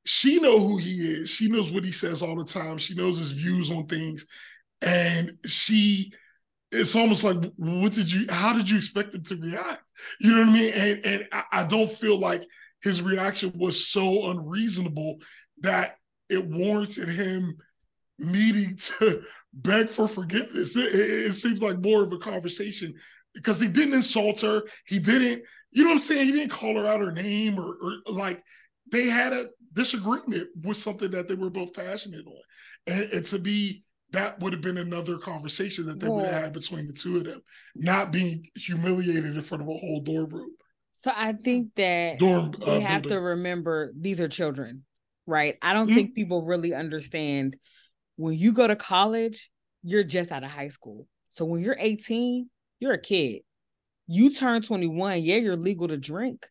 she 0.06 0.40
know 0.40 0.58
who 0.58 0.78
he 0.78 0.92
is. 0.92 1.28
She 1.28 1.48
knows 1.48 1.70
what 1.70 1.84
he 1.84 1.92
says 1.92 2.22
all 2.22 2.36
the 2.36 2.44
time. 2.46 2.78
She 2.78 2.94
knows 2.94 3.18
his 3.18 3.32
views 3.32 3.70
on 3.70 3.86
things. 3.86 4.24
And 4.80 5.36
she 5.44 6.10
it's 6.74 6.96
almost 6.96 7.24
like 7.24 7.36
what 7.56 7.92
did 7.92 8.10
you 8.10 8.26
how 8.28 8.52
did 8.52 8.68
you 8.68 8.76
expect 8.76 9.14
him 9.14 9.22
to 9.24 9.36
react? 9.36 9.90
You 10.20 10.32
know 10.32 10.40
what 10.40 10.48
i 10.48 10.52
mean? 10.52 10.72
And 10.74 11.06
and 11.06 11.28
I, 11.52 11.64
don't 11.64 11.90
feel 11.90 12.18
like 12.18 12.44
his 12.82 13.02
reaction 13.02 13.52
was 13.54 13.88
so 13.88 14.30
unreasonable 14.30 15.18
that 15.60 15.96
it 16.28 16.44
warranted 16.46 17.08
him 17.08 17.56
needing 18.18 18.76
to 18.98 19.22
beg 19.52 19.88
for 19.88 20.08
forgiveness. 20.08 20.76
It, 20.76 20.94
it, 20.94 21.26
it 21.26 21.32
seems 21.32 21.62
like 21.62 21.78
more 21.80 22.02
of 22.02 22.12
a 22.12 22.18
conversation 22.18 22.94
because 23.34 23.60
he 23.60 23.68
didn't 23.68 23.94
insult 23.94 24.40
her. 24.42 24.62
He 24.86 24.98
didn't 24.98 25.44
you 25.72 25.82
know 25.82 25.90
what 25.90 25.96
i'm 25.96 26.00
saying? 26.00 26.24
He 26.24 26.32
didn't 26.32 26.50
call 26.50 26.76
her 26.76 26.86
out 26.86 27.00
her 27.00 27.12
name 27.12 27.58
or, 27.58 27.76
or 27.82 27.96
like 28.06 28.42
they 28.90 29.08
had 29.08 29.32
a 29.32 29.46
disagreement 29.72 30.48
with 30.62 30.76
something 30.76 31.10
that 31.10 31.28
they 31.28 31.34
were 31.34 31.50
both 31.50 31.74
passionate 31.74 32.26
on. 32.26 32.42
And, 32.86 33.12
and 33.12 33.26
to 33.26 33.38
be 33.38 33.84
that 34.14 34.40
would 34.40 34.52
have 34.52 34.62
been 34.62 34.78
another 34.78 35.18
conversation 35.18 35.86
that 35.86 36.00
they 36.00 36.08
would 36.08 36.24
have 36.24 36.34
had 36.34 36.52
between 36.52 36.86
the 36.86 36.92
two 36.92 37.16
of 37.16 37.24
them, 37.24 37.40
not 37.74 38.12
being 38.12 38.46
humiliated 38.56 39.36
in 39.36 39.42
front 39.42 39.62
of 39.62 39.68
a 39.68 39.72
whole 39.72 40.00
dorm 40.00 40.30
room. 40.30 40.50
So 40.92 41.10
I 41.14 41.32
think 41.32 41.74
that 41.74 42.18
dorm, 42.18 42.52
uh, 42.66 42.76
we 42.76 42.80
have 42.80 43.02
building. 43.02 43.18
to 43.18 43.22
remember 43.22 43.92
these 43.98 44.20
are 44.20 44.28
children, 44.28 44.84
right? 45.26 45.56
I 45.60 45.72
don't 45.72 45.86
mm-hmm. 45.86 45.96
think 45.96 46.14
people 46.14 46.44
really 46.44 46.72
understand 46.72 47.56
when 48.16 48.34
you 48.34 48.52
go 48.52 48.66
to 48.66 48.76
college, 48.76 49.50
you're 49.82 50.04
just 50.04 50.30
out 50.30 50.44
of 50.44 50.50
high 50.50 50.68
school. 50.68 51.06
So 51.30 51.44
when 51.44 51.62
you're 51.62 51.76
18, 51.78 52.48
you're 52.78 52.92
a 52.92 53.00
kid. 53.00 53.42
You 54.06 54.30
turn 54.30 54.62
21, 54.62 55.22
yeah, 55.22 55.36
you're 55.36 55.56
legal 55.56 55.88
to 55.88 55.96
drink. 55.96 56.46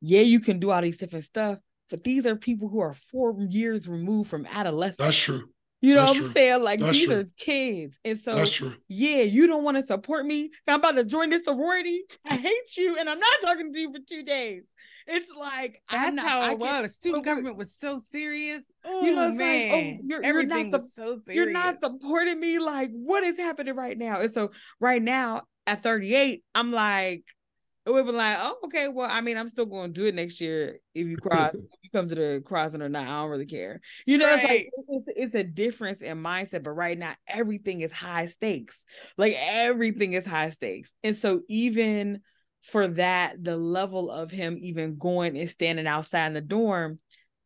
Yeah, 0.00 0.20
you 0.20 0.40
can 0.40 0.60
do 0.60 0.70
all 0.70 0.80
these 0.80 0.98
different 0.98 1.24
stuff, 1.24 1.58
but 1.90 2.04
these 2.04 2.26
are 2.26 2.36
people 2.36 2.68
who 2.68 2.80
are 2.80 2.94
four 2.94 3.36
years 3.48 3.88
removed 3.88 4.30
from 4.30 4.46
adolescence. 4.46 4.98
That's 4.98 5.16
true. 5.16 5.48
You 5.80 5.94
know 5.94 6.06
That's 6.06 6.08
what 6.08 6.16
I'm 6.16 6.22
true. 6.24 6.32
saying? 6.32 6.62
Like 6.62 6.80
That's 6.80 6.92
these 6.92 7.06
true. 7.06 7.20
are 7.20 7.24
kids. 7.38 7.98
And 8.04 8.18
so 8.18 8.44
yeah, 8.88 9.22
you 9.22 9.46
don't 9.46 9.64
want 9.64 9.76
to 9.78 9.82
support 9.82 10.26
me. 10.26 10.50
I'm 10.68 10.80
about 10.80 10.96
to 10.96 11.04
join 11.04 11.30
this 11.30 11.44
sorority. 11.44 12.02
I 12.28 12.36
hate 12.36 12.76
you 12.76 12.98
and 12.98 13.08
I'm 13.08 13.18
not 13.18 13.40
talking 13.42 13.72
to 13.72 13.78
you 13.78 13.92
for 13.92 14.00
two 14.06 14.22
days. 14.22 14.64
It's 15.06 15.30
like 15.36 15.82
that's 15.90 16.14
not, 16.14 16.28
how 16.28 16.50
it 16.50 16.58
was. 16.58 16.82
The 16.82 16.88
student 16.90 17.24
government 17.24 17.56
was 17.56 17.74
so 17.74 18.00
serious. 18.12 18.62
Oh 18.84 19.04
you 19.04 19.14
know, 19.14 19.26
oh, 19.26 19.34
man, 19.34 19.72
like, 19.72 19.98
oh, 20.00 20.04
you're, 20.06 20.24
everything 20.24 20.56
you're 20.56 20.70
not, 20.70 20.82
was 20.82 20.94
so 20.94 21.20
serious. 21.26 21.34
You're 21.34 21.50
not 21.50 21.80
supporting 21.82 22.38
me. 22.38 22.58
Like, 22.58 22.90
what 22.92 23.24
is 23.24 23.36
happening 23.36 23.74
right 23.74 23.96
now? 23.96 24.20
And 24.20 24.30
so 24.30 24.50
right 24.78 25.02
now 25.02 25.42
at 25.66 25.82
38, 25.82 26.44
I'm 26.54 26.72
like, 26.72 27.24
it 27.86 27.90
would 27.90 28.04
be 28.06 28.12
like, 28.12 28.36
oh, 28.38 28.56
okay, 28.64 28.88
well, 28.88 29.08
I 29.10 29.20
mean, 29.22 29.38
I'm 29.38 29.48
still 29.48 29.64
going 29.64 29.92
to 29.92 30.00
do 30.00 30.06
it 30.06 30.14
next 30.14 30.40
year 30.40 30.78
if 30.94 31.06
you 31.06 31.16
cross, 31.16 31.54
if 31.54 31.62
you 31.82 31.90
come 31.92 32.08
to 32.08 32.14
the 32.14 32.42
crossing 32.44 32.82
or 32.82 32.88
not. 32.88 33.04
I 33.04 33.22
don't 33.22 33.30
really 33.30 33.46
care. 33.46 33.80
You 34.06 34.18
know, 34.18 34.26
right. 34.26 34.38
it's 34.38 34.48
like 34.48 34.70
it's, 34.88 35.08
it's 35.16 35.34
a 35.34 35.44
difference 35.44 36.02
in 36.02 36.22
mindset, 36.22 36.62
but 36.62 36.72
right 36.72 36.98
now 36.98 37.14
everything 37.26 37.80
is 37.80 37.90
high 37.90 38.26
stakes. 38.26 38.84
Like 39.16 39.34
everything 39.38 40.12
is 40.12 40.26
high 40.26 40.50
stakes, 40.50 40.92
and 41.02 41.16
so 41.16 41.40
even 41.48 42.20
for 42.62 42.88
that, 42.88 43.42
the 43.42 43.56
level 43.56 44.10
of 44.10 44.30
him 44.30 44.58
even 44.60 44.98
going 44.98 45.38
and 45.38 45.48
standing 45.48 45.86
outside 45.86 46.26
in 46.26 46.34
the 46.34 46.42
dorm 46.42 46.98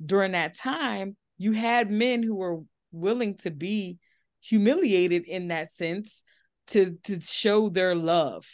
during 0.04 0.32
that 0.32 0.56
time, 0.56 1.16
you 1.38 1.52
had 1.52 1.90
men 1.90 2.22
who 2.22 2.34
were 2.34 2.60
willing 2.90 3.36
to 3.36 3.50
be 3.50 3.98
humiliated 4.40 5.24
in 5.26 5.48
that 5.48 5.72
sense 5.72 6.22
to 6.66 6.96
to 7.04 7.20
show 7.20 7.68
their 7.68 7.94
love 7.94 8.46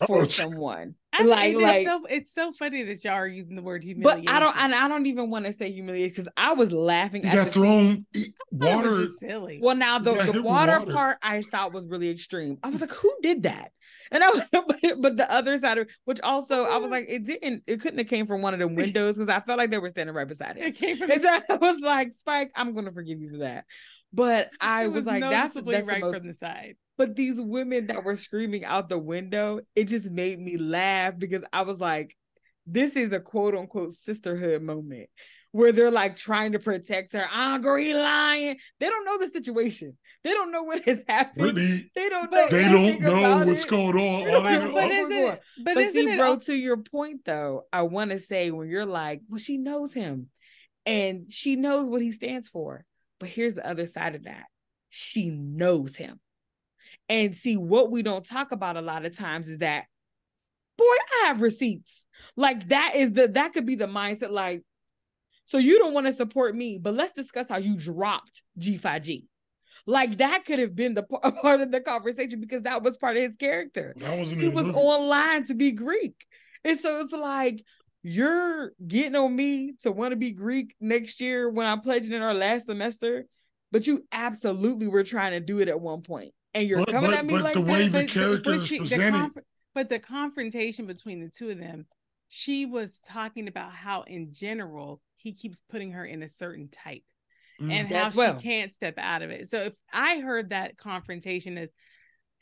oh, 0.00 0.06
for 0.06 0.22
oh, 0.22 0.26
someone. 0.26 0.94
I 1.12 1.22
like, 1.24 1.56
like 1.56 1.76
it's 1.76 1.90
so, 1.90 2.04
it's 2.08 2.34
so 2.34 2.52
funny 2.52 2.82
that 2.84 3.04
y'all 3.04 3.14
are 3.14 3.26
using 3.26 3.54
the 3.54 3.62
word 3.62 3.84
humiliation. 3.84 4.24
But 4.24 4.32
I 4.32 4.38
don't, 4.38 4.56
and 4.56 4.74
I 4.74 4.88
don't 4.88 5.06
even 5.06 5.30
want 5.30 5.44
to 5.44 5.52
say 5.52 5.70
humiliation 5.70 6.10
because 6.10 6.28
I 6.36 6.54
was 6.54 6.72
laughing. 6.72 7.22
You 7.24 7.32
got 7.32 7.48
thrown 7.48 8.06
water. 8.50 9.06
Silly. 9.20 9.60
Well, 9.62 9.76
now 9.76 9.98
the, 9.98 10.14
the 10.14 10.42
water, 10.42 10.78
water, 10.78 10.92
part 10.92 11.18
I 11.22 11.42
thought 11.42 11.74
was 11.74 11.86
really 11.86 12.08
extreme. 12.08 12.58
I 12.62 12.70
was 12.70 12.80
like, 12.80 12.92
who 12.92 13.12
did 13.20 13.42
that? 13.42 13.72
And 14.10 14.22
I 14.22 14.30
was, 14.30 14.48
but, 14.52 14.66
but 15.00 15.16
the 15.16 15.30
other 15.30 15.58
side 15.58 15.78
of 15.78 15.88
which 16.04 16.20
also 16.22 16.64
I 16.64 16.76
was 16.76 16.90
like, 16.90 17.06
it 17.08 17.24
didn't, 17.24 17.64
it 17.66 17.80
couldn't 17.80 17.98
have 17.98 18.08
came 18.08 18.26
from 18.26 18.42
one 18.42 18.54
of 18.54 18.60
the 18.60 18.68
windows 18.68 19.16
because 19.16 19.28
I 19.28 19.40
felt 19.40 19.58
like 19.58 19.70
they 19.70 19.78
were 19.78 19.90
standing 19.90 20.14
right 20.14 20.28
beside 20.28 20.56
it. 20.56 20.64
It 20.64 20.76
came 20.76 20.96
from. 20.96 21.10
And 21.10 21.20
so 21.20 21.40
I 21.48 21.54
was 21.56 21.80
like, 21.80 22.12
Spike, 22.12 22.52
I'm 22.54 22.74
gonna 22.74 22.92
forgive 22.92 23.20
you 23.20 23.30
for 23.30 23.38
that. 23.38 23.64
But 24.12 24.50
I 24.60 24.88
was, 24.88 24.96
was, 24.96 25.06
like, 25.06 25.22
that's, 25.22 25.54
that's 25.54 25.86
right 25.86 26.00
most, 26.00 26.16
from 26.16 26.26
the 26.26 26.34
side. 26.34 26.76
But 27.02 27.16
these 27.16 27.40
women 27.40 27.88
that 27.88 28.04
were 28.04 28.14
screaming 28.16 28.64
out 28.64 28.88
the 28.88 28.96
window, 28.96 29.58
it 29.74 29.88
just 29.88 30.08
made 30.08 30.38
me 30.38 30.56
laugh 30.56 31.14
because 31.18 31.42
I 31.52 31.62
was 31.62 31.80
like, 31.80 32.16
this 32.64 32.94
is 32.94 33.10
a 33.12 33.18
quote 33.18 33.56
unquote 33.56 33.94
sisterhood 33.94 34.62
moment 34.62 35.08
where 35.50 35.72
they're 35.72 35.90
like 35.90 36.14
trying 36.14 36.52
to 36.52 36.60
protect 36.60 37.12
her. 37.14 37.26
Ah, 37.28 37.58
girl, 37.58 37.76
he 37.76 37.92
lying. 37.92 38.56
They 38.78 38.88
don't 38.88 39.04
know 39.04 39.18
the 39.18 39.32
situation. 39.32 39.98
They 40.22 40.30
don't 40.32 40.52
know 40.52 40.62
what 40.62 40.86
has 40.86 41.02
happened. 41.08 41.54
Brittany, 41.56 41.90
They 41.96 42.08
don't 42.08 42.30
know. 42.30 42.48
they 42.48 42.62
don't 42.62 43.00
know 43.00 43.18
about 43.18 43.46
what's 43.48 43.64
it. 43.64 43.68
going 43.68 43.96
on. 43.98 44.24
They 44.24 44.32
All 44.34 44.42
don't 44.42 44.44
they 44.44 44.58
know 44.60 44.64
know- 44.66 44.72
but 44.72 44.74
what's 44.74 44.92
isn't 44.94 45.08
going 45.10 45.26
on. 45.26 45.32
it? 45.34 45.40
But, 45.64 45.74
But, 45.74 45.76
isn't 45.78 45.92
see, 45.94 46.08
it? 46.12 46.18
bro, 46.18 46.26
al- 46.28 46.40
to 46.40 46.54
your 46.54 46.76
point 46.76 47.20
though, 47.24 47.62
I 47.72 47.82
want 47.82 48.12
to 48.12 48.20
say 48.20 48.52
when 48.52 48.68
you're 48.68 48.86
like, 48.86 49.22
well, 49.28 49.40
she 49.40 49.58
knows 49.58 49.92
him 49.92 50.28
and 50.86 51.26
she 51.32 51.56
knows 51.56 51.88
what 51.88 52.00
he 52.00 52.12
stands 52.12 52.48
for. 52.48 52.84
But 53.18 53.28
here's 53.28 53.54
the 53.54 53.68
other 53.68 53.88
side 53.88 54.14
of 54.14 54.22
that. 54.24 54.44
She 54.88 55.30
knows 55.30 55.96
him. 55.96 56.20
And 57.08 57.34
see, 57.34 57.56
what 57.56 57.90
we 57.90 58.02
don't 58.02 58.24
talk 58.24 58.52
about 58.52 58.76
a 58.76 58.80
lot 58.80 59.04
of 59.04 59.16
times 59.16 59.48
is 59.48 59.58
that, 59.58 59.84
boy, 60.78 60.84
I 60.84 61.26
have 61.26 61.42
receipts. 61.42 62.06
Like 62.36 62.68
that 62.68 62.92
is 62.96 63.12
the 63.12 63.28
that 63.28 63.52
could 63.52 63.66
be 63.66 63.74
the 63.74 63.86
mindset. 63.86 64.30
Like, 64.30 64.62
so 65.44 65.58
you 65.58 65.78
don't 65.78 65.94
want 65.94 66.06
to 66.06 66.14
support 66.14 66.54
me, 66.54 66.78
but 66.78 66.94
let's 66.94 67.12
discuss 67.12 67.48
how 67.48 67.58
you 67.58 67.76
dropped 67.76 68.42
G 68.58 68.78
Phi 68.78 68.98
G. 69.00 69.26
Like 69.86 70.18
that 70.18 70.44
could 70.44 70.58
have 70.58 70.74
been 70.74 70.94
the 70.94 71.02
part 71.42 71.60
of 71.60 71.70
the 71.70 71.80
conversation 71.80 72.40
because 72.40 72.62
that 72.62 72.82
was 72.82 72.96
part 72.96 73.16
of 73.16 73.22
his 73.22 73.36
character 73.36 73.94
he 74.40 74.48
was 74.48 74.66
movie. 74.66 74.78
online 74.78 75.44
to 75.46 75.54
be 75.54 75.72
Greek. 75.72 76.24
And 76.64 76.78
so 76.78 77.00
it's 77.00 77.12
like 77.12 77.64
you're 78.02 78.72
getting 78.86 79.16
on 79.16 79.34
me 79.34 79.74
to 79.82 79.92
want 79.92 80.12
to 80.12 80.16
be 80.16 80.32
Greek 80.32 80.74
next 80.80 81.20
year 81.20 81.48
when 81.48 81.66
I'm 81.66 81.80
pledging 81.80 82.12
in 82.12 82.22
our 82.22 82.34
last 82.34 82.66
semester, 82.66 83.26
but 83.70 83.86
you 83.86 84.04
absolutely 84.12 84.88
were 84.88 85.04
trying 85.04 85.32
to 85.32 85.40
do 85.40 85.60
it 85.60 85.68
at 85.68 85.80
one 85.80 86.02
point. 86.02 86.32
And 86.54 86.68
you're 86.68 86.78
But- 86.80 86.88
coming 86.88 87.10
but- 87.10 87.18
at 87.18 87.24
me 87.24 87.34
but 87.34 87.42
like 87.44 87.54
the 87.54 87.60
way 87.60 87.88
that. 87.88 87.92
the 87.92 88.04
but- 88.06 88.10
character 88.10 88.50
but 88.50 88.54
is 88.56 88.66
she- 88.66 88.76
the 88.78 88.80
presented- 88.84 89.12
conf- 89.18 89.46
but 89.74 89.88
the 89.88 89.98
confrontation 89.98 90.86
between 90.86 91.20
the 91.20 91.28
two 91.30 91.48
of 91.50 91.58
them, 91.58 91.86
she 92.28 92.66
was 92.66 93.00
talking 93.06 93.48
about 93.48 93.72
how, 93.72 94.02
in 94.02 94.32
general, 94.32 95.00
he 95.16 95.32
keeps 95.32 95.58
putting 95.70 95.92
her 95.92 96.04
in 96.04 96.22
a 96.22 96.28
certain 96.28 96.68
type 96.68 97.04
Mm. 97.60 97.70
and 97.72 97.88
how 97.88 98.06
As 98.06 98.14
well. 98.14 98.38
she 98.38 98.42
can't 98.42 98.74
step 98.74 98.94
out 98.98 99.22
of 99.22 99.30
it. 99.30 99.50
So 99.50 99.62
if 99.64 99.74
I 99.92 100.20
heard 100.20 100.50
that 100.50 100.76
confrontation 100.78 101.56
as 101.58 101.70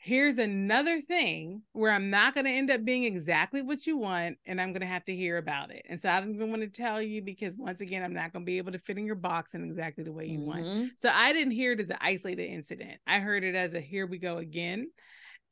here's 0.03 0.39
another 0.39 0.99
thing 0.99 1.61
where 1.73 1.91
I'm 1.91 2.09
not 2.09 2.33
going 2.33 2.45
to 2.45 2.51
end 2.51 2.71
up 2.71 2.83
being 2.83 3.03
exactly 3.03 3.61
what 3.61 3.85
you 3.85 3.97
want 3.97 4.39
and 4.47 4.59
I'm 4.59 4.71
going 4.71 4.81
to 4.81 4.87
have 4.87 5.05
to 5.05 5.15
hear 5.15 5.37
about 5.37 5.69
it. 5.69 5.85
And 5.87 6.01
so 6.01 6.09
I 6.09 6.19
don't 6.19 6.33
even 6.33 6.49
want 6.49 6.63
to 6.63 6.69
tell 6.69 6.99
you 6.99 7.21
because 7.21 7.55
once 7.55 7.81
again, 7.81 8.01
I'm 8.03 8.13
not 8.13 8.33
going 8.33 8.43
to 8.43 8.45
be 8.47 8.57
able 8.57 8.71
to 8.71 8.79
fit 8.79 8.97
in 8.97 9.05
your 9.05 9.13
box 9.13 9.53
in 9.53 9.63
exactly 9.63 10.03
the 10.03 10.11
way 10.11 10.25
you 10.25 10.39
want. 10.39 10.63
Mhm. 10.63 10.89
So 10.99 11.11
I 11.13 11.33
didn't 11.33 11.51
hear 11.51 11.73
it 11.73 11.81
as 11.81 11.89
an 11.91 11.97
isolated 12.01 12.45
incident. 12.47 12.99
I 13.05 13.19
heard 13.19 13.43
it 13.43 13.53
as 13.53 13.75
a 13.75 13.79
here 13.79 14.07
we 14.07 14.17
go 14.17 14.37
again. 14.37 14.89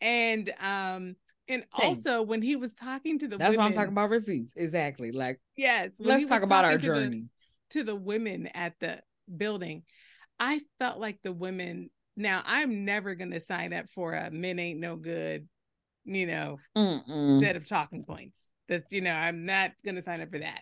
And 0.02 0.50
um 0.60 1.16
and 1.48 1.64
Same. 1.80 1.90
also 1.90 2.24
when 2.24 2.42
he 2.42 2.56
was 2.56 2.74
talking 2.74 3.20
to 3.20 3.28
the 3.28 3.38
That's 3.38 3.52
women, 3.52 3.60
why 3.60 3.66
I'm 3.68 3.74
talking 3.74 3.92
about 3.94 4.10
receipts. 4.10 4.54
Exactly. 4.56 5.12
Like 5.12 5.40
Yes, 5.58 5.92
when 6.00 6.10
let's 6.10 6.26
talk 6.26 6.42
about 6.42 6.66
our 6.66 6.72
to 6.72 6.78
the- 6.78 6.84
journey. 6.88 7.30
to 7.70 7.84
the 7.84 7.96
women 7.96 8.48
at 8.48 8.74
the 8.80 9.04
building, 9.38 9.84
I 10.40 10.62
felt 10.80 11.00
like 11.00 11.20
the 11.24 11.34
women. 11.34 11.92
Now, 12.20 12.44
I'm 12.46 12.84
never 12.84 13.16
going 13.16 13.32
to 13.32 13.40
sign 13.40 13.72
up 13.74 13.90
for 13.90 14.14
a 14.14 14.30
men 14.30 14.60
ain't 14.60 14.80
no 14.80 14.98
good, 14.98 15.48
you 16.04 16.28
know, 16.28 16.60
Mm-mm. 16.78 17.42
set 17.42 17.56
of 17.56 17.68
talking 17.68 18.04
points. 18.04 18.44
That's, 18.68 18.92
you 18.92 19.02
know, 19.02 19.14
I'm 19.14 19.46
not 19.46 19.72
going 19.84 19.96
to 19.96 20.04
sign 20.04 20.22
up 20.22 20.30
for 20.30 20.40
that. 20.40 20.62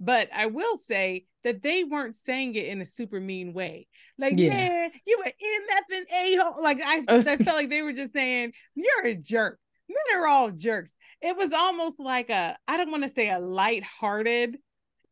But 0.00 0.28
I 0.34 0.46
will 0.46 0.76
say 0.76 1.26
that 1.44 1.62
they 1.62 1.84
weren't 1.84 2.16
saying 2.16 2.54
it 2.56 2.66
in 2.66 2.80
a 2.80 2.84
super 2.84 3.20
mean 3.20 3.52
way. 3.54 3.86
Like, 4.18 4.34
Yeah. 4.36 4.48
man, 4.50 4.90
you 5.06 5.22
an 5.24 5.30
MF 5.30 5.96
and 5.96 6.06
a 6.10 6.42
hole. 6.42 6.62
Like, 6.62 6.80
I, 6.84 7.02
I 7.08 7.22
felt 7.36 7.56
like 7.56 7.70
they 7.70 7.82
were 7.82 7.92
just 7.92 8.12
saying, 8.12 8.52
you're 8.74 9.06
a 9.06 9.14
jerk. 9.14 9.58
Men 9.88 10.20
are 10.20 10.26
all 10.26 10.50
jerks. 10.50 10.92
It 11.22 11.36
was 11.36 11.52
almost 11.52 12.00
like 12.00 12.30
a, 12.30 12.58
I 12.66 12.76
don't 12.76 12.90
want 12.90 13.04
to 13.04 13.10
say 13.10 13.30
a 13.30 13.38
lighthearted. 13.38 14.58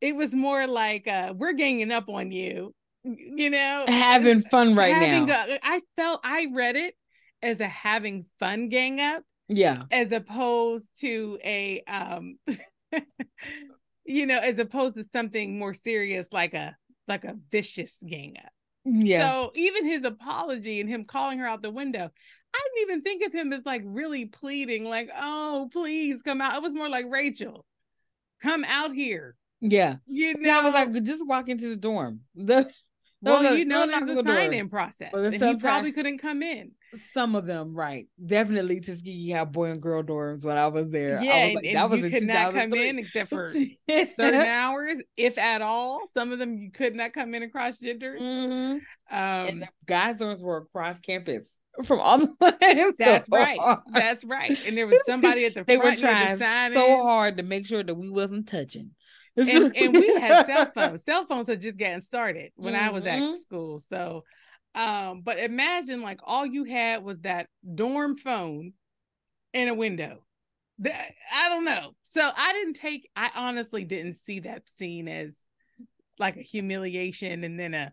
It 0.00 0.16
was 0.16 0.34
more 0.34 0.66
like 0.66 1.06
uh, 1.06 1.34
we're 1.36 1.52
ganging 1.52 1.92
up 1.92 2.08
on 2.08 2.30
you, 2.32 2.74
you 3.04 3.50
know, 3.50 3.84
Having 3.86 4.42
fun 4.42 4.74
right 4.74 4.92
having 4.94 5.26
now. 5.26 5.44
a- 5.46 5.58
I 5.62 5.80
felt 5.96 6.20
I 6.24 6.48
read 6.52 6.76
it 6.76 6.94
as 7.42 7.60
a 7.60 7.68
having 7.68 8.24
fun 8.40 8.68
gang 8.70 9.00
up 9.00 9.22
yeah. 9.48 9.82
as 9.90 10.10
opposed 10.12 10.88
to 11.00 11.38
a 11.44 11.82
um 11.86 12.38
you 14.06 14.26
know 14.26 14.38
as 14.38 14.58
opposed 14.58 14.94
to 14.96 15.06
something 15.14 15.58
more 15.58 15.74
serious 15.74 16.28
like 16.32 16.54
a 16.54 16.76
like 17.08 17.24
a 17.24 17.36
vicious 17.50 17.92
gang 18.06 18.34
up 18.42 18.50
Yeah. 18.84 19.30
so 19.30 19.52
even 19.54 19.84
his 19.86 20.04
apology 20.04 20.80
and 20.80 20.88
him 20.88 21.04
calling 21.04 21.38
her 21.38 21.46
out 21.46 21.60
the 21.62 21.70
window 21.70 22.10
i 22.54 22.60
didn't 22.74 22.82
even 22.90 23.02
think 23.02 23.24
of 23.26 23.32
him 23.34 23.52
as 23.52 23.66
like 23.66 23.82
really 23.84 24.26
pleading 24.26 24.88
like 24.88 25.10
oh 25.18 25.68
please 25.72 26.22
come 26.22 26.40
out 26.40 26.56
it 26.56 26.62
was 26.62 26.74
more 26.74 26.88
like 26.88 27.06
rachel 27.10 27.64
come 28.42 28.64
out 28.66 28.94
here 28.94 29.36
yeah. 29.60 29.96
you 30.06 30.34
know 30.34 30.40
Yeah, 30.46 30.60
I 30.60 30.64
was 30.64 30.74
like, 30.74 31.02
just 31.04 31.26
walk 31.26 31.48
into 31.48 31.68
the 31.70 31.76
dorm. 31.76 32.20
The 32.34 32.70
well 33.24 33.56
you 33.56 33.64
know 33.64 33.86
there's 33.86 34.08
a 34.08 34.10
on 34.10 34.14
the 34.16 34.22
door. 34.22 34.34
sign-in 34.34 34.68
process 34.68 35.10
Well, 35.12 35.24
and 35.24 35.34
he 35.34 35.56
probably 35.56 35.92
couldn't 35.92 36.18
come 36.18 36.42
in 36.42 36.72
some 36.96 37.34
of 37.34 37.44
them, 37.44 37.74
right? 37.74 38.06
Definitely 38.24 38.80
Tuskegee 38.80 39.30
had 39.30 39.50
boy 39.50 39.70
and 39.70 39.82
girl 39.82 40.04
dorms 40.04 40.44
when 40.44 40.56
I 40.56 40.68
was 40.68 40.90
there. 40.90 41.20
yeah 41.20 41.32
I 41.32 41.44
was 41.46 41.54
like, 41.56 41.64
and 41.64 41.76
that 41.76 41.90
was 41.90 42.00
you 42.00 42.10
could 42.10 42.22
not 42.22 42.54
come 42.54 42.72
in 42.72 42.98
except 43.00 43.30
for 43.30 43.50
certain 43.90 44.34
hours, 44.46 44.94
if 45.16 45.36
at 45.36 45.60
all. 45.60 46.02
Some 46.14 46.30
of 46.30 46.38
them 46.38 46.56
you 46.56 46.70
could 46.70 46.94
not 46.94 47.12
come 47.12 47.34
in 47.34 47.42
across 47.42 47.78
gender. 47.78 48.16
Mhm. 48.16 48.80
and 49.10 49.50
Um, 49.50 49.58
the 49.60 49.68
guys' 49.86 50.18
dorms 50.18 50.40
were 50.40 50.58
across 50.58 51.00
campus 51.00 51.48
from 51.84 51.98
all 51.98 52.18
the 52.18 52.32
way. 52.40 52.52
that's 52.96 53.26
so 53.26 53.36
right. 53.36 53.58
hard. 53.58 53.80
That's 53.92 54.24
right. 54.24 54.56
And 54.64 54.78
there 54.78 54.86
was 54.86 54.98
somebody 55.06 55.46
at 55.46 55.54
the 55.54 55.64
they 55.64 55.74
front 55.76 56.00
near 56.00 56.14
the 56.14 56.36
trying 56.36 56.72
so 56.74 57.02
hard 57.02 57.38
to 57.38 57.42
make 57.42 57.66
sure 57.66 57.82
that 57.82 57.94
we 57.96 58.08
wasn't 58.08 58.46
touching. 58.46 58.92
And, 59.36 59.76
and 59.76 59.92
we 59.92 60.14
had 60.18 60.46
cell 60.46 60.72
phones. 60.74 61.04
Cell 61.04 61.26
phones 61.26 61.48
had 61.48 61.60
just 61.60 61.76
gotten 61.76 62.02
started 62.02 62.52
when 62.56 62.74
I 62.74 62.90
was 62.90 63.04
at 63.04 63.38
school. 63.38 63.78
So, 63.78 64.24
um, 64.74 65.22
but 65.22 65.38
imagine 65.38 66.02
like 66.02 66.20
all 66.24 66.46
you 66.46 66.64
had 66.64 67.04
was 67.04 67.20
that 67.20 67.48
dorm 67.74 68.16
phone 68.16 68.72
and 69.52 69.70
a 69.70 69.74
window. 69.74 70.24
That, 70.80 71.12
I 71.32 71.48
don't 71.48 71.64
know. 71.64 71.94
So 72.02 72.28
I 72.36 72.52
didn't 72.52 72.74
take. 72.74 73.08
I 73.16 73.30
honestly 73.34 73.84
didn't 73.84 74.18
see 74.26 74.40
that 74.40 74.62
scene 74.78 75.08
as 75.08 75.34
like 76.18 76.36
a 76.36 76.42
humiliation 76.42 77.44
and 77.44 77.58
then 77.58 77.74
a 77.74 77.92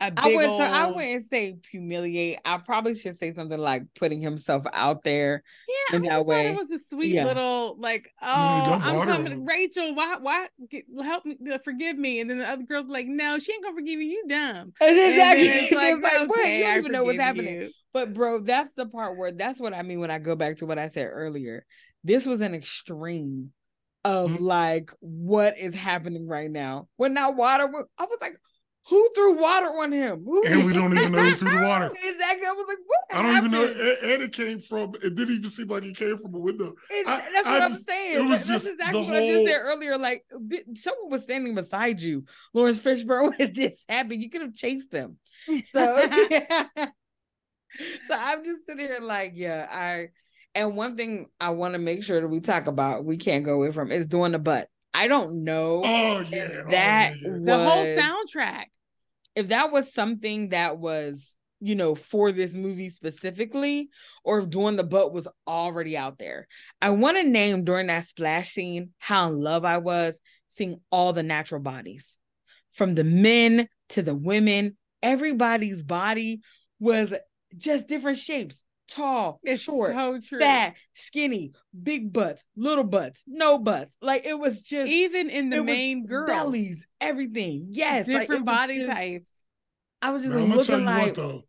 a 0.00 0.10
big 0.10 0.18
I 0.18 0.34
would, 0.34 0.46
so 0.46 0.60
I 0.60 0.86
wouldn't 0.86 1.24
say 1.24 1.58
humiliate. 1.70 2.38
I 2.44 2.56
probably 2.56 2.94
should 2.94 3.18
say 3.18 3.34
something 3.34 3.58
like 3.58 3.82
putting 3.98 4.22
himself 4.22 4.64
out 4.72 5.02
there. 5.02 5.42
Yeah, 5.92 5.98
in 5.98 6.02
I 6.04 6.08
that 6.08 6.16
just 6.16 6.26
way. 6.26 6.46
it 6.48 6.54
was 6.54 6.70
a 6.70 6.78
sweet 6.78 7.14
Yeah. 7.14 7.24
little 7.24 7.76
like, 7.78 8.12
oh, 8.22 8.52
mean, 8.54 8.64
don't 8.64 8.82
I'm 8.82 9.02
coming, 9.06 9.32
him. 9.32 9.44
Rachel. 9.46 9.94
Why, 9.94 10.16
why, 10.20 10.48
get, 10.70 10.84
help 11.02 11.24
me, 11.26 11.36
uh, 11.52 11.58
forgive 11.64 11.96
me. 11.98 12.20
And 12.20 12.30
then 12.30 12.38
the 12.38 12.48
other 12.48 12.62
girl's 12.64 12.88
like, 12.88 13.06
no, 13.06 13.38
she 13.38 13.52
ain't 13.52 13.62
gonna 13.64 13.74
forgive 13.76 14.00
you. 14.00 14.08
You 14.08 14.24
dumb. 14.28 14.72
And 14.80 14.98
then 14.98 15.10
Exactly. 15.10 15.48
it's 15.48 15.72
like, 15.72 15.94
It's 15.96 16.02
like, 16.02 16.28
what? 16.28 16.38
okay, 16.40 16.58
You 16.58 16.64
don't 16.64 16.78
even 16.78 16.92
know 16.92 17.04
what's 17.04 17.18
happening. 17.18 17.60
you. 17.62 17.70
But 17.92 18.14
bro, 18.14 18.40
that's 18.40 18.72
the 18.74 18.86
part 18.86 19.16
where 19.16 19.32
that's 19.32 19.58
what 19.58 19.74
I 19.74 19.82
mean 19.82 20.00
when 20.00 20.10
I 20.10 20.18
go 20.18 20.36
back 20.36 20.58
to 20.58 20.66
what 20.66 20.78
I 20.78 20.88
said 20.88 21.08
earlier. 21.10 21.64
This 22.04 22.24
was 22.26 22.40
an 22.40 22.54
extreme 22.54 23.52
of 24.04 24.30
Mhm. 24.30 24.40
like 24.40 24.90
what 25.00 25.58
is 25.58 25.74
happening 25.74 26.26
right 26.26 26.50
now. 26.50 26.88
When 26.96 27.12
now 27.14 27.32
water, 27.32 27.68
I 27.98 28.04
was 28.04 28.18
like, 28.20 28.34
who 28.90 29.10
threw 29.14 29.40
water 29.40 29.68
on 29.68 29.92
him? 29.92 30.24
Who 30.24 30.44
And 30.46 30.66
we 30.66 30.72
don't 30.72 30.92
even 30.92 31.12
know 31.12 31.22
who 31.22 31.36
threw 31.36 31.48
the 31.50 31.56
water. 31.66 31.86
exactly. 31.86 32.46
I 32.46 32.52
was 32.52 32.66
like, 32.68 32.78
what? 32.86 33.00
I 33.18 33.22
don't 33.22 33.36
even 33.36 33.50
know. 33.52 33.64
And, 33.64 34.12
and 34.12 34.22
it 34.22 34.32
came 34.32 34.60
from. 34.60 34.94
It 34.96 35.14
didn't 35.14 35.30
even 35.36 35.48
seem 35.48 35.68
like 35.68 35.84
it 35.84 35.96
came 35.96 36.18
from 36.18 36.34
a 36.34 36.38
window. 36.38 36.72
It's- 36.90 37.06
I- 37.06 37.30
that's 37.32 37.46
I 37.46 37.52
what 37.52 37.62
I'm 37.62 37.72
just- 37.72 37.88
saying. 37.88 38.14
it 38.14 38.28
was 38.28 38.40
That- 38.46 38.52
just 38.52 38.64
that's 38.64 38.74
exactly 38.76 39.02
the 39.02 39.06
what 39.12 39.22
I 39.22 39.26
just 39.28 39.46
said 39.52 39.60
earlier. 39.62 39.96
Like 39.96 40.24
did- 40.48 40.76
someone 40.78 41.10
was 41.10 41.22
standing 41.22 41.54
beside 41.54 42.00
you, 42.00 42.24
Laurence 42.52 42.80
Fishburne. 42.80 43.32
When 43.38 43.52
this 43.54 43.84
happened, 43.88 44.22
you 44.22 44.28
could 44.28 44.42
have 44.42 44.54
chased 44.54 44.90
them. 44.90 45.16
So, 45.46 45.56
so 48.08 48.14
I'm 48.14 48.44
just 48.44 48.66
sitting 48.66 48.86
here 48.86 48.98
like, 49.00 49.32
yeah, 49.34 49.66
I. 49.70 50.08
And 50.56 50.76
one 50.76 50.96
thing 50.96 51.26
I 51.40 51.50
want 51.50 51.74
to 51.74 51.78
make 51.78 52.02
sure 52.02 52.20
that 52.20 52.26
we 52.26 52.40
talk 52.40 52.66
about, 52.66 53.04
we 53.04 53.16
can't 53.18 53.44
go 53.44 53.52
away 53.54 53.70
from, 53.70 53.92
is 53.92 54.08
doing 54.08 54.32
the 54.32 54.40
butt. 54.40 54.68
I 54.92 55.06
don't 55.06 55.44
know 55.44 55.82
Oh 55.84 56.20
if 56.22 56.32
yeah, 56.32 56.48
oh, 56.50 56.70
that 56.72 57.12
yeah, 57.20 57.28
yeah. 57.28 57.38
The 57.44 57.58
whole 57.58 57.84
soundtrack. 57.86 58.64
If 59.34 59.48
that 59.48 59.72
was 59.72 59.92
something 59.92 60.50
that 60.50 60.78
was 60.78 61.36
you 61.60 61.74
know 61.74 61.94
for 61.94 62.32
this 62.32 62.54
movie 62.54 62.90
specifically 62.90 63.90
or 64.24 64.38
if 64.38 64.48
doing 64.48 64.76
the 64.76 64.84
butt 64.84 65.12
was 65.12 65.28
already 65.46 65.96
out 65.96 66.18
there. 66.18 66.48
I 66.80 66.90
want 66.90 67.16
to 67.18 67.22
name 67.22 67.64
during 67.64 67.88
that 67.88 68.06
splash 68.06 68.50
scene 68.50 68.90
how 68.98 69.28
in 69.28 69.40
love 69.40 69.64
i 69.64 69.78
was 69.78 70.18
seeing 70.48 70.80
all 70.90 71.12
the 71.12 71.22
natural 71.22 71.60
bodies. 71.60 72.18
From 72.72 72.94
the 72.94 73.04
men 73.04 73.68
to 73.90 74.02
the 74.02 74.14
women 74.14 74.76
everybody's 75.02 75.82
body 75.82 76.40
was 76.78 77.12
just 77.56 77.88
different 77.88 78.18
shapes 78.18 78.62
tall 78.90 79.40
It's 79.42 79.62
short 79.62 79.92
so 79.94 80.20
true. 80.20 80.38
fat 80.40 80.74
skinny 80.94 81.52
big 81.82 82.12
butts 82.12 82.44
little 82.56 82.84
butts 82.84 83.22
no 83.26 83.58
butts 83.58 83.96
like 84.02 84.26
it 84.26 84.38
was 84.38 84.60
just 84.60 84.90
Even 84.90 85.30
in 85.30 85.48
the 85.50 85.62
main 85.62 86.06
girls, 86.06 86.28
bellies 86.28 86.86
everything 87.00 87.66
yes 87.70 88.06
different 88.06 88.44
was 88.44 88.54
body 88.54 88.78
just- 88.78 88.90
types. 88.90 89.32
I 90.02 90.10
was 90.10 90.22
just 90.22 90.34
Now, 90.34 90.42
I'm 90.42 90.50
gonna 90.50 90.64
tell 90.64 90.78
looking 90.78 90.88
you 90.88 90.94
like 90.94 91.06
what 91.08 91.14
though, 91.16 91.42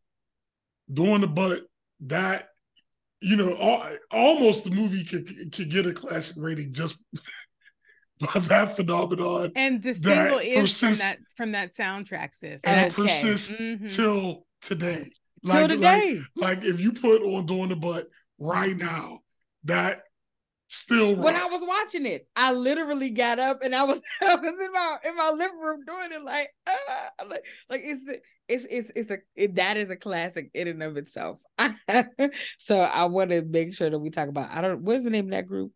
doing 0.91 1.21
the 1.21 1.27
butt 1.27 1.61
that 2.01 2.47
you 3.21 3.35
know, 3.37 3.55
al- 3.55 3.97
almost 4.09 4.63
the 4.63 4.71
movie 4.71 5.03
could 5.03 5.51
could 5.53 5.69
get 5.69 5.85
a 5.85 5.93
classic 5.93 6.35
rating 6.39 6.73
just 6.73 6.95
by 8.19 8.39
that 8.39 8.75
phenomenon. 8.75 9.51
And 9.55 9.81
the 9.81 9.93
single 9.95 10.39
is 10.39 10.77
from 10.79 10.95
that 10.95 11.17
from 11.37 11.51
that 11.53 11.75
soundtrack, 11.75 12.35
sis. 12.35 12.61
and 12.63 12.79
it 12.79 12.91
Okay. 12.97 13.03
persists 13.03 13.51
Mhm. 13.51 13.93
till 13.95 14.45
today. 14.61 15.03
Till 15.45 15.53
Like, 15.53 15.69
like, 15.69 15.69
today. 15.69 16.21
like 16.35 16.63
if 16.65 16.79
you 16.79 16.93
put 16.93 17.21
on 17.23 17.45
doing 17.45 17.69
the 17.69 17.75
butt 17.75 18.07
right 18.39 18.75
now, 18.77 19.19
that 19.65 20.03
still 20.67 21.15
when 21.15 21.35
I 21.35 21.45
was 21.45 21.61
watching 21.65 22.05
it, 22.05 22.27
I 22.35 22.53
literally 22.53 23.09
got 23.09 23.39
up 23.39 23.61
and 23.63 23.75
I 23.75 23.83
was 23.83 24.01
I 24.21 24.35
was 24.35 24.53
in 24.59 24.71
my 24.71 24.97
in 25.05 25.15
my 25.17 25.29
living 25.31 25.59
room 25.59 25.83
doing 25.85 26.11
it 26.11 26.23
like 26.23 26.49
ah, 26.67 27.09
like 27.27 27.45
like 27.69 27.81
it's 27.83 28.03
it's 28.47 28.65
it's 28.69 28.91
it's 28.95 29.09
a 29.11 29.17
it, 29.35 29.55
that 29.55 29.77
is 29.77 29.89
a 29.89 29.95
classic 29.95 30.51
in 30.53 30.67
and 30.67 30.83
of 30.83 30.97
itself. 30.97 31.39
so 32.57 32.79
I 32.79 33.05
want 33.05 33.31
to 33.31 33.41
make 33.41 33.73
sure 33.73 33.89
that 33.89 33.99
we 33.99 34.09
talk 34.09 34.29
about 34.29 34.51
I 34.51 34.61
don't 34.61 34.81
what's 34.81 35.03
the 35.03 35.09
name 35.09 35.25
of 35.25 35.31
that 35.31 35.47
group? 35.47 35.71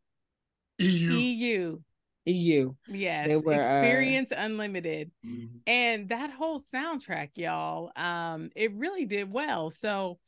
EU. 0.79 1.11
EU. 1.13 1.79
EU. 2.25 2.73
Yes. 2.87 3.27
They 3.27 3.37
were, 3.37 3.53
uh, 3.53 3.57
Experience 3.57 4.31
Unlimited. 4.35 5.11
Mhm. 5.25 5.59
and 5.67 6.09
that 6.09 6.31
whole 6.31 6.59
soundtrack 6.59 7.29
y'all 7.35 7.91
um 7.95 8.49
it 8.55 8.73
really 8.73 9.05
did 9.05 9.31
well 9.31 9.69
so 9.69 10.19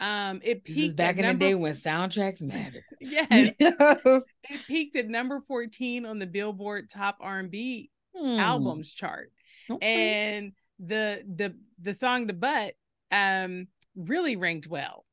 um 0.00 0.40
it 0.44 0.62
peaked 0.64 0.96
back 0.96 1.16
in 1.18 1.24
the 1.26 1.34
day 1.34 1.52
f- 1.54 1.58
when 1.58 1.72
soundtracks 1.74 2.40
mattered. 2.42 2.84
yes 3.00 3.52
it 3.58 4.24
peaked 4.66 4.96
at 4.96 5.08
number 5.08 5.40
14 5.40 6.06
on 6.06 6.18
the 6.18 6.26
billboard 6.26 6.88
top 6.90 7.16
r&b 7.20 7.90
Hmm. 8.16 8.38
albums 8.38 8.92
chart 8.92 9.30
Okay. 9.70 10.36
and 10.36 10.52
the 10.78 11.22
the 11.26 11.54
the 11.80 11.94
song 11.94 12.26
the 12.26 12.32
butt 12.32 12.74
um 13.12 13.68
really 13.96 14.36
ranked 14.36 14.66
well 14.66 15.04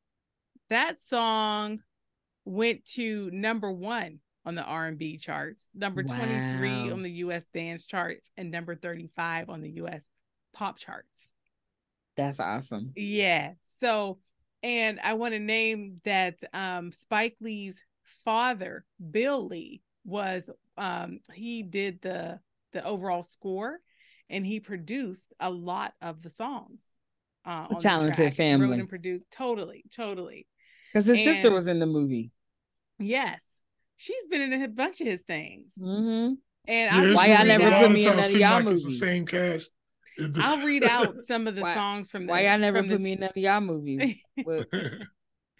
that 0.70 0.99
song 1.02 1.80
went 2.45 2.86
to 2.86 3.30
number 3.32 3.72
one 3.72 4.20
on 4.46 4.56
the 4.56 4.64
r&b 4.64 5.18
charts 5.18 5.68
number 5.74 6.04
23 6.04 6.92
on 6.92 7.02
the 7.04 7.10
us 7.12 7.46
dance 7.54 7.86
charts 7.86 8.30
and 8.38 8.52
number 8.52 8.76
35 8.76 9.50
on 9.50 9.62
the 9.62 9.70
us 9.72 10.04
pop 10.54 10.78
charts 10.78 11.32
That's 12.16 12.40
awesome. 12.40 12.92
yeah 12.96 13.54
so 13.80 14.20
and 14.64 15.00
i 15.04 15.14
want 15.14 15.34
to 15.34 15.40
name 15.40 16.02
that 16.04 16.36
um 16.54 16.92
spike 16.92 17.36
lee's 17.42 17.82
father 18.24 18.86
bill 19.12 19.48
lee 19.48 19.82
was 20.06 20.50
um 20.78 21.20
he 21.34 21.64
did 21.64 22.02
the 22.02 22.40
the 22.74 22.86
overall 22.86 23.24
score 23.24 23.80
and 24.30 24.46
he 24.46 24.60
produced 24.60 25.34
a 25.40 25.50
lot 25.50 25.94
of 26.02 26.22
the 26.22 26.30
songs 26.30 26.82
uh, 27.46 27.68
on 27.70 27.80
talented 27.80 28.16
track. 28.16 28.28
Wrote 28.28 28.36
family. 28.36 28.80
and 28.80 28.90
produced 28.90 29.26
totally, 29.32 29.86
totally. 29.96 30.48
Because 30.92 31.06
his 31.06 31.24
sister 31.24 31.52
was 31.52 31.68
in 31.68 31.80
the 31.80 31.86
movie. 31.86 32.32
Yes, 32.98 33.40
she's 33.98 34.28
been 34.28 34.54
in 34.54 34.62
a 34.62 34.68
bunch 34.68 35.02
of 35.02 35.08
his 35.08 35.22
things, 35.22 35.74
hmm 35.80 35.86
and 35.88 36.38
Yeah, 36.68 36.90
I'll, 36.94 37.16
Why 37.16 37.28
really 37.28 37.38
y'all 37.38 37.46
never 37.60 37.78
put 37.88 37.92
me 37.92 38.08
in 38.08 38.16
none 38.16 38.26
of 38.26 38.32
y'all 38.32 38.52
like 38.56 38.64
movies? 38.66 38.84
The 38.86 38.92
same 38.94 39.26
cast. 39.26 39.72
It- 40.18 40.32
I'll 40.40 40.66
read 40.66 40.84
out 40.84 41.16
some 41.26 41.48
of 41.48 41.56
the 41.56 41.62
Why- 41.62 41.74
songs 41.76 42.10
from 42.10 42.26
the. 42.26 42.32
Why 42.32 42.42
y'all 42.48 42.58
never 42.58 42.82
put 42.82 42.90
the- 42.90 43.00
me 43.00 43.12
in 43.14 43.20
none 43.20 43.30
of 43.30 43.38
y'all 43.38 43.62
movies? 43.62 44.16
Well, 44.46 44.64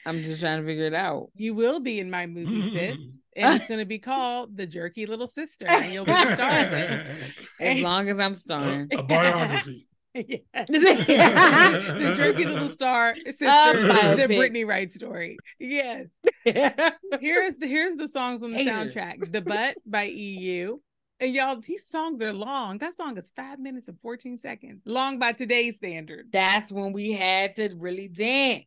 I'm 0.06 0.24
just 0.24 0.40
trying 0.42 0.62
to 0.62 0.66
figure 0.68 0.86
it 0.86 0.94
out. 0.94 1.30
You 1.36 1.54
will 1.56 1.80
be 1.80 2.00
in 2.00 2.10
my 2.12 2.26
movie, 2.28 2.72
sis, 2.72 2.98
and 3.36 3.56
it's 3.56 3.68
going 3.68 3.80
to 3.80 3.86
be 3.86 4.00
called 4.00 4.56
"The 4.56 4.66
Jerky 4.68 5.06
Little 5.08 5.28
Sister," 5.28 5.66
and 5.68 5.92
you'll 5.94 6.06
be 6.06 6.12
starring. 6.12 7.02
As 7.60 7.82
long 7.82 8.08
as 8.10 8.20
I'm 8.20 8.34
a, 8.34 8.36
starring. 8.36 8.88
a 8.94 9.04
biography. 9.04 9.88
Yes. 10.16 10.68
the 10.70 12.14
jerky 12.16 12.46
little 12.46 12.70
star 12.70 13.16
sister, 13.26 13.46
Uh, 13.48 14.16
the. 14.16 14.28
Brittany 14.28 14.64
Wright 14.64 14.92
story. 14.92 15.38
Yes. 15.60 16.06
Here's 16.46 17.56
the 17.60 17.68
here's 17.68 17.96
the 17.98 18.08
songs 18.08 18.44
on 18.44 18.52
the 18.54 18.60
Haters. 18.64 18.94
soundtrack. 18.94 19.32
The 19.32 19.42
Butt 19.42 19.76
by 19.86 20.04
EU. 20.04 20.78
And 21.20 21.34
y'all, 21.34 21.56
these 21.62 21.88
songs 21.90 22.22
are 22.22 22.34
long. 22.34 22.78
That 22.80 22.96
song 22.98 23.18
is 23.18 23.32
five 23.36 23.58
minutes 23.60 23.88
and 23.88 23.98
14 24.02 24.38
seconds. 24.38 24.82
Long 24.86 25.18
by 25.18 25.32
today's 25.32 25.78
standards. 25.78 26.28
That's 26.32 26.72
when 26.72 26.92
we 26.94 27.14
had 27.14 27.54
to 27.54 27.74
really 27.78 28.08
dance. 28.10 28.66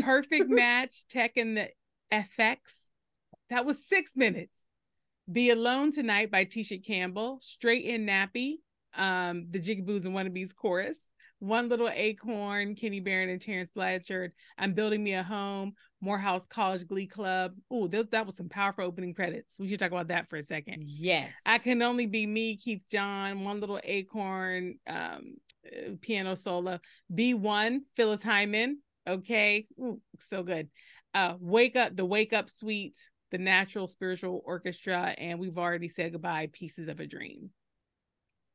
Perfect 0.00 0.48
match, 0.48 1.06
Tech 1.08 1.36
and 1.36 1.56
the 1.56 1.68
FX. 2.12 2.58
That 3.50 3.64
was 3.66 3.78
six 3.84 4.12
minutes. 4.14 4.52
Be 5.30 5.50
Alone 5.50 5.90
Tonight 5.92 6.30
by 6.30 6.44
Tisha 6.44 6.82
Campbell. 6.84 7.38
Straight 7.42 7.84
and 7.86 8.08
Nappy, 8.08 8.58
um, 8.98 9.46
the 9.50 9.60
Jigaboos 9.60 10.04
and 10.04 10.14
Wannabes 10.14 10.54
chorus. 10.54 10.98
One 11.40 11.68
Little 11.68 11.88
Acorn, 11.88 12.74
Kenny 12.74 12.98
Barron 12.98 13.28
and 13.28 13.40
Terence 13.40 13.70
Blanchard. 13.72 14.32
I'm 14.58 14.72
Building 14.72 15.04
Me 15.04 15.14
a 15.14 15.22
Home. 15.22 15.74
Morehouse 16.00 16.46
College 16.46 16.86
Glee 16.86 17.06
Club. 17.06 17.54
Ooh, 17.72 17.88
those 17.88 18.06
that 18.08 18.26
was 18.26 18.36
some 18.36 18.48
powerful 18.48 18.84
opening 18.84 19.14
credits. 19.14 19.56
We 19.58 19.68
should 19.68 19.80
talk 19.80 19.92
about 19.92 20.08
that 20.08 20.28
for 20.28 20.36
a 20.36 20.44
second. 20.44 20.84
Yes. 20.86 21.34
I 21.46 21.58
Can 21.58 21.80
Only 21.82 22.06
Be 22.06 22.26
Me, 22.26 22.56
Keith 22.56 22.82
John, 22.90 23.44
One 23.44 23.60
Little 23.60 23.80
Acorn, 23.84 24.78
um, 24.88 25.36
uh, 25.66 25.92
piano 26.00 26.34
solo. 26.34 26.80
Be 27.12 27.34
One, 27.34 27.82
Phyllis 27.96 28.22
Hyman. 28.22 28.80
Okay. 29.06 29.66
Ooh, 29.80 30.00
so 30.20 30.42
good. 30.42 30.68
Uh, 31.14 31.34
Wake 31.40 31.76
Up, 31.76 31.96
the 31.96 32.04
Wake 32.04 32.32
Up 32.32 32.50
Suite, 32.50 32.98
the 33.30 33.38
Natural 33.38 33.86
Spiritual 33.86 34.42
Orchestra, 34.44 35.14
and 35.18 35.38
we've 35.38 35.58
already 35.58 35.88
said 35.88 36.12
goodbye, 36.12 36.48
Pieces 36.52 36.88
of 36.88 37.00
a 37.00 37.06
Dream. 37.06 37.50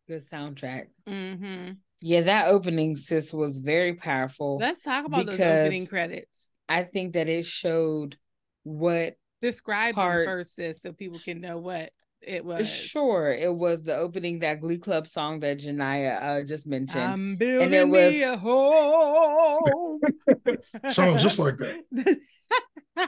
Good 0.07 0.21
soundtrack. 0.29 0.87
hmm 1.07 1.71
Yeah, 2.01 2.21
that 2.21 2.49
opening 2.49 2.95
sis 2.97 3.31
was 3.33 3.57
very 3.57 3.93
powerful. 3.95 4.57
Let's 4.57 4.81
talk 4.81 5.05
about 5.05 5.25
those 5.25 5.39
opening 5.39 5.87
credits. 5.87 6.49
I 6.67 6.83
think 6.83 7.13
that 7.13 7.29
it 7.29 7.45
showed 7.45 8.17
what 8.63 9.15
Describe 9.41 9.95
part- 9.95 10.25
them 10.25 10.33
first, 10.33 10.55
sis, 10.55 10.81
so 10.81 10.91
people 10.93 11.19
can 11.19 11.39
know 11.41 11.57
what 11.57 11.91
it 12.21 12.43
was. 12.45 12.69
sure 12.69 13.31
it 13.33 13.53
was 13.53 13.83
the 13.83 13.95
opening 13.95 14.39
that 14.39 14.61
Glee 14.61 14.77
Club 14.77 15.07
song 15.07 15.41
that 15.41 15.59
Genia 15.59 16.13
uh, 16.21 16.43
just 16.43 16.65
mentioned. 16.67 17.03
I'm 17.03 17.35
building 17.35 17.89
was- 17.89 18.13
me 18.13 18.23
a 18.23 18.37
home. 18.37 19.99
Sounds 20.89 21.21
just 21.23 21.39
like 21.39 21.57
that. 21.57 21.83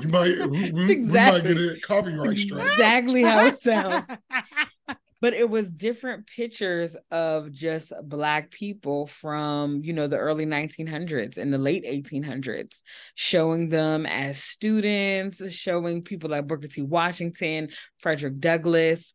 You 0.02 0.08
might 0.10 0.50
we, 0.50 0.72
we- 0.72 0.86
we 0.86 0.96
might 0.98 1.44
get 1.44 1.58
a 1.58 1.78
copyright 1.84 2.38
strike. 2.38 2.72
exactly 2.72 3.24
how 3.24 3.46
it 3.48 3.58
sounds. 3.58 4.06
but 5.22 5.34
it 5.34 5.50
was 5.50 5.72
different 5.72 6.28
pictures 6.28 6.96
of 7.12 7.52
just 7.52 7.94
black 8.04 8.52
people 8.52 9.08
from 9.08 9.82
you 9.84 9.94
know 9.94 10.08
the 10.08 10.18
early 10.18 10.46
1900s 10.46 11.38
and 11.38 11.54
the 11.54 11.58
late 11.58 11.86
1800s 11.86 12.82
showing 13.16 13.70
them 13.70 14.06
as 14.06 14.42
students 14.42 15.52
showing 15.54 16.02
people 16.02 16.30
like 16.30 16.48
booker 16.48 16.68
t. 16.68 16.82
Washington 16.82 17.70
frederick 18.00 18.40
douglass. 18.40 19.14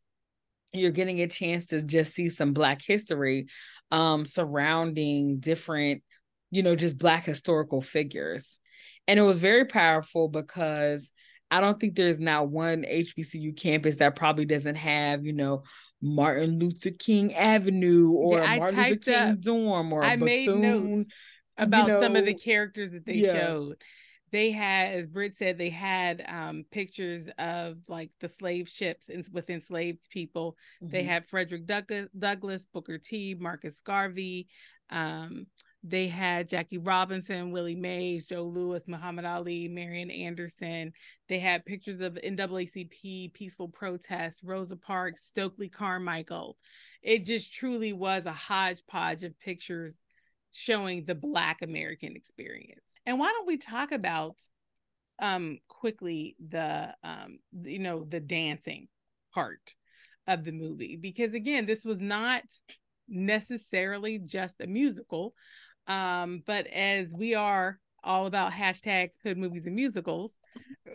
You're 0.73 0.93
getting 0.93 1.21
a 1.21 1.27
chance 1.27 1.67
to 1.67 1.83
just 1.83 2.15
see 2.15 2.29
some 2.29 2.53
black 2.53 2.83
history 2.83 3.47
um 3.91 4.25
surrounding 4.25 5.41
different 5.41 6.03
you 6.51 6.63
know 6.63 6.77
just 6.77 6.99
black 6.99 7.25
historical 7.25 7.81
figures. 7.83 8.59
And 9.09 9.19
it 9.19 9.23
was 9.23 9.39
very 9.39 9.65
powerful 9.65 10.29
because 10.29 11.13
I 11.51 11.61
don't 11.61 11.81
think 11.81 11.97
there's 11.97 12.21
not 12.21 12.49
one 12.49 12.85
HBCU 12.85 13.57
campus 13.57 13.97
that 13.97 14.15
probably 14.15 14.45
doesn't 14.45 14.77
have, 14.77 15.25
you 15.25 15.33
know, 15.33 15.65
Martin 16.03 16.59
Luther 16.59 16.91
King 16.91 17.35
Avenue 17.35 18.11
or 18.11 18.39
Yeah, 18.39 18.57
Martin 18.59 18.79
Luther 18.83 18.97
King 18.97 19.15
up- 19.15 19.41
dorm 19.41 19.93
or 19.93 20.03
I 20.03 20.17
made 20.17 20.49
notes 20.49 21.11
about 21.59 21.89
some 22.01 22.17
of 22.17 22.25
the 22.25 22.35
characters 22.35 22.91
that 22.93 23.05
they 23.05 23.15
yeah. 23.15 23.39
showed. 23.39 23.83
They 24.33 24.53
had, 24.53 24.95
as 24.95 25.09
Britt 25.09 25.37
said, 25.37 25.59
they 25.59 25.71
had 25.71 26.25
um, 26.29 26.65
pictures 26.71 27.29
of 27.39 27.79
like 27.89 28.11
the 28.21 28.29
slave 28.29 28.69
ships 28.69 29.09
in, 29.09 29.25
with 29.33 29.51
enslaved 29.51 30.09
people. 30.09 30.57
They 30.81 31.03
Mhm. 31.03 31.07
had 31.07 31.29
Frederick 31.29 31.67
Douglass, 31.67 32.09
Douglass, 32.17 32.67
Booker 32.67 32.97
T, 32.99 33.35
Marcus 33.39 33.81
Garvey. 33.81 34.47
Um, 34.91 35.47
they 35.83 36.09
had 36.09 36.49
Jackie 36.49 36.79
Robinson, 36.79 37.53
Willie 37.53 37.75
Mays, 37.75 38.27
Joe 38.29 38.43
Louis, 38.43 38.87
Muhammad 38.87 39.25
Ali, 39.25 39.67
Marian 39.67 40.11
Anderson. 40.11 40.93
They 41.29 41.39
had 41.39 41.65
pictures 41.65 42.01
of 42.01 42.15
NAACP, 42.15 43.33
peaceful 43.33 43.69
protests, 43.69 44.45
Rosa 44.45 44.77
Parks, 44.77 45.25
Stokely 45.25 45.71
Carmichael. 45.71 46.59
It 47.03 47.25
just 47.25 47.55
truly 47.55 47.95
was 47.95 48.27
a 48.27 48.33
hodgepodge 48.33 49.25
of 49.25 49.39
pictures 49.41 49.97
showing 50.53 51.05
the 51.05 51.15
Black 51.15 51.63
American 51.63 52.15
experience. 52.15 52.99
And 53.07 53.19
why 53.19 53.31
don't 53.31 53.47
we 53.47 53.57
talk 53.57 53.93
about 53.93 54.37
um 55.21 55.59
quickly 55.69 56.35
the 56.49 56.95
um 57.05 57.39
you 57.63 57.79
know 57.79 58.05
the 58.05 58.21
dancing 58.21 58.89
part 59.35 59.75
of 60.27 60.45
the 60.45 60.53
movie 60.53 60.97
because 60.97 61.35
again 61.35 61.67
this 61.67 61.85
was 61.85 62.01
not 62.01 62.43
necessarily 63.11 64.19
just 64.19 64.61
a 64.61 64.67
musical 64.67 65.35
um 65.87 66.43
but 66.47 66.67
as 66.69 67.13
we 67.15 67.35
are 67.35 67.79
all 68.05 68.27
about 68.27 68.53
hashtag 68.53 69.11
hood 69.23 69.37
movies 69.37 69.67
and 69.67 69.77
musicals 69.77 70.33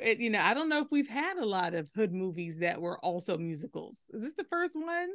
it, 0.02 0.20
you 0.20 0.30
know 0.30 0.42
i 0.42 0.54
don't 0.54 0.70
know 0.70 0.80
if 0.82 0.88
we've 0.92 1.10
had 1.10 1.38
a 1.38 1.46
lot 1.46 1.74
of 1.74 1.88
hood 1.96 2.14
movies 2.14 2.60
that 2.60 2.82
were 2.82 3.00
also 3.00 3.38
musicals 3.38 4.00
is 4.14 4.22
this 4.22 4.34
the 4.38 4.46
first 4.46 4.76
one 4.76 5.10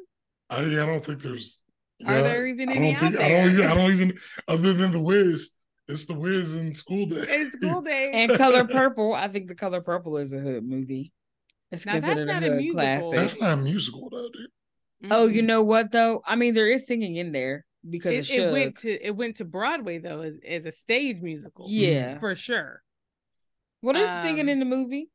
I, 0.49 0.63
I 0.63 0.87
don't 0.87 1.05
think 1.05 1.23
there's. 1.23 1.61
Are 2.07 2.13
yeah, 2.15 2.23
there 2.23 2.47
even 2.47 2.71
I 2.71 2.75
any 2.75 2.93
don't 2.93 3.05
out 3.05 3.13
think 3.13 3.21
I 3.21 3.29
don't. 3.29 3.51
Even, 3.51 3.67
I 3.67 3.75
don't 3.75 3.93
even. 3.93 4.19
Other 4.49 4.73
than 4.73 4.91
the 4.91 5.01
Wiz, 5.01 5.51
it's 5.89 6.07
the 6.07 6.15
Wiz 6.15 6.55
and 6.55 6.77
School 6.77 7.07
Day. 7.07 7.27
it's 7.29 7.55
school 7.57 7.81
day 7.83 8.11
And 8.15 8.35
Color 8.35 8.65
Purple, 8.67 9.15
I 9.15 9.29
think 9.29 9.49
the 9.49 9.55
Color 9.55 9.81
Purple 9.83 10.17
is 10.17 10.33
a 10.33 10.39
hood 10.39 10.65
movie. 10.65 11.13
It's 11.71 11.87
Now, 11.87 11.99
that's 12.01 12.17
considered 12.17 12.29
a 12.29 12.33
not 12.33 12.43
a 12.43 12.51
musical. 12.51 13.13
classic. 13.13 13.15
That's 13.15 13.41
not 13.41 13.59
a 13.59 13.63
musical, 13.63 14.11
though, 14.11 14.29
dude. 14.33 14.51
Oh, 15.11 15.27
you 15.27 15.43
know 15.43 15.63
what 15.63 15.93
though? 15.93 16.23
I 16.27 16.37
mean, 16.37 16.55
there 16.55 16.69
is 16.69 16.87
singing 16.87 17.17
in 17.17 17.33
there 17.33 17.65
because 17.89 18.31
it, 18.31 18.41
it 18.41 18.53
went 18.53 18.77
to 18.79 19.07
it 19.07 19.17
went 19.17 19.37
to 19.37 19.45
Broadway 19.45 19.99
though 19.99 20.23
as, 20.23 20.35
as 20.47 20.67
a 20.67 20.73
stage 20.73 21.21
musical. 21.23 21.67
Yeah, 21.69 22.19
for 22.19 22.35
sure. 22.35 22.83
What 23.81 23.97
is 23.97 24.11
um, 24.11 24.23
singing 24.23 24.49
in 24.49 24.59
the 24.59 24.67
movie? 24.67 25.09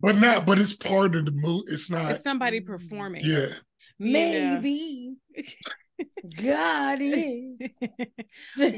But 0.00 0.16
not, 0.16 0.46
but 0.46 0.58
it's 0.58 0.74
part 0.74 1.14
of 1.16 1.24
the 1.24 1.32
movie. 1.32 1.64
It's 1.68 1.90
not. 1.90 2.12
It's 2.12 2.22
somebody 2.22 2.60
performing. 2.60 3.22
Yeah. 3.24 3.48
Maybe. 3.98 5.16
God 6.42 6.98
is. 7.02 7.58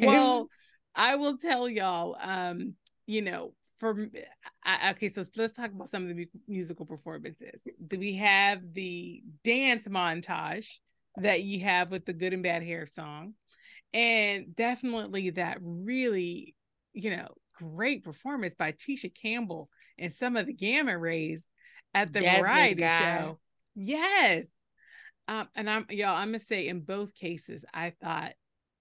well, 0.02 0.48
I 0.94 1.16
will 1.16 1.39
tell 1.39 1.69
y'all. 1.69 2.16
Um, 2.20 2.74
you 3.06 3.23
know, 3.23 3.55
for 3.82 3.96
I, 4.64 4.92
okay, 4.92 5.09
so 5.09 5.24
let's 5.36 5.54
talk 5.54 5.72
about 5.72 5.90
some 5.90 6.09
of 6.09 6.16
the 6.16 6.28
musical 6.46 6.86
performances. 6.86 7.60
We 7.90 8.14
have 8.14 8.60
the 8.74 9.24
dance 9.42 9.88
montage 9.88 10.68
that 11.16 11.42
you 11.42 11.64
have 11.64 11.90
with 11.90 12.06
the 12.06 12.12
Good 12.12 12.32
and 12.32 12.44
Bad 12.44 12.62
Hair 12.62 12.86
song, 12.86 13.34
and 13.92 14.54
definitely 14.54 15.30
that 15.30 15.59
really, 15.60 16.54
you 16.92 17.10
know, 17.10 17.26
great 17.56 18.04
performance 18.04 18.54
by 18.54 18.70
Tisha 18.70 19.12
Campbell 19.12 19.68
and 19.98 20.12
some 20.12 20.36
of 20.36 20.46
the 20.46 20.54
Gamma 20.54 20.96
Rays 20.96 21.44
at 21.92 22.12
the 22.12 22.20
Jasmine 22.20 22.40
variety 22.40 22.74
guy. 22.82 23.18
show. 23.18 23.40
Yes. 23.74 24.46
Um, 25.26 25.48
and 25.56 25.68
I'm 25.68 25.86
y'all, 25.90 26.14
I'm 26.14 26.28
gonna 26.28 26.38
say 26.38 26.68
in 26.68 26.82
both 26.82 27.16
cases, 27.16 27.64
I 27.74 27.94
thought 28.00 28.34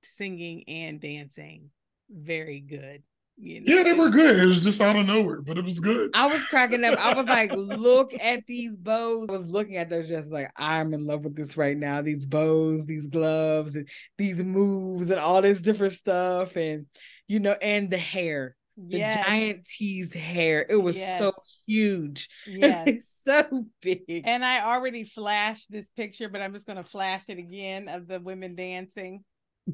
singing 0.03 0.64
and 0.68 1.02
dancing 1.02 1.72
very 2.07 2.60
good. 2.60 3.02
You 3.42 3.62
know? 3.62 3.76
Yeah, 3.76 3.84
they 3.84 3.94
were 3.94 4.10
good. 4.10 4.40
It 4.40 4.46
was 4.46 4.64
just 4.64 4.80
out 4.82 4.96
of 4.96 5.08
nowhere, 5.08 5.42
but 5.42 5.58
it 5.58 5.66
was 5.66 5.80
good. 5.80 6.12
I 6.14 6.28
was 6.28 6.44
cracking 6.46 6.84
up. 6.84 6.98
I 7.00 7.14
was 7.16 7.26
like, 7.26 7.52
look 7.56 8.14
at 8.20 8.46
these 8.46 8.78
bows. 8.78 9.30
I 9.30 9.32
was 9.32 9.48
looking 9.48 9.78
at 9.78 9.90
those 9.90 10.08
just 10.08 10.32
like, 10.32 10.52
I'm 10.56 10.94
in 10.94 11.08
love 11.08 11.24
with 11.24 11.36
this 11.36 11.58
right 11.58 11.76
now. 11.76 12.02
These 12.02 12.26
bows, 12.26 12.86
these 12.86 13.08
gloves, 13.08 13.76
and 13.76 13.90
these 14.18 14.38
moves, 14.38 15.10
and 15.10 15.20
all 15.20 15.42
this 15.42 15.62
different 15.62 15.94
stuff. 15.94 16.56
And 16.56 16.86
you 17.28 17.40
know, 17.40 17.56
and 17.62 17.90
the 17.90 17.98
hair 17.98 18.56
the 18.78 18.98
yes. 18.98 19.26
giant 19.26 19.66
teased 19.66 20.14
hair. 20.14 20.66
It 20.68 20.76
was 20.76 20.98
yes. 20.98 21.20
so 21.20 21.34
huge. 21.68 22.30
Yes. 22.48 23.06
so 23.26 23.66
big. 23.82 24.24
And 24.26 24.44
I 24.44 24.74
already 24.74 25.04
flashed 25.04 25.72
this 25.72 25.88
picture, 25.96 26.30
but 26.30 26.42
I'm 26.42 26.54
just 26.54 26.66
gonna 26.66 26.84
flash 26.84 27.24
it 27.28 27.38
again 27.38 27.88
of 27.88 28.08
the 28.08 28.20
women 28.20 28.56
dancing. 28.56 29.24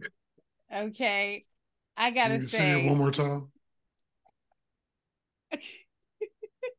Okay. 0.70 1.46
I 1.96 2.12
gotta 2.12 2.46
say 2.46 2.82
it 2.84 2.90
one 2.90 2.98
more 2.98 3.10
time. 3.10 3.48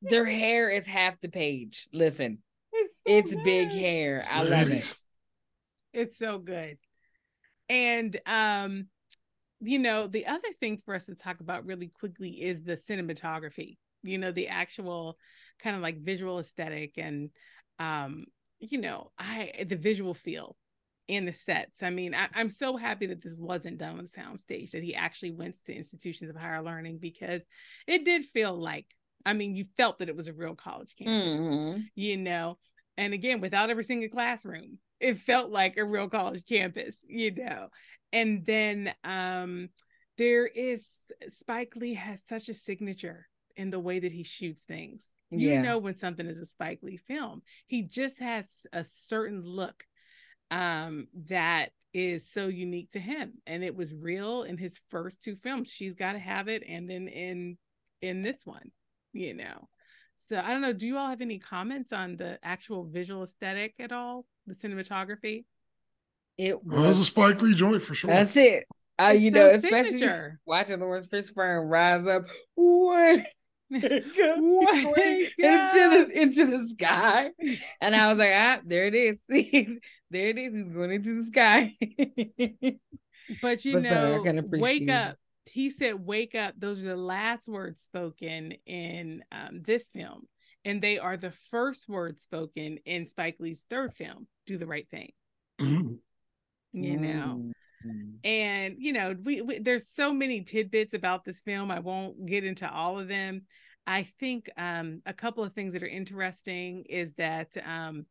Their 0.02 0.24
hair 0.24 0.70
is 0.70 0.86
half 0.86 1.20
the 1.20 1.28
page. 1.28 1.88
Listen, 1.92 2.38
it's, 2.72 2.94
so 2.96 3.02
it's 3.06 3.44
big 3.44 3.70
hair. 3.70 4.24
I 4.30 4.42
love 4.42 4.70
it. 4.70 4.96
It's 5.92 6.16
so 6.18 6.38
good. 6.38 6.78
And 7.68 8.16
um 8.26 8.86
you 9.60 9.78
know, 9.78 10.06
the 10.06 10.26
other 10.26 10.52
thing 10.60 10.78
for 10.84 10.94
us 10.94 11.06
to 11.06 11.14
talk 11.14 11.40
about 11.40 11.66
really 11.66 11.88
quickly 11.88 12.30
is 12.30 12.62
the 12.62 12.76
cinematography, 12.76 13.76
you 14.02 14.18
know, 14.18 14.30
the 14.30 14.48
actual 14.48 15.18
kind 15.58 15.74
of 15.74 15.82
like 15.82 16.00
visual 16.00 16.38
aesthetic 16.38 16.92
and, 16.96 17.30
um, 17.80 18.24
you 18.60 18.78
know, 18.78 19.10
I, 19.18 19.64
the 19.68 19.76
visual 19.76 20.14
feel 20.14 20.56
in 21.08 21.24
the 21.24 21.32
sets. 21.32 21.82
I 21.82 21.90
mean, 21.90 22.14
I, 22.14 22.28
am 22.34 22.50
so 22.50 22.76
happy 22.76 23.06
that 23.06 23.22
this 23.22 23.36
wasn't 23.36 23.78
done 23.78 23.98
on 23.98 24.04
the 24.04 24.20
soundstage, 24.20 24.70
that 24.72 24.82
he 24.82 24.94
actually 24.94 25.32
went 25.32 25.56
to 25.66 25.74
institutions 25.74 26.30
of 26.30 26.36
higher 26.36 26.62
learning 26.62 26.98
because 26.98 27.42
it 27.86 28.04
did 28.04 28.26
feel 28.26 28.54
like, 28.54 28.86
I 29.26 29.32
mean, 29.32 29.56
you 29.56 29.64
felt 29.76 29.98
that 29.98 30.08
it 30.08 30.16
was 30.16 30.28
a 30.28 30.32
real 30.32 30.54
college 30.54 30.94
campus, 30.96 31.40
mm-hmm. 31.40 31.80
you 31.94 32.16
know, 32.16 32.58
and 32.96 33.14
again, 33.14 33.40
without 33.40 33.70
ever 33.70 33.82
seeing 33.82 34.04
a 34.04 34.08
classroom, 34.08 34.78
it 35.00 35.18
felt 35.18 35.50
like 35.50 35.76
a 35.76 35.84
real 35.84 36.08
college 36.08 36.44
campus, 36.46 36.96
you 37.08 37.32
know 37.32 37.68
and 38.12 38.44
then 38.44 38.92
um 39.04 39.68
there 40.16 40.46
is 40.46 40.84
Spike 41.28 41.76
Lee 41.76 41.94
has 41.94 42.18
such 42.28 42.48
a 42.48 42.54
signature 42.54 43.28
in 43.56 43.70
the 43.70 43.78
way 43.78 44.00
that 44.00 44.10
he 44.10 44.24
shoots 44.24 44.64
things. 44.64 45.02
You 45.30 45.50
yeah. 45.50 45.62
know 45.62 45.78
when 45.78 45.94
something 45.94 46.26
is 46.26 46.40
a 46.40 46.46
Spike 46.46 46.80
Lee 46.82 46.96
film. 46.96 47.42
He 47.68 47.82
just 47.82 48.18
has 48.18 48.66
a 48.72 48.84
certain 48.84 49.44
look 49.44 49.84
um 50.50 51.06
that 51.26 51.70
is 51.94 52.30
so 52.30 52.46
unique 52.46 52.90
to 52.90 53.00
him 53.00 53.32
and 53.46 53.64
it 53.64 53.74
was 53.74 53.94
real 53.94 54.42
in 54.42 54.56
his 54.58 54.78
first 54.90 55.22
two 55.22 55.36
films. 55.36 55.68
She's 55.68 55.94
got 55.94 56.12
to 56.12 56.18
have 56.18 56.48
it 56.48 56.62
and 56.66 56.88
then 56.88 57.08
in 57.08 57.56
in 58.02 58.22
this 58.22 58.44
one, 58.44 58.70
you 59.12 59.34
know. 59.34 59.68
So 60.28 60.38
I 60.38 60.52
don't 60.52 60.62
know, 60.62 60.72
do 60.72 60.86
you 60.86 60.98
all 60.98 61.08
have 61.08 61.20
any 61.20 61.38
comments 61.38 61.92
on 61.92 62.16
the 62.16 62.38
actual 62.42 62.84
visual 62.84 63.22
aesthetic 63.22 63.74
at 63.78 63.92
all? 63.92 64.26
The 64.46 64.54
cinematography? 64.54 65.44
It 66.36 66.62
was, 66.64 66.76
well, 66.76 66.84
it 66.84 66.88
was 66.88 67.00
a 67.00 67.04
Spike 67.04 67.42
Lee 67.42 67.54
joint 67.54 67.82
for 67.82 67.94
sure. 67.94 68.10
That's 68.10 68.36
it. 68.36 68.64
Uh, 69.00 69.08
you 69.08 69.30
know, 69.30 69.48
especially 69.48 69.92
signature. 69.92 70.40
watching 70.44 70.80
Laurence 70.80 71.06
Fishburne 71.06 71.70
rise 71.70 72.06
up 72.06 72.24
way, 72.56 73.26
into 73.70 73.92
the 75.38 76.08
into 76.14 76.46
the 76.46 76.66
sky, 76.68 77.30
and 77.80 77.94
I 77.94 78.08
was 78.08 78.18
like, 78.18 78.32
ah, 78.34 78.60
there 78.64 78.86
it 78.86 78.94
is. 78.94 79.18
there 80.10 80.28
it 80.28 80.38
is. 80.38 80.54
He's 80.54 80.68
going 80.68 80.92
into 80.92 81.22
the 81.22 81.26
sky. 81.26 81.76
but 83.42 83.64
you 83.64 83.74
but 83.74 83.82
know, 83.82 84.22
sorry, 84.24 84.42
wake 84.60 84.90
up. 84.90 85.16
He 85.46 85.70
said, 85.70 86.04
"Wake 86.04 86.34
up." 86.34 86.54
Those 86.58 86.80
are 86.80 86.88
the 86.88 86.96
last 86.96 87.48
words 87.48 87.82
spoken 87.82 88.52
in 88.66 89.22
um, 89.32 89.62
this 89.62 89.88
film, 89.88 90.28
and 90.64 90.82
they 90.82 90.98
are 90.98 91.16
the 91.16 91.30
first 91.50 91.88
words 91.88 92.22
spoken 92.22 92.78
in 92.84 93.06
Spike 93.06 93.36
Lee's 93.38 93.64
third 93.68 93.94
film, 93.94 94.26
"Do 94.46 94.56
the 94.56 94.66
Right 94.66 94.88
Thing." 94.90 95.12
You 96.72 96.98
know 96.98 97.50
mm-hmm. 97.84 98.10
and 98.24 98.76
you 98.78 98.92
know 98.92 99.16
we, 99.24 99.40
we, 99.40 99.58
there's 99.58 99.88
so 99.88 100.12
many 100.12 100.42
tidbits 100.42 100.94
about 100.94 101.24
this 101.24 101.40
film 101.40 101.70
i 101.70 101.80
won't 101.80 102.26
get 102.26 102.44
into 102.44 102.70
all 102.70 102.98
of 102.98 103.08
them 103.08 103.42
i 103.86 104.02
think 104.20 104.50
um, 104.56 105.00
a 105.06 105.12
couple 105.12 105.44
of 105.44 105.52
things 105.54 105.72
that 105.72 105.82
are 105.82 105.88
interesting 105.88 106.84
is 106.88 107.12
that 107.14 107.48
um, 107.64 108.06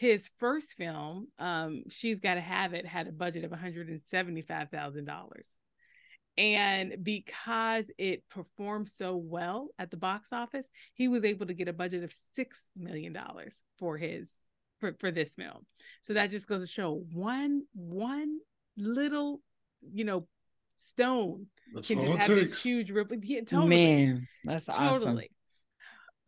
his 0.00 0.30
first 0.38 0.74
film 0.74 1.28
um, 1.38 1.82
she's 1.90 2.20
got 2.20 2.34
to 2.34 2.40
have 2.40 2.74
it 2.74 2.86
had 2.86 3.06
a 3.06 3.12
budget 3.12 3.44
of 3.44 3.50
$175000 3.50 5.26
and 6.38 6.96
because 7.02 7.90
it 7.98 8.22
performed 8.30 8.88
so 8.88 9.16
well 9.16 9.68
at 9.78 9.90
the 9.90 9.96
box 9.96 10.32
office 10.32 10.68
he 10.94 11.08
was 11.08 11.24
able 11.24 11.46
to 11.46 11.54
get 11.54 11.68
a 11.68 11.72
budget 11.72 12.04
of 12.04 12.14
six 12.34 12.62
million 12.76 13.12
dollars 13.12 13.62
for 13.78 13.96
his 13.96 14.30
for, 14.80 14.94
for 14.98 15.10
this 15.10 15.34
film. 15.34 15.66
So 16.02 16.14
that 16.14 16.30
just 16.30 16.48
goes 16.48 16.62
to 16.62 16.66
show 16.66 17.04
one 17.12 17.64
one 17.74 18.38
little, 18.76 19.40
you 19.94 20.04
know, 20.04 20.26
stone 20.76 21.46
that's 21.74 21.88
can 21.88 22.00
just 22.00 22.18
have 22.18 22.26
takes. 22.26 22.50
this 22.50 22.62
huge 22.62 22.90
ripple. 22.90 23.18
Yeah, 23.22 23.40
totally. 23.42 23.68
Man, 23.68 24.28
that's 24.44 24.66
totally. 24.66 24.88
Awesome. 24.88 25.20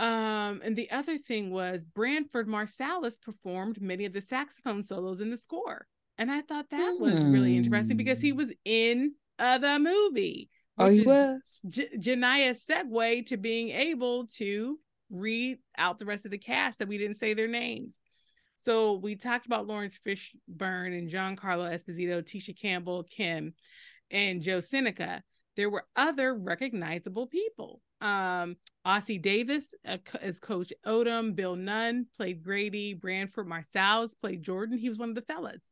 Um, 0.02 0.60
and 0.64 0.74
the 0.74 0.90
other 0.90 1.16
thing 1.16 1.52
was 1.52 1.84
Branford 1.84 2.48
Marsalis 2.48 3.22
performed 3.22 3.80
many 3.80 4.04
of 4.04 4.12
the 4.12 4.20
saxophone 4.20 4.82
solos 4.82 5.20
in 5.20 5.30
the 5.30 5.36
score. 5.36 5.86
And 6.18 6.28
I 6.28 6.40
thought 6.40 6.70
that 6.70 6.96
was 6.98 7.24
really 7.24 7.56
interesting 7.56 7.96
because 7.96 8.20
he 8.20 8.30
hmm. 8.30 8.38
was 8.38 8.52
in 8.64 9.12
uh, 9.38 9.58
the 9.58 9.78
movie. 9.78 10.50
Oh, 10.76 10.88
he 10.88 11.02
was. 11.02 11.60
J- 11.68 11.96
Genia's 11.96 12.64
segue 12.68 13.26
to 13.26 13.36
being 13.36 13.68
able 13.70 14.26
to 14.38 14.80
read 15.08 15.58
out 15.78 16.00
the 16.00 16.04
rest 16.04 16.24
of 16.24 16.32
the 16.32 16.38
cast 16.38 16.80
that 16.80 16.88
we 16.88 16.98
didn't 16.98 17.20
say 17.20 17.34
their 17.34 17.46
names. 17.46 18.00
So 18.56 18.94
we 18.94 19.14
talked 19.14 19.46
about 19.46 19.68
Laurence 19.68 20.00
Fishburne 20.04 20.98
and 20.98 21.08
Giancarlo 21.08 21.72
Esposito, 21.72 22.22
Tisha 22.22 22.58
Campbell, 22.60 23.06
Kyme, 23.16 23.54
and 24.10 24.42
Joe 24.42 24.60
Seneca. 24.60 25.22
There 25.54 25.70
were 25.70 25.84
other 25.94 26.34
recognizable 26.34 27.28
people. 27.28 27.80
Um, 28.02 28.56
Ossie 28.84 29.22
Davis 29.22 29.74
uh, 29.86 29.98
as 30.20 30.40
Coach 30.40 30.72
Odom, 30.84 31.34
Bill 31.34 31.56
Nunn 31.56 32.06
played 32.16 32.42
Grady, 32.42 32.94
Branford 32.94 33.46
Marsalis 33.46 34.18
played 34.18 34.42
Jordan. 34.42 34.76
He 34.76 34.88
was 34.88 34.98
one 34.98 35.08
of 35.08 35.14
the 35.14 35.22
fellas. 35.22 35.62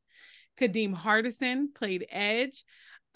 Kadeem 0.58 0.94
Hardison 0.94 1.74
played 1.74 2.06
Edge. 2.08 2.64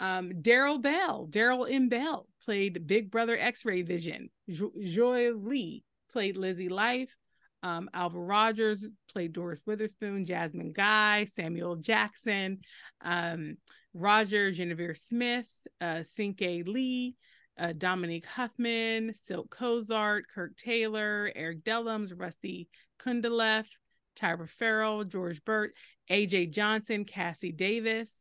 Um, 0.01 0.31
Darryl 0.41 0.81
Bell, 0.81 1.27
Darryl 1.29 1.71
M. 1.71 1.87
Bell 1.87 2.27
played 2.43 2.85
Big 2.85 3.09
Brother 3.09 3.37
X-Ray 3.39 3.83
Vision. 3.83 4.29
Jo- 4.49 4.73
Joie 4.83 5.31
Lee 5.31 5.85
played 6.11 6.35
Lizzie 6.35 6.69
Life. 6.69 7.15
Um, 7.63 7.89
Alva 7.93 8.19
Rogers 8.19 8.87
played 9.11 9.33
Doris 9.33 9.63
Witherspoon, 9.65 10.25
Jasmine 10.25 10.73
Guy, 10.73 11.25
Samuel 11.33 11.77
Jackson, 11.77 12.59
um, 13.01 13.57
Roger 13.93 14.51
Guenveur 14.51 14.95
Smith, 14.95 15.49
uh, 15.79 16.03
Lee, 16.19 17.15
uh, 17.57 17.73
Dominique 17.73 18.25
Huffman, 18.25 19.13
Silk 19.15 19.49
Cozart, 19.49 20.25
Kirk 20.33 20.55
Taylor, 20.57 21.31
Eric 21.35 21.63
Dellums, 21.63 22.11
Rusty 22.15 22.67
Cundieff, 22.99 23.67
Tyra 24.15 24.49
Ferrell, 24.49 25.03
George 25.03 25.43
Burt, 25.43 25.73
AJ 26.09 26.51
Johnson, 26.51 27.05
Cassi 27.05 27.55
Davis, 27.55 28.11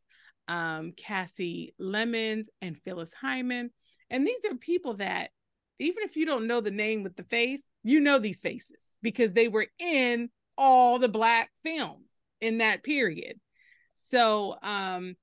um, 0.48 0.92
Kasi 0.96 1.74
Lemmons, 1.78 2.48
and 2.60 2.78
Phyllis 2.78 3.12
Hyman. 3.12 3.70
And 4.10 4.26
these 4.26 4.44
are 4.50 4.56
people 4.56 4.94
that, 4.94 5.30
even 5.78 6.04
if 6.04 6.16
you 6.16 6.26
don't 6.26 6.46
know 6.46 6.60
the 6.60 6.70
name 6.70 7.02
with 7.02 7.16
the 7.16 7.24
face, 7.24 7.62
you 7.82 8.00
know 8.00 8.18
these 8.18 8.40
faces 8.40 8.76
because 9.02 9.32
they 9.32 9.48
were 9.48 9.66
in 9.78 10.30
all 10.56 10.98
the 10.98 11.08
black 11.08 11.50
films 11.64 12.08
in 12.40 12.58
that 12.58 12.82
period. 12.82 13.38
So, 13.94 14.56
um, 14.62 15.16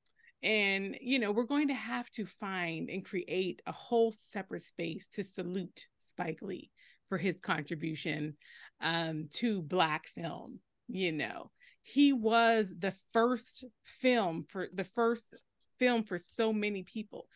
and 0.44 0.98
you 1.02 1.20
know, 1.20 1.32
we're 1.32 1.44
going 1.44 1.68
to 1.68 1.74
have 1.74 2.10
to 2.12 2.26
find 2.26 2.90
and 2.90 3.06
create 3.06 3.62
a 3.66 3.72
whole 3.72 4.12
separate 4.12 4.64
space 4.64 5.08
to 5.14 5.24
salute 5.24 5.88
Spike 6.00 6.40
Lee 6.42 6.72
for 7.10 7.18
his 7.18 7.40
contribution 7.40 8.36
um, 8.82 9.28
to 9.32 9.62
Black 9.62 10.08
film. 10.08 10.60
You 10.88 11.12
know, 11.12 11.52
he 11.84 12.14
was 12.14 12.74
the 12.78 12.94
first 13.14 13.66
film 13.84 14.46
for 14.50 14.68
the 14.74 14.84
first 14.84 15.34
film 15.80 16.04
for 16.04 16.18
so 16.18 16.54
many 16.54 16.84
people, 16.84 17.28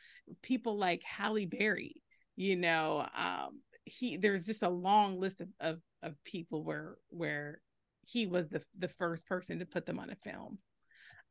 people 0.41 0.77
like 0.77 1.03
Halle 1.03 1.45
Berry. 1.45 2.02
You 2.36 2.56
know, 2.56 3.07
um, 3.15 3.61
he 3.86 4.18
there's 4.18 4.45
just 4.45 4.64
a 4.64 4.69
long 4.69 5.19
list 5.19 5.41
of, 5.41 5.49
of 5.60 5.80
of 6.02 6.23
people 6.23 6.64
where 6.64 6.98
where 7.10 7.61
he 8.06 8.27
was 8.27 8.48
the 8.48 8.61
the 8.77 8.88
first 8.88 9.26
person 9.26 9.60
to 9.60 9.65
put 9.65 9.86
them 9.86 9.99
on 9.99 10.10
a 10.10 10.15
film. 10.15 10.57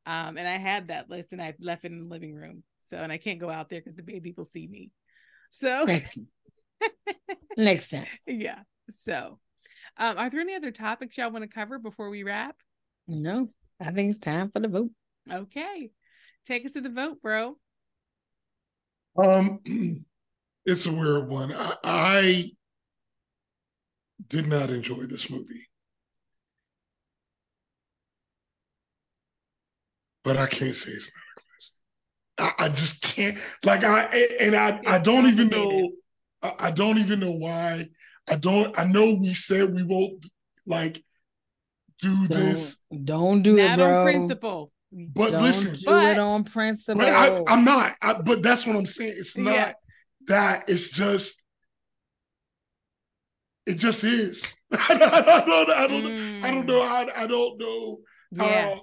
Um, 0.06 0.36
and 0.36 0.46
I 0.46 0.58
had 0.58 0.88
that 0.88 1.08
list 1.08 1.32
and 1.32 1.40
I 1.40 1.54
left 1.60 1.84
it 1.84 1.92
in 1.92 2.00
the 2.00 2.08
living 2.08 2.34
room. 2.34 2.62
So 2.90 2.98
and 2.98 3.10
I 3.10 3.16
can't 3.16 3.40
go 3.40 3.50
out 3.50 3.70
there 3.70 3.80
because 3.80 3.96
the 3.96 4.02
baby 4.02 4.34
will 4.36 4.44
see 4.44 4.66
me. 4.66 4.90
So 5.50 5.84
Next, 5.84 6.18
next 7.56 7.90
time. 7.90 8.06
yeah. 8.26 8.60
So 9.04 9.38
um, 9.96 10.18
are 10.18 10.28
there 10.28 10.40
any 10.40 10.54
other 10.54 10.70
topics 10.70 11.16
y'all 11.16 11.30
want 11.30 11.42
to 11.44 11.48
cover 11.48 11.78
before 11.78 12.10
we 12.10 12.22
wrap? 12.22 12.56
No, 13.06 13.50
I 13.80 13.90
think 13.92 14.10
it's 14.10 14.18
time 14.18 14.50
for 14.50 14.60
the 14.60 14.68
vote. 14.68 14.90
Okay. 15.30 15.90
Take 16.46 16.66
us 16.66 16.72
to 16.72 16.80
the 16.80 16.90
vote, 16.90 17.22
bro. 17.22 17.56
Um, 19.16 19.60
it's 20.66 20.86
a 20.86 20.92
weird 20.92 21.28
one. 21.28 21.52
I, 21.52 21.74
I 21.84 22.50
did 24.28 24.46
not 24.48 24.70
enjoy 24.70 25.04
this 25.04 25.30
movie, 25.30 25.66
but 30.24 30.36
I 30.36 30.46
can't 30.46 30.74
say 30.74 30.90
it's 30.90 31.10
not 31.14 31.24
a 31.36 31.40
classic. 31.40 32.58
I, 32.60 32.64
I 32.64 32.68
just 32.70 33.02
can't. 33.02 33.38
Like 33.64 33.84
I 33.84 34.04
and 34.40 34.56
I, 34.56 34.80
I 34.86 34.98
don't 34.98 35.26
even 35.26 35.48
know. 35.48 35.92
I, 36.42 36.54
I 36.58 36.70
don't 36.70 36.98
even 36.98 37.20
know 37.20 37.32
why. 37.32 37.84
I 38.30 38.36
don't. 38.36 38.76
I 38.78 38.84
know 38.84 39.14
we 39.20 39.34
said 39.34 39.72
we 39.74 39.82
won't 39.82 40.26
like 40.66 41.04
do 42.00 42.26
this, 42.26 42.76
Don't, 42.90 43.04
don't 43.04 43.42
do 43.42 43.56
it, 43.58 43.68
Not 43.68 43.78
bro. 43.78 43.98
on 44.00 44.04
principle. 44.04 44.72
but 44.90 45.30
don't 45.30 45.42
listen, 45.42 45.74
do 45.76 45.82
But- 45.86 46.10
it 46.12 46.18
on 46.18 46.44
principle. 46.44 47.00
But 47.00 47.08
I, 47.12 47.42
I'm 47.46 47.64
not. 47.64 47.94
I, 48.02 48.14
but 48.14 48.42
that's 48.42 48.66
what 48.66 48.76
I'm 48.76 48.86
saying. 48.86 49.14
It's 49.16 49.36
not 49.36 49.54
Yeah. 49.54 49.72
that. 50.26 50.64
It's 50.68 50.88
just. 50.90 51.42
It 53.66 53.74
just 53.74 54.04
is. 54.04 54.42
I 54.72 54.96
don't. 54.98 55.12
I 55.12 55.20
don't. 55.20 55.70
I 55.70 55.86
don't, 55.86 56.44
I 56.44 56.50
don't 56.50 56.66
know. 56.66 56.82
I, 56.82 57.08
I 57.16 57.26
don't 57.26 57.58
know. 57.60 57.98
Mm. 58.34 58.42
Yeah. 58.42 58.76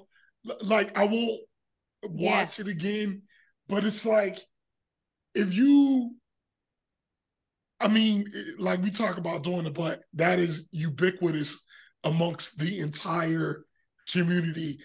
Like 0.62 0.98
I 0.98 1.06
won't 1.06 1.42
watch 2.04 2.60
it 2.60 2.68
again. 2.68 3.24
But 3.68 3.84
it's 3.84 4.06
like 4.06 4.40
if 5.34 5.54
you. 5.54 6.16
I 7.80 7.88
mean, 7.88 8.28
like 8.60 8.80
we 8.84 8.92
talk 8.92 9.18
about 9.18 9.42
doing 9.42 9.64
the 9.64 9.72
butt, 9.72 10.04
that 10.14 10.38
is 10.38 10.68
ubiquitous 10.72 11.60
amongst 12.04 12.60
the 12.60 12.80
entire 12.80 13.66
community, 14.12 14.78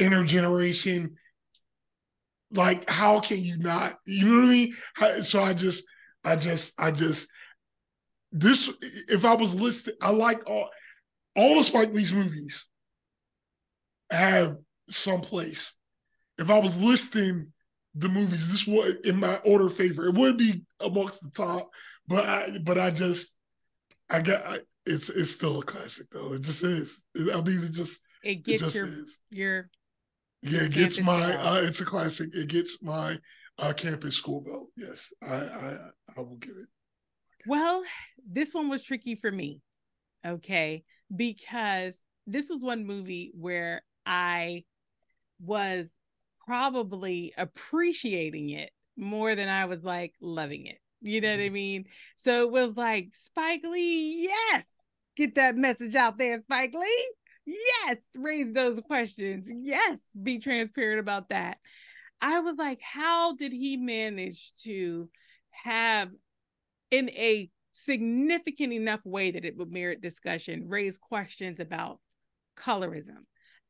intergeneration. 0.00 1.10
Like, 2.50 2.90
how 2.90 3.20
can 3.20 3.38
you 3.38 3.56
not? 3.58 3.94
You 4.04 4.26
know 4.26 4.36
what 4.38 4.46
I 4.46 4.48
mean? 4.48 5.22
So 5.22 5.44
I 5.44 5.54
just, 5.54 5.84
I 6.24 6.34
just, 6.34 6.72
I 6.76 6.90
just, 6.90 7.28
this. 8.32 8.68
If 9.08 9.24
I 9.24 9.34
was 9.34 9.54
listed, 9.54 9.94
I 10.02 10.10
like 10.10 10.50
all, 10.50 10.70
all 11.36 11.56
the 11.56 11.62
Spike 11.62 11.92
Lee's 11.92 12.12
movies 12.12 12.66
have 14.10 14.56
some 14.88 15.20
place. 15.20 15.74
If 16.38 16.50
I 16.50 16.58
was 16.58 16.80
listing 16.80 17.52
the 17.94 18.08
movies, 18.08 18.50
this 18.50 18.66
was 18.66 18.94
in 19.04 19.20
my 19.20 19.36
order 19.44 19.66
of 19.66 19.76
favor. 19.76 20.06
It 20.06 20.14
would 20.14 20.36
be 20.36 20.64
amongst 20.80 21.22
the 21.22 21.30
top, 21.30 21.70
but 22.08 22.24
I, 22.24 22.58
but 22.62 22.78
I 22.78 22.90
just, 22.90 23.34
I 24.10 24.20
got. 24.20 24.44
I, 24.44 24.58
it's 24.86 25.08
it's 25.08 25.30
still 25.30 25.60
a 25.60 25.64
classic 25.64 26.06
though. 26.10 26.34
It 26.34 26.42
just 26.42 26.62
is. 26.62 27.04
I 27.16 27.40
mean, 27.40 27.62
it 27.62 27.72
just 27.72 28.00
It 28.22 28.30
it 28.30 28.44
gets 28.44 28.62
just 28.62 28.76
your 28.76 28.86
is. 28.86 29.20
your 29.30 29.70
Yeah, 30.42 30.64
it 30.64 30.72
gets 30.72 31.00
my. 31.00 31.34
Uh, 31.36 31.62
it's 31.62 31.80
a 31.80 31.86
classic. 31.86 32.28
It 32.34 32.48
gets 32.48 32.82
my 32.82 33.18
uh, 33.58 33.72
campus 33.72 34.16
school 34.16 34.42
belt. 34.42 34.68
Yes, 34.76 35.12
I 35.22 35.34
I 35.34 35.76
I 36.16 36.20
will 36.20 36.36
give 36.36 36.56
it. 36.56 36.68
Well, 37.46 37.82
this 38.30 38.52
one 38.52 38.68
was 38.68 38.82
tricky 38.82 39.14
for 39.14 39.30
me. 39.30 39.60
Okay. 40.26 40.84
Because 41.14 41.94
this 42.26 42.48
was 42.48 42.62
one 42.62 42.86
movie 42.86 43.32
where 43.34 43.82
I 44.06 44.64
was 45.40 45.88
probably 46.46 47.32
appreciating 47.36 48.50
it 48.50 48.70
more 48.96 49.34
than 49.34 49.48
I 49.48 49.64
was 49.64 49.82
like 49.82 50.14
loving 50.20 50.66
it. 50.66 50.78
You 51.00 51.20
know 51.20 51.30
what 51.30 51.40
I 51.40 51.50
mean? 51.50 51.84
So 52.24 52.42
it 52.44 52.50
was 52.50 52.76
like, 52.76 53.10
Spike 53.14 53.64
Lee, 53.64 54.28
yes, 54.28 54.64
get 55.16 55.34
that 55.34 55.56
message 55.56 55.94
out 55.94 56.18
there, 56.18 56.40
Spike 56.42 56.74
Lee. 56.74 57.08
Yes, 57.46 57.98
raise 58.16 58.52
those 58.52 58.80
questions. 58.80 59.50
Yes, 59.52 59.98
be 60.22 60.38
transparent 60.38 61.00
about 61.00 61.28
that. 61.28 61.58
I 62.22 62.40
was 62.40 62.56
like, 62.56 62.80
how 62.80 63.34
did 63.34 63.52
he 63.52 63.76
manage 63.76 64.52
to 64.62 65.10
have 65.50 66.10
in 66.90 67.10
a 67.10 67.50
significant 67.74 68.72
enough 68.72 69.00
way 69.04 69.32
that 69.32 69.44
it 69.44 69.56
would 69.56 69.70
merit 69.70 70.00
discussion, 70.00 70.68
raise 70.68 70.96
questions 70.96 71.60
about 71.60 72.00
colorism, 72.56 73.24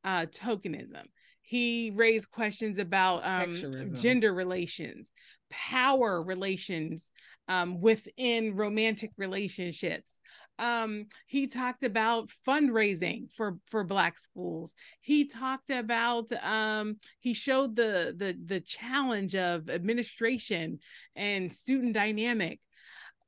uh, 0.05 0.27
tokenism. 0.27 1.05
He 1.47 1.93
raised 1.95 2.31
questions 2.31 2.79
about 2.79 3.25
um, 3.25 3.55
gender 3.95 4.33
relations, 4.33 5.13
power 5.51 6.23
relations 6.23 7.11
um, 7.49 7.83
within 7.83 8.57
romantic 8.57 9.11
relationships. 9.19 10.11
Um, 10.59 11.07
he 11.27 11.47
talked 11.47 11.85
about 11.85 12.31
fundraising 12.49 13.31
for 13.33 13.59
for 13.67 13.85
Black 13.85 14.19
schools. 14.19 14.75
He 15.01 15.27
talked 15.27 15.69
about 15.69 16.33
um, 16.43 16.97
he 17.21 17.35
showed 17.35 17.77
the 17.77 18.15
the 18.17 18.39
the 18.47 18.61
challenge 18.61 19.35
of 19.35 19.69
administration 19.69 20.79
and 21.15 21.53
student 21.53 21.93
dynamic. 21.93 22.61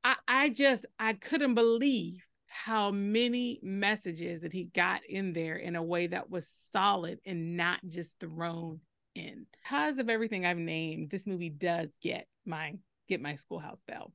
I, 0.03 0.15
I 0.27 0.49
just 0.49 0.85
I 0.97 1.13
couldn't 1.13 1.53
believe 1.53 2.25
how 2.65 2.89
many 2.91 3.59
messages 3.61 4.41
that 4.41 4.51
he 4.51 4.65
got 4.65 5.01
in 5.07 5.31
there 5.33 5.57
in 5.57 5.75
a 5.75 5.83
way 5.83 6.07
that 6.07 6.29
was 6.29 6.51
solid 6.73 7.19
and 7.25 7.55
not 7.55 7.79
just 7.85 8.15
thrown 8.19 8.79
in. 9.13 9.45
Because 9.51 9.99
of 9.99 10.09
everything 10.09 10.45
I've 10.45 10.57
named, 10.57 11.11
this 11.11 11.27
movie 11.27 11.49
does 11.51 11.89
get 12.01 12.27
my 12.45 12.73
get 13.07 13.21
my 13.21 13.35
schoolhouse 13.35 13.79
bell. 13.87 14.11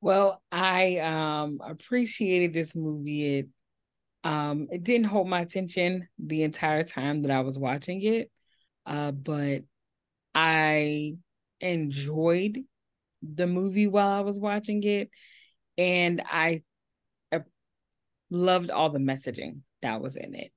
Well, 0.00 0.40
I 0.52 0.98
um 0.98 1.60
appreciated 1.64 2.52
this 2.52 2.76
movie. 2.76 3.38
It 3.38 3.48
um 4.22 4.68
it 4.70 4.84
didn't 4.84 5.06
hold 5.06 5.28
my 5.28 5.40
attention 5.40 6.08
the 6.18 6.44
entire 6.44 6.84
time 6.84 7.22
that 7.22 7.32
I 7.32 7.40
was 7.40 7.58
watching 7.58 8.02
it. 8.04 8.30
Uh 8.86 9.10
but 9.10 9.62
I 10.34 11.16
enjoyed 11.60 12.60
the 13.22 13.48
movie 13.48 13.88
while 13.88 14.08
I 14.08 14.20
was 14.20 14.38
watching 14.38 14.82
it 14.84 15.10
and 15.78 16.22
I 16.26 16.62
uh, 17.32 17.40
loved 18.30 18.70
all 18.70 18.90
the 18.90 18.98
messaging 18.98 19.60
that 19.80 20.00
was 20.02 20.16
in 20.16 20.34
it. 20.34 20.52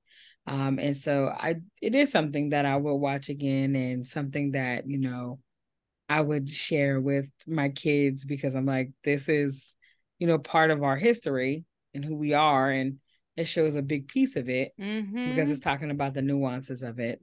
Um 0.46 0.78
and 0.78 0.96
so 0.96 1.28
I 1.28 1.56
it 1.80 1.94
is 1.94 2.10
something 2.10 2.50
that 2.50 2.66
I 2.66 2.76
will 2.76 2.98
watch 2.98 3.28
again 3.28 3.76
and 3.76 4.06
something 4.06 4.52
that, 4.52 4.86
you 4.88 4.98
know, 4.98 5.38
I 6.08 6.20
would 6.20 6.50
share 6.50 7.00
with 7.00 7.30
my 7.46 7.70
kids 7.70 8.24
because 8.24 8.54
I'm 8.54 8.66
like, 8.66 8.90
this 9.04 9.28
is, 9.28 9.76
you 10.18 10.26
know, 10.26 10.38
part 10.38 10.70
of 10.70 10.82
our 10.82 10.96
history 10.96 11.64
and 11.94 12.04
who 12.04 12.16
we 12.16 12.34
are. 12.34 12.70
And 12.70 12.98
it 13.36 13.44
shows 13.44 13.76
a 13.76 13.82
big 13.82 14.08
piece 14.08 14.36
of 14.36 14.48
it 14.48 14.72
Mhm. 14.78 15.28
because 15.28 15.48
it's 15.48 15.60
talking 15.60 15.90
about 15.90 16.12
the 16.12 16.22
nuances 16.22 16.82
of 16.82 16.98
it. 16.98 17.22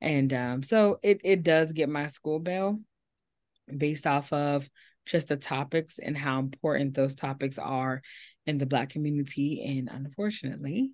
And 0.00 0.32
um, 0.32 0.62
so 0.62 1.00
it 1.02 1.20
it 1.24 1.42
does 1.42 1.72
get 1.72 1.88
my 1.88 2.06
school 2.06 2.38
bell 2.38 2.80
based 3.76 4.06
off 4.06 4.32
of 4.32 4.68
just 5.08 5.28
the 5.28 5.36
topics 5.36 5.98
and 5.98 6.16
how 6.16 6.38
important 6.38 6.94
those 6.94 7.14
topics 7.14 7.58
are 7.58 8.02
in 8.46 8.58
the 8.58 8.66
black 8.66 8.90
community. 8.90 9.64
And 9.66 9.88
unfortunately, 9.90 10.92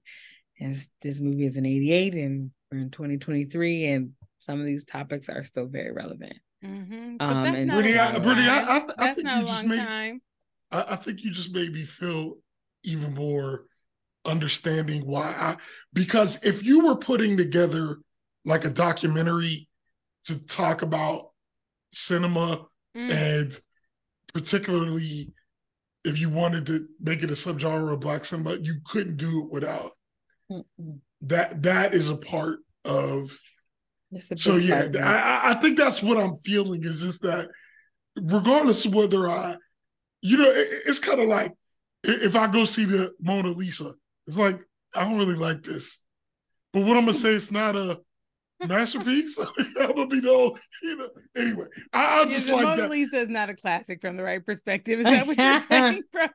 as 0.60 0.88
this 1.02 1.20
movie 1.20 1.44
is 1.44 1.56
in 1.56 1.66
88 1.66 2.14
and 2.14 2.50
we're 2.70 2.78
in 2.78 2.90
2023 2.90 3.86
and 3.86 4.10
some 4.38 4.60
of 4.60 4.66
these 4.66 4.84
topics 4.84 5.28
are 5.28 5.42
still 5.44 5.66
very 5.66 5.90
relevant. 5.92 6.34
Mhm. 6.64 7.18
But 7.18 7.24
Um, 7.26 7.54
and 7.54 7.66
not 7.66 7.74
Brittany, 7.74 7.94
a 7.96 8.04
I, 8.04 8.18
Brittany, 8.18 8.46
I, 8.48 8.62
time. 8.64 8.90
I, 8.98 9.10
I 9.10 9.14
think 9.14 9.24
not 9.26 9.40
you 9.40 9.46
just 9.48 9.64
made. 9.66 9.78
time. 9.78 10.22
I, 10.70 10.84
I 10.90 10.96
think 10.96 11.22
you 11.24 11.30
just 11.32 11.52
made 11.52 11.72
me 11.72 11.82
feel 11.84 12.36
even 12.84 13.14
more 13.14 13.66
understanding 14.26 15.04
why 15.06 15.26
I 15.26 15.56
because 15.92 16.42
if 16.44 16.64
you 16.64 16.86
were 16.86 16.96
putting 16.96 17.36
together 17.36 17.98
like 18.46 18.64
a 18.64 18.70
documentary 18.70 19.68
to 20.24 20.38
talk 20.46 20.82
about 20.82 21.30
cinema 21.92 22.66
Mm. 22.96 23.10
and 23.10 23.60
particularly 24.34 25.32
if 26.04 26.18
you 26.18 26.28
wanted 26.28 26.66
to 26.66 26.86
make 27.00 27.22
it 27.22 27.30
a 27.30 27.34
subgenre 27.34 27.92
of 27.92 28.00
black 28.00 28.24
cinema, 28.24 28.56
you 28.56 28.76
couldn't 28.84 29.16
do 29.16 29.44
it 29.44 29.52
without. 29.52 29.92
Mm-mm. 30.52 31.00
that 31.22 31.62
that 31.62 31.94
is 31.94 32.10
a 32.10 32.16
part 32.16 32.58
of 32.84 33.30
so 34.36 34.56
yeah 34.56 34.86
I, 35.02 35.52
I 35.52 35.54
think 35.54 35.78
that's 35.78 36.02
what 36.02 36.18
i'm 36.18 36.36
feeling 36.36 36.84
is 36.84 37.00
just 37.00 37.22
that 37.22 37.48
regardless 38.20 38.84
of 38.84 38.94
whether 38.94 39.28
i 39.30 39.56
you 40.20 40.36
know 40.36 40.44
it, 40.44 40.82
it's 40.86 40.98
kind 40.98 41.18
of 41.18 41.28
like 41.28 41.52
if 42.04 42.36
i 42.36 42.46
go 42.46 42.66
see 42.66 42.84
the 42.84 43.12
mona 43.22 43.48
lisa 43.48 43.94
it's 44.26 44.36
like 44.36 44.60
i 44.94 45.02
don't 45.02 45.16
really 45.16 45.34
like 45.34 45.62
this. 45.62 46.00
But 46.74 46.80
what 46.80 46.98
i'm 46.98 47.06
gonna 47.06 47.14
say 47.14 47.30
it's 47.30 47.50
not 47.50 47.74
a 47.74 47.98
masterpiece 48.66 49.38
i'm 49.80 49.94
gonna 49.94 50.06
be 50.06 50.20
no 50.20 50.56
you 50.82 50.96
know 50.96 51.08
anyway 51.36 51.66
i, 51.92 52.20
I 52.20 52.24
just 52.26 52.46
yeah, 52.46 52.54
like 52.54 52.64
mona 52.64 52.82
that. 52.82 52.90
lisa 52.90 53.16
is 53.18 53.28
not 53.28 53.50
a 53.50 53.54
classic 53.54 54.00
from 54.00 54.16
the 54.16 54.24
right 54.24 54.44
perspective 54.44 55.00
is 55.00 55.04
that 55.04 55.26
what 55.26 55.36
you're 55.36 55.62
saying 55.68 56.02
bro 56.12 56.26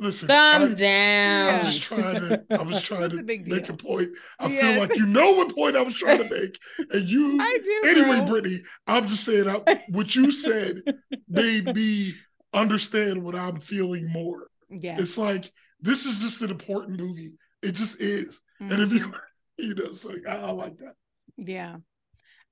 Listen, 0.00 0.26
thumbs 0.26 0.74
I, 0.74 0.78
down. 0.78 1.54
I 1.54 1.58
was 1.58 1.66
just 1.66 1.82
trying 1.82 2.14
to. 2.20 2.44
I 2.50 2.62
was 2.62 2.82
trying 2.82 3.10
to 3.10 3.18
a 3.20 3.22
make 3.22 3.68
a 3.68 3.74
point. 3.74 4.08
I 4.40 4.48
yeah. 4.48 4.60
feel 4.60 4.80
like 4.80 4.96
you 4.96 5.06
know 5.06 5.32
what 5.32 5.54
point 5.54 5.76
I 5.76 5.82
was 5.82 5.94
trying 5.94 6.18
to 6.18 6.28
make, 6.28 6.58
and 6.90 7.08
you. 7.08 7.38
I 7.40 7.58
do. 7.64 7.90
Anyway, 7.90 8.16
bro. 8.16 8.26
Brittany, 8.26 8.58
I'm 8.88 9.06
just 9.06 9.24
saying 9.24 9.48
I, 9.48 9.82
what 9.90 10.16
you 10.16 10.32
said 10.32 10.82
made 11.28 11.74
me 11.74 12.14
understand 12.52 13.22
what 13.22 13.36
I'm 13.36 13.60
feeling 13.60 14.10
more. 14.10 14.48
Yeah, 14.68 14.96
it's 14.98 15.16
like 15.16 15.52
this 15.80 16.06
is 16.06 16.18
just 16.18 16.42
an 16.42 16.50
important 16.50 17.00
movie. 17.00 17.38
It 17.62 17.72
just 17.72 18.00
is, 18.00 18.42
mm-hmm. 18.60 18.72
and 18.72 18.82
if 18.82 18.92
you, 18.92 19.06
mm-hmm. 19.06 19.16
you 19.58 19.74
know, 19.76 19.92
so 19.92 20.12
I, 20.28 20.36
I 20.36 20.50
like 20.50 20.76
that. 20.78 20.94
Yeah, 21.36 21.76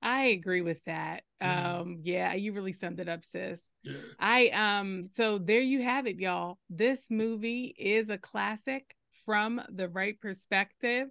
I 0.01 0.25
agree 0.25 0.61
with 0.61 0.83
that. 0.85 1.23
Mm. 1.41 1.65
Um, 1.65 1.99
yeah, 2.03 2.33
you 2.33 2.53
really 2.53 2.73
summed 2.73 2.99
it 2.99 3.09
up, 3.09 3.23
sis. 3.23 3.61
Yeah. 3.83 3.97
I 4.19 4.47
um 4.49 5.09
so 5.13 5.37
there 5.37 5.61
you 5.61 5.81
have 5.81 6.07
it, 6.07 6.19
y'all. 6.19 6.59
This 6.69 7.09
movie 7.09 7.75
is 7.77 8.09
a 8.09 8.17
classic 8.17 8.95
from 9.25 9.61
the 9.69 9.87
right 9.89 10.19
perspective. 10.19 11.07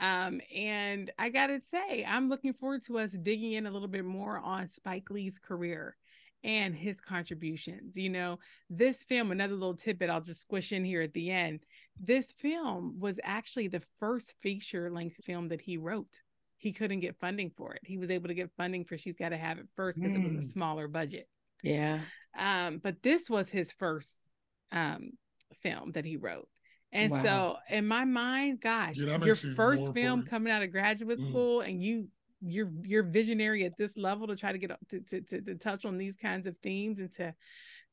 Um, 0.00 0.40
and 0.54 1.10
I 1.18 1.28
gotta 1.28 1.60
say, 1.60 2.04
I'm 2.04 2.28
looking 2.28 2.52
forward 2.52 2.82
to 2.86 2.98
us 2.98 3.10
digging 3.10 3.52
in 3.52 3.66
a 3.66 3.70
little 3.70 3.88
bit 3.88 4.04
more 4.04 4.38
on 4.38 4.68
Spike 4.68 5.10
Lee's 5.10 5.38
career 5.38 5.96
and 6.44 6.74
his 6.74 7.00
contributions. 7.00 7.96
You 7.96 8.10
know, 8.10 8.38
this 8.68 9.04
film, 9.04 9.30
another 9.30 9.54
little 9.54 9.76
tidbit 9.76 10.10
I'll 10.10 10.20
just 10.20 10.40
squish 10.40 10.72
in 10.72 10.84
here 10.84 11.02
at 11.02 11.14
the 11.14 11.30
end. 11.30 11.60
This 12.00 12.32
film 12.32 12.96
was 12.98 13.20
actually 13.22 13.68
the 13.68 13.82
first 14.00 14.34
feature 14.40 14.90
length 14.90 15.22
film 15.24 15.48
that 15.48 15.60
he 15.60 15.76
wrote. 15.76 16.20
He 16.62 16.72
couldn't 16.72 17.00
get 17.00 17.18
funding 17.18 17.50
for 17.56 17.74
it. 17.74 17.80
He 17.82 17.98
was 17.98 18.08
able 18.08 18.28
to 18.28 18.34
get 18.34 18.52
funding 18.56 18.84
for 18.84 18.96
She's 18.96 19.16
Gotta 19.16 19.36
Have 19.36 19.58
It 19.58 19.66
first 19.74 20.00
because 20.00 20.16
mm. 20.16 20.20
it 20.20 20.22
was 20.22 20.44
a 20.44 20.46
mm. 20.46 20.52
smaller 20.52 20.86
budget. 20.86 21.26
Yeah. 21.60 22.02
Um, 22.38 22.78
but 22.78 23.02
this 23.02 23.28
was 23.28 23.50
his 23.50 23.72
first 23.72 24.16
um 24.70 25.10
film 25.60 25.90
that 25.92 26.04
he 26.04 26.16
wrote. 26.16 26.48
And 26.92 27.10
wow. 27.10 27.22
so 27.24 27.56
in 27.68 27.88
my 27.88 28.04
mind, 28.04 28.60
gosh, 28.60 28.96
yeah, 28.96 29.18
your 29.24 29.34
first 29.34 29.92
film 29.92 30.22
coming 30.22 30.52
out 30.52 30.62
of 30.62 30.70
graduate 30.70 31.18
mm. 31.18 31.28
school 31.28 31.62
and 31.62 31.82
you 31.82 32.06
you're 32.40 32.70
you're 32.84 33.02
visionary 33.02 33.64
at 33.64 33.76
this 33.76 33.96
level 33.96 34.28
to 34.28 34.36
try 34.36 34.52
to 34.52 34.58
get 34.58 34.70
to, 34.88 35.00
to, 35.00 35.20
to, 35.22 35.40
to 35.40 35.54
touch 35.56 35.84
on 35.84 35.98
these 35.98 36.14
kinds 36.14 36.46
of 36.46 36.56
themes 36.62 37.00
and 37.00 37.12
to 37.14 37.34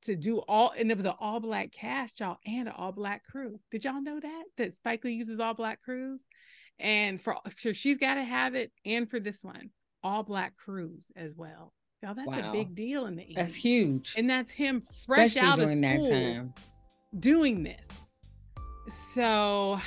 to 0.03 0.15
do 0.15 0.37
all 0.47 0.73
and 0.77 0.91
it 0.91 0.95
was 0.97 1.07
an 1.07 1.13
all 1.19 1.39
black 1.39 1.71
cast 1.71 2.19
y'all 2.19 2.37
and 2.45 2.67
an 2.67 2.73
all 2.77 2.91
black 2.91 3.23
crew 3.25 3.59
did 3.69 3.83
y'all 3.83 4.01
know 4.01 4.19
that 4.19 4.43
that 4.57 4.75
spike 4.75 5.03
lee 5.03 5.13
uses 5.13 5.39
all 5.39 5.53
black 5.53 5.81
crews 5.81 6.21
and 6.79 7.21
for 7.21 7.35
so 7.57 7.73
she's 7.73 7.97
got 7.97 8.15
to 8.15 8.23
have 8.23 8.55
it 8.55 8.71
and 8.85 9.09
for 9.09 9.19
this 9.19 9.43
one 9.43 9.69
all 10.03 10.23
black 10.23 10.55
crews 10.55 11.11
as 11.15 11.35
well 11.35 11.73
Y'all, 12.01 12.13
that's 12.13 12.27
wow. 12.27 12.49
a 12.49 12.53
big 12.53 12.75
deal 12.75 13.07
in 13.07 13.17
the 13.17 13.23
80s. 13.23 13.35
That's 13.35 13.55
huge. 13.55 14.13
And 14.15 14.29
that's 14.29 14.51
him 14.51 14.81
fresh 15.05 15.35
Especially 15.35 15.47
out 15.49 15.59
of 15.59 15.69
school 15.69 16.53
doing 17.19 17.63
this. 17.63 17.85
So, 19.13 19.79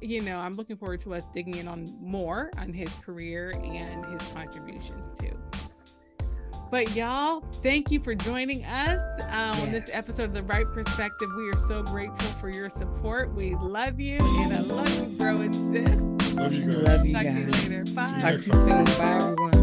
you 0.00 0.20
know, 0.22 0.38
I'm 0.38 0.56
looking 0.56 0.76
forward 0.76 1.00
to 1.00 1.14
us 1.14 1.24
digging 1.32 1.56
in 1.56 1.68
on 1.68 1.96
more 2.00 2.50
on 2.58 2.72
his 2.72 2.92
career 2.96 3.50
and 3.62 4.04
his 4.06 4.28
contributions 4.32 5.06
too. 5.20 5.38
But 6.70 6.96
y'all, 6.96 7.44
thank 7.62 7.90
you 7.90 8.00
for 8.00 8.14
joining 8.14 8.64
us 8.64 9.00
um, 9.20 9.30
yes. 9.30 9.62
on 9.62 9.72
this 9.72 9.90
episode 9.92 10.24
of 10.24 10.34
The 10.34 10.42
Wright 10.42 10.66
Perspective. 10.72 11.28
We 11.36 11.48
are 11.50 11.68
so 11.68 11.82
grateful 11.82 12.28
for 12.40 12.48
your 12.48 12.70
support. 12.70 13.34
We 13.34 13.54
love 13.56 14.00
you, 14.00 14.18
and 14.20 14.52
I 14.54 14.60
love 14.60 14.98
you, 14.98 15.18
bro 15.18 15.42
and 15.42 16.18
sis. 16.18 16.21
Love 16.34 16.52
you 16.54 16.66
guys. 16.66 16.82
Love 16.88 17.06
you 17.06 17.12
Talk 17.14 17.22
guys. 17.22 17.34
to 17.34 17.40
you 17.40 17.46
later. 17.50 17.84
Bye. 17.94 18.20
Talk 18.20 18.40
to 18.40 18.46
you 18.46 18.52
soon. 18.52 18.84
Bye, 18.84 19.16
everyone. 19.16 19.61